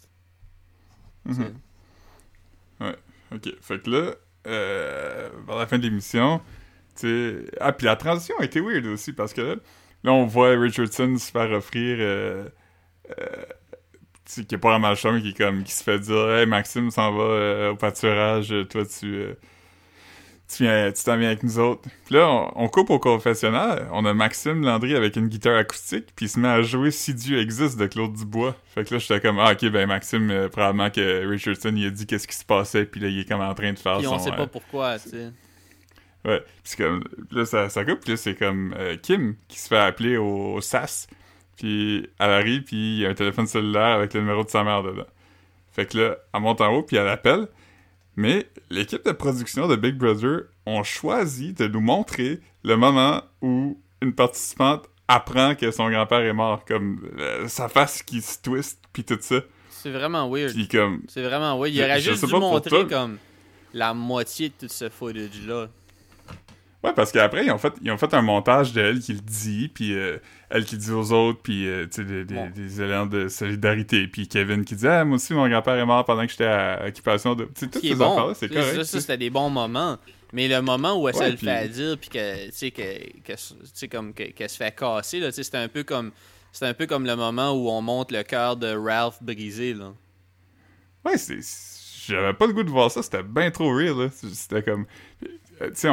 Mhm. 1.26 1.54
Ok, 3.32 3.48
fait 3.60 3.82
que 3.82 3.90
là, 3.90 4.14
euh, 4.46 5.28
vers 5.46 5.56
la 5.56 5.66
fin 5.66 5.78
de 5.78 5.82
l'émission, 5.82 6.40
tu. 6.98 7.46
Ah, 7.60 7.72
puis 7.72 7.84
la 7.86 7.96
transition 7.96 8.34
a 8.38 8.44
été 8.44 8.60
weird 8.60 8.86
aussi, 8.86 9.12
parce 9.12 9.34
que 9.34 9.40
là, 9.42 9.54
là, 10.04 10.12
on 10.12 10.24
voit 10.24 10.50
Richardson 10.58 11.16
se 11.18 11.30
faire 11.30 11.50
offrir... 11.50 11.96
Euh, 12.00 12.48
euh, 13.18 13.44
qui 14.42 14.54
est 14.54 14.58
pas 14.58 14.78
le 14.78 14.94
chum, 14.96 15.20
qui, 15.22 15.30
est 15.30 15.36
comme, 15.36 15.62
qui 15.62 15.72
se 15.72 15.82
fait 15.82 15.98
dire 15.98 16.30
«Hey, 16.36 16.46
Maxime 16.46 16.90
s'en 16.90 17.12
va 17.12 17.22
euh, 17.22 17.72
au 17.72 17.76
pâturage, 17.76 18.54
toi, 18.70 18.84
tu... 18.84 19.14
euh, 19.14 19.34
tu 20.46 20.64
viens, 20.64 20.92
tu 20.92 21.02
t'en 21.02 21.16
viens 21.16 21.28
avec 21.28 21.42
nous 21.42 21.58
autres. 21.58 21.88
Puis 22.04 22.14
là, 22.14 22.28
on, 22.28 22.64
on 22.64 22.68
coupe 22.68 22.90
au 22.90 22.98
confessionnal. 22.98 23.88
On 23.92 24.04
a 24.04 24.12
Maxime 24.12 24.62
Landry 24.62 24.94
avec 24.94 25.16
une 25.16 25.28
guitare 25.28 25.56
acoustique, 25.56 26.08
puis 26.14 26.26
il 26.26 26.28
se 26.28 26.38
met 26.38 26.48
à 26.48 26.62
jouer 26.62 26.90
Si 26.90 27.14
Dieu 27.14 27.40
existe 27.40 27.78
de 27.78 27.86
Claude 27.86 28.12
Dubois. 28.12 28.54
Fait 28.74 28.84
que 28.84 28.94
là, 28.94 28.98
j'étais 29.00 29.20
comme, 29.20 29.38
ah, 29.38 29.52
ok, 29.52 29.70
ben 29.70 29.86
Maxime, 29.86 30.30
euh, 30.30 30.48
probablement 30.48 30.90
que 30.90 31.26
Richardson, 31.26 31.72
il 31.74 31.86
a 31.86 31.90
dit 31.90 32.06
qu'est-ce 32.06 32.28
qui 32.28 32.36
se 32.36 32.44
passait, 32.44 32.84
puis 32.84 33.00
là, 33.00 33.08
il 33.08 33.20
est 33.20 33.28
comme 33.28 33.40
en 33.40 33.54
train 33.54 33.72
de 33.72 33.78
faire 33.78 33.96
Puis 33.96 34.06
son. 34.06 34.14
on 34.14 34.18
sait 34.18 34.32
euh, 34.32 34.36
pas 34.36 34.46
pourquoi, 34.46 34.98
tu 34.98 35.10
sais. 35.10 35.30
Ouais. 36.26 36.42
Puis 36.62 36.74
comme, 36.76 37.04
là, 37.30 37.46
ça, 37.46 37.68
ça 37.68 37.84
coupe, 37.84 38.00
puis 38.00 38.10
là, 38.10 38.16
c'est 38.16 38.34
comme 38.34 38.74
euh, 38.78 38.96
Kim 38.96 39.36
qui 39.48 39.58
se 39.58 39.68
fait 39.68 39.78
appeler 39.78 40.16
au, 40.18 40.54
au 40.54 40.60
SAS. 40.60 41.06
Puis 41.56 42.08
elle 42.18 42.30
arrive, 42.30 42.62
puis 42.62 42.96
il 42.96 42.98
y 43.00 43.06
a 43.06 43.10
un 43.10 43.14
téléphone 43.14 43.46
cellulaire 43.46 43.96
avec 43.96 44.14
le 44.14 44.20
numéro 44.20 44.44
de 44.44 44.50
sa 44.50 44.64
mère 44.64 44.82
dedans. 44.82 45.06
Fait 45.72 45.86
que 45.86 45.98
là, 45.98 46.16
elle 46.32 46.40
monte 46.40 46.60
en 46.60 46.72
haut, 46.72 46.82
puis 46.82 46.96
elle 46.96 47.08
appelle. 47.08 47.48
Mais 48.16 48.46
l'équipe 48.70 49.04
de 49.04 49.12
production 49.12 49.66
de 49.66 49.76
Big 49.76 49.96
Brother 49.96 50.42
ont 50.66 50.84
choisi 50.84 51.52
de 51.52 51.66
nous 51.66 51.80
montrer 51.80 52.40
le 52.62 52.76
moment 52.76 53.22
où 53.42 53.78
une 54.00 54.14
participante 54.14 54.88
apprend 55.08 55.54
que 55.54 55.70
son 55.70 55.90
grand-père 55.90 56.20
est 56.20 56.32
mort. 56.32 56.64
Comme 56.64 57.00
euh, 57.18 57.48
sa 57.48 57.68
face 57.68 58.02
qui 58.02 58.22
se 58.22 58.40
twist, 58.40 58.80
puis 58.92 59.04
tout 59.04 59.18
ça. 59.20 59.40
C'est 59.70 59.90
vraiment 59.90 60.30
weird. 60.30 60.52
Puis 60.54 60.68
comme, 60.68 61.02
C'est 61.08 61.22
vraiment 61.22 61.58
weird. 61.58 61.74
Il 61.74 61.82
aurait 61.82 62.00
juste 62.00 62.24
dû 62.24 62.32
montrer 62.32 62.86
comme 62.86 63.18
la 63.72 63.92
moitié 63.92 64.48
de 64.48 64.54
tout 64.66 64.72
ce 64.72 64.88
footage-là. 64.88 65.68
Ouais, 66.84 66.92
parce 66.94 67.12
qu'après, 67.12 67.46
ils 67.46 67.50
ont 67.50 67.56
fait, 67.56 67.72
ils 67.80 67.90
ont 67.90 67.96
fait 67.96 68.12
un 68.12 68.20
montage 68.20 68.74
d'elle 68.74 69.00
qui 69.00 69.14
le 69.14 69.20
dit, 69.20 69.68
puis 69.72 69.94
euh, 69.94 70.18
elle 70.50 70.66
qui 70.66 70.76
dit 70.76 70.90
aux 70.92 71.12
autres, 71.12 71.40
puis 71.42 71.66
euh, 71.66 71.86
tu 71.86 72.02
sais, 72.02 72.04
des, 72.04 72.24
des, 72.26 73.06
de 73.08 73.28
solidarité, 73.28 74.06
puis 74.06 74.28
Kevin 74.28 74.66
qui 74.66 74.76
dit 74.76 74.86
Ah, 74.86 75.02
moi 75.02 75.16
aussi, 75.16 75.32
mon 75.32 75.48
grand-père 75.48 75.76
est 75.76 75.86
mort 75.86 76.04
pendant 76.04 76.26
que 76.26 76.30
j'étais 76.30 76.44
à 76.44 76.84
occupation 76.86 77.34
de. 77.34 77.44
Tu 77.44 77.50
sais, 77.54 77.66
Ce 77.66 77.70
toutes 77.70 77.82
ces 77.82 77.94
bon. 77.94 78.12
affaires-là, 78.12 78.34
c'est 78.34 78.48
Ça, 78.48 78.54
correct. 78.60 78.84
ça, 78.84 79.00
c'était 79.00 79.16
des 79.16 79.30
bons 79.30 79.48
moments. 79.48 79.96
Mais 80.34 80.46
le 80.46 80.60
moment 80.60 81.00
où 81.00 81.08
elle 81.08 81.14
Ouais, 81.16 81.24
se 81.26 81.30
le 81.30 81.36
fait 81.38 81.68
dire, 81.70 81.96
puis 81.98 82.10
que, 82.10 82.46
tu 82.46 82.52
sais, 82.52 82.70
que, 82.70 83.20
qu'elle 84.32 84.50
se 84.50 84.56
fait 84.56 84.76
casser, 84.76 85.20
là, 85.20 85.28
tu 85.28 85.36
sais, 85.36 85.42
c'était 85.42 85.56
un 85.58 85.68
peu 85.68 85.84
comme. 85.84 86.12
C'était 86.52 86.66
un 86.66 86.74
peu 86.74 86.86
comme 86.86 87.06
le 87.06 87.16
moment 87.16 87.52
où 87.52 87.70
on 87.70 87.80
monte 87.80 88.12
le 88.12 88.22
cœur 88.24 88.56
de 88.58 88.76
Ralph 88.76 89.22
brisé, 89.22 89.72
là. 89.72 89.94
Ouais, 91.04 91.16
c'est. 91.16 91.38
J'avais 92.06 92.34
pas 92.34 92.46
le 92.46 92.52
goût 92.52 92.62
de 92.64 92.68
voir 92.70 92.90
ça, 92.90 93.02
c'était 93.02 93.22
bien 93.22 93.50
trop 93.50 93.74
real, 93.74 93.96
là. 93.96 94.08
C'était 94.12 94.62
comme. 94.62 94.84
Euh, 95.60 95.70
Tu 95.70 95.76
sais, 95.76 95.88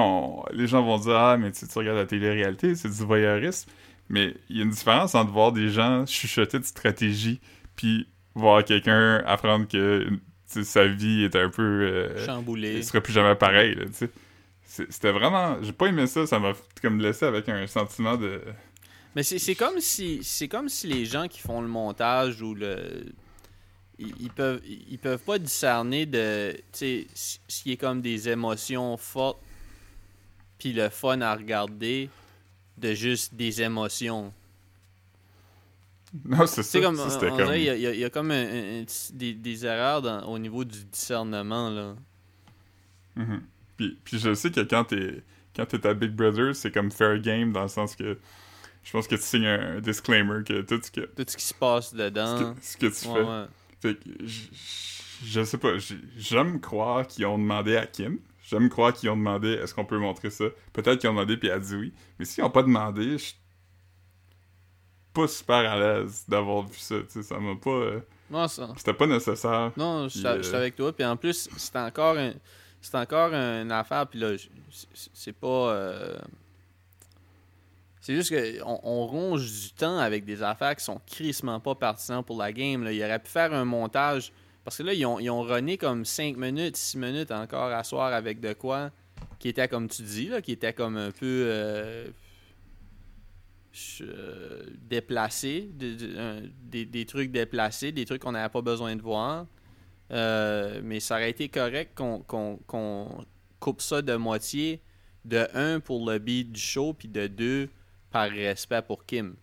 les 0.54 0.68
gens 0.68 0.84
vont 0.84 0.98
dire 0.98 1.16
Ah, 1.16 1.38
mais 1.38 1.52
tu, 1.52 1.66
regardes 1.76 1.98
la 1.98 2.06
télé-réalité, 2.06 2.76
c'est 2.76 2.90
du 2.90 3.04
voyeurisme. 3.04 3.70
Mais 4.10 4.36
il 4.50 4.58
y 4.58 4.60
a 4.60 4.64
une 4.64 4.72
différence 4.72 5.16
entre 5.16 5.32
voir 5.32 5.52
des 5.52 5.70
gens 5.70 6.06
chuchoter 6.06 6.60
de 6.60 6.66
stratégie, 6.66 7.40
puis 7.76 8.08
voir 8.36 8.64
quelqu'un 8.64 9.24
apprendre 9.26 9.68
que 9.68 10.08
sa 10.46 10.86
vie 10.86 11.24
est 11.24 11.36
un 11.36 11.50
peu. 11.50 11.62
euh, 11.62 12.26
Chamboulé. 12.26 12.74
il 12.78 12.84
sera 12.84 13.02
plus 13.02 13.14
jamais 13.14 13.36
pareil, 13.36 13.76
tu 13.76 13.94
sais. 13.94 14.10
C'était 14.64 15.12
vraiment... 15.12 15.62
J'ai 15.62 15.74
pas 15.74 15.88
aimé 15.88 16.08
ça, 16.08 16.26
ça 16.26 16.40
m'a 16.40 16.54
comme 16.82 17.02
laissé 17.02 17.26
avec 17.26 17.50
un 17.50 17.68
sentiment 17.68 18.16
de... 18.16 18.42
Mais 19.16 19.24
c'est 19.24 19.56
comme 19.56 19.82
si 19.82 20.24
c'est 20.24 20.48
comme 20.48 20.70
si 20.70 20.88
les 20.88 21.06
gens 21.06 21.28
qui 21.28 21.42
font 21.42 21.62
le 21.62 21.68
montage 21.68 22.42
ou 22.42 22.56
le 22.56 22.78
ils, 24.00 24.14
ils 24.22 24.30
peuvent 24.30 24.62
ils 24.66 24.98
peuvent 24.98 25.20
pas 25.20 25.38
discerner 25.38 26.06
de 26.06 26.56
ce 26.72 27.04
qui 27.64 27.74
est 27.74 27.78
comme 27.78 28.02
des 28.02 28.30
émotions 28.30 28.96
fortes 28.96 29.42
puis 30.62 30.74
le 30.74 30.90
fun 30.90 31.22
à 31.22 31.34
regarder 31.36 32.08
de 32.78 32.94
juste 32.94 33.34
des 33.34 33.64
émotions. 33.64 34.32
Non, 36.26 36.46
c'est 36.46 36.62
ça, 36.62 36.80
comme 36.82 36.98
ça, 36.98 37.08
on, 37.08 37.38
comme... 37.38 37.56
il 37.56 37.64
y 37.64 37.70
a, 37.70 37.76
y 37.76 38.04
y 38.06 38.12
comme 38.12 38.30
un- 38.32 38.36
un- 38.36 38.82
un 38.82 38.84
petit- 38.84 39.14
des, 39.14 39.34
des 39.34 39.66
erreurs 39.66 40.02
dans- 40.04 40.24
au 40.28 40.38
niveau 40.38 40.64
du 40.64 40.84
discernement 40.86 41.70
là. 41.72 41.96
Mhm. 43.16 43.42
Puis, 43.78 43.98
puis 44.04 44.20
je 44.20 44.34
sais 44.36 44.52
que 44.52 44.60
quand 44.60 44.84
t'es 44.84 45.24
quand 45.56 45.66
t'es 45.66 45.88
à 45.88 45.94
Big 45.96 46.12
Brother, 46.12 46.56
c'est 46.56 46.72
comme 46.72 46.92
fair 46.92 47.18
game 47.20 47.52
dans 47.52 47.64
le 47.64 47.68
sens 47.70 47.96
que 47.96 48.20
je 48.84 48.92
pense 48.92 49.08
que 49.08 49.16
tu 49.16 49.22
signes 49.24 49.48
un, 49.48 49.80
disclaimer 49.80 50.44
que 50.44 50.62
tout 50.62 50.80
ce 50.84 50.92
que, 50.92 51.02
Tout 51.02 51.26
ce 51.28 51.38
qui 51.38 51.46
se 51.46 51.54
passe 51.56 51.90
ce 51.92 51.96
dedans. 51.96 52.54
que, 52.56 52.62
ce 52.62 52.78
que 52.78 52.86
tu 52.88 53.08
Ouais, 53.08 53.14
fais. 53.16 53.24
ouais. 53.24 53.46
Fait 53.80 53.96
que 53.96 54.10
je, 54.26 54.42
je 55.24 55.44
sais 55.44 55.58
pas, 55.58 55.74
j'aime 56.18 56.60
croire 56.62 57.08
qu'ils 57.08 57.26
ont 57.26 57.38
demandé 57.40 57.76
à 57.78 57.86
Kim. 57.88 58.20
J'aime 58.52 58.70
croire 58.70 58.92
qu'ils 58.94 59.10
ont 59.10 59.16
demandé 59.18 59.50
est-ce 59.54 59.74
qu'on 59.74 59.86
peut 59.86 59.98
montrer 59.98 60.30
ça? 60.30 60.44
Peut-être 60.74 61.00
qu'ils 61.00 61.10
ont 61.10 61.14
demandé 61.14 61.38
puis 61.38 61.48
elle 61.48 61.56
a 61.56 61.60
dit 61.60 61.76
oui. 61.76 61.94
Mais 62.20 62.26
s'ils 62.26 62.44
ont 62.44 62.50
pas 62.50 62.64
demandé, 62.64 63.14
je 63.14 63.18
suis 63.18 63.36
pas 65.14 65.28
super 65.28 65.72
à 65.72 65.80
l'aise 65.80 66.26
d'avoir 66.28 66.64
vu 66.64 66.78
ça. 66.78 66.96
tu 67.00 67.06
sais, 67.10 67.24
Ça 67.24 67.40
m'a 67.40 67.56
pas. 67.56 67.70
euh, 67.70 68.00
Non, 68.30 68.48
ça- 68.48 68.70
C'était 68.78 68.94
pas 68.94 69.08
nécessaire. 69.08 69.72
Non, 69.78 70.08
je 70.10 70.18
suis 70.20 70.28
euh, 70.28 70.54
avec 70.58 70.76
toi. 70.76 70.92
Puis 70.94 71.06
en 71.06 71.16
plus, 71.18 71.50
c'est 71.58 71.76
encore 71.78 72.18
un, 72.18 72.34
c'est 72.82 72.96
encore 72.96 73.34
une 73.34 73.72
affaire. 73.72 74.06
Puis 74.08 74.20
là, 74.20 74.36
c'est- 75.14 75.34
pas. 75.34 75.48
euh, 75.48 76.18
C'est 78.04 78.16
juste 78.16 78.32
qu'on 78.36 78.80
on 78.84 79.06
ronge 79.06 79.46
du 79.46 79.72
temps 79.74 80.00
avec 80.00 80.26
des 80.26 80.42
affaires 80.42 80.76
qui 80.76 80.84
sont 80.84 81.00
crissement 81.06 81.60
pas 81.60 81.76
pertinentes 81.76 82.26
pour 82.26 82.38
la 82.40 82.52
game. 82.52 82.84
Là. 82.84 82.92
Il 82.92 83.04
aurait 83.04 83.20
pu 83.20 83.30
faire 83.30 83.54
un 83.54 83.64
montage. 83.64 84.32
Parce 84.64 84.78
que 84.78 84.84
là, 84.84 84.94
ils 84.94 85.06
ont, 85.06 85.20
ils 85.20 85.30
ont 85.30 85.48
comme 85.80 86.06
5 86.06 86.38
minutes, 86.38 86.78
6 86.78 86.98
minutes 86.98 87.32
encore 87.32 87.72
à 87.72 87.84
soir 87.84 88.14
avec 88.14 88.40
de 88.40 88.54
quoi 88.54 88.92
qui 89.40 89.50
était 89.50 89.68
comme 89.68 89.88
tu 89.88 90.04
dis, 90.04 90.28
là, 90.28 90.42
qui 90.42 90.52
était 90.52 90.74
comme 90.74 90.98
un 90.98 91.12
peu 91.12 91.46
euh, 91.48 92.08
déplacé, 94.88 95.70
des, 95.74 96.86
des 96.86 97.06
trucs 97.06 97.32
déplacés, 97.32 97.92
des 97.92 98.06
trucs 98.06 98.22
qu'on 98.22 98.34
n'avait 98.34 98.50
pas 98.50 98.62
besoin 98.62 98.96
de 98.96 99.02
voir. 99.02 99.48
Euh, 100.12 100.82
mais 100.84 101.00
ça 101.00 101.16
aurait 101.16 101.32
été 101.32 101.50
correct 101.50 101.96
qu'on 101.96 103.26
coupe 103.60 103.82
ça 103.82 104.02
de 104.02 104.16
moitié, 104.16 104.82
de 105.26 105.48
un 105.54 105.80
pour 105.80 106.08
le 106.10 106.20
beat 106.20 106.52
du 106.52 106.60
show, 106.60 106.94
puis 106.94 107.08
de 107.08 107.28
deux 107.28 107.70
par 108.12 108.30
respect 108.30 108.82
pour 108.82 109.06
Kim. 109.06 109.36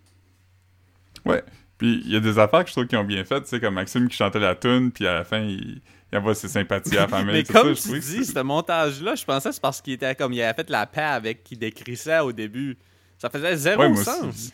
Puis 1.79 2.03
il 2.05 2.11
y 2.13 2.17
a 2.17 2.21
des 2.21 2.39
affaires 2.39 2.63
que 2.65 2.69
je 2.69 2.75
trouve 2.75 2.87
qu'ils 2.87 2.99
ont 2.99 3.05
bien 3.05 3.25
faites, 3.25 3.45
tu 3.45 3.51
sais, 3.51 3.61
comme 3.61 3.75
Maxime 3.75 4.09
qui 4.09 4.17
chantait 4.17 4.41
la 4.41 4.55
tune, 4.57 4.91
puis 4.91 5.07
à 5.07 5.15
la 5.15 5.25
fin, 5.25 5.39
il, 5.41 5.81
il 6.13 6.19
envoie 6.19 6.35
ses 6.35 6.49
sympathies 6.49 6.97
à 6.99 7.03
la 7.03 7.09
famille. 7.09 7.33
Mais 7.35 7.43
tout 7.45 7.53
comme 7.53 7.75
ça, 7.75 7.93
tu 7.93 8.01
dis, 8.01 8.25
ce 8.25 8.39
montage-là, 8.41 9.15
je 9.15 9.25
pensais 9.25 9.49
que 9.51 9.55
c'est 9.55 9.61
parce 9.61 9.81
qu'il 9.81 9.93
était 9.93 10.15
comme 10.17 10.33
il 10.33 10.43
avait 10.43 10.55
fait 10.55 10.71
la 10.71 10.87
paix 10.87 11.01
avec 11.03 11.45
qui 11.45 11.57
décrissait 11.57 12.19
au 12.21 12.33
début. 12.33 12.77
Ça 13.19 13.31
faisait 13.31 13.57
zéro 13.57 13.83
Ouais, 13.85 13.95
sens. 13.97 14.25
aussi. 14.25 14.53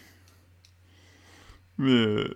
Mais. 1.79 1.91
euh, 1.91 2.35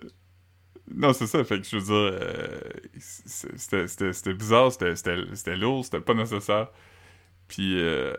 Non, 0.91 1.13
c'est 1.13 1.27
ça. 1.27 1.43
Fait 1.43 1.59
que 1.61 1.67
je 1.67 1.77
veux 1.77 1.83
dire, 1.83 2.19
euh, 2.19 2.59
c'était- 2.97 4.33
bizarre, 4.33 4.71
c'était- 4.71 5.55
lourd, 5.55 5.85
c'était 5.85 6.01
pas 6.01 6.13
nécessaire. 6.15 6.69
Puis, 7.47 7.79
euh, 7.79 8.13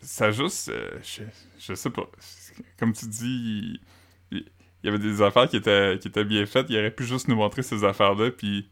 ça 0.00 0.30
juste. 0.30 0.68
euh, 0.68 0.88
je, 1.02 1.22
je 1.58 1.74
sais 1.74 1.90
pas. 1.90 2.08
Comme 2.78 2.92
tu 2.92 3.06
dis, 3.06 3.26
il, 3.26 3.80
il 4.82 4.86
y 4.86 4.88
avait 4.88 4.98
des 4.98 5.22
affaires 5.22 5.48
qui 5.48 5.56
étaient, 5.56 5.98
qui 6.00 6.08
étaient 6.08 6.24
bien 6.24 6.44
faites. 6.46 6.66
Il 6.68 6.76
aurait 6.76 6.90
pu 6.90 7.04
juste 7.04 7.28
nous 7.28 7.36
montrer 7.36 7.62
ces 7.62 7.84
affaires-là, 7.84 8.30
puis 8.30 8.68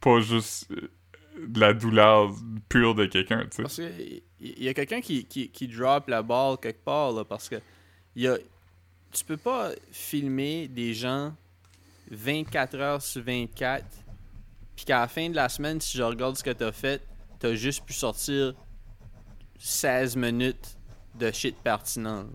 pas 0.00 0.20
juste 0.20 0.70
euh, 0.72 0.90
de 1.46 1.60
la 1.60 1.72
douleur 1.72 2.30
pure 2.68 2.94
de 2.94 3.06
quelqu'un, 3.06 3.46
tu 3.50 3.56
sais. 3.56 3.62
Parce 3.62 3.76
qu'il 3.76 4.22
y 4.40 4.68
a 4.68 4.74
quelqu'un 4.74 5.00
qui, 5.00 5.24
qui, 5.24 5.50
qui 5.50 5.68
drop 5.68 6.08
la 6.08 6.22
balle 6.22 6.56
quelque 6.60 6.84
part, 6.84 7.12
là, 7.12 7.24
parce 7.24 7.48
que 7.48 7.56
y 8.14 8.26
a, 8.26 8.36
tu 9.12 9.24
peux 9.24 9.36
pas 9.36 9.70
filmer 9.90 10.68
des 10.68 10.92
gens 10.92 11.34
24 12.10 12.74
heures 12.76 13.02
sur 13.02 13.22
24, 13.22 13.84
puis 14.76 14.84
qu'à 14.84 15.00
la 15.00 15.08
fin 15.08 15.30
de 15.30 15.34
la 15.34 15.48
semaine, 15.48 15.80
si 15.80 15.96
je 15.96 16.02
regarde 16.02 16.36
ce 16.36 16.42
que 16.42 16.50
t'as 16.50 16.72
fait, 16.72 17.02
t'as 17.38 17.54
juste 17.54 17.84
pu 17.84 17.92
sortir 17.92 18.54
16 19.58 20.16
minutes 20.16 20.76
de 21.18 21.30
shit 21.30 21.56
pertinent. 21.56 22.26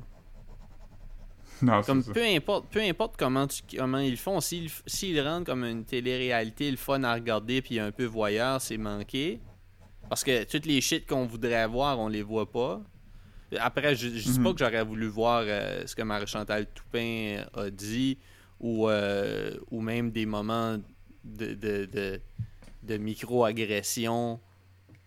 Non, 1.61 1.81
Comme 1.83 2.01
c'est 2.01 2.07
ça. 2.07 2.13
peu 2.13 2.23
importe, 2.25 2.67
peu 2.69 2.81
importe 2.81 3.15
comment, 3.17 3.47
tu, 3.47 3.61
comment 3.77 3.99
ils 3.99 4.17
font, 4.17 4.39
s'ils 4.41 5.21
rendent 5.21 5.45
comme 5.45 5.63
une 5.63 5.85
télé-réalité, 5.85 6.69
le 6.69 6.77
fun 6.77 7.03
à 7.03 7.13
regarder 7.13 7.61
puis 7.61 7.79
un 7.79 7.91
peu 7.91 8.05
voyeur, 8.05 8.61
c'est 8.61 8.77
manqué. 8.77 9.39
Parce 10.09 10.23
que 10.23 10.43
toutes 10.43 10.65
les 10.65 10.81
shit 10.81 11.07
qu'on 11.07 11.25
voudrait 11.25 11.67
voir, 11.67 11.99
on 11.99 12.07
les 12.09 12.21
voit 12.21 12.51
pas. 12.51 12.81
Après, 13.57 13.95
je, 13.95 14.09
je 14.09 14.31
dis 14.31 14.39
pas 14.39 14.49
Mhm. 14.49 14.53
que 14.55 14.59
j'aurais 14.65 14.83
voulu 14.83 15.07
voir 15.07 15.43
euh, 15.45 15.83
ce 15.85 15.95
que 15.95 16.01
Marie-Chantal 16.01 16.67
Toupin 16.73 17.45
a 17.53 17.69
dit 17.69 18.17
ou, 18.59 18.89
euh, 18.89 19.51
ou 19.71 19.81
même 19.81 20.11
des 20.11 20.25
moments 20.25 20.77
de, 21.23 21.53
de, 21.53 21.85
de, 21.85 22.19
de 22.83 22.97
micro-agression 22.97 24.39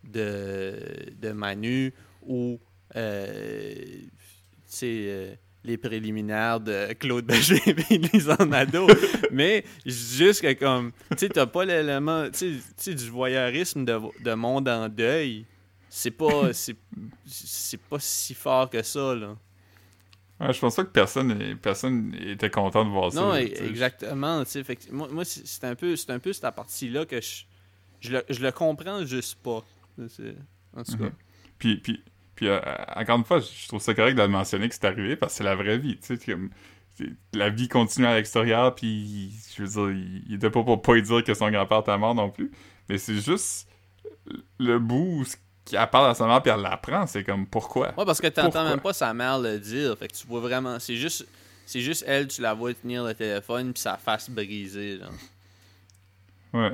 de, 0.03 0.75
de 1.21 1.31
Manu 1.31 1.93
ou 2.23 2.59
euh, 2.95 3.73
tu 3.75 4.09
sais, 4.65 5.05
euh, 5.07 5.35
les 5.63 5.77
préliminaires 5.77 6.59
de 6.59 6.93
Claude 6.93 7.25
Berger 7.25 7.61
et 7.89 7.97
Lisa 7.97 8.37
Nadeau. 8.45 8.87
Mais 9.31 9.65
juste 9.85 10.41
que 10.41 10.53
comme, 10.53 10.91
tu 11.11 11.17
sais, 11.17 11.29
t'as 11.29 11.45
pas 11.45 11.65
l'élément, 11.65 12.29
tu 12.31 12.61
sais- 12.77 12.93
du 12.93 13.09
voyeurisme 13.09 13.85
de, 13.85 13.99
de 14.23 14.33
monde 14.33 14.69
en 14.69 14.87
deuil. 14.87 15.45
C'est 15.89 16.11
pas, 16.11 16.53
c'est, 16.53 17.81
pas 17.89 17.99
si 17.99 18.33
fort 18.33 18.69
que 18.69 18.81
ça, 18.83 19.15
là. 19.15 19.35
Ouais, 20.39 20.53
je 20.53 20.59
pense 20.59 20.77
pas 20.77 20.85
que 20.85 20.91
personne, 20.91 21.57
personne 21.61 22.15
était 22.17 22.49
content 22.49 22.85
de 22.85 22.89
voir 22.89 23.11
ça. 23.11 23.19
Non, 23.19 23.33
là, 23.33 23.41
e- 23.41 23.63
exactement. 23.67 24.45
tu 24.45 24.51
sais, 24.51 24.63
fait 24.63 24.77
que 24.77 24.91
moi, 24.91 25.09
moi 25.11 25.25
c'est 25.25 25.65
un 25.65 25.75
peu, 25.75 25.97
c'est 25.97 26.11
un 26.11 26.19
peu 26.19 26.31
cette 26.31 26.49
partie-là 26.55 27.05
que 27.05 27.19
je, 27.19 27.43
je, 27.99 28.11
le, 28.13 28.23
je 28.29 28.39
le 28.41 28.51
comprends 28.53 29.03
juste 29.05 29.35
pas. 29.43 29.65
En 30.77 30.83
tout 30.83 30.97
cas. 30.97 31.03
Mhm. 31.03 31.11
Puis, 31.57 31.77
puis, 31.77 32.01
puis 32.39 32.47
euh, 32.47 32.61
encore 32.95 33.17
une 33.17 33.25
fois, 33.25 33.41
je 33.41 33.67
trouve 33.67 33.81
ça 33.81 33.93
correct 33.93 34.15
de 34.15 34.21
le 34.21 34.29
mentionner 34.29 34.69
que 34.69 34.73
c'est 34.73 34.85
arrivé 34.85 35.17
parce 35.17 35.33
que 35.33 35.39
c'est 35.39 35.43
la 35.43 35.57
vraie 35.57 35.77
vie. 35.77 35.97
Tu 35.97 36.15
sais, 36.15 36.31
comme, 36.31 36.51
la 37.33 37.49
vie 37.49 37.67
continue 37.67 38.07
à 38.07 38.15
l'extérieur, 38.15 38.75
puis 38.75 39.29
je 39.53 39.61
veux 39.61 39.67
dire, 39.67 40.05
il, 40.25 40.35
était 40.35 40.49
pas 40.49 40.63
pour 40.63 40.81
pas 40.81 40.93
lui 40.93 41.01
dire 41.01 41.21
que 41.21 41.33
son 41.33 41.51
grand-père 41.51 41.79
était 41.79 41.97
mort 41.97 42.15
non 42.15 42.29
plus. 42.29 42.49
Mais 42.87 42.97
c'est 42.97 43.19
juste 43.19 43.67
le 44.57 44.79
bout 44.79 45.17
où 45.17 45.25
ce 45.25 45.35
qu'elle 45.65 45.85
parle 45.89 46.11
à 46.11 46.13
sa 46.13 46.27
mère, 46.27 46.41
puis 46.41 46.49
elle 46.49 46.61
l'apprend. 46.61 47.05
C'est 47.07 47.25
comme, 47.25 47.45
pourquoi? 47.45 47.89
Ouais, 47.97 48.05
parce 48.05 48.21
que 48.21 48.27
t'entends 48.27 48.63
même 48.63 48.79
pas 48.79 48.93
sa 48.93 49.13
mère 49.13 49.37
le 49.37 49.59
dire. 49.59 49.97
Fait 49.97 50.07
que 50.07 50.15
tu 50.15 50.25
vois 50.25 50.39
vraiment. 50.39 50.79
C'est 50.79 50.95
juste. 50.95 51.27
C'est 51.65 51.81
juste 51.81 52.05
elle, 52.07 52.29
tu 52.29 52.41
la 52.41 52.53
vois 52.53 52.73
tenir 52.73 53.03
le 53.03 53.13
téléphone 53.13 53.73
puis 53.73 53.81
sa 53.81 53.97
face 53.97 54.29
brisée. 54.29 54.97
Là. 54.97 55.09
Ouais. 56.53 56.71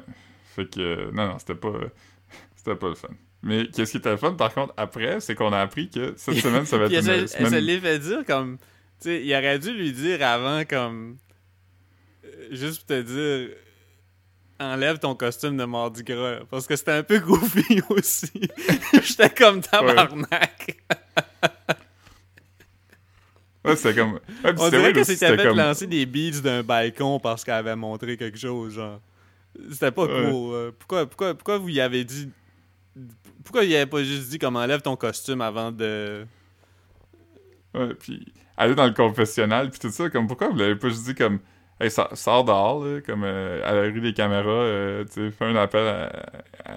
Fait 0.55 0.69
que, 0.69 0.79
euh, 0.79 1.11
non, 1.11 1.27
non, 1.27 1.39
c'était 1.39 1.55
pas, 1.55 1.73
c'était 2.55 2.75
pas 2.75 2.89
le 2.89 2.95
fun. 2.95 3.09
Mais 3.45 3.67
qu'est-ce 3.67 3.91
qui 3.91 3.97
était 3.97 4.09
le 4.09 4.17
fun, 4.17 4.33
par 4.33 4.53
contre, 4.53 4.73
après, 4.75 5.19
c'est 5.21 5.35
qu'on 5.35 5.53
a 5.53 5.59
appris 5.61 5.87
que 5.89 6.13
cette 6.17 6.35
semaine, 6.41 6.65
ça 6.65 6.77
va 6.79 6.85
être 6.85 6.91
elle, 6.93 7.03
une 7.05 7.09
elle 7.11 7.29
semaine... 7.29 7.49
se 7.51 7.55
l'est 7.55 7.79
fait 7.79 7.99
dire 7.99 8.23
comme. 8.25 8.57
Tu 8.57 8.63
sais, 9.09 9.23
il 9.23 9.31
aurait 9.33 9.59
dû 9.59 9.71
lui 9.71 9.91
dire 9.93 10.21
avant 10.25 10.65
comme. 10.65 11.17
euh, 12.25 12.47
Juste 12.51 12.79
pour 12.79 12.87
te 12.87 13.01
dire. 13.01 13.55
Enlève 14.59 14.99
ton 14.99 15.15
costume 15.15 15.57
de 15.57 15.65
Mardi 15.65 16.01
Gras. 16.03 16.39
Parce 16.49 16.65
que 16.65 16.75
c'était 16.75 16.91
un 16.93 17.03
peu 17.03 17.19
goofy 17.19 17.81
aussi. 17.89 18.31
J'étais 19.03 19.29
comme 19.29 19.59
tabarnak. 19.61 20.77
Ouais, 23.63 23.75
c'était 23.75 23.95
comme... 23.95 24.13
Ouais, 24.43 24.53
On 24.59 24.69
dirait 24.69 24.93
que 24.93 25.03
c'était 25.03 25.35
fait 25.35 25.43
comme... 25.43 25.57
lancer 25.57 25.87
des 25.87 26.05
beats 26.05 26.39
d'un 26.41 26.61
balcon 26.63 27.19
parce 27.19 27.43
qu'elle 27.43 27.55
avait 27.55 27.75
montré 27.75 28.15
quelque 28.15 28.37
chose, 28.37 28.75
genre. 28.75 29.01
C'était 29.71 29.91
pas 29.91 30.03
Ouais. 30.05 30.29
cool. 30.31 30.53
euh. 30.53 30.71
Pourquoi, 30.77 31.05
pourquoi, 31.07 31.33
pourquoi 31.33 31.57
vous 31.57 31.69
y 31.69 31.81
avez 31.81 32.03
dit. 32.03 32.29
Pourquoi 33.43 33.63
il 33.63 33.75
avait 33.75 33.85
pas 33.85 34.03
juste 34.03 34.29
dit 34.29 34.39
comme 34.39 34.55
enlève 34.55 34.81
ton 34.81 34.95
costume 34.95 35.41
avant 35.41 35.71
de. 35.71 36.25
Ouais, 37.73 37.93
puis 37.95 38.25
aller 38.57 38.75
dans 38.75 38.85
le 38.85 38.93
confessionnal, 38.93 39.69
puis 39.69 39.79
tout 39.79 39.91
ça, 39.91 40.09
comme 40.09 40.27
pourquoi 40.27 40.49
vous 40.49 40.55
l'avez 40.57 40.75
pas 40.77 40.87
juste 40.89 41.05
dit 41.05 41.15
comme 41.15 41.39
hey, 41.81 41.91
sors, 41.91 42.43
dehors, 42.45 42.83
là, 42.85 43.01
comme 43.01 43.23
euh, 43.25 43.61
à 43.65 43.73
la 43.73 43.81
rue 43.81 43.99
des 43.99 44.13
caméras, 44.13 44.49
euh, 44.49 45.03
tu 45.05 45.13
sais, 45.13 45.31
fais 45.31 45.45
un 45.45 45.55
appel 45.57 45.85
à, 45.85 46.05
à 46.63 46.75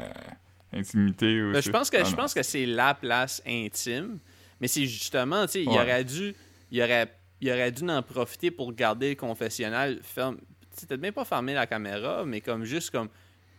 intimité 0.72 1.40
ou 1.42 1.52
Ben, 1.52 1.62
je 1.62 1.70
pense 1.70 1.88
que 1.88 1.98
Ah, 1.98 2.04
je 2.04 2.14
pense 2.16 2.34
que 2.34 2.42
c'est 2.42 2.66
la 2.66 2.94
place 2.94 3.40
intime, 3.46 4.18
mais 4.60 4.66
c'est 4.66 4.86
justement, 4.86 5.46
tu 5.46 5.52
sais, 5.52 5.62
il 5.62 5.68
Ouais. 5.68 5.76
aurait 5.78 6.04
dû 6.04 6.34
il 6.70 6.82
aurait 6.82 7.14
il 7.40 7.48
aurait 7.52 7.70
dû 7.70 7.88
en 7.88 8.02
profiter 8.02 8.50
pour 8.50 8.72
garder 8.72 9.10
le 9.10 9.14
confessionnal 9.14 10.00
ferme. 10.02 10.38
Tu 10.74 10.80
sais, 10.80 10.86
peut-être 10.86 11.00
même 11.00 11.14
pas 11.14 11.24
fermer 11.24 11.54
la 11.54 11.68
caméra, 11.68 12.24
mais 12.26 12.40
comme 12.40 12.64
juste 12.64 12.90
comme 12.90 13.08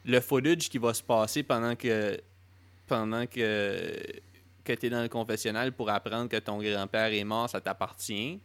le 0.05 0.20
footage 0.20 0.70
qui 0.70 0.78
va 0.78 0.93
se 0.93 1.01
passer 1.01 1.43
pendant 1.43 1.76
que 1.78 2.18
pendant 2.90 3.26
que 3.26 3.94
que 4.66 4.74
tu 4.74 4.86
es 4.86 4.90
dans 4.90 5.02
le 5.02 5.08
confessionnal 5.10 5.72
pour 5.72 5.90
apprendre 5.90 6.30
que 6.30 6.38
ton 6.38 6.60
grand-père 6.62 7.12
est 7.12 7.24
mort, 7.24 7.50
ça 7.50 7.60
t'appartient. 7.60 8.40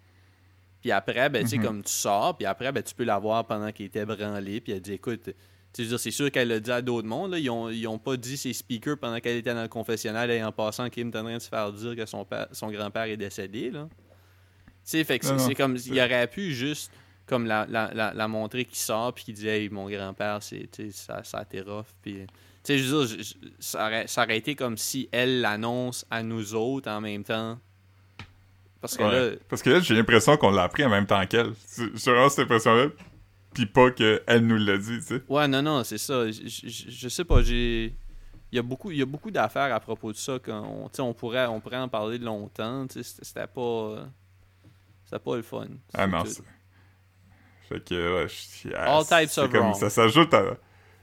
Puis 0.80 0.90
après, 0.90 1.28
ben, 1.28 1.44
Mhm. 1.44 1.62
comme 1.62 1.82
tu 1.82 1.92
sors, 1.92 2.36
puis 2.36 2.46
après, 2.46 2.72
ben, 2.72 2.82
tu 2.82 2.94
peux 2.94 3.04
la 3.04 3.18
voir 3.18 3.46
pendant 3.46 3.70
qu'il 3.72 3.86
était 3.86 4.06
branlé, 4.06 4.60
puis 4.60 4.72
elle 4.72 4.80
dit, 4.80 4.92
écoute, 4.94 5.30
c'est 5.72 6.10
sûr 6.10 6.30
qu'elle 6.30 6.48
l'a 6.48 6.60
dit 6.60 6.70
à 6.70 6.80
d'autres 6.80 7.08
mondes. 7.08 7.34
Ils, 7.36 7.50
ont, 7.50 7.68
ils 7.68 7.86
ont 7.88 7.98
pas 7.98 8.16
dit 8.16 8.36
ses 8.38 8.52
speakers 8.54 8.96
pendant 8.96 9.18
qu'elle 9.20 9.36
était 9.38 9.52
dans 9.52 9.62
le 9.62 9.68
confessionnal 9.68 10.30
et 10.30 10.42
en 10.42 10.52
passant, 10.52 10.88
Kim 10.88 11.08
est 11.08 11.16
en 11.16 11.24
train 11.24 11.34
de 11.34 11.42
se 11.42 11.48
faire 11.48 11.70
dire 11.72 11.96
que 11.96 12.06
son, 12.06 12.26
son 12.52 12.70
grand-père 12.70 13.04
est 13.04 13.16
décédé, 13.18 13.70
là. 13.70 13.88
Fait 14.84 15.18
que 15.18 15.26
c'est 15.38 15.54
comme, 15.54 15.76
il 15.84 15.98
aurait 16.00 16.26
pu 16.28 16.52
juste, 16.54 16.90
comme 17.26 17.46
la, 17.46 17.66
la, 17.68 17.92
la, 17.92 18.14
la 18.14 18.28
montrer 18.28 18.64
qui 18.64 18.78
sort, 18.78 19.12
puis 19.14 19.24
qui 19.24 19.32
dit, 19.32 19.48
hey, 19.48 19.68
mon 19.68 19.90
grand-père, 19.90 20.42
c'est, 20.42 20.68
ça, 20.92 21.22
ça 21.24 21.42
été 21.42 21.60
rough, 21.60 21.86
puis... 22.00 22.26
Tu 22.64 22.72
sais, 22.72 22.78
je 22.78 22.94
veux 22.94 23.06
dire, 23.06 23.18
je- 23.22 23.34
ça, 23.60 23.86
aurait, 23.86 24.06
ça 24.06 24.24
aurait 24.24 24.38
été 24.38 24.54
comme 24.56 24.78
si 24.78 25.08
elle 25.12 25.42
l'annonce 25.42 26.06
à 26.10 26.22
nous 26.22 26.54
autres 26.54 26.90
en 26.90 27.00
même 27.00 27.22
temps. 27.22 27.58
Parce 28.80 28.96
que 28.96 29.02
Ouais. 29.02 29.30
là, 29.30 29.36
Parce 29.48 29.62
que 29.62 29.70
là, 29.70 29.80
j'ai 29.80 29.94
l'impression 29.94 30.36
qu'on 30.36 30.50
l'a 30.50 30.64
appris 30.64 30.84
en 30.84 30.88
même 30.90 31.06
temps 31.06 31.24
qu'elle. 31.26 31.52
J'ai 31.76 32.10
vraiment 32.10 32.28
cette 32.28 32.40
impression-là, 32.44 32.86
puis 33.52 33.66
pas 33.66 33.90
qu'elle 33.90 34.40
nous 34.40 34.56
l'a 34.56 34.78
dit, 34.78 34.98
tu 34.98 35.02
sais. 35.02 35.22
Ouais, 35.28 35.46
non, 35.48 35.62
non, 35.62 35.84
c'est 35.84 35.98
ça. 35.98 36.30
Je, 36.30 36.40
je- 36.46 36.90
je 36.90 37.08
sais 37.08 37.24
pas, 37.24 37.42
j'ai. 37.42 37.94
Il 38.52 38.56
y 38.56 38.58
a 38.58 38.62
beaucoup, 38.62 38.90
il 38.90 38.98
y 38.98 39.02
a 39.02 39.06
beaucoup 39.06 39.30
d'affaires 39.30 39.74
à 39.74 39.80
propos 39.80 40.12
de 40.12 40.16
ça. 40.16 40.38
sais, 40.44 41.00
on, 41.02 41.12
pourrait, 41.14 41.46
on 41.46 41.60
pourrait 41.60 41.78
en 41.78 41.88
parler 41.88 42.18
longtemps. 42.18 42.86
C'était 42.88 43.46
pas. 43.46 44.06
C'était 45.04 45.18
pas 45.18 45.36
le 45.36 45.42
fun. 45.42 45.66
Ah 45.92 46.06
non, 46.06 46.24
C'est. 46.24 46.42
Fait 47.68 47.82
que, 47.84 48.22
ouais, 48.22 48.28
je... 48.28 48.68
ah, 48.76 48.98
All 48.98 49.04
types 49.04 49.30
c'est 49.30 49.40
of 49.40 49.50
comme- 49.50 49.60
wrong. 49.60 49.74
Ça 49.74 49.90
s'ajoute 49.90 50.32
à... 50.34 50.42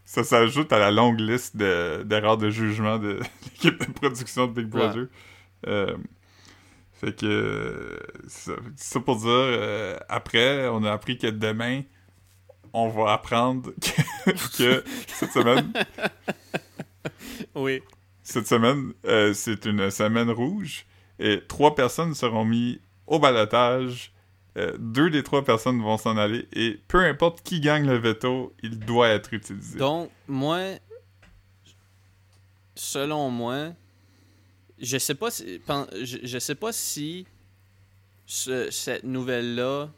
Ça 0.05 0.23
s'ajoute 0.23 0.73
à 0.73 0.79
la 0.79 0.91
longue 0.91 1.19
liste 1.19 1.55
de- 1.55 2.03
d'erreurs 2.03 2.37
de, 2.37 2.49
jugement 2.49 2.97
de 2.99 3.19
l'équipe 3.43 3.79
de 3.79 3.91
production 3.93 4.47
de 4.47 4.51
Big 4.53 4.67
Brother. 4.67 5.07
Euh, 5.67 5.95
fait 6.93 7.15
que... 7.17 7.99
c'est 8.27 8.51
ça, 8.51 8.57
ça 8.75 8.99
pour 8.99 9.15
dire, 9.17 9.27
euh, 9.29 9.97
après, 10.09 10.67
on 10.67 10.83
a 10.83 10.91
appris 10.91 11.17
que 11.17 11.27
demain, 11.27 11.81
on 12.73 12.89
va 12.89 13.13
apprendre 13.13 13.71
que, 14.57 14.79
que 14.81 14.83
cette 15.07 15.31
semaine, 15.31 15.71
Oui. 17.55 17.81
cette 18.23 18.47
semaine, 18.47 18.93
euh, 19.05 19.33
c'est 19.33 19.65
une 19.65 19.89
semaine 19.91 20.29
rouge 20.29 20.85
et 21.19 21.41
trois 21.47 21.75
personnes 21.75 22.13
seront 22.13 22.45
mises 22.45 22.79
au 23.07 23.19
balotage. 23.19 24.11
Euh, 24.57 24.75
deux 24.79 25.09
des 25.09 25.23
trois 25.23 25.45
personnes 25.45 25.81
vont 25.81 25.97
s'en 25.97 26.17
aller 26.17 26.45
et 26.51 26.77
peu 26.89 26.99
importe 27.05 27.41
qui 27.41 27.61
gagne 27.61 27.87
le 27.87 27.95
veto, 27.97 28.53
il 28.61 28.79
doit 28.79 29.07
être 29.07 29.33
utilisé. 29.33 29.79
Donc, 29.79 30.09
moi, 30.27 30.59
selon 32.75 33.29
moi, 33.29 33.69
je 34.79 34.97
sais 34.97 35.15
pas 35.15 35.31
si, 35.31 35.61
je, 36.03 36.39
sais 36.39 36.55
pas 36.55 36.71
si 36.73 37.25
ce- 38.25 38.69
cette 38.71 39.03
nouvelle-là, 39.03 39.89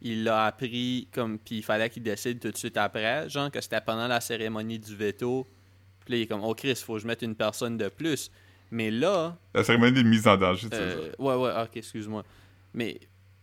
il 0.00 0.24
l'a 0.24 0.46
appris 0.46 1.08
comme, 1.12 1.38
puis 1.38 1.56
il 1.58 1.62
fallait 1.62 1.90
qu'il 1.90 2.02
décide 2.02 2.38
tout 2.40 2.50
de 2.50 2.56
suite 2.56 2.76
après, 2.76 3.28
genre 3.28 3.50
que 3.50 3.60
c'était 3.60 3.80
pendant 3.80 4.06
la 4.06 4.20
cérémonie 4.20 4.78
du 4.78 4.94
veto. 4.94 5.46
Puis 6.04 6.12
là, 6.12 6.18
il 6.18 6.22
est 6.22 6.26
comme, 6.26 6.44
oh 6.44 6.54
Chris, 6.54 6.76
faut 6.76 6.94
que 6.94 7.00
je 7.00 7.06
mette 7.06 7.22
une 7.22 7.34
personne 7.34 7.76
de 7.76 7.88
plus. 7.88 8.30
Mais 8.70 8.90
là, 8.90 9.36
La 9.54 9.64
cérémonie 9.64 10.02
de 10.02 10.08
mise 10.08 10.26
en 10.28 10.36
danger, 10.36 10.68
tu 10.70 10.76
sais. 10.76 10.82
euh, 10.82 11.12
ouais, 11.18 11.34
ouais, 11.34 11.50
ok, 11.62 11.76
excuse-moi. 11.76 12.22
Mais, 12.74 13.00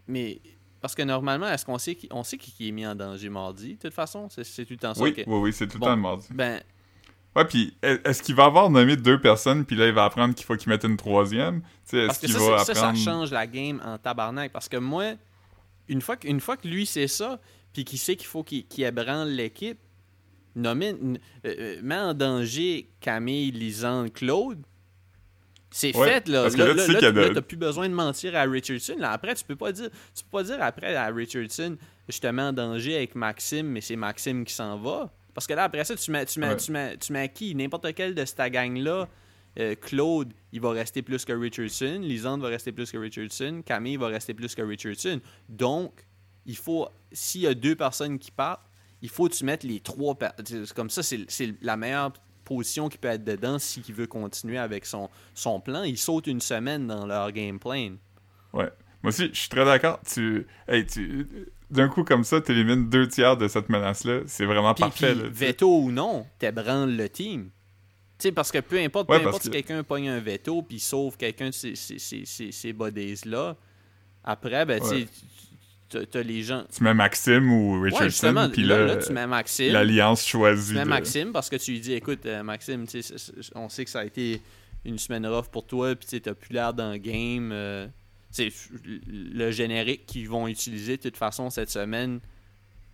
mais, 0.07 0.39
parce 0.85 0.93
que 0.93 1.01
normalement, 1.01 1.47
est-ce 1.49 1.65
qu'on 1.65 1.79
sait 1.79 1.95
qui, 1.95 2.07
on 2.11 2.21
sait 2.23 2.37
qui, 2.37 2.69
est 2.69 2.71
mis 2.71 2.85
en 2.85 2.93
danger 2.93 3.27
mardi, 3.29 3.73
de 3.73 3.79
toute 3.79 3.93
façon? 3.95 4.27
C'est 4.29 4.65
tout 4.65 4.73
le 4.73 4.77
temps 4.77 4.93
ça. 4.93 5.01
Oui, 5.01 5.15
oui, 5.17 5.23
oui, 5.39 5.51
c'est 5.51 5.65
tout 5.65 5.77
le 5.77 5.79
Bon. 5.79 5.85
temps 5.87 5.95
le 5.95 6.01
mardi. 6.03 6.27
Ben, 6.29 6.61
Ouais, 7.35 7.43
puis 7.45 7.75
est- 7.81 8.05
est-ce 8.07 8.21
qu'il 8.21 8.35
va 8.35 8.45
avoir 8.45 8.69
nommé 8.69 8.95
deux 8.95 9.19
personnes, 9.19 9.65
puis 9.65 9.75
là, 9.75 9.87
il 9.87 9.93
va 9.93 10.05
apprendre 10.05 10.35
qu'il 10.35 10.45
faut 10.45 10.55
qu'il 10.55 10.69
mette 10.69 10.83
une 10.83 10.95
troisième? 10.95 11.63
Est-ce 11.91 12.19
que 12.19 12.27
qu'il 12.27 12.33
ça, 12.33 12.39
va 12.51 12.57
ça, 12.59 12.71
apprendre... 12.73 12.97
ça 12.99 13.03
change 13.03 13.31
la 13.31 13.47
game 13.47 13.81
en 13.83 13.97
tabarnak. 13.97 14.51
Parce 14.51 14.69
que 14.69 14.77
moi, 14.77 15.15
une 15.87 16.01
fois 16.01 16.17
que, 16.17 16.27
une 16.27 16.39
fois 16.39 16.55
que 16.55 16.67
lui 16.67 16.85
sait 16.85 17.07
ça, 17.07 17.39
puis 17.73 17.83
qu'il 17.83 17.97
sait 17.97 18.15
qu'il 18.15 18.27
faut 18.27 18.43
qu'il 18.43 18.67
qu'il 18.67 18.83
ébranle 18.83 19.29
l'équipe, 19.29 19.79
nommer, 20.55 20.93
euh, 21.03 21.17
euh, 21.47 21.79
met 21.81 21.97
en 21.97 22.13
danger 22.13 22.91
Camille, 23.01 23.49
Lisande, 23.49 24.13
Claude, 24.13 24.59
C'est 25.77 25.93
Ouais, 25.97 26.07
fait, 26.07 26.29
là. 26.29 26.43
parce 26.43 26.55
que 26.55 26.61
Là, 26.61 26.67
là, 26.73 26.85
tu 26.85 26.93
sais 26.93 27.11
de- 27.11 27.33
t'as 27.33 27.41
plus 27.41 27.57
besoin 27.57 27.89
de 27.89 27.93
mentir 27.93 28.33
à 28.33 28.43
Richardson. 28.43 28.95
Là, 28.97 29.11
après, 29.11 29.35
tu 29.35 29.43
peux 29.43 29.57
pas 29.57 29.73
dire 29.73 29.89
tu 30.15 30.23
peux 30.23 30.29
pas 30.37 30.43
dire 30.43 30.57
après 30.61 30.95
à 30.95 31.07
Richardson, 31.07 31.75
je 32.07 32.17
te 32.17 32.27
mets 32.27 32.43
en 32.43 32.53
danger 32.53 32.95
avec 32.95 33.13
Maxime, 33.15 33.67
mais 33.67 33.81
c'est 33.81 33.97
Maxime 33.97 34.45
qui 34.45 34.53
s'en 34.53 34.77
va. 34.77 35.11
Parce 35.33 35.45
que 35.45 35.53
là, 35.53 35.65
après 35.65 35.83
ça, 35.83 35.93
tu 35.97 36.11
mets, 36.11 36.25
tu 36.25 36.39
mets, 36.39 36.47
Ouais. 36.47 36.55
tu 36.55 36.71
mets, 36.71 36.95
tu 36.97 37.11
mets 37.11 37.27
qui? 37.27 37.53
N'importe 37.55 37.93
quel 37.93 38.15
de 38.15 38.23
cette 38.23 38.39
gang-là. 38.53 39.09
euh, 39.59 39.73
Claude, 39.75 40.33
il 40.53 40.59
va 40.61 40.71
rester 40.71 41.01
plus 41.01 41.23
que 41.25 41.33
Richardson. 41.33 41.99
Lisande 42.01 42.41
va 42.41 42.47
rester 42.49 42.71
plus 42.73 42.89
que 42.91 42.97
Richardson. 42.97 43.61
Camille 43.65 43.95
va 43.97 44.07
rester 44.07 44.33
plus 44.33 44.53
que 44.55 44.61
Richardson. 44.61 45.19
Donc, 45.49 46.05
il 46.45 46.55
faut, 46.57 46.87
s'il 47.11 47.41
y 47.41 47.47
a 47.47 47.53
deux 47.53 47.75
personnes 47.75 48.17
qui 48.19 48.31
partent, 48.31 48.65
il 49.01 49.09
faut 49.09 49.27
que 49.29 49.33
tu 49.33 49.43
mettes 49.45 49.63
les 49.63 49.79
trois. 49.81 50.17
Comme 50.73 50.89
ça, 50.89 51.03
c'est 51.03 51.19
c'est 51.29 51.53
la 51.61 51.75
meilleure 51.77 52.11
position 52.45 52.87
qui 52.87 52.97
peut 52.97 53.09
être 53.09 53.23
dedans 53.25 53.59
s'il 53.59 53.93
veut 53.93 54.07
continuer 54.07 54.57
avec 54.57 54.85
son, 54.85 55.09
son 55.33 55.59
plan. 55.59 55.83
Il 55.83 55.97
saute 55.97 56.27
une 56.27 56.39
semaine 56.41 56.87
dans 56.87 57.05
leur 57.05 57.31
game 57.33 57.59
plan. 57.59 57.95
Ouais. 58.53 58.69
Moi 59.03 59.09
aussi, 59.09 59.29
je 59.33 59.39
suis 59.39 59.49
très 59.49 59.65
d'accord. 59.65 59.99
Tu, 60.11 60.47
hey, 60.67 60.85
tu, 60.85 61.27
d'un 61.69 61.89
coup 61.89 62.03
comme 62.03 62.23
ça, 62.23 62.39
tu 62.41 62.53
élimines 62.53 62.89
deux 62.89 63.07
tiers 63.07 63.35
de 63.37 63.47
cette 63.47 63.67
menace-là. 63.69 64.21
C'est 64.27 64.45
vraiment 64.45 64.73
parfait. 64.73 65.13
là, 65.13 65.23
veto 65.29 65.79
ou 65.81 65.91
non, 65.91 66.25
t'ébranles 66.39 66.95
le 66.95 67.09
team. 67.09 67.49
Tu 68.17 68.29
sais, 68.29 68.31
parce 68.31 68.51
que 68.51 68.59
peu 68.59 68.79
importe, 68.79 69.09
Ouais, 69.09 69.19
peu 69.19 69.27
importe 69.27 69.43
si 69.43 69.49
que- 69.49 69.53
quelqu'un 69.55 69.83
pogne 69.83 70.07
un 70.07 70.19
veto 70.21 70.61
puis 70.61 70.79
sauve 70.79 71.17
quelqu'un 71.17 71.47
de 71.49 71.53
ces, 71.53 71.75
ces, 71.75 71.99
ces, 71.99 72.23
ces, 72.25 72.51
ces 72.51 72.71
bodies-là, 72.71 73.57
après, 74.23 74.65
ben, 74.65 74.81
Ouais. 74.81 75.07
T'as- 75.89 76.05
t'as 76.05 76.21
les 76.23 76.43
gens... 76.43 76.63
Tu 76.75 76.83
mets 76.83 76.93
Maxime 76.93 77.51
ou 77.51 77.73
Ouais, 77.79 77.85
Richardson, 77.89 78.09
justement, 78.09 78.49
puis 78.49 78.63
là, 78.63 78.95
tu 78.97 79.11
mets 79.13 79.27
Maxime. 79.27 79.71
l'alliance 79.73 80.25
choisie. 80.25 80.69
Tu 80.73 80.77
mets 80.77 80.83
de- 80.83 80.89
Maxime 80.89 81.31
parce 81.31 81.49
que 81.49 81.55
tu 81.57 81.71
lui 81.71 81.79
dis 81.79 81.93
écoute, 81.93 82.25
euh, 82.25 82.43
Maxime, 82.43 82.85
on 83.55 83.69
sait 83.69 83.83
que 83.85 83.91
ça 83.91 83.99
a 83.99 84.05
été 84.05 84.41
une 84.83 84.97
semaine 84.99 85.25
rough 85.25 85.47
pour 85.51 85.65
toi, 85.65 85.95
puis 85.95 86.21
t'as 86.21 86.33
plus 86.33 86.53
l'air 86.53 86.73
dans 86.73 86.91
le 86.91 86.97
game. 86.97 87.51
euh, 87.51 87.87
c'est 88.31 88.51
le 89.07 89.49
générique 89.51 90.05
qu'ils 90.05 90.27
vont 90.29 90.47
utiliser 90.47 90.97
de 90.97 91.01
toute 91.03 91.15
façon 91.17 91.49
cette 91.49 91.69
semaine, 91.69 92.19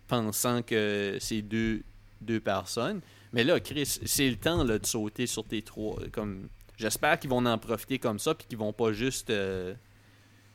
pensant 0.08 0.62
que 0.62 1.16
c'est 1.20 1.42
deux, 1.42 1.82
deux 2.20 2.40
personnes. 2.40 3.00
Mais 3.32 3.44
là, 3.44 3.58
Chris, 3.60 3.98
c'est 4.04 4.28
le 4.28 4.36
temps 4.36 4.62
là, 4.62 4.78
de 4.78 4.86
sauter 4.86 5.26
sur 5.26 5.44
tes 5.44 5.62
trois. 5.62 5.98
Comme, 6.12 6.48
j'espère 6.76 7.18
qu'ils 7.18 7.30
vont 7.30 7.44
en 7.46 7.58
profiter 7.58 7.98
comme 7.98 8.18
ça, 8.18 8.34
puis 8.34 8.46
qu'ils 8.46 8.58
vont 8.58 8.72
pas 8.72 8.92
juste. 8.92 9.30
euh, 9.30 9.74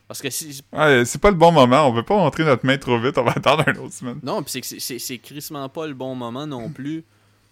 Parce 0.08 0.22
que 0.22 0.30
si, 0.30 0.62
Ouais, 0.72 1.03
c'est 1.05 1.20
pas 1.20 1.30
le 1.32 1.36
bon 1.36 1.51
moment. 1.51 1.88
On 1.88 1.91
veut 1.91 2.03
pas 2.03 2.16
montrer 2.16 2.45
notre 2.45 2.66
main 2.66 2.78
trop 2.78 2.97
vite. 2.99 3.18
On 3.18 3.24
va 3.24 3.32
attendre 3.34 3.64
un 3.68 3.76
autre 3.76 3.93
semaine. 3.93 4.20
Non, 4.24 4.41
puis 4.41 4.51
c'est 4.51 4.62
que 4.62 4.68
c'est- 4.68 4.80
c'est 4.80 4.99
c'est 4.99 5.18
crissement 5.18 5.68
pas 5.70 5.86
le 5.88 5.93
bon 5.93 6.16
moment 6.16 6.47
non 6.47 6.70
plus 6.70 7.03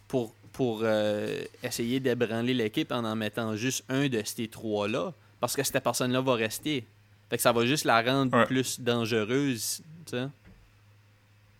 pour, 0.07 0.33
pour 0.53 0.79
euh, 0.83 1.43
essayer 1.61 1.99
d'ébranler 1.99 2.53
l'équipe 2.53 2.91
en 2.93 3.03
en 3.03 3.15
mettant 3.15 3.55
juste 3.57 3.83
un 3.89 4.07
de 4.07 4.21
ces 4.23 4.47
trois-là. 4.47 5.13
Parce 5.41 5.55
que 5.55 5.63
cette 5.63 5.83
personne-là 5.83 6.21
va 6.21 6.33
rester. 6.35 6.85
Fait 7.29 7.35
que 7.37 7.41
ça 7.43 7.51
va 7.51 7.65
juste 7.65 7.83
la 7.85 8.01
rendre 8.01 8.35
Ouais. 8.37 8.45
plus 8.45 8.79
dangereuse. 8.79 9.81
tu 10.05 10.11
sais. 10.17 10.27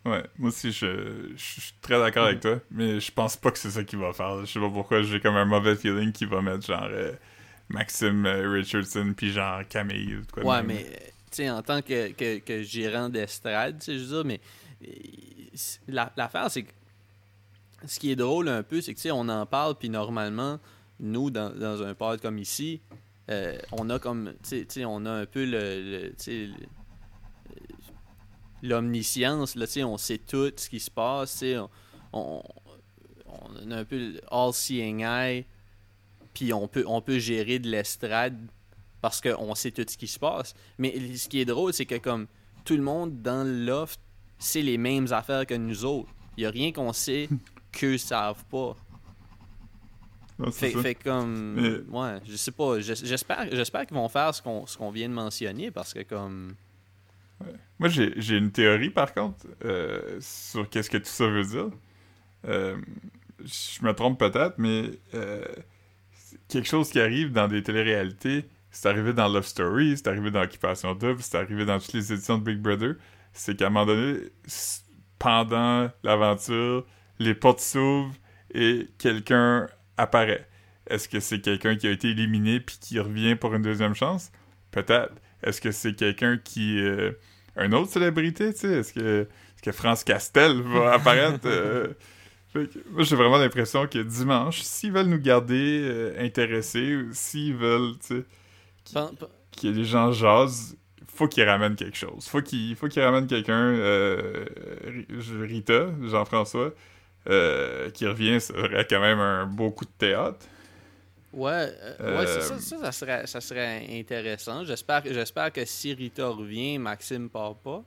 Ouais, 0.06 0.24
moi 0.38 0.50
aussi, 0.50 0.72
je, 0.72 1.32
je 1.36 1.62
suis 1.62 1.74
très 1.82 1.98
d'accord 2.00 2.26
avec 2.28 2.40
toi, 2.40 2.60
mais 2.70 3.00
je 3.00 3.12
pense 3.12 3.36
pas 3.36 3.50
que 3.50 3.58
c'est 3.58 3.72
ça 3.72 3.84
qu'il 3.84 3.98
va 3.98 4.14
faire. 4.14 4.46
Je 4.46 4.52
sais 4.52 4.60
pas 4.60 4.70
pourquoi, 4.70 5.02
j'ai 5.02 5.20
comme 5.20 5.36
un 5.36 5.46
mauvais 5.46 5.76
feeling 5.76 6.12
qu'il 6.12 6.28
va 6.28 6.42
mettre 6.44 6.64
genre 6.68 6.88
euh, 6.92 7.12
Maxime 7.70 8.26
euh, 8.26 8.50
Richardson 8.52 9.14
puis 9.16 9.32
genre 9.32 9.62
Camille 9.68 10.20
quoi 10.32 10.44
Ouais, 10.44 10.58
même. 10.64 10.68
mais 10.68 10.86
euh, 10.86 11.06
tu 11.32 11.38
sais, 11.38 11.50
en 11.50 11.62
tant 11.62 11.82
que, 11.82 12.12
que, 12.12 12.40
que 12.40 12.62
gérant 12.64 13.10
d'estrade, 13.10 13.80
tu 13.80 13.86
sais, 13.86 13.98
je 13.98 14.04
veux 14.04 14.16
dire, 14.18 14.26
mais 14.26 14.40
euh, 14.88 14.92
c'est- 15.54 15.80
la- 15.88 16.12
l'affaire, 16.16 16.50
c'est 16.52 16.64
que 16.64 16.72
ce 17.88 18.00
qui 18.00 18.12
est 18.12 18.16
drôle 18.16 18.48
un 18.50 18.64
peu, 18.64 18.82
c'est 18.82 18.94
que 18.94 18.98
tu 19.00 19.04
sais, 19.04 19.12
on 19.12 19.28
en 19.30 19.46
parle, 19.46 19.76
puis 19.76 19.90
normalement, 19.90 20.60
nous, 21.00 21.30
dans, 21.32 21.50
dans 21.50 21.82
un 21.84 21.94
pod 21.94 22.22
comme 22.22 22.38
ici, 22.40 22.82
euh, 23.30 23.58
on 23.72 23.90
a 23.90 24.00
comme, 24.00 24.34
tu 24.48 24.66
sais- 24.70 24.86
on 24.86 25.06
a 25.06 25.12
un 25.12 25.26
peu 25.26 25.46
le, 25.46 26.14
l'omniscience, 28.62 29.56
là, 29.56 29.68
tu 29.68 29.74
sais, 29.74 29.84
on 29.84 29.98
sait 29.98 30.18
tout 30.18 30.52
ce 30.56 30.70
qui 30.70 30.80
se 30.80 30.90
passe, 30.92 31.34
tu 31.34 31.38
sais, 31.40 31.58
on, 31.58 31.70
on, 32.14 32.44
on 33.28 33.72
a 33.72 33.78
un 33.78 33.86
peu 33.86 34.20
all-seeing 34.32 35.02
eye, 35.04 35.46
puis 36.36 36.54
on 36.54 36.68
peut, 36.68 36.84
on 36.86 37.02
peut 37.02 37.18
gérer 37.18 37.58
de 37.58 37.68
l'estrade 37.68 38.38
parce 39.02 39.22
qu'on 39.22 39.56
sait 39.56 39.72
tout 39.72 39.86
ce 39.90 39.98
qui 39.98 40.08
se 40.08 40.20
passe. 40.20 40.54
Mais 40.78 41.16
ce 41.18 41.28
qui 41.28 41.40
est 41.42 41.46
drôle, 41.46 41.74
c'est 41.74 41.86
que 41.88 41.98
comme 41.98 42.28
tout 42.64 42.76
le 42.76 42.84
monde 42.84 43.22
dans 43.24 43.44
le 43.44 43.66
loft 43.66 44.00
sait 44.38 44.62
les 44.62 44.78
mêmes 44.78 45.08
affaires 45.12 45.46
que 45.48 45.54
nous 45.56 45.84
autres. 45.86 46.10
Il 46.38 46.42
n'y 46.42 46.46
a 46.46 46.52
rien 46.52 46.72
qu'on 46.72 46.94
sait 46.94 47.28
qu'eux 47.72 47.98
savent 47.98 48.44
pas. 48.46 48.76
Non, 50.38 50.52
c'est 50.52 50.72
Fait, 50.72 50.96
comme. 50.96 51.54
Mais- 51.54 51.98
Ouais, 51.98 52.20
je 52.28 52.36
sais 52.36 52.52
pas. 52.52 52.80
J'es- 52.82 53.06
J'espère 53.06 53.48
j'espère 53.56 53.86
qu'ils 53.86 53.96
vont 53.96 54.10
faire 54.10 54.36
ce 54.36 54.42
qu'on 54.42 54.66
ce 54.66 54.78
qu'on 54.78 54.92
vient 54.92 55.08
de 55.08 55.14
mentionner 55.14 55.72
parce 55.72 55.94
que 55.94 56.02
comme. 56.04 56.56
Moi, 57.80 57.90
j'ai 57.90 58.38
une 58.38 58.52
théorie, 58.52 58.90
par 58.90 59.14
contre, 59.14 59.46
euh, 59.66 60.18
sur 60.22 60.70
qu'est-ce 60.70 60.90
que 60.90 60.98
tout 60.98 61.06
ça 61.06 61.28
veut 61.28 61.44
dire. 61.44 61.70
Euh, 62.48 62.78
je 63.44 63.84
me 63.86 63.94
trompe 63.94 64.18
peut-être, 64.20 64.56
mais 64.58 64.92
euh, 65.14 65.44
c'est 65.48 65.66
quelque 66.48 66.68
chose 66.68 66.90
qui 66.90 67.00
arrive 67.00 67.32
dans 67.32 67.48
des 67.48 67.64
téléréalités, 67.64 68.46
c'est 68.72 68.90
arrivé 68.90 69.14
dans 69.14 69.28
Love 69.28 69.46
Story, 69.46 69.96
c'est 69.98 70.08
arrivé 70.08 70.32
dans 70.32 70.42
Occupation 70.42 70.94
Double, 70.96 71.22
c'est 71.22 71.38
arrivé 71.38 71.66
dans 71.66 71.80
toutes 71.80 71.94
les 71.94 72.14
éditions 72.14 72.38
de 72.38 72.44
Big 72.44 72.60
Brother, 72.60 72.96
c'est 73.34 73.56
qu'à 73.58 73.68
un 73.68 73.70
moment 73.70 73.86
donné, 73.86 74.20
pendant 75.20 75.90
l'aventure, 76.04 76.86
les 77.20 77.34
portes 77.34 77.60
s'ouvrent 77.62 78.14
et 78.54 78.90
quelqu'un 78.98 79.68
apparaît. 79.98 80.48
Est-ce 80.88 81.10
que 81.10 81.20
c'est 81.20 81.40
quelqu'un 81.42 81.76
qui 81.76 81.88
a 81.88 81.92
été 81.92 82.10
éliminé 82.10 82.60
puis 82.60 82.78
qui 82.80 83.00
revient 83.00 83.36
pour 83.36 83.56
une 83.56 83.62
deuxième 83.64 83.96
chance? 83.96 84.32
Peut-être. 84.72 85.14
Est-ce 85.42 85.62
que 85.62 85.72
c'est 85.72 85.96
quelqu'un 85.96 86.38
qui... 86.38 86.80
euh, 86.80 87.12
un 87.56 87.72
autre 87.72 87.92
célébrité, 87.92 88.54
tu 88.54 88.60
sais? 88.62 88.80
Est-ce 88.80 88.94
que, 88.94 89.22
est-ce 89.22 89.62
que 89.64 89.72
France 89.72 90.04
Castel 90.04 90.62
va 90.62 90.94
apparaître? 90.96 91.40
euh, 91.46 91.88
moi, 92.92 93.04
j'ai 93.04 93.16
vraiment 93.16 93.38
l'impression 93.38 93.88
que 93.88 94.00
dimanche, 94.00 94.62
s'ils 94.62 94.92
veulent 94.92 95.08
nous 95.08 95.20
garder 95.20 95.82
euh, 95.84 96.16
intéressés, 96.26 96.96
ou 96.96 97.14
s'ils 97.14 97.56
veulent, 97.56 97.98
tu 98.00 98.08
sais, 98.18 98.26
que 99.60 99.68
les 99.68 99.86
gens 99.86 100.12
jasent, 100.12 100.78
faut 101.08 101.28
qu'ils 101.28 101.44
ramènent 101.46 101.76
quelque 101.76 101.98
chose. 101.98 102.28
Faut 102.28 102.42
qu'ils 102.42 102.76
faut 102.76 102.88
qu'ils 102.88 103.04
ramènent 103.04 103.28
quelqu'un, 103.28 103.54
euh, 103.56 104.46
Ri- 104.86 105.08
Rita, 105.42 105.88
Jean-François, 106.04 106.74
euh, 107.30 107.90
qui 107.92 108.08
revient, 108.08 108.42
ça 108.42 108.54
aurait 108.58 108.86
quand 108.90 109.02
même 109.02 109.20
un 109.20 109.46
beau 109.46 109.72
coup 109.72 109.86
de 109.86 109.92
théâtre. 109.98 110.46
Ouais, 112.04 112.28
ça, 112.28 112.42
ça, 112.42 112.60
ça 112.60 112.92
serait, 112.92 113.28
ça 113.28 113.42
serait 113.42 113.88
intéressant. 114.00 114.64
J'espère 114.64 115.02
que 115.04 115.14
j'espère 115.14 115.52
que 115.52 115.66
si 115.66 115.94
Rita 115.94 116.28
revient, 116.30 116.78
Maxime 116.78 117.30
part 117.30 117.56
pas. 117.58 117.84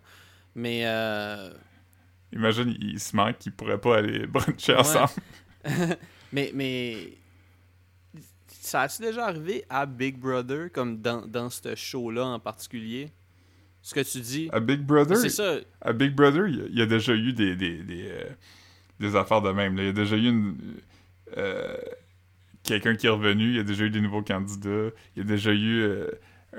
Mais 0.55 0.83
euh, 0.87 1.51
Imagine, 2.33 2.75
ils 2.81 3.01
se 3.01 3.17
manquent, 3.17 3.39
qu'ils 3.39 3.53
pourraient 3.53 3.81
pas 3.81 3.99
aller 3.99 4.27
bruncher 4.27 4.73
Ouais. 4.73 4.79
ensemble. 4.81 5.11
mais, 6.33 6.51
mais 6.55 7.13
ça 8.49 8.83
a-tu 8.83 9.03
déjà 9.03 9.27
arrivé 9.27 9.65
à 9.71 9.87
Big 9.87 10.19
Brother, 10.19 10.71
comme 10.73 11.01
dans, 11.01 11.27
dans 11.27 11.49
ce 11.51 11.75
show-là 11.75 12.27
en 12.27 12.39
particulier? 12.41 13.11
Ce 13.81 13.95
que 13.95 14.01
tu 14.01 14.21
dis, 14.21 14.49
À 14.53 14.61
Big 14.61 14.81
Brother, 14.81 15.17
c'est 15.17 15.29
ça. 15.31 15.57
à 15.81 15.93
Big 15.93 16.15
Brother, 16.15 16.47
il 16.49 16.57
y 16.57 16.61
a- 16.61 16.67
il 16.67 16.79
y, 16.79 16.83
a 16.83 16.87
déjà 16.87 17.15
eu 17.15 17.33
des, 17.33 17.55
des, 17.57 17.83
des, 17.83 18.09
euh, 18.11 18.25
des 19.01 19.17
affaires 19.17 19.41
de 19.41 19.51
même. 19.53 19.79
Il 19.79 19.85
y 19.85 19.89
a 19.89 19.93
déjà 19.93 20.17
eu 20.17 20.27
une, 20.29 20.57
euh, 21.37 21.77
quelqu'un 22.65 22.97
qui 22.97 23.07
est 23.07 23.11
revenu, 23.11 23.51
il 23.51 23.57
y 23.57 23.61
a 23.61 23.63
déjà 23.63 23.85
eu 23.85 23.91
des 23.91 24.01
nouveaux 24.01 24.23
candidats, 24.23 24.91
il 25.17 25.19
y 25.19 25.21
a 25.21 25.25
déjà 25.25 25.53
eu 25.53 25.81
euh, 25.81 26.11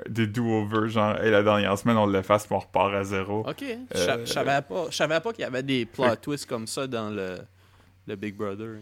des 0.08 0.26
do-overs, 0.26 0.88
genre 0.88 1.16
hey, 1.18 1.30
la 1.30 1.42
dernière 1.42 1.76
semaine 1.78 1.96
on 1.96 2.06
l'efface 2.06 2.46
puis 2.46 2.54
on 2.54 2.60
repart 2.60 2.94
à 2.94 3.02
zéro. 3.04 3.40
Ok, 3.48 3.62
Euh, 3.62 4.18
je 4.24 4.32
savais 4.32 4.62
pas, 4.62 4.86
je 4.90 4.96
savais 4.96 5.20
pas 5.20 5.32
qu'il 5.32 5.42
y 5.42 5.44
avait 5.44 5.62
des 5.62 5.84
plot 5.86 6.14
twists 6.16 6.46
comme 6.46 6.66
ça 6.66 6.86
dans 6.86 7.10
le, 7.10 7.38
le 8.06 8.16
Big 8.16 8.36
Brother. 8.36 8.76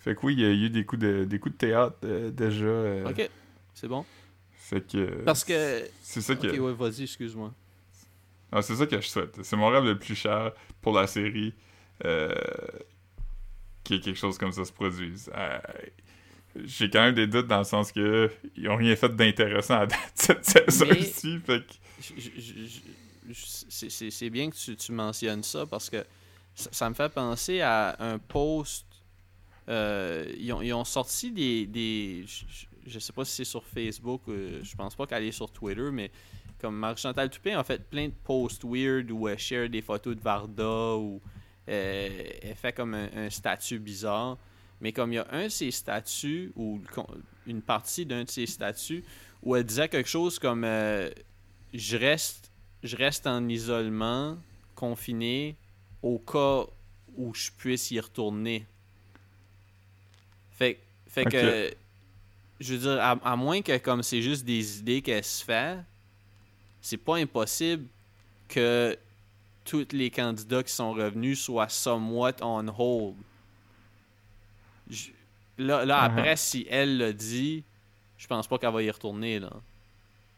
Fait 0.00 0.14
que 0.14 0.20
oui, 0.24 0.34
il 0.34 0.40
y 0.40 0.44
a 0.44 0.50
eu 0.50 0.70
des 0.70 0.84
coups 0.86 1.02
de, 1.02 1.24
des 1.24 1.40
coups 1.40 1.54
de 1.56 1.58
théâtre 1.58 1.96
euh, 2.04 2.30
déjà. 2.30 2.64
euh, 2.66 3.10
Ok, 3.10 3.28
c'est 3.74 3.88
bon. 3.88 4.04
Fait 4.52 4.80
que. 4.80 5.22
Parce 5.24 5.42
que. 5.42 5.82
C'est 6.02 6.20
ça 6.20 6.36
que. 6.36 6.46
Ok, 6.46 6.60
ouais, 6.60 6.72
vas-y, 6.72 7.02
excuse-moi. 7.02 7.52
Ah, 8.52 8.62
c'est 8.62 8.76
ça 8.76 8.86
que 8.86 9.00
je 9.00 9.08
souhaite. 9.08 9.36
C'est 9.42 9.56
mon 9.56 9.66
rêve 9.66 9.82
le 9.84 9.98
plus 9.98 10.14
cher 10.14 10.52
pour 10.80 10.94
la 10.94 11.08
série. 11.08 11.52
Euh, 12.04 12.32
que 13.84 13.94
quelque 13.96 14.14
chose 14.16 14.38
comme 14.38 14.52
ça 14.52 14.64
se 14.64 14.72
produise. 14.72 15.28
Euh, 16.56 16.60
J'ai 16.64 16.88
quand 16.90 17.02
même 17.02 17.14
des 17.14 17.26
doutes 17.26 17.46
dans 17.46 17.58
le 17.58 17.64
sens 17.64 17.92
que 17.92 18.30
ils 18.56 18.68
ont 18.68 18.76
rien 18.76 18.96
fait 18.96 19.14
d'intéressant 19.14 19.80
à 19.80 19.86
date 19.86 20.00
cette 20.14 20.44
saison-ci. 20.44 21.38
Fait 21.40 21.60
que. 21.60 21.74
C'est- 23.30 24.30
bien 24.30 24.50
que 24.50 24.56
tu, 24.56 24.76
tu 24.76 24.92
mentionnes 24.92 25.42
ça 25.42 25.66
parce 25.66 25.90
que 25.90 26.04
ça, 26.54 26.70
ça 26.72 26.88
me 26.88 26.94
fait 26.94 27.08
penser 27.08 27.60
à 27.60 27.96
un 28.00 28.18
post. 28.18 28.86
euh, 29.68 30.24
ils, 30.38 30.52
ont, 30.52 30.62
ils 30.62 30.72
ont 30.72 30.84
sorti 30.84 31.30
des. 31.30 31.66
des 31.66 32.24
je, 32.26 32.44
je 32.86 32.98
sais 32.98 33.12
pas 33.12 33.24
si 33.24 33.32
c'est 33.34 33.44
sur 33.44 33.62
Facebook, 33.64 34.22
euh, 34.28 34.60
je 34.62 34.74
pense 34.74 34.94
pas 34.94 35.06
qu'elle 35.06 35.24
est 35.24 35.32
sur 35.32 35.50
Twitter, 35.50 35.90
mais 35.92 36.10
comme 36.58 36.74
Marie-Chantal 36.76 37.28
Toupin 37.28 37.58
a 37.58 37.62
fait 37.64 37.86
plein 37.88 38.08
de 38.08 38.14
posts 38.24 38.62
weird 38.64 39.10
où 39.10 39.28
elle 39.28 39.38
share 39.38 39.68
des 39.68 39.82
photos 39.82 40.16
de 40.16 40.20
Varda 40.22 40.96
ou 40.96 41.20
euh, 41.68 42.08
elle 42.42 42.56
fait 42.56 42.72
comme 42.72 42.94
un, 42.94 43.08
un 43.14 43.28
statut 43.30 43.78
bizarre. 43.78 44.38
Mais 44.80 44.92
comme 44.92 45.12
il 45.12 45.16
y 45.16 45.18
a 45.18 45.26
un 45.30 45.44
de 45.44 45.48
ses 45.48 45.70
statuts, 45.70 46.52
ou 46.56 46.80
une 47.46 47.62
partie 47.62 48.06
d'un 48.06 48.24
de 48.24 48.30
ses 48.30 48.46
statuts, 48.46 49.04
où 49.42 49.56
elle 49.56 49.64
disait 49.64 49.88
quelque 49.88 50.08
chose 50.08 50.38
comme 50.38 50.64
euh, 50.64 51.10
je 51.72 51.96
reste 51.96 52.48
je 52.82 52.96
reste 52.96 53.26
en 53.26 53.48
isolement, 53.48 54.38
confiné, 54.74 55.56
au 56.02 56.18
cas 56.18 56.64
où 57.16 57.34
je 57.34 57.50
puisse 57.50 57.90
y 57.90 57.98
retourner. 57.98 58.64
Fait, 60.52 60.78
fait 61.08 61.24
que, 61.24 61.74
je 62.60 62.74
veux 62.74 62.80
dire, 62.80 63.00
à, 63.00 63.36
moins 63.36 63.62
que 63.62 63.76
comme 63.78 64.02
c'est 64.02 64.22
juste 64.22 64.44
des 64.44 64.78
idées 64.78 65.02
qu'elle 65.02 65.24
se 65.24 65.44
fait, 65.44 65.78
c'est 66.80 66.96
pas 66.96 67.16
impossible 67.16 67.86
que 68.48 68.96
tous 69.64 69.88
les 69.92 70.10
candidats 70.10 70.62
qui 70.62 70.72
sont 70.72 70.92
revenus 70.92 71.40
soient 71.40 71.68
somewhat 71.68 72.36
on 72.40 72.66
hold. 72.68 73.16
Là, 75.58 75.84
là 75.84 76.00
uh-huh. 76.00 76.04
après, 76.04 76.36
si 76.36 76.66
elle 76.70 76.98
le 76.98 77.12
dit, 77.12 77.64
je 78.16 78.26
pense 78.26 78.46
pas 78.46 78.58
qu'elle 78.58 78.72
va 78.72 78.82
y 78.82 78.90
retourner. 78.90 79.38
Là. 79.38 79.50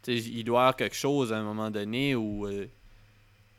il 0.06 0.44
doit 0.44 0.58
y 0.58 0.62
avoir 0.62 0.76
quelque 0.76 0.96
chose 0.96 1.32
à 1.32 1.38
un 1.38 1.42
moment 1.42 1.70
donné 1.70 2.14
où 2.14 2.46
euh, 2.46 2.66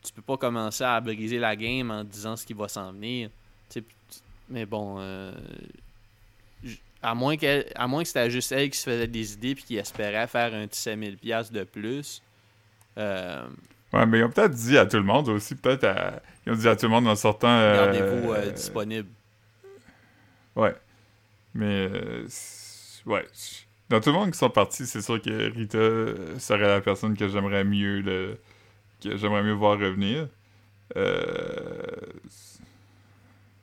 tu 0.04 0.14
peux 0.14 0.22
pas 0.22 0.38
commencer 0.38 0.84
à 0.84 1.00
briser 1.02 1.40
la 1.40 1.56
game 1.56 1.92
en 1.92 2.04
disant 2.04 2.36
ce 2.36 2.46
qui 2.46 2.54
va 2.54 2.68
s'en 2.68 2.92
venir. 2.92 3.30
mais 4.50 4.66
bon, 4.66 4.98
euh, 5.00 5.34
à 7.02 7.16
moins, 7.16 7.36
à 7.76 7.88
moins 7.88 8.04
que 8.04 8.08
c'était 8.08 8.30
juste 8.30 8.52
elle 8.52 8.70
qui 8.70 8.78
se 8.78 8.90
faisait 8.90 9.08
des 9.08 9.34
idées 9.34 9.56
puis 9.56 9.64
qui 9.64 9.78
espérait 9.78 10.28
faire 10.28 10.54
un 10.54 10.68
petit 10.68 10.80
5000$ 10.80 11.52
de 11.52 11.64
plus. 11.64 12.22
Euh, 12.98 13.48
ouais, 13.94 14.06
mais 14.06 14.20
ils 14.20 14.24
ont 14.24 14.30
peut-être 14.30 14.54
dit 14.54 14.78
à 14.78 14.86
tout 14.86 14.98
le 14.98 15.04
monde 15.04 15.30
aussi, 15.30 15.56
peut-être 15.56 15.86
ils 16.46 16.54
ont 16.54 16.56
dit 16.56 16.68
à 16.68 16.76
tout 16.76 16.86
le 16.86 16.92
monde 16.92 17.08
en 17.08 17.16
sortant. 17.16 17.50
Euh, 17.50 18.52
disponible. 18.52 19.10
Ouais. 20.56 20.76
Mais. 21.54 21.90
ouais. 23.06 23.26
Dans 23.90 24.00
tout 24.00 24.12
le 24.12 24.16
monde 24.16 24.32
qui 24.32 24.38
sont 24.38 24.50
partis, 24.50 24.86
c'est 24.86 25.02
sûr 25.02 25.22
que 25.22 25.52
Rita 25.52 26.40
serait 26.40 26.68
la 26.68 26.82
personne 26.82 27.18
que 27.18 27.28
j'aimerais 27.28 27.64
mieux 27.66 28.02
le... 28.02 28.40
que 29.04 29.18
j'aimerais 29.18 29.44
mieux 29.44 29.54
voir 29.54 29.78
revenir. 29.78 30.28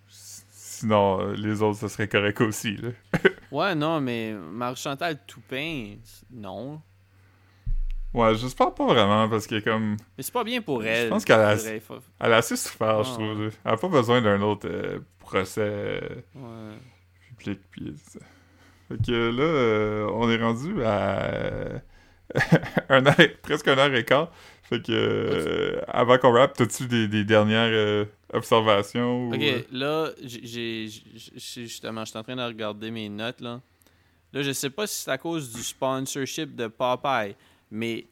Sinon, 0.09 1.33
les 1.33 1.61
autres, 1.63 1.79
ça 1.79 1.89
serait 1.89 2.09
correct 2.09 2.41
aussi. 2.41 2.77
Là. 2.77 2.91
ouais, 3.51 3.75
non, 3.75 4.01
mais 4.01 4.33
Marie-Chantal 4.33 5.19
Toupin, 5.27 5.97
non. 6.31 6.81
Ouais, 8.15 8.35
j'espère 8.35 8.73
pas 8.75 8.87
vraiment 8.87 9.29
parce 9.29 9.47
que 9.47 9.61
comme. 9.61 9.97
Mais 10.17 10.23
c'est 10.23 10.33
pas 10.33 10.45
bien 10.45 10.63
pour 10.63 10.85
elle. 10.85 11.05
Je 11.05 11.09
pense 11.11 11.25
qu'elle 11.25 11.41
a, 11.41 11.55
elle 11.55 12.33
a 12.33 12.37
assez 12.37 12.57
souffert, 12.57 13.03
je 13.03 13.13
trouve. 13.13 13.51
Elle 13.65 13.73
a 13.73 13.77
pas 13.77 13.89
besoin 13.89 14.23
d'un 14.23 14.41
autre 14.41 14.69
euh, 14.69 15.01
procès 15.19 16.01
ouais. 16.35 16.77
public. 17.37 17.61
Puis, 17.71 17.95
fait 18.89 19.07
que 19.07 19.13
là, 19.13 19.43
euh, 19.43 20.11
on 20.15 20.31
est 20.31 20.43
rendu 20.43 20.83
à 20.83 21.83
un 22.89 23.07
heure, 23.07 23.17
presque 23.43 23.69
un 23.69 23.77
heure 23.77 23.95
et 23.95 24.05
quart. 24.05 24.33
Fait 24.63 24.83
que 24.83 24.93
euh, 24.93 25.81
avant 25.87 26.17
qu'on 26.17 26.33
rappe, 26.33 26.55
t'as-tu 26.55 26.87
des, 26.87 27.09
des, 27.09 27.25
dernières 27.25 28.07
observations? 28.33 29.29
Ok, 29.29 29.67
là, 29.71 30.11
j'ai 30.23 30.89
justement, 31.37 32.05
je 32.07 32.11
suis 32.11 32.19
en 32.19 32.23
train 32.23 32.37
de 32.37 32.43
regarder 32.43 32.91
mes 32.91 33.11
notes 33.11 33.41
là. 33.43 33.61
Là, 34.33 34.43
je 34.43 34.53
sais 34.53 34.71
pas 34.71 34.87
si 34.87 35.03
c'est 35.03 35.11
à 35.11 35.19
cause 35.19 35.53
du 35.53 35.63
sponsorship 35.63 36.55
de 36.55 36.67
Popeye, 36.67 37.35
mais 37.71 38.07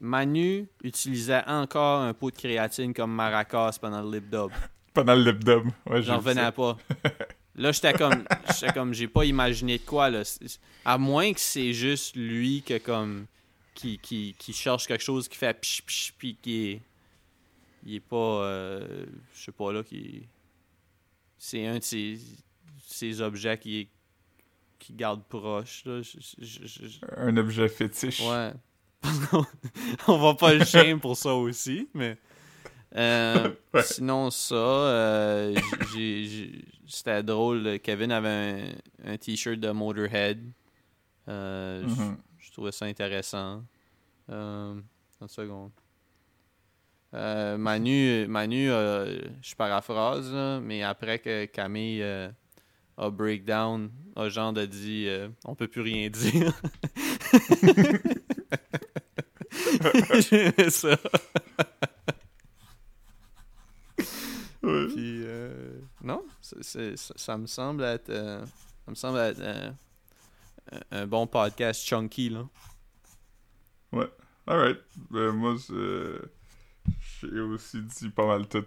Manu 0.00 0.68
utilisait 0.82 1.42
encore 1.46 2.00
un 2.02 2.14
pot 2.14 2.30
de 2.30 2.36
créatine 2.36 2.94
comme 2.94 3.12
maracas 3.12 3.78
pendant 3.80 4.02
le 4.02 4.18
lip 4.18 4.30
dub. 4.30 4.50
pendant 4.94 5.14
le 5.14 5.30
lip 5.30 5.44
dub, 5.44 5.68
ouais, 5.86 6.02
J'en 6.02 6.18
revenais 6.18 6.52
pas. 6.52 6.76
Là, 7.56 7.72
j'étais 7.72 7.92
comme, 7.92 8.24
j'étais 8.54 8.72
comme, 8.72 8.94
j'ai 8.94 9.08
pas 9.08 9.24
imaginé 9.24 9.78
de 9.78 9.82
quoi, 9.82 10.10
là. 10.10 10.22
À 10.84 10.96
moins 10.96 11.32
que 11.32 11.40
c'est 11.40 11.72
juste 11.72 12.14
lui 12.14 12.62
que, 12.62 12.78
comme, 12.78 13.26
qui, 13.74 13.98
qui, 13.98 14.36
qui 14.38 14.52
cherche 14.52 14.86
quelque 14.86 15.02
chose 15.02 15.26
qui 15.28 15.36
fait 15.36 15.54
pch 15.54 15.82
pch 15.82 16.14
puis 16.16 16.36
qui 16.40 16.66
est. 16.68 16.82
Il 17.84 17.94
est 17.96 18.00
pas. 18.00 18.44
Euh, 18.44 19.06
je 19.34 19.44
sais 19.44 19.52
pas, 19.52 19.72
là, 19.72 19.82
qui. 19.82 20.28
C'est 21.36 21.66
un 21.66 21.78
de 21.78 21.82
ces, 21.82 22.20
ces 22.86 23.20
objets 23.20 23.58
qui 23.58 23.88
garde 24.92 25.24
proche. 25.24 25.84
Là. 25.84 26.00
Un 27.16 27.36
objet 27.36 27.68
fétiche. 27.68 28.20
Ouais. 28.20 28.52
on 30.08 30.18
va 30.18 30.34
pas 30.34 30.54
le 30.54 30.64
shame 30.64 31.00
pour 31.00 31.16
ça 31.16 31.34
aussi, 31.34 31.88
mais. 31.94 32.18
Euh, 32.96 33.54
sinon, 33.82 34.30
ça, 34.30 34.54
euh, 34.54 35.54
c'était 36.86 37.22
drôle. 37.22 37.78
Kevin 37.80 38.12
avait 38.12 38.74
un, 39.04 39.16
t-shirt 39.18 39.58
de 39.58 39.70
Motorhead. 39.70 40.40
Euh, 41.28 41.84
mm-hmm. 41.84 42.16
Je 42.38 42.52
trouvais 42.52 42.72
ça 42.72 42.86
intéressant. 42.86 43.62
une 44.28 44.82
seconde. 45.26 45.70
Manu, 47.12 48.26
Manu 48.26 48.66
je 48.68 49.54
paraphrase, 49.54 50.32
mais 50.62 50.82
après 50.82 51.18
que 51.18 51.46
Camille 51.46 52.02
a 52.02 53.10
breakdown, 53.10 53.90
a 54.16 54.28
genre 54.28 54.52
de 54.52 54.66
dit 54.66 55.08
on 55.44 55.54
peut 55.54 55.68
plus 55.68 55.82
rien 55.82 56.10
dire. 56.10 56.52
J'aimais 60.30 60.70
ça. 60.70 60.96
Puis, 64.60 65.22
euh, 65.24 65.80
non, 66.02 66.22
ça 66.40 67.38
me 67.38 67.46
semble 67.46 67.84
être, 67.84 68.10
euh, 68.10 68.44
ça 68.84 68.90
me 68.90 68.94
semble 68.94 69.18
être 69.18 69.40
euh, 69.40 69.70
un 70.90 71.06
bon 71.06 71.26
podcast 71.26 71.84
chunky, 71.86 72.30
là. 72.30 72.46
Ouais, 73.92 74.10
alright. 74.46 74.78
Ben, 75.10 75.32
moi, 75.32 75.54
j'ai 77.22 77.40
aussi 77.40 77.82
dit 77.82 78.10
pas 78.10 78.26
mal 78.26 78.46
tout, 78.48 78.64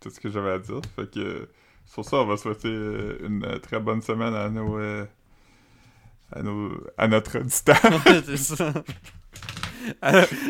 tout 0.00 0.10
ce 0.10 0.20
que 0.20 0.30
j'avais 0.30 0.52
à 0.52 0.58
dire. 0.58 0.80
Fait 0.94 1.10
que, 1.10 1.48
sur 1.86 2.04
ça, 2.04 2.18
on 2.18 2.26
va 2.26 2.36
souhaiter 2.36 2.68
une 2.68 3.58
très 3.60 3.80
bonne 3.80 4.02
semaine 4.02 4.34
à 4.34 4.48
nos. 4.48 4.76
à, 6.32 6.42
nos, 6.42 6.72
à 6.96 7.08
notre 7.08 7.38
auditeur. 7.38 7.80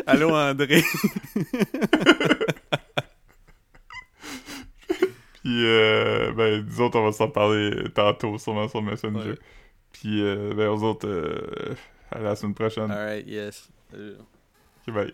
Allô, 0.07 0.35
André. 0.35 0.83
Puis, 5.43 5.65
euh, 5.65 6.31
ben, 6.33 6.65
nous 6.65 6.81
autres, 6.81 6.99
on 6.99 7.05
va 7.05 7.11
s'en 7.11 7.29
parler 7.29 7.85
tantôt, 7.95 8.37
sûrement 8.37 8.67
sur 8.67 8.81
Messenger. 8.81 9.35
Puis, 9.91 10.21
euh, 10.21 10.53
ben, 10.55 10.69
aux 10.69 10.83
autres, 10.83 11.07
euh, 11.07 11.73
à 12.11 12.19
la 12.19 12.35
semaine 12.35 12.53
prochaine. 12.53 12.91
Alright, 12.91 13.27
yes. 13.27 13.69
Bye. 14.87 15.09